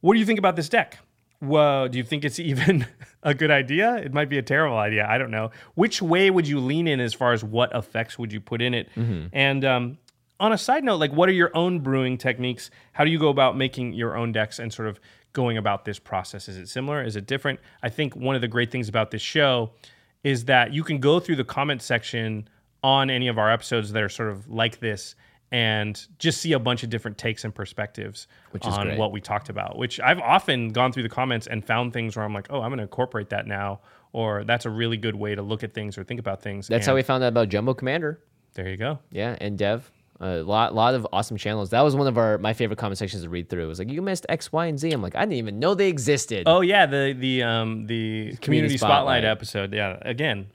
What 0.00 0.14
do 0.14 0.20
you 0.20 0.26
think 0.26 0.38
about 0.38 0.56
this 0.56 0.68
deck? 0.68 0.98
Well, 1.40 1.88
do 1.88 1.98
you 1.98 2.04
think 2.04 2.24
it's 2.24 2.38
even 2.52 2.86
a 3.22 3.34
good 3.34 3.50
idea? 3.50 3.96
It 3.96 4.12
might 4.12 4.28
be 4.28 4.38
a 4.38 4.42
terrible 4.42 4.76
idea. 4.78 5.06
I 5.08 5.18
don't 5.18 5.30
know. 5.30 5.50
Which 5.74 6.02
way 6.02 6.30
would 6.30 6.48
you 6.48 6.60
lean 6.60 6.86
in 6.86 7.00
as 7.00 7.14
far 7.14 7.32
as 7.32 7.44
what 7.44 7.74
effects 7.74 8.18
would 8.18 8.32
you 8.32 8.40
put 8.40 8.60
in 8.62 8.74
it? 8.74 8.88
And 9.32 9.64
um, 9.64 9.98
on 10.40 10.52
a 10.52 10.58
side 10.58 10.84
note, 10.84 10.96
like 10.96 11.12
what 11.12 11.28
are 11.28 11.32
your 11.32 11.50
own 11.56 11.80
brewing 11.80 12.18
techniques? 12.18 12.70
How 12.92 13.04
do 13.04 13.10
you 13.10 13.18
go 13.18 13.28
about 13.28 13.56
making 13.56 13.92
your 13.92 14.16
own 14.16 14.32
decks 14.32 14.58
and 14.58 14.72
sort 14.72 14.88
of 14.88 15.00
going 15.32 15.56
about 15.56 15.84
this 15.84 15.98
process? 15.98 16.48
Is 16.48 16.56
it 16.56 16.68
similar? 16.68 17.02
Is 17.02 17.16
it 17.16 17.26
different? 17.26 17.60
I 17.82 17.88
think 17.88 18.16
one 18.16 18.34
of 18.34 18.40
the 18.40 18.48
great 18.48 18.70
things 18.70 18.88
about 18.88 19.10
this 19.10 19.22
show 19.22 19.72
is 20.24 20.46
that 20.46 20.72
you 20.72 20.82
can 20.82 20.98
go 20.98 21.20
through 21.20 21.36
the 21.36 21.44
comment 21.44 21.82
section 21.82 22.48
on 22.82 23.10
any 23.10 23.28
of 23.28 23.38
our 23.38 23.50
episodes 23.50 23.92
that 23.92 24.02
are 24.02 24.08
sort 24.08 24.30
of 24.30 24.48
like 24.48 24.80
this 24.80 25.14
and 25.50 26.06
just 26.18 26.40
see 26.40 26.52
a 26.52 26.58
bunch 26.58 26.82
of 26.82 26.90
different 26.90 27.16
takes 27.18 27.44
and 27.44 27.54
perspectives 27.54 28.26
Which 28.50 28.66
is 28.66 28.74
on 28.74 28.86
great. 28.86 28.98
what 28.98 29.12
we 29.12 29.20
talked 29.20 29.48
about, 29.48 29.78
which 29.78 29.98
I've 30.00 30.20
often 30.20 30.70
gone 30.70 30.92
through 30.92 31.04
the 31.04 31.08
comments 31.08 31.46
and 31.46 31.64
found 31.64 31.92
things 31.92 32.16
where 32.16 32.24
I'm 32.24 32.34
like, 32.34 32.48
oh, 32.50 32.60
I'm 32.60 32.68
going 32.70 32.78
to 32.78 32.82
incorporate 32.82 33.30
that 33.30 33.46
now, 33.46 33.80
or 34.12 34.44
that's 34.44 34.66
a 34.66 34.70
really 34.70 34.96
good 34.98 35.14
way 35.14 35.34
to 35.34 35.42
look 35.42 35.64
at 35.64 35.72
things 35.72 35.96
or 35.96 36.04
think 36.04 36.20
about 36.20 36.42
things. 36.42 36.68
That's 36.68 36.86
and 36.86 36.90
how 36.92 36.94
we 36.96 37.02
found 37.02 37.24
out 37.24 37.28
about 37.28 37.48
Jumbo 37.48 37.72
Commander. 37.74 38.20
There 38.54 38.68
you 38.68 38.76
go. 38.76 38.98
Yeah, 39.10 39.36
and 39.40 39.56
Dev. 39.56 39.90
A 40.20 40.42
lot, 40.42 40.74
lot 40.74 40.96
of 40.96 41.06
awesome 41.12 41.36
channels. 41.36 41.70
That 41.70 41.82
was 41.82 41.94
one 41.94 42.08
of 42.08 42.18
our 42.18 42.38
my 42.38 42.52
favorite 42.52 42.76
comment 42.76 42.98
sections 42.98 43.22
to 43.22 43.28
read 43.28 43.48
through. 43.48 43.62
It 43.62 43.68
was 43.68 43.78
like 43.78 43.88
you 43.88 44.02
missed 44.02 44.26
X, 44.28 44.50
Y, 44.50 44.66
and 44.66 44.76
Z. 44.76 44.90
I'm 44.90 45.00
like, 45.00 45.14
I 45.14 45.20
didn't 45.20 45.34
even 45.34 45.60
know 45.60 45.74
they 45.76 45.88
existed. 45.88 46.42
Oh 46.46 46.60
yeah, 46.60 46.86
the 46.86 47.14
the 47.16 47.44
um 47.44 47.86
the 47.86 48.34
community, 48.40 48.76
spotlight. 48.76 49.22
spotlight. 49.22 49.24
episode. 49.24 49.72
Yeah, 49.72 49.96
again, 50.02 50.48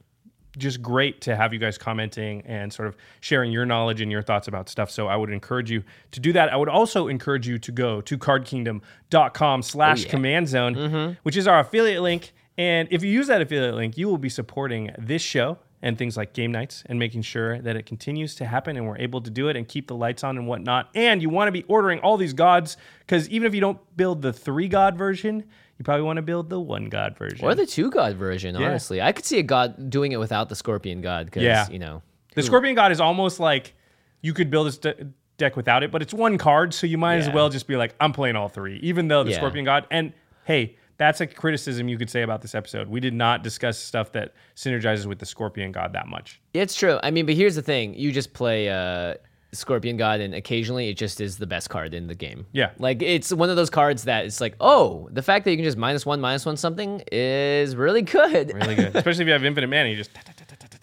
just 0.58 0.82
great 0.82 1.22
to 1.22 1.36
have 1.36 1.54
you 1.54 1.60
guys 1.60 1.78
commenting 1.78 2.42
and 2.46 2.72
sort 2.72 2.88
of 2.88 2.96
sharing 3.22 3.52
your 3.52 3.66
knowledge 3.66 4.02
and 4.02 4.12
your 4.12 4.22
thoughts 4.22 4.48
about 4.48 4.70
stuff. 4.70 4.92
So 4.92 5.08
I 5.08 5.16
would 5.16 5.32
encourage 5.32 5.72
you 5.72 5.84
to 6.12 6.20
do 6.20 6.34
that. 6.34 6.52
I 6.52 6.56
would 6.56 6.70
also 6.70 7.08
encourage 7.08 7.48
you 7.48 7.58
to 7.60 7.72
go 7.72 8.02
to 8.02 8.18
cardkingdom.com 8.18 9.62
slash 9.64 10.02
oh, 10.02 10.06
yeah. 10.06 10.10
command 10.10 10.48
zone, 10.48 10.76
mm-hmm. 10.76 11.14
which 11.24 11.38
is 11.38 11.48
our 11.48 11.60
affiliate 11.60 12.02
link. 12.02 12.34
And 12.58 12.88
if 12.92 13.04
you 13.04 13.10
use 13.10 13.28
that 13.28 13.42
affiliate 13.42 13.76
link, 13.76 13.98
you 13.98 14.08
will 14.08 14.20
be 14.20 14.30
supporting 14.30 14.92
this 15.00 15.22
show 15.22 15.58
and 15.82 15.98
things 15.98 16.16
like 16.16 16.34
game 16.34 16.52
nights 16.52 16.84
and 16.86 16.98
making 16.98 17.22
sure 17.24 17.60
that 17.60 17.76
it 17.76 17.86
continues 17.86 18.36
to 18.36 18.46
happen 18.46 18.78
and 18.78 18.88
we're 18.88 18.98
able 18.98 19.22
to 19.22 19.30
do 19.30 19.50
it 19.50 19.58
and 19.58 19.68
keep 19.68 19.88
the 19.88 19.96
lights 19.96 20.24
on 20.24 20.38
and 20.38 20.48
whatnot. 20.48 20.90
And 20.96 21.22
you 21.22 21.30
want 21.30 21.50
to 21.50 21.52
be 21.52 21.64
ordering 21.64 22.00
all 22.00 22.16
these 22.16 22.34
gods 22.34 22.78
because 23.00 23.28
even 23.30 23.46
if 23.46 23.54
you 23.54 23.62
don't 23.62 23.80
build 23.98 24.22
the 24.22 24.32
three 24.32 24.68
god 24.68 24.98
version, 24.98 25.44
you 25.78 25.86
probably 25.86 26.04
want 26.04 26.18
to 26.18 26.22
build 26.22 26.50
the 26.50 26.60
one 26.60 26.86
god 26.90 27.18
version. 27.18 27.44
Or 27.46 27.56
the 27.56 27.66
two 27.66 27.90
god 27.90 28.16
version, 28.16 28.56
honestly. 28.56 29.02
I 29.02 29.12
could 29.12 29.26
see 29.26 29.40
a 29.40 29.44
god 29.44 29.90
doing 29.90 30.12
it 30.12 30.18
without 30.18 30.50
the 30.50 30.56
scorpion 30.56 31.02
god 31.02 31.26
because, 31.26 31.44
Yeah. 31.44 31.68
you 31.70 31.80
know. 31.80 32.02
The 32.36 32.42
Scorpion 32.44 32.74
God 32.74 32.92
is 32.92 33.00
almost 33.00 33.40
like 33.40 33.76
you 34.22 34.34
could 34.34 34.50
build 34.50 34.66
this 34.66 34.80
de- 34.80 35.08
deck 35.38 35.56
without 35.56 35.84
it, 35.84 35.92
but 35.92 36.02
it's 36.02 36.14
one 36.16 36.40
card, 36.40 36.74
so 36.74 36.88
you 36.88 36.98
might 36.98 37.18
as 37.18 37.30
well 37.30 37.50
just 37.50 37.68
be 37.68 37.76
like, 37.76 37.94
I'm 38.00 38.12
playing 38.12 38.36
all 38.36 38.50
three, 38.50 38.78
even 38.78 39.08
though 39.08 39.24
the 39.24 39.30
Yeah. 39.32 39.38
Scorpion 39.38 39.66
God. 39.66 39.86
And 39.92 40.14
hey, 40.46 40.76
that's 40.98 41.22
a 41.22 41.28
criticism 41.28 41.88
you 41.90 41.98
could 41.98 42.10
say 42.10 42.24
about 42.24 42.42
this 42.42 42.56
episode. 42.56 42.88
We 42.88 43.00
did 43.00 43.14
not 43.14 43.44
discuss 43.44 43.78
stuff 43.78 44.12
that 44.14 44.34
synergizes 44.56 45.06
with 45.06 45.20
the 45.20 45.26
Scorpion 45.28 45.72
God 45.72 45.94
that 45.94 46.08
much. 46.08 46.42
It's 46.56 46.74
true. 46.76 47.00
I 47.04 47.12
mean, 47.12 47.28
but 47.28 47.36
here's 47.36 47.54
the 47.56 47.62
thing. 47.62 47.94
You 47.94 48.12
just 48.12 48.34
play 48.34 48.70
uh 48.70 49.16
Scorpion 49.54 49.98
God 49.98 50.20
and 50.20 50.34
occasionally 50.34 50.90
it 50.90 50.96
just 50.98 51.22
is 51.22 51.38
the 51.38 51.48
best 51.48 51.70
card 51.70 51.94
in 51.94 52.08
the 52.08 52.16
game. 52.16 52.46
Yeah. 52.52 52.72
Like 52.80 53.02
it's 53.02 53.32
one 53.32 53.50
of 53.50 53.56
those 53.56 53.70
cards 53.70 54.04
that 54.06 54.26
it's 54.26 54.42
like, 54.42 54.56
oh, 54.60 55.08
the 55.12 55.22
fact 55.22 55.46
that 55.46 55.52
you 55.52 55.58
can 55.58 55.64
just 55.64 55.78
minus 55.78 56.06
one, 56.06 56.20
minus 56.20 56.46
one 56.46 56.58
something 56.58 57.02
is 57.12 57.76
really 57.76 58.02
good. 58.02 58.54
Really 58.54 58.76
good, 58.76 58.96
especially 58.96 59.22
if 59.24 59.28
you 59.28 59.34
have 59.34 59.46
infinite 59.46 59.68
mana. 59.68 59.90
You 59.90 59.96
just 59.96 60.12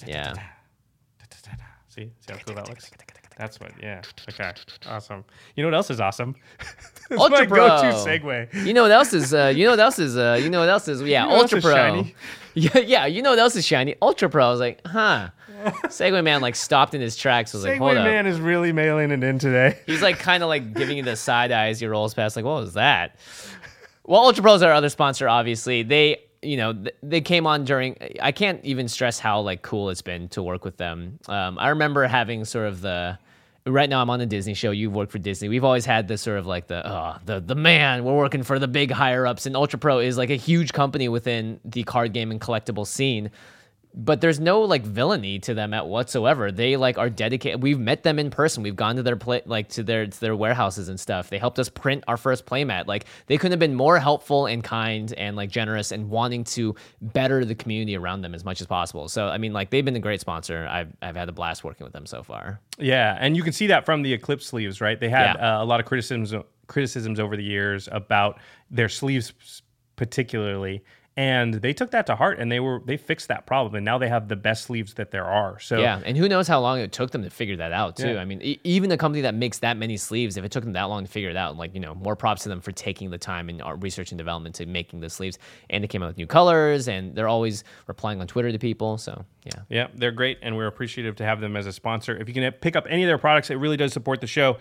Yeah. 0.07 0.35
see, 1.89 2.11
see 2.21 2.33
how 2.33 2.39
cool 2.47 2.55
that 2.57 2.69
looks. 2.69 2.91
That's 3.37 3.59
what, 3.59 3.73
yeah. 3.83 4.03
Okay, 4.29 4.53
awesome. 4.87 5.25
You 5.57 5.63
know 5.63 5.69
what 5.69 5.75
else 5.75 5.89
is 5.91 5.99
awesome? 5.99 6.37
Ultra 7.11 7.41
my 7.41 7.47
Pro. 7.47 7.69
go-to 7.69 7.87
segue. 8.07 8.67
You 8.67 8.75
know 8.75 8.83
what 8.83 8.91
else 8.91 9.15
is? 9.15 9.33
Uh, 9.33 9.51
you 9.57 9.65
know 9.65 9.71
what 9.71 9.81
else 9.81 9.99
is? 9.99 10.15
Uh, 10.15 10.39
you 10.43 10.51
know 10.51 10.61
what 10.61 10.69
else 10.69 10.89
is? 10.89 11.01
Yeah, 11.11 11.23
know 11.23 11.29
what 11.31 11.35
else 11.45 11.53
Ultra 11.55 11.61
Pro. 11.63 12.05
Yeah, 12.55 12.79
yeah. 12.81 13.07
You 13.07 13.23
know 13.23 13.31
what 13.31 13.39
else 13.39 13.57
is 13.57 13.67
shiny? 13.67 13.95
Ultra 14.03 14.29
Pro. 14.29 14.47
I 14.47 14.51
was 14.51 14.61
like, 14.61 14.87
huh. 14.87 15.31
Segway 15.87 16.23
man 16.23 16.41
like 16.41 16.57
stopped 16.57 16.95
in 16.95 17.01
his 17.01 17.17
tracks. 17.17 17.53
Was 17.53 17.65
like, 17.65 17.79
hold 17.79 17.93
Segway 17.93 17.99
up. 17.99 18.05
Man 18.05 18.27
is 18.27 18.41
really 18.41 18.73
mailing 18.73 19.11
it 19.11 19.23
in 19.23 19.39
today. 19.39 19.79
He's 19.87 20.03
like 20.03 20.19
kind 20.19 20.43
of 20.43 20.49
like 20.49 20.75
giving 20.75 20.97
you 20.97 21.03
the 21.03 21.17
side 21.17 21.53
eye 21.53 21.69
as 21.69 21.81
he 21.81 21.87
rolls 21.87 22.15
past. 22.15 22.37
Like, 22.37 22.45
what 22.45 22.61
was 22.61 22.75
that? 22.75 23.17
Well, 24.05 24.23
Ultra 24.23 24.43
Pro 24.43 24.55
is 24.55 24.63
our 24.63 24.73
other 24.73 24.89
sponsor. 24.89 25.29
Obviously, 25.29 25.83
they 25.83 26.23
you 26.43 26.57
know 26.57 26.73
th- 26.73 26.95
they 27.03 27.21
came 27.21 27.47
on 27.47 27.65
during. 27.65 27.97
I 28.21 28.33
can't 28.33 28.65
even 28.65 28.89
stress 28.89 29.19
how 29.19 29.41
like 29.41 29.63
cool 29.63 29.91
it's 29.91 30.03
been 30.03 30.29
to 30.31 30.43
work 30.43 30.65
with 30.65 30.77
them. 30.77 31.19
Um, 31.29 31.59
I 31.59 31.69
remember 31.69 32.07
having 32.07 32.45
sort 32.45 32.67
of 32.67 32.81
the. 32.81 33.19
Right 33.67 33.91
now, 33.91 34.01
I'm 34.01 34.09
on 34.09 34.19
the 34.19 34.27
Disney 34.27 34.55
show. 34.55 34.71
You've 34.71 34.95
worked 34.95 35.13
for 35.13 35.19
Disney. 35.19 35.51
We've 35.51 35.65
always 35.65 35.85
had 35.85 36.09
this 36.09 36.23
sort 36.23 36.39
of 36.39 36.47
like 36.47 36.67
the 36.67 36.85
uh, 36.85 37.19
the 37.27 37.41
the 37.41 37.55
man. 37.55 38.05
We're 38.05 38.17
working 38.17 38.43
for 38.43 38.59
the 38.59 38.67
big 38.67 38.91
higher 38.91 39.27
ups, 39.27 39.45
and 39.45 39.55
Ultra 39.55 39.79
Pro 39.79 39.99
is 39.99 40.17
like 40.17 40.31
a 40.31 40.37
huge 40.37 40.73
company 40.73 41.11
within 41.11 41.61
the 41.65 41.83
card 41.85 42.15
game 42.15 42.31
and 42.31 42.41
collectible 42.41 42.87
scene 42.87 43.31
but 43.93 44.21
there's 44.21 44.39
no 44.39 44.61
like 44.63 44.83
villainy 44.83 45.39
to 45.41 45.53
them 45.55 45.75
at 45.75 45.87
whatsoever. 45.87 46.53
They 46.53 46.77
like 46.77 46.97
are 46.99 47.11
dedicated. 47.11 47.63
We've 47.63 47.79
met 47.79 48.03
them 48.05 48.19
in 48.19 48.31
person. 48.31 48.63
We've 48.63 48.77
gone 48.77 48.97
to 48.97 49.03
their 49.03 49.17
play 49.17 49.43
like 49.47 49.69
to 49.71 49.83
their 49.83 50.07
to 50.07 50.21
their 50.21 50.37
warehouses 50.37 50.89
and 50.89 50.99
stuff. 50.99 51.29
They 51.31 51.39
helped 51.39 51.59
us 51.59 51.69
print 51.69 52.05
our 52.07 52.17
first 52.17 52.47
playmat. 52.47 52.87
Like 52.87 53.07
they 53.27 53.37
couldn't 53.37 53.53
have 53.53 53.59
been 53.59 53.75
more 53.75 53.99
helpful 53.99 54.47
and 54.47 54.63
kind 54.63 55.13
and 55.15 55.35
like 55.37 55.51
generous 55.51 55.91
and 55.91 56.09
wanting 56.09 56.45
to 56.45 56.75
better 57.03 57.45
the 57.45 57.55
community 57.55 57.97
around 57.97 58.21
them 58.23 58.35
as 58.35 58.45
much 58.45 58.61
as 58.61 58.67
possible. 58.67 59.09
So 59.09 59.27
I 59.29 59.39
mean, 59.39 59.53
like 59.53 59.71
they've 59.71 59.85
been 59.85 59.97
a 59.97 60.01
great 60.01 60.21
sponsor. 60.21 60.67
I've 60.71 60.93
I've 61.03 61.17
had 61.17 61.29
a 61.29 61.33
blast 61.33 61.65
working 61.65 61.85
with 61.85 61.93
them 61.93 62.07
so 62.07 62.23
far. 62.23 62.61
Yeah, 62.79 63.17
and 63.19 63.37
you 63.37 63.43
can 63.43 63.53
see 63.53 63.67
that 63.69 63.85
from 63.85 64.03
the 64.03 64.13
Eclipse 64.13 64.47
sleeves, 64.47 64.81
right? 64.81 64.99
They 65.01 65.09
had 65.11 65.35
Yeah. 65.37 65.59
uh, 65.59 65.65
a 65.65 65.67
lot 65.67 65.81
of 65.81 65.87
criticisms 65.87 66.33
criticisms 66.69 67.19
over 67.19 67.37
the 67.37 67.43
years 67.43 67.89
about 67.91 68.39
their 68.71 68.89
sleeves 68.89 69.33
particularly, 69.97 70.83
and 71.17 71.55
they 71.55 71.73
took 71.73 71.91
that 71.91 72.07
to 72.07 72.15
heart 72.17 72.39
and 72.39 72.51
they 72.51 72.61
were 72.61 72.81
they 72.85 72.97
fixed 72.97 73.29
that 73.29 73.45
problem, 73.45 73.75
and 73.75 73.85
now 73.85 73.99
they 73.99 74.09
have 74.09 74.29
the 74.29 74.37
best 74.37 74.65
sleeves 74.65 74.95
that 74.95 75.11
there 75.11 75.25
are. 75.25 75.59
So 75.59 75.79
Yeah, 75.79 76.01
and 76.05 76.17
who 76.17 76.29
knows 76.29 76.47
how 76.49 76.61
long 76.61 76.79
it 76.79 76.93
took 76.93 77.11
them 77.11 77.25
to 77.25 77.31
figure 77.31 77.57
that 77.57 77.73
out 77.73 77.97
too. 77.97 78.13
Yeah. 78.13 78.21
I 78.21 78.25
mean, 78.25 78.41
e- 78.41 78.61
even 78.65 78.91
a 78.93 78.97
company 78.97 79.23
that 79.23 79.35
makes 79.35 79.59
that 79.59 79.77
many 79.77 79.97
sleeves, 79.97 80.37
if 80.37 80.45
it 80.45 80.53
took 80.53 80.63
them 80.65 80.73
that 80.75 80.85
long 80.85 81.05
to 81.05 81.11
figure 81.11 81.29
it 81.29 81.37
out, 81.37 81.57
like 81.57 81.75
you 81.75 81.81
know, 81.81 81.95
more 81.95 82.15
props 82.17 82.45
to 82.45 82.49
them 82.49 82.61
for 82.61 82.73
taking 82.73 83.11
the 83.11 83.19
time 83.19 83.49
and 83.49 83.61
uh, 83.61 83.75
research 83.77 84.13
and 84.13 84.19
development 84.19 84.55
to 84.55 84.67
making 84.67 85.01
the 85.01 85.11
sleeves. 85.11 85.39
And 85.69 85.83
they 85.85 85.89
came 85.89 86.03
out 86.03 86.07
with 86.07 86.17
new 86.17 86.29
colors, 86.29 86.89
and 86.89 87.15
they're 87.15 87.29
always 87.29 87.65
replying 87.87 88.21
on 88.21 88.27
Twitter 88.27 88.53
to 88.53 88.59
people. 88.59 88.97
So 88.97 89.25
yeah, 89.45 89.61
Yeah, 89.69 89.87
they're 89.95 90.13
great, 90.13 90.39
and 90.43 90.57
we're 90.57 90.69
appreciative 90.69 91.17
to 91.17 91.25
have 91.25 91.41
them 91.41 91.57
as 91.57 91.67
a 91.67 91.73
sponsor. 91.73 92.17
If 92.17 92.29
you 92.29 92.35
can 92.35 92.51
pick 92.53 92.77
up 92.77 92.87
any 92.89 93.03
of 93.03 93.09
their 93.09 93.19
products, 93.19 93.51
it 93.51 93.57
really 93.57 93.77
does 93.77 93.93
support 93.93 94.21
the 94.21 94.27
show. 94.27 94.59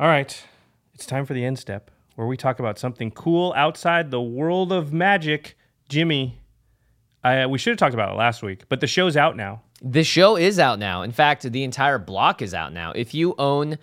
All 0.00 0.08
right, 0.08 0.44
it's 0.94 1.06
time 1.06 1.24
for 1.24 1.34
the 1.34 1.44
end 1.44 1.58
step, 1.58 1.90
where 2.14 2.26
we 2.26 2.36
talk 2.36 2.58
about 2.58 2.78
something 2.78 3.10
cool 3.10 3.52
outside 3.56 4.10
the 4.10 4.22
world 4.22 4.72
of 4.72 4.92
magic. 4.92 5.56
Jimmy, 5.88 6.38
I, 7.22 7.42
uh, 7.42 7.48
we 7.48 7.58
should 7.58 7.70
have 7.72 7.78
talked 7.78 7.94
about 7.94 8.10
it 8.12 8.16
last 8.16 8.42
week, 8.42 8.64
but 8.68 8.80
the 8.80 8.86
show's 8.86 9.16
out 9.16 9.36
now. 9.36 9.62
the 9.82 10.04
show 10.04 10.36
is 10.36 10.58
out 10.58 10.78
now. 10.78 11.02
In 11.02 11.12
fact, 11.12 11.50
the 11.50 11.64
entire 11.64 11.98
block 11.98 12.42
is 12.42 12.54
out 12.54 12.72
now. 12.72 12.92
If 12.92 13.14
you 13.14 13.34
own 13.38 13.78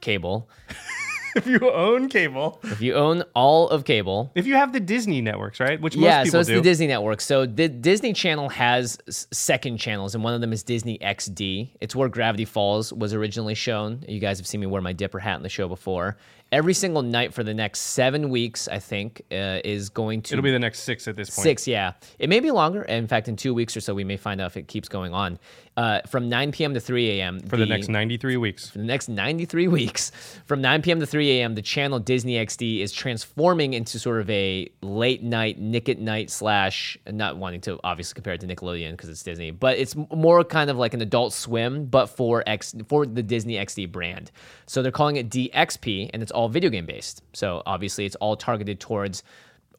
cable, 0.00 0.48
if 1.36 1.46
you 1.46 1.70
own 1.70 2.08
cable, 2.08 2.60
if 2.64 2.80
you 2.82 2.94
own 2.94 3.22
all 3.34 3.68
of 3.70 3.84
cable, 3.84 4.30
if 4.34 4.46
you 4.46 4.54
have 4.54 4.72
the 4.72 4.80
Disney 4.80 5.20
networks, 5.20 5.60
right, 5.60 5.80
which 5.80 5.96
most 5.96 6.04
yeah, 6.04 6.22
people 6.24 6.32
so 6.32 6.40
it's 6.40 6.48
do. 6.48 6.56
the 6.56 6.60
Disney 6.60 6.86
Network. 6.86 7.20
So 7.20 7.46
the 7.46 7.68
Disney 7.68 8.12
Channel 8.12 8.48
has 8.50 8.98
second 9.08 9.78
channels, 9.78 10.14
and 10.14 10.22
one 10.22 10.34
of 10.34 10.40
them 10.40 10.52
is 10.52 10.62
Disney 10.62 10.98
XD. 10.98 11.70
It's 11.80 11.96
where 11.96 12.08
Gravity 12.08 12.44
Falls 12.44 12.92
was 12.92 13.14
originally 13.14 13.54
shown. 13.54 14.04
You 14.06 14.20
guys 14.20 14.38
have 14.38 14.46
seen 14.46 14.60
me 14.60 14.66
wear 14.66 14.82
my 14.82 14.92
Dipper 14.92 15.18
hat 15.18 15.36
in 15.36 15.42
the 15.42 15.48
show 15.48 15.68
before. 15.68 16.16
Every 16.52 16.74
single 16.74 17.00
night 17.00 17.32
for 17.32 17.42
the 17.42 17.54
next 17.54 17.80
seven 17.80 18.28
weeks, 18.28 18.68
I 18.68 18.78
think, 18.78 19.22
uh, 19.32 19.60
is 19.64 19.88
going 19.88 20.20
to 20.22 20.34
It'll 20.34 20.42
be 20.42 20.50
the 20.50 20.58
next 20.58 20.80
six 20.80 21.08
at 21.08 21.16
this 21.16 21.30
point. 21.30 21.44
Six, 21.44 21.66
yeah. 21.66 21.92
It 22.18 22.28
may 22.28 22.40
be 22.40 22.50
longer. 22.50 22.82
In 22.82 23.06
fact, 23.06 23.28
in 23.28 23.36
two 23.36 23.54
weeks 23.54 23.74
or 23.74 23.80
so, 23.80 23.94
we 23.94 24.04
may 24.04 24.18
find 24.18 24.38
out 24.38 24.48
if 24.48 24.58
it 24.58 24.68
keeps 24.68 24.86
going 24.86 25.14
on. 25.14 25.38
Uh, 25.74 26.02
from 26.06 26.28
9 26.28 26.52
p.m. 26.52 26.74
to 26.74 26.80
3 26.80 27.20
a.m. 27.20 27.40
for 27.40 27.56
the, 27.56 27.64
next 27.64 27.88
93 27.88 28.36
weeks. 28.36 28.68
for 28.68 28.76
the 28.76 28.84
next 28.84 29.08
93 29.08 29.68
weeks, 29.68 30.12
from 30.44 30.60
9 30.60 30.82
p.m. 30.82 31.00
to 31.00 31.06
3 31.06 31.22
3 31.22 31.38
a.m., 31.38 31.54
the 31.54 31.62
channel 31.62 32.00
Disney 32.00 32.34
XD 32.34 32.80
is 32.80 32.90
transforming 32.90 33.74
into 33.74 33.96
sort 33.96 34.20
of 34.20 34.28
a 34.28 34.68
late 34.80 35.22
night, 35.22 35.60
Nick 35.60 35.88
at 35.88 36.00
Nite 36.00 36.30
slash, 36.30 36.98
not 37.08 37.36
wanting 37.36 37.60
to 37.60 37.78
obviously 37.84 38.14
compare 38.14 38.34
it 38.34 38.40
to 38.40 38.46
Nickelodeon 38.48 38.90
because 38.90 39.08
it's 39.08 39.22
Disney, 39.22 39.52
but 39.52 39.78
it's 39.78 39.94
more 40.12 40.42
kind 40.42 40.68
of 40.68 40.76
like 40.78 40.94
an 40.94 41.00
adult 41.00 41.32
swim, 41.32 41.84
but 41.84 42.06
for 42.06 42.42
X 42.44 42.74
for 42.88 43.06
the 43.06 43.22
Disney 43.22 43.54
XD 43.54 43.92
brand. 43.92 44.32
So 44.66 44.82
they're 44.82 44.90
calling 44.90 45.14
it 45.14 45.30
DXP, 45.30 46.10
and 46.12 46.24
it's 46.24 46.32
all 46.32 46.41
video 46.48 46.70
game 46.70 46.86
based. 46.86 47.22
So 47.32 47.62
obviously, 47.66 48.04
it's 48.06 48.16
all 48.16 48.36
targeted 48.36 48.80
towards 48.80 49.22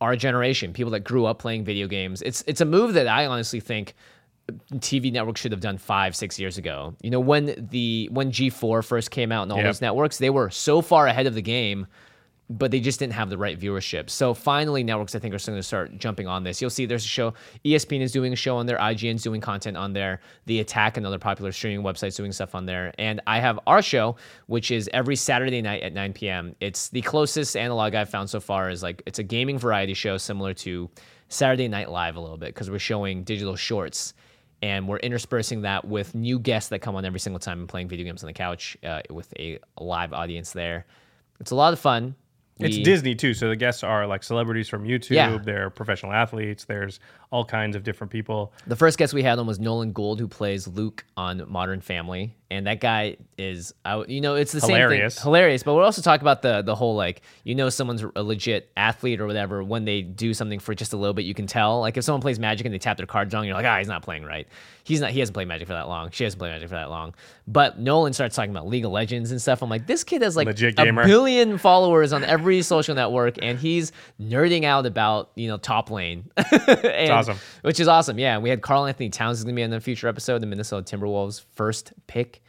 our 0.01 0.16
generation, 0.16 0.74
people 0.74 0.91
that 0.91 1.01
grew 1.01 1.26
up 1.26 1.39
playing 1.39 1.64
video 1.64 1.88
games. 1.88 2.22
It's 2.22 2.43
it's 2.47 2.61
a 2.61 2.66
move 2.66 2.93
that 2.93 3.07
I 3.07 3.26
honestly 3.26 3.59
think 3.59 3.93
TV 4.74 5.11
networks 5.11 5.39
should 5.39 5.51
have 5.53 5.61
done 5.61 5.78
five, 5.78 6.16
six 6.16 6.38
years 6.38 6.57
ago. 6.57 6.93
You 7.01 7.09
know, 7.09 7.20
when 7.20 7.68
the 7.72 8.09
when 8.11 8.32
G4 8.32 8.84
first 8.84 9.11
came 9.11 9.32
out 9.32 9.43
and 9.43 9.51
all 9.51 9.59
Yep. 9.59 9.68
those 9.68 9.82
networks, 9.82 10.18
they 10.18 10.30
were 10.30 10.49
so 10.49 10.82
far 10.82 11.07
ahead 11.07 11.28
of 11.28 11.34
the 11.36 11.41
game, 11.41 11.88
but 12.49 12.71
they 12.71 12.79
just 12.79 12.99
didn't 12.99 13.13
have 13.13 13.29
the 13.29 13.37
right 13.37 13.59
viewership. 13.59 14.09
So 14.09 14.33
finally, 14.33 14.83
networks 14.83 15.15
I 15.15 15.19
think 15.19 15.33
are 15.33 15.39
starting 15.39 15.59
to 15.59 15.63
start 15.63 15.97
jumping 15.97 16.27
on 16.27 16.43
this. 16.43 16.61
You'll 16.61 16.69
see 16.69 16.85
there's 16.85 17.05
a 17.05 17.07
show. 17.07 17.33
ESPN 17.63 18.01
is 18.01 18.11
doing 18.11 18.33
a 18.33 18.35
show 18.35 18.57
on 18.57 18.65
there. 18.65 18.77
IGN's 18.77 19.23
doing 19.23 19.39
content 19.39 19.77
on 19.77 19.93
there. 19.93 20.19
The 20.45 20.59
Attack 20.59 20.97
and 20.97 21.05
other 21.05 21.17
popular 21.17 21.51
streaming 21.51 21.85
websites 21.85 22.17
doing 22.17 22.31
stuff 22.31 22.53
on 22.53 22.65
there. 22.65 22.93
And 22.97 23.21
I 23.27 23.39
have 23.39 23.59
our 23.65 23.81
show, 23.81 24.17
which 24.47 24.71
is 24.71 24.89
every 24.93 25.15
Saturday 25.15 25.61
night 25.61 25.83
at 25.83 25.93
9 25.93 26.13
p.m. 26.13 26.55
It's 26.59 26.89
the 26.89 27.01
closest 27.01 27.55
analog 27.55 27.95
I've 27.95 28.09
found 28.09 28.29
so 28.29 28.39
far 28.39 28.69
is 28.69 28.83
like 28.83 29.01
it's 29.05 29.19
a 29.19 29.23
gaming 29.23 29.57
variety 29.57 29.93
show 29.93 30.17
similar 30.17 30.53
to 30.55 30.89
Saturday 31.29 31.67
Night 31.67 31.89
Live 31.89 32.17
a 32.17 32.19
little 32.19 32.37
bit 32.37 32.53
because 32.53 32.69
we're 32.69 32.79
showing 32.79 33.23
digital 33.23 33.55
shorts 33.55 34.13
and 34.61 34.87
we're 34.87 34.97
interspersing 34.97 35.61
that 35.63 35.85
with 35.85 36.13
new 36.13 36.39
guests 36.39 36.69
that 36.69 36.79
come 36.79 36.95
on 36.95 37.03
every 37.03 37.19
single 37.19 37.39
time 37.39 37.59
and 37.59 37.67
playing 37.67 37.87
video 37.87 38.05
games 38.05 38.23
on 38.23 38.27
the 38.27 38.33
couch 38.33 38.77
uh, 38.83 39.01
with 39.09 39.33
a 39.39 39.59
live 39.79 40.13
audience 40.13 40.51
there. 40.51 40.85
It's 41.39 41.51
a 41.51 41.55
lot 41.55 41.73
of 41.73 41.79
fun. 41.79 42.15
It's 42.60 42.78
Disney 42.78 43.16
too, 43.16 43.34
so 43.34 43.49
the 43.49 43.56
guests 43.56 43.84
are 43.84 44.06
like 44.06 44.24
celebrities 44.24 44.70
from 44.70 44.84
YouTube. 44.84 45.12
Yeah. 45.12 45.38
They're 45.43 45.70
professional 45.70 46.14
athletes. 46.14 46.66
There's 46.66 46.99
all 47.34 47.43
kinds 47.43 47.75
of 47.75 47.84
different 47.84 48.11
people. 48.11 48.53
The 48.67 48.75
first 48.75 48.99
guest 48.99 49.11
we 49.11 49.23
had 49.23 49.39
on 49.39 49.47
was 49.47 49.59
Nolan 49.59 49.91
Gould, 49.91 50.19
who 50.19 50.27
plays 50.27 50.67
Luke 50.67 51.03
on 51.17 51.43
Modern 51.49 51.81
Family, 51.81 52.36
and 52.51 52.67
that 52.67 52.79
guy 52.79 53.17
is, 53.39 53.73
you 54.07 54.21
know, 54.21 54.36
it's 54.36 54.51
the 54.51 54.59
Hilarious. 54.59 55.15
same 55.15 55.21
thing, 55.21 55.23
hilarious. 55.23 55.63
But 55.63 55.73
we're 55.73 55.84
also 55.84 56.03
talk 56.03 56.21
about 56.21 56.43
the 56.43 56.61
the 56.61 56.75
whole 56.75 56.95
like, 56.95 57.23
you 57.43 57.55
know, 57.55 57.69
someone's 57.69 58.03
a 58.15 58.21
legit 58.21 58.71
athlete 58.77 59.19
or 59.19 59.25
whatever 59.25 59.63
when 59.63 59.84
they 59.86 60.03
do 60.03 60.36
something 60.36 60.59
for 60.59 60.75
just 60.75 60.93
a 60.93 60.97
little 60.97 61.15
bit, 61.15 61.25
you 61.25 61.34
can 61.34 61.47
tell. 61.47 61.79
Like 61.79 61.97
if 61.97 62.03
someone 62.03 62.21
plays 62.21 62.38
Magic 62.38 62.65
and 62.67 62.73
they 62.73 62.77
tap 62.77 62.97
their 62.97 63.07
cards 63.07 63.34
wrong, 63.34 63.45
you're 63.45 63.55
like, 63.55 63.65
ah, 63.65 63.79
he's 63.79 63.88
not 63.88 64.03
playing 64.03 64.23
right. 64.23 64.47
He's 64.84 65.01
not. 65.01 65.09
He 65.09 65.19
hasn't 65.19 65.34
played 65.34 65.47
Magic 65.47 65.65
for 65.67 65.73
that 65.73 65.88
long. 65.88 66.11
She 66.11 66.25
hasn't 66.25 66.39
played 66.39 66.51
Magic 66.51 66.69
for 66.69 66.75
that 66.75 66.91
long. 66.91 67.15
But 67.47 67.79
Nolan 67.79 68.13
starts 68.13 68.36
talking 68.36 68.51
about 68.51 68.67
League 68.67 68.86
of 68.86 68.91
Legends 68.91 69.31
and 69.31 69.41
stuff. 69.41 69.63
I'm 69.63 69.69
like, 69.69 69.88
this 69.88 70.03
kid 70.03 70.21
has 70.21 70.36
like 70.36 70.45
Legit 70.45 70.77
a 70.77 70.84
gamer. 70.86 71.05
billion 71.07 71.57
followers 71.57 72.13
on 72.13 72.23
every 72.23 72.61
social 72.61 72.93
network, 72.93 73.38
and 73.41 73.57
he's 73.57 73.91
nerding 74.21 74.65
out 74.65 74.86
about 74.86 75.31
you 75.36 75.47
know 75.47 75.57
top 75.57 75.89
lane. 75.89 76.29
it's 76.38 77.22
awesome. 77.30 77.41
which 77.61 77.80
is 77.80 77.88
awesome. 77.88 78.19
Yeah, 78.19 78.38
we 78.38 78.49
had 78.49 78.61
Karl-Anthony 78.61 79.09
Towns 79.09 79.39
is 79.39 79.43
going 79.43 79.55
to 79.55 79.59
be 79.59 79.63
in 79.63 79.71
a 79.74 79.80
future 79.80 80.07
episode, 80.07 80.41
the 80.41 80.45
Minnesota 80.47 80.95
Timberwolves' 80.97 81.41
first 81.53 81.93
pick. 82.07 82.41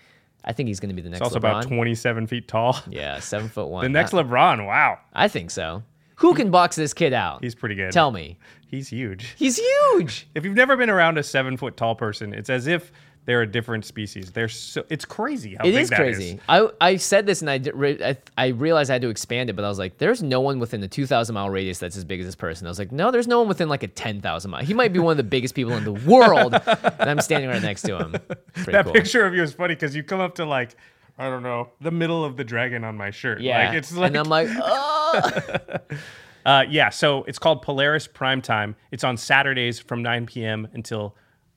I 0.45 0.53
think 0.53 0.66
he's 0.68 0.79
going 0.81 0.91
to 0.91 0.95
be 0.95 1.01
the 1.03 1.09
next 1.09 1.20
It's 1.22 1.35
also 1.35 1.39
LeBron. 1.39 1.51
about 1.61 1.66
27 1.68 2.27
feet 2.27 2.49
tall. 2.49 2.79
yeah, 2.89 3.18
seven 3.20 3.49
foot 3.49 3.68
one. 3.68 3.83
The 3.85 3.89
next 3.89 4.11
LeBron, 4.12 4.66
wow, 4.66 4.99
I 5.12 5.29
think 5.29 5.51
so. 5.51 5.83
Who 6.16 6.35
can 6.35 6.51
box 6.51 6.77
this 6.77 6.93
kid 6.95 7.12
out? 7.12 7.43
he's 7.43 7.55
pretty 7.55 7.75
good. 7.75 7.93
Tell 7.93 8.11
me. 8.12 8.39
he's 8.68 8.89
huge. 8.89 9.35
He's 9.37 9.57
huge. 9.57 10.29
If 10.35 10.45
you've 10.45 10.55
never 10.55 10.77
been 10.77 10.91
around 10.91 11.18
a 11.18 11.22
seven 11.22 11.57
foot 11.57 11.77
tall 11.77 11.95
person, 11.95 12.33
it's 12.35 12.51
as 12.51 12.66
if 12.66 12.93
they're 13.27 13.43
a 13.43 13.47
different 13.47 13.85
species. 13.85 14.33
They're 14.33 14.49
so 14.49 14.85
it's 14.89 15.05
crazy 15.05 15.55
how 15.55 15.64
It 15.64 15.72
big 15.72 15.83
is 15.83 15.91
crazy. 15.91 16.41
I 16.49 16.68
I 16.81 16.97
said 16.97 17.27
this 17.27 17.41
and 17.41 17.51
I, 17.51 17.61
re, 17.72 17.99
I, 18.05 18.16
I 18.37 18.49
realized 18.49 18.91
I 18.91 18.95
had 18.95 19.03
to 19.03 19.09
expand 19.09 19.51
it, 19.51 19.55
but 19.55 19.64
I 19.64 19.68
was 19.68 19.79
like, 19.79 19.99
there's 19.99 20.22
no 20.22 20.41
one 20.41 20.59
within 20.59 20.81
the 20.81 20.89
2,000 20.89 21.35
mile 21.35 21.49
radius 21.49 21.79
that's 21.79 21.97
as 21.97 22.05
big 22.05 22.20
as 22.20 22.27
this 22.27 22.35
person. 22.35 22.66
I 22.66 22.70
was 22.70 22.79
like, 22.79 22.93
no, 22.93 23.11
there's 23.11 23.27
no 23.27 23.39
one 23.39 23.49
within 23.49 23.68
like 23.68 23.83
a 23.83 23.89
10,000 23.89 24.51
mile. 24.51 24.62
He 24.62 24.75
might 24.75 24.93
be 24.93 24.99
one 24.99 25.12
of 25.12 25.16
the 25.16 25.22
biggest 25.22 25.55
people 25.55 25.72
in 25.72 25.85
the 25.85 25.93
world, 25.93 26.55
and 26.66 27.11
I'm 27.11 27.20
standing 27.20 27.49
right 27.49 27.62
next 27.62 27.83
to 27.83 27.99
him. 27.99 28.12
Pretty 28.53 28.72
that 28.72 28.85
cool. 28.85 28.93
picture 28.93 29.25
of 29.25 29.35
you 29.35 29.43
is 29.43 29.55
funny 29.55 29.75
because 29.75 29.97
you 29.97 30.03
come 30.03 30.20
up 30.20 30.35
to 30.37 30.45
like 30.45 30.77
I 31.18 31.31
don't 31.31 31.43
know 31.43 31.70
the 31.81 31.91
middle 31.91 32.25
of 32.25 32.37
the 32.37 32.45
dragon 32.45 32.85
on 32.85 32.97
my 32.97 33.11
shirt. 33.11 33.41
Yeah, 33.41 33.68
like, 33.68 33.79
it's 33.79 33.93
like 33.93 34.09
and 34.09 34.16
I'm 34.16 34.29
like, 34.29 34.49
oh. 34.51 35.79
uh, 36.47 36.64
yeah. 36.68 36.91
So 36.91 37.25
it's 37.25 37.39
called 37.39 37.62
Polaris 37.62 38.07
Prime 38.07 38.43
Time. 38.43 38.75
It's 38.91 39.05
on 39.05 39.16
Saturdays 39.16 39.79
from 39.79 40.03
9 40.03 40.27
p.m. 40.27 40.68
until 40.75 41.14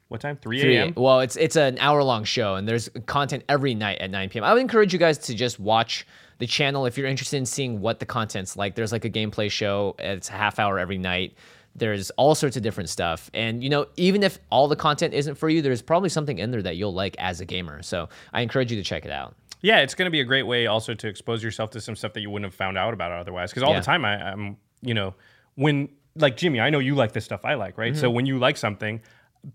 what 0.10 0.22
time? 0.22 0.38
3 0.38 0.76
a.m. 0.78 0.94
Well, 0.96 1.20
it's 1.22 1.36
it's 1.36 1.56
an 1.56 1.78
hour 1.80 2.04
long 2.04 2.24
show, 2.24 2.56
and 2.56 2.68
there's 2.68 2.90
content 3.06 3.44
every 3.50 3.76
night 3.76 4.00
at 4.00 4.10
9 4.10 4.30
p.m. 4.30 4.44
I 4.46 4.54
would 4.54 4.62
encourage 4.62 4.94
you 4.94 5.00
guys 5.00 5.18
to 5.20 5.36
just 5.36 5.60
watch 5.60 6.06
the 6.40 6.48
channel 6.48 6.86
if 6.86 6.98
you're 6.98 7.08
interested 7.08 7.38
in 7.38 7.46
seeing 7.46 7.82
what 7.82 8.00
the 8.00 8.06
content's 8.06 8.56
like. 8.56 8.76
There's 8.76 8.92
like 8.92 9.06
a 9.06 9.10
gameplay 9.10 9.50
show. 9.52 9.96
It's 10.00 10.30
a 10.30 10.34
half 10.34 10.60
hour 10.60 10.80
every 10.80 10.98
night. 10.98 11.36
There's 11.76 12.10
all 12.12 12.36
sorts 12.36 12.58
of 12.58 12.64
different 12.64 12.90
stuff, 12.90 13.30
and 13.34 13.64
you 13.64 13.70
know, 13.70 13.86
even 13.98 14.24
if 14.24 14.40
all 14.50 14.68
the 14.68 14.76
content 14.76 15.14
isn't 15.14 15.36
for 15.36 15.48
you, 15.50 15.62
there's 15.62 15.82
probably 15.82 16.10
something 16.10 16.40
in 16.40 16.50
there 16.52 16.62
that 16.64 16.76
you'll 16.76 16.94
like 16.94 17.16
as 17.20 17.40
a 17.42 17.46
gamer. 17.46 17.84
So 17.84 18.10
I 18.34 18.42
encourage 18.42 18.72
you 18.72 18.78
to 18.78 18.84
check 18.84 19.06
it 19.06 19.12
out. 19.12 19.36
Yeah, 19.62 19.80
it's 19.80 19.94
going 19.96 20.06
to 20.06 20.12
be 20.12 20.22
a 20.22 20.24
great 20.24 20.44
way 20.44 20.68
also 20.68 20.94
to 20.94 21.08
expose 21.08 21.44
yourself 21.44 21.72
to 21.72 21.82
some 21.82 21.96
stuff 21.96 22.14
that 22.14 22.22
you 22.22 22.30
wouldn't 22.30 22.46
have 22.52 22.56
found 22.56 22.78
out 22.78 22.94
about 22.94 23.12
otherwise. 23.12 23.50
Because 23.52 23.64
all 23.64 23.74
Yeah. 23.74 23.80
the 23.80 23.86
time, 23.86 24.06
I, 24.06 24.32
I'm, 24.32 24.58
you 24.82 24.94
know, 24.94 25.16
when 25.56 25.90
like 26.16 26.38
Jimmy, 26.38 26.60
I 26.60 26.70
know 26.70 26.80
you 26.80 26.96
like 26.96 27.12
the 27.14 27.22
stuff 27.22 27.44
I 27.46 27.56
like, 27.56 27.78
right? 27.78 27.92
Mm-hmm. 27.94 28.02
So 28.02 28.10
when 28.10 28.26
you 28.28 28.38
like 28.40 28.58
something, 28.58 29.02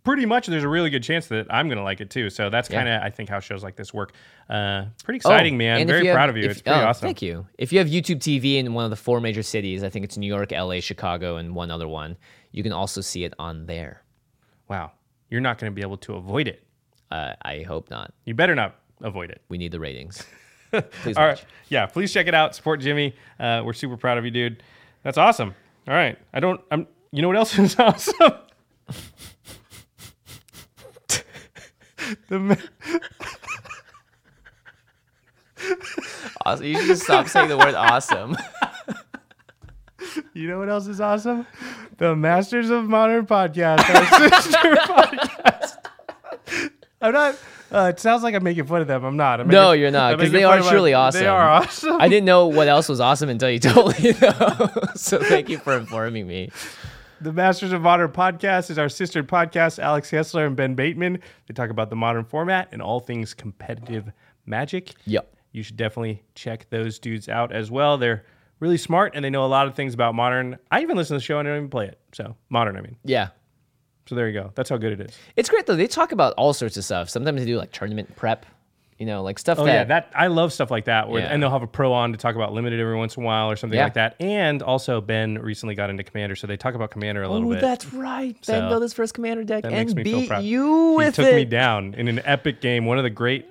pretty 0.05 0.27
much 0.27 0.47
there's 0.47 0.65
a 0.65 0.69
really 0.69 0.91
good 0.91 1.03
chance 1.03 1.27
that 1.29 1.47
I'm 1.51 1.69
going 1.69 1.79
to 1.79 1.85
like 1.85 2.01
it 2.01 2.11
too. 2.11 2.31
So 2.31 2.51
that's 2.51 2.69
kind 2.69 2.89
of 2.89 3.03
I 3.03 3.11
think 3.11 3.29
how 3.29 3.41
shows 3.41 3.63
like 3.63 3.77
this 3.77 3.93
work. 3.93 4.13
Uh, 4.49 4.87
pretty 5.05 5.17
exciting, 5.17 5.57
man. 5.57 5.79
Oh, 5.79 5.81
if 5.83 5.87
Very 5.89 6.01
you 6.03 6.09
have- 6.09 6.15
proud 6.17 6.29
of 6.31 6.37
you. 6.37 6.45
if- 6.45 6.51
it's 6.53 6.63
pretty 6.63 6.81
oh, 6.81 6.85
awesome. 6.87 7.07
Thank 7.07 7.23
you. 7.23 7.47
If 7.59 7.73
you 7.73 7.79
have 7.79 7.89
YouTube 7.89 8.19
TV 8.19 8.57
in 8.57 8.75
one 8.75 8.85
of 8.85 8.91
the 8.91 8.97
four 8.97 9.21
major 9.21 9.43
cities, 9.43 9.83
I 9.83 9.89
think 9.91 10.05
it's 10.05 10.17
New 10.17 10.27
York, 10.27 10.51
LA, 10.53 10.81
Chicago, 10.81 11.37
and 11.37 11.55
one 11.55 11.71
other 11.71 11.89
one, 11.89 12.17
you 12.53 12.63
can 12.63 12.73
also 12.73 13.01
see 13.01 13.25
it 13.25 13.35
on 13.39 13.67
there. 13.67 14.03
Wow, 14.69 14.93
you're 15.31 15.41
not 15.41 15.59
going 15.59 15.71
to 15.71 15.75
be 15.75 15.83
able 15.83 15.99
to 15.99 16.15
avoid 16.15 16.49
it. 16.49 16.63
Uh, 17.11 17.35
I 17.43 17.63
hope 17.63 17.91
not. 17.91 18.13
You 18.25 18.35
better 18.35 18.55
not 18.55 18.77
avoid 19.03 19.31
it. 19.31 19.43
We 19.49 19.59
need 19.59 19.73
the 19.73 19.81
ratings. 19.81 20.25
Please 21.03 21.17
All 21.19 21.27
watch. 21.27 21.39
right. 21.41 21.45
Yeah, 21.69 21.85
please 21.85 22.11
check 22.11 22.27
it 22.29 22.35
out. 22.35 22.55
Support 22.55 22.81
Jimmy. 22.81 23.15
Uh, 23.39 23.61
we're 23.63 23.75
super 23.75 23.99
proud 23.99 24.17
of 24.17 24.25
you, 24.25 24.31
dude. 24.31 24.63
That's 25.03 25.19
awesome. 25.19 25.55
All 25.87 25.93
right. 25.95 26.19
I 26.33 26.41
don't. 26.41 26.63
I'm. 26.71 26.87
You 27.11 27.21
know 27.21 27.29
what 27.29 27.37
else 27.37 27.59
is 27.59 27.77
awesome? 27.79 28.33
The 32.29 32.39
ma- 32.39 32.55
Awesome. 36.45 36.67
You 36.67 36.77
should 36.79 36.87
just 36.89 37.03
stop 37.05 37.29
saying 37.29 37.49
the 37.49 37.57
word 37.59 37.75
awesome. 37.75 38.37
you 40.35 40.49
know 40.49 40.59
what 40.59 40.69
else 40.69 40.87
is 40.89 41.01
awesome? 41.01 41.47
The 41.99 42.17
Masters 42.17 42.69
of 42.71 42.89
Modern 42.89 43.27
podcast, 43.27 43.89
our 43.89 44.31
sister 44.31 44.59
podcast. 44.77 45.77
I'm 47.01 47.13
not. 47.13 47.37
Uh, 47.71 47.89
it 47.95 48.01
sounds 48.01 48.23
like 48.23 48.35
I'm 48.35 48.43
making 48.43 48.67
fun 48.67 48.81
of 48.83 48.89
them. 48.89 49.05
I'm 49.05 49.17
not. 49.17 49.41
I'm 49.41 49.49
No, 49.49 49.71
making- 49.71 49.83
you're 49.83 49.91
not, 49.93 50.13
I'm 50.15 50.19
'cause 50.19 50.31
making 50.31 50.41
they 50.41 50.45
are 50.45 50.61
truly 50.63 50.91
They 50.91 50.95
awesome. 50.95 51.27
are 51.27 51.49
awesome. 51.49 52.01
I 52.01 52.09
didn't 52.09 52.27
know 52.27 52.49
what 52.49 52.69
else 52.69 52.89
was 52.89 53.01
awesome 53.01 53.29
until 53.29 53.49
you 53.51 53.59
told 53.61 53.99
me, 54.03 54.11
though. 54.13 54.69
so 54.97 55.19
thank 55.23 55.49
you 55.49 55.59
for 55.59 55.77
informing 55.77 56.27
me. 56.27 56.51
The 57.23 57.33
Masters 57.33 57.71
of 57.71 57.83
Modern 57.83 58.11
podcast 58.11 58.69
is 58.69 58.79
our 58.79 58.89
sister 58.89 59.23
podcast. 59.23 59.79
Alex 59.79 60.11
Hessler 60.11 60.45
and 60.45 60.57
Ben 60.57 60.75
Bateman. 60.75 61.21
They 61.47 61.55
talk 61.55 61.71
about 61.71 61.89
the 61.89 61.95
modern 61.95 62.25
format 62.25 62.71
and 62.73 62.83
all 62.83 62.99
things 62.99 63.33
competitive 63.33 64.11
magic. 64.45 64.95
Yep. 65.07 65.33
You 65.53 65.63
should 65.63 65.77
definitely 65.77 66.25
check 66.35 66.69
those 66.71 66.99
dudes 66.99 67.29
out 67.29 67.53
as 67.53 67.71
well. 67.71 67.97
They're 67.97 68.25
really 68.59 68.77
smart 68.77 69.13
and 69.15 69.25
they 69.25 69.31
know 69.31 69.45
a 69.45 69.47
lot 69.47 69.69
of 69.69 69.77
things 69.77 69.95
about 69.95 70.17
modern. 70.17 70.59
I 70.73 70.83
even 70.83 70.97
listen 70.97 71.15
to 71.15 71.19
the 71.21 71.25
show 71.25 71.39
and 71.39 71.47
I 71.47 71.53
don't 71.53 71.59
even 71.59 71.71
play 71.71 71.87
it. 71.87 72.01
So 72.13 72.35
modern, 72.49 72.77
I 72.77 72.81
mean. 72.81 72.97
Yeah. 73.05 73.29
So 74.07 74.17
there 74.17 74.29
you 74.29 74.35
go. 74.35 74.51
That's 74.57 74.69
how 74.69 74.77
good 74.77 74.93
it 74.93 75.09
is. 75.09 75.17
It's 75.37 75.49
great, 75.49 75.67
though. 75.67 75.77
They 75.77 75.87
talk 75.87 76.11
about 76.11 76.35
all 76.35 76.53
sorts 76.53 76.77
of 76.77 76.85
stuff. 76.85 77.09
Sometimes 77.09 77.39
they 77.39 77.47
do 77.47 77.57
like 77.57 77.71
tournament 77.71 78.17
prep, 78.17 78.47
you 79.03 79.07
know, 79.07 79.25
like 79.25 79.37
stuff 79.41 79.59
Oh 79.59 79.65
that. 79.65 79.73
yeah, 79.73 79.83
that 79.85 80.13
I 80.15 80.29
love 80.29 80.53
stuff 80.53 80.71
like 80.71 80.85
that. 80.85 81.09
Where, 81.09 81.21
Yeah. 81.23 81.27
And 81.33 81.43
they'll 81.43 81.51
have 81.51 81.65
a 81.65 81.67
pro 81.67 81.93
on 81.93 82.13
to 82.13 82.19
talk 82.19 82.37
about 82.37 82.53
limited 82.53 82.79
every 82.79 82.95
once 82.95 83.17
in 83.17 83.25
a 83.25 83.27
while 83.27 83.51
or 83.51 83.57
something 83.57 83.77
Yeah. 83.77 83.83
like 83.83 83.95
that. 83.95 84.15
And 84.21 84.63
also 84.63 85.01
Ben 85.01 85.41
recently 85.41 85.75
got 85.75 85.91
into 85.91 86.05
Commander, 86.05 86.37
so 86.37 86.47
they 86.47 86.57
talk 86.57 86.77
about 86.77 86.93
Commander 86.93 87.25
a 87.25 87.29
little 87.29 87.49
Oh, 87.49 87.55
bit. 87.55 87.61
that's 87.63 87.93
right. 87.93 88.35
Ben 88.47 88.61
So, 88.63 88.69
built 88.69 88.83
his 88.83 88.93
first 88.93 89.13
commander 89.15 89.43
deck 89.43 89.65
That 89.65 89.73
and 89.73 89.81
makes 89.89 89.95
me 89.97 90.05
feel 90.05 90.21
beat 90.21 90.45
you 90.45 91.01
he 91.01 91.11
took 91.11 91.27
it. 91.27 91.35
me 91.35 91.45
down 91.45 91.95
in 91.95 92.07
an 92.07 92.21
epic 92.25 92.61
game. 92.61 92.87
One 92.87 92.97
of 92.97 93.03
the 93.03 93.11
great. 93.11 93.47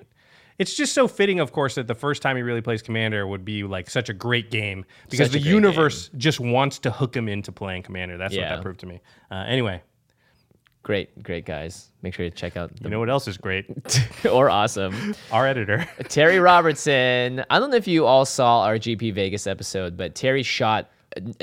It's 0.57 0.73
just 0.77 0.93
so 0.93 1.09
fitting, 1.09 1.41
of 1.41 1.51
course, 1.51 1.75
that 1.75 1.87
the 1.87 1.95
first 1.95 2.21
time 2.21 2.37
he 2.37 2.43
really 2.43 2.61
plays 2.61 2.81
Commander 2.81 3.27
would 3.27 3.43
be 3.43 3.63
like 3.63 3.89
such 3.89 4.07
a 4.07 4.13
great 4.13 4.51
game 4.51 4.85
because 5.09 5.31
Such 5.31 5.41
the 5.41 5.49
universe 5.49 6.09
just 6.17 6.39
wants 6.39 6.79
to 6.79 6.91
hook 6.91 7.13
him 7.13 7.27
into 7.27 7.51
playing 7.51 7.83
Commander. 7.83 8.17
That's 8.17 8.33
what 8.33 8.41
that 8.47 8.61
proved 8.61 8.79
to 8.81 8.85
me. 8.85 9.01
Uh, 9.29 9.43
anyway, 9.47 9.81
Great, 10.83 11.21
great 11.21 11.45
guys. 11.45 11.91
Make 12.01 12.15
sure 12.15 12.27
to 12.27 12.35
check 12.35 12.57
out 12.57 12.75
the 12.75 12.85
you 12.85 12.89
know 12.89 12.99
what 12.99 13.09
else 13.09 13.27
is 13.27 13.37
great? 13.37 13.65
or 14.31 14.49
awesome. 14.49 15.15
Our 15.31 15.45
editor. 15.47 15.87
Terry 16.09 16.39
Robertson. 16.39 17.43
I 17.51 17.59
don't 17.59 17.69
know 17.69 17.77
if 17.77 17.87
you 17.87 18.07
all 18.07 18.25
saw 18.25 18.63
our 18.63 18.77
GP 18.77 19.13
Vegas 19.13 19.45
episode, 19.45 19.95
but 19.95 20.15
Terry 20.15 20.41
shot 20.41 20.89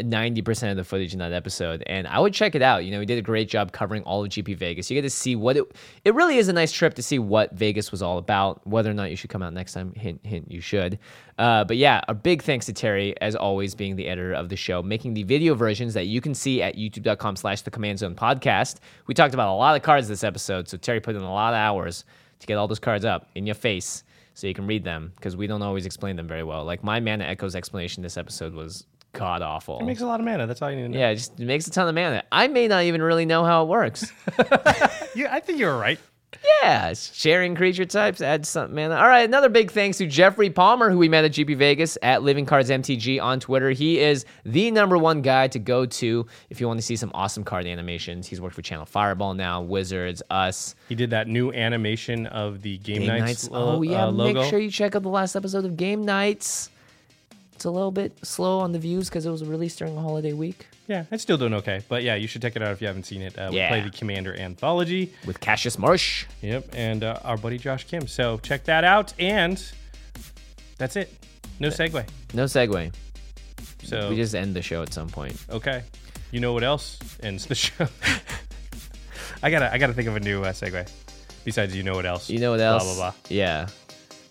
ninety 0.03 0.43
percent 0.43 0.71
of 0.71 0.77
the 0.77 0.85
footage 0.85 1.13
in 1.13 1.19
that 1.19 1.33
episode, 1.33 1.83
and 1.87 2.07
I 2.07 2.19
would 2.19 2.33
check 2.33 2.55
it 2.55 2.63
out. 2.63 2.85
You 2.85 2.91
know, 2.91 3.01
he 3.01 3.07
did 3.07 3.19
a 3.19 3.23
great 3.23 3.49
job 3.49 3.73
covering 3.73 4.03
all 4.05 4.25
of 4.25 4.31
GP 4.31 4.57
Vegas. 4.57 4.91
You 4.91 4.95
get 4.95 5.03
to 5.03 5.11
see 5.11 5.37
what 5.37 5.57
it. 5.57 5.65
It 6.05 6.15
really 6.15 6.39
is 6.39 6.49
a 6.49 6.53
nice 6.53 6.73
trip 6.73 6.95
to 6.95 7.03
see 7.03 7.19
what 7.19 7.53
Vegas 7.53 7.91
was 7.93 8.03
all 8.03 8.19
about. 8.19 8.67
Whether 8.67 8.91
or 8.91 8.95
not 8.95 9.11
you 9.11 9.17
should 9.17 9.31
come 9.31 9.43
out 9.43 9.53
next 9.53 9.75
time, 9.75 9.93
hint, 9.93 10.25
hint, 10.25 10.51
you 10.51 10.61
should. 10.61 10.99
Uh, 11.39 11.65
but 11.65 11.77
yeah, 11.77 12.01
a 12.09 12.15
big 12.15 12.43
thanks 12.43 12.67
to 12.67 12.73
Terry, 12.73 13.15
as 13.21 13.37
always, 13.37 13.75
being 13.75 13.97
the 13.97 14.09
editor 14.09 14.33
of 14.33 14.49
the 14.49 14.57
show, 14.57 14.83
making 14.83 15.15
the 15.15 15.23
video 15.23 15.55
versions 15.55 15.95
that 15.95 16.07
you 16.07 16.21
can 16.21 16.35
see 16.35 16.63
at 16.63 16.77
YouTube.com/slash 16.77 17.63
The 17.63 17.71
Command 17.71 17.99
Zone 17.99 18.15
Podcast. 18.15 18.77
We 19.07 19.15
talked 19.15 19.35
about 19.35 19.53
a 19.53 19.55
lot 19.55 19.77
of 19.77 19.83
cards 19.83 20.09
this 20.09 20.25
episode, 20.25 20.69
so 20.69 20.77
Terry 20.77 21.01
put 21.01 21.15
in 21.15 21.23
a 21.23 21.33
lot 21.33 21.53
of 21.53 21.59
hours 21.59 22.05
to 22.41 22.47
get 22.47 22.57
all 22.57 22.69
those 22.69 22.79
cards 22.79 23.05
up 23.05 23.29
in 23.35 23.47
your 23.47 23.55
face 23.55 24.05
so 24.35 24.47
you 24.47 24.55
can 24.55 24.67
read 24.67 24.85
them 24.85 25.13
because 25.17 25.37
we 25.37 25.49
don't 25.49 25.63
always 25.63 25.85
explain 25.85 26.15
them 26.15 26.29
very 26.29 26.45
well. 26.45 26.65
Like 26.65 26.85
my 26.85 27.01
Mana 27.01 27.25
Echoes 27.25 27.57
explanation 27.57 28.05
this 28.05 28.17
episode 28.17 28.55
was 28.55 28.87
god 29.13 29.43
awful. 29.43 29.79
It 29.81 29.85
makes 29.85 30.01
a 30.01 30.07
lot 30.07 30.21
of 30.21 30.27
mana. 30.27 30.47
That's 30.47 30.63
all 30.63 30.71
you 30.71 30.77
need 30.77 30.83
to 30.83 30.89
know. 30.91 30.99
yeah, 30.99 31.09
it 31.11 31.17
just 31.17 31.39
makes 31.39 31.67
a 31.67 31.71
ton 31.71 31.89
of 31.89 31.95
mana. 31.95 32.23
I 32.31 32.49
may 32.49 32.69
not 32.69 32.85
even 32.85 33.03
really 33.03 33.27
know 33.27 33.45
how 33.45 33.63
it 33.65 33.69
works. 33.69 34.13
Yeah, 35.15 35.35
I 35.35 35.41
think 35.41 35.59
you're 35.59 35.77
right. 35.77 35.99
yeah, 36.63 36.93
sharing 36.95 37.57
creature 37.57 37.87
types 37.87 38.21
adds 38.21 38.49
some 38.49 38.73
mana. 38.75 38.95
All 38.95 39.09
right, 39.09 39.25
another 39.25 39.49
big 39.49 39.71
thanks 39.73 39.99
to 39.99 40.07
Jeffrey 40.07 40.51
Palmer, 40.51 40.91
who 40.91 40.99
we 40.99 41.09
met 41.09 41.25
at 41.25 41.33
GP 41.33 41.57
Vegas 41.57 41.99
at 42.03 42.23
Living 42.23 42.47
Cards 42.47 42.71
MTG 42.71 43.21
on 43.21 43.41
Twitter. 43.41 43.71
He 43.71 43.99
is 43.99 44.25
the 44.45 44.71
number 44.71 44.97
one 44.97 45.23
guy 45.23 45.49
to 45.49 45.59
go 45.59 45.87
to 45.87 46.27
if 46.51 46.61
you 46.61 46.69
want 46.69 46.79
to 46.79 46.87
see 46.87 46.95
some 46.95 47.11
awesome 47.15 47.43
card 47.43 47.67
animations. 47.67 48.29
He's 48.29 48.41
worked 48.41 48.55
for 48.55 48.63
Channel 48.63 48.85
Fireball 48.87 49.35
now, 49.35 49.63
Wizards, 49.63 50.23
Us. 50.31 50.75
He 50.89 50.95
did 50.95 51.11
that 51.11 51.27
new 51.27 51.51
animation 51.53 52.27
of 52.27 52.63
the 52.63 52.79
Game, 52.79 52.99
Game 53.01 53.09
Nights, 53.09 53.21
Nights. 53.25 53.51
lo- 53.51 53.77
Oh 53.79 53.83
yeah, 53.83 54.07
uh, 54.07 54.13
make 54.13 54.37
sure 54.51 54.59
you 54.61 54.71
check 54.71 54.95
out 54.95 55.03
the 55.03 55.09
last 55.09 55.35
episode 55.35 55.65
of 55.65 55.77
Game 55.77 56.03
Nights. 56.05 56.71
It's 57.59 57.65
a 57.65 57.71
little 57.73 57.91
bit 57.91 58.17
slow 58.25 58.61
on 58.61 58.71
the 58.71 58.79
views 58.79 59.09
because 59.09 59.27
it 59.27 59.31
was 59.33 59.45
released 59.45 59.81
during 59.81 59.97
a 59.97 60.01
holiday 60.01 60.33
week 60.33 60.69
Yeah, 60.87 61.07
it's 61.11 61.25
still 61.25 61.37
doing 61.37 61.55
okay. 61.55 61.81
But 61.89 62.05
yeah, 62.05 62.15
you 62.15 62.29
should 62.29 62.41
check 62.41 62.55
it 62.55 62.63
out 62.63 62.71
if 62.71 62.81
you 62.81 62.87
haven't 62.87 63.03
seen 63.03 63.21
it. 63.21 63.37
Uh, 63.37 63.51
Yeah. 63.53 63.75
We 63.75 63.81
play 63.81 63.91
the 63.91 63.97
Commander 63.99 64.33
Anthology. 64.39 65.13
with 65.27 65.41
Cassius 65.41 65.77
Marsh. 65.77 66.27
Yep, 66.41 66.69
and 66.73 67.03
uh, 67.03 67.19
our 67.25 67.37
buddy 67.37 67.59
Josh 67.59 67.83
Kim. 67.83 68.07
So 68.07 68.39
check 68.45 68.63
that 68.67 68.85
out. 68.85 69.13
And 69.19 69.61
that's 70.77 70.95
it. 70.95 71.13
No 71.59 71.67
segue. 71.67 72.07
No 72.33 72.45
segue. 72.45 72.95
So 73.83 74.09
We 74.11 74.15
just 74.15 74.37
end 74.37 74.55
the 74.55 74.63
show 74.63 74.83
at 74.83 74.93
some 74.93 75.09
point. 75.09 75.37
okay. 75.51 75.83
You 76.31 76.39
know 76.39 76.53
what 76.53 76.63
else 76.63 76.97
ends 77.25 77.45
the 77.47 77.55
show? 77.67 77.89
I 79.43 79.51
gotta 79.51 79.73
I 79.75 79.79
gotta 79.79 79.95
think 79.95 80.07
of 80.07 80.15
a 80.15 80.21
new 80.21 80.45
uh, 80.45 80.53
segue. 80.53 80.89
Besides, 81.45 81.75
you 81.75 81.83
know 81.83 81.97
what 81.97 82.07
else? 82.07 82.31
You 82.31 82.39
know 82.39 82.53
what 82.53 82.61
else? 82.61 82.85
Blah 82.85 82.95
blah 82.95 83.11
blah. 83.11 83.21
Yeah. 83.29 83.67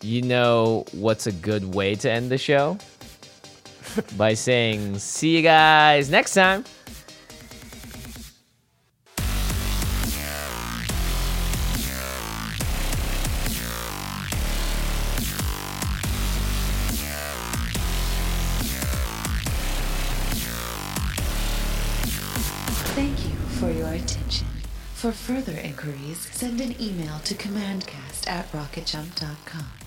You 0.02 0.22
know 0.22 0.86
what's 0.94 1.28
a 1.28 1.34
good 1.34 1.76
way 1.76 1.96
to 1.96 2.10
end 2.10 2.32
the 2.32 2.38
show? 2.38 2.78
By 4.18 4.34
saying, 4.34 5.00
see 5.00 5.36
you 5.36 5.42
guys 5.42 6.10
next 6.10 6.34
time. 6.34 6.64
Thank 22.94 23.26
you 23.26 23.36
for 23.60 23.72
your 23.72 23.90
attention. 23.90 24.48
For 24.96 25.12
further 25.12 25.54
inquiries, 25.54 26.28
send 26.32 26.60
an 26.62 26.76
email 26.82 27.20
to 27.20 27.36
commandcast 27.36 28.28
at 28.28 28.52
rocketjump.com 28.52 29.87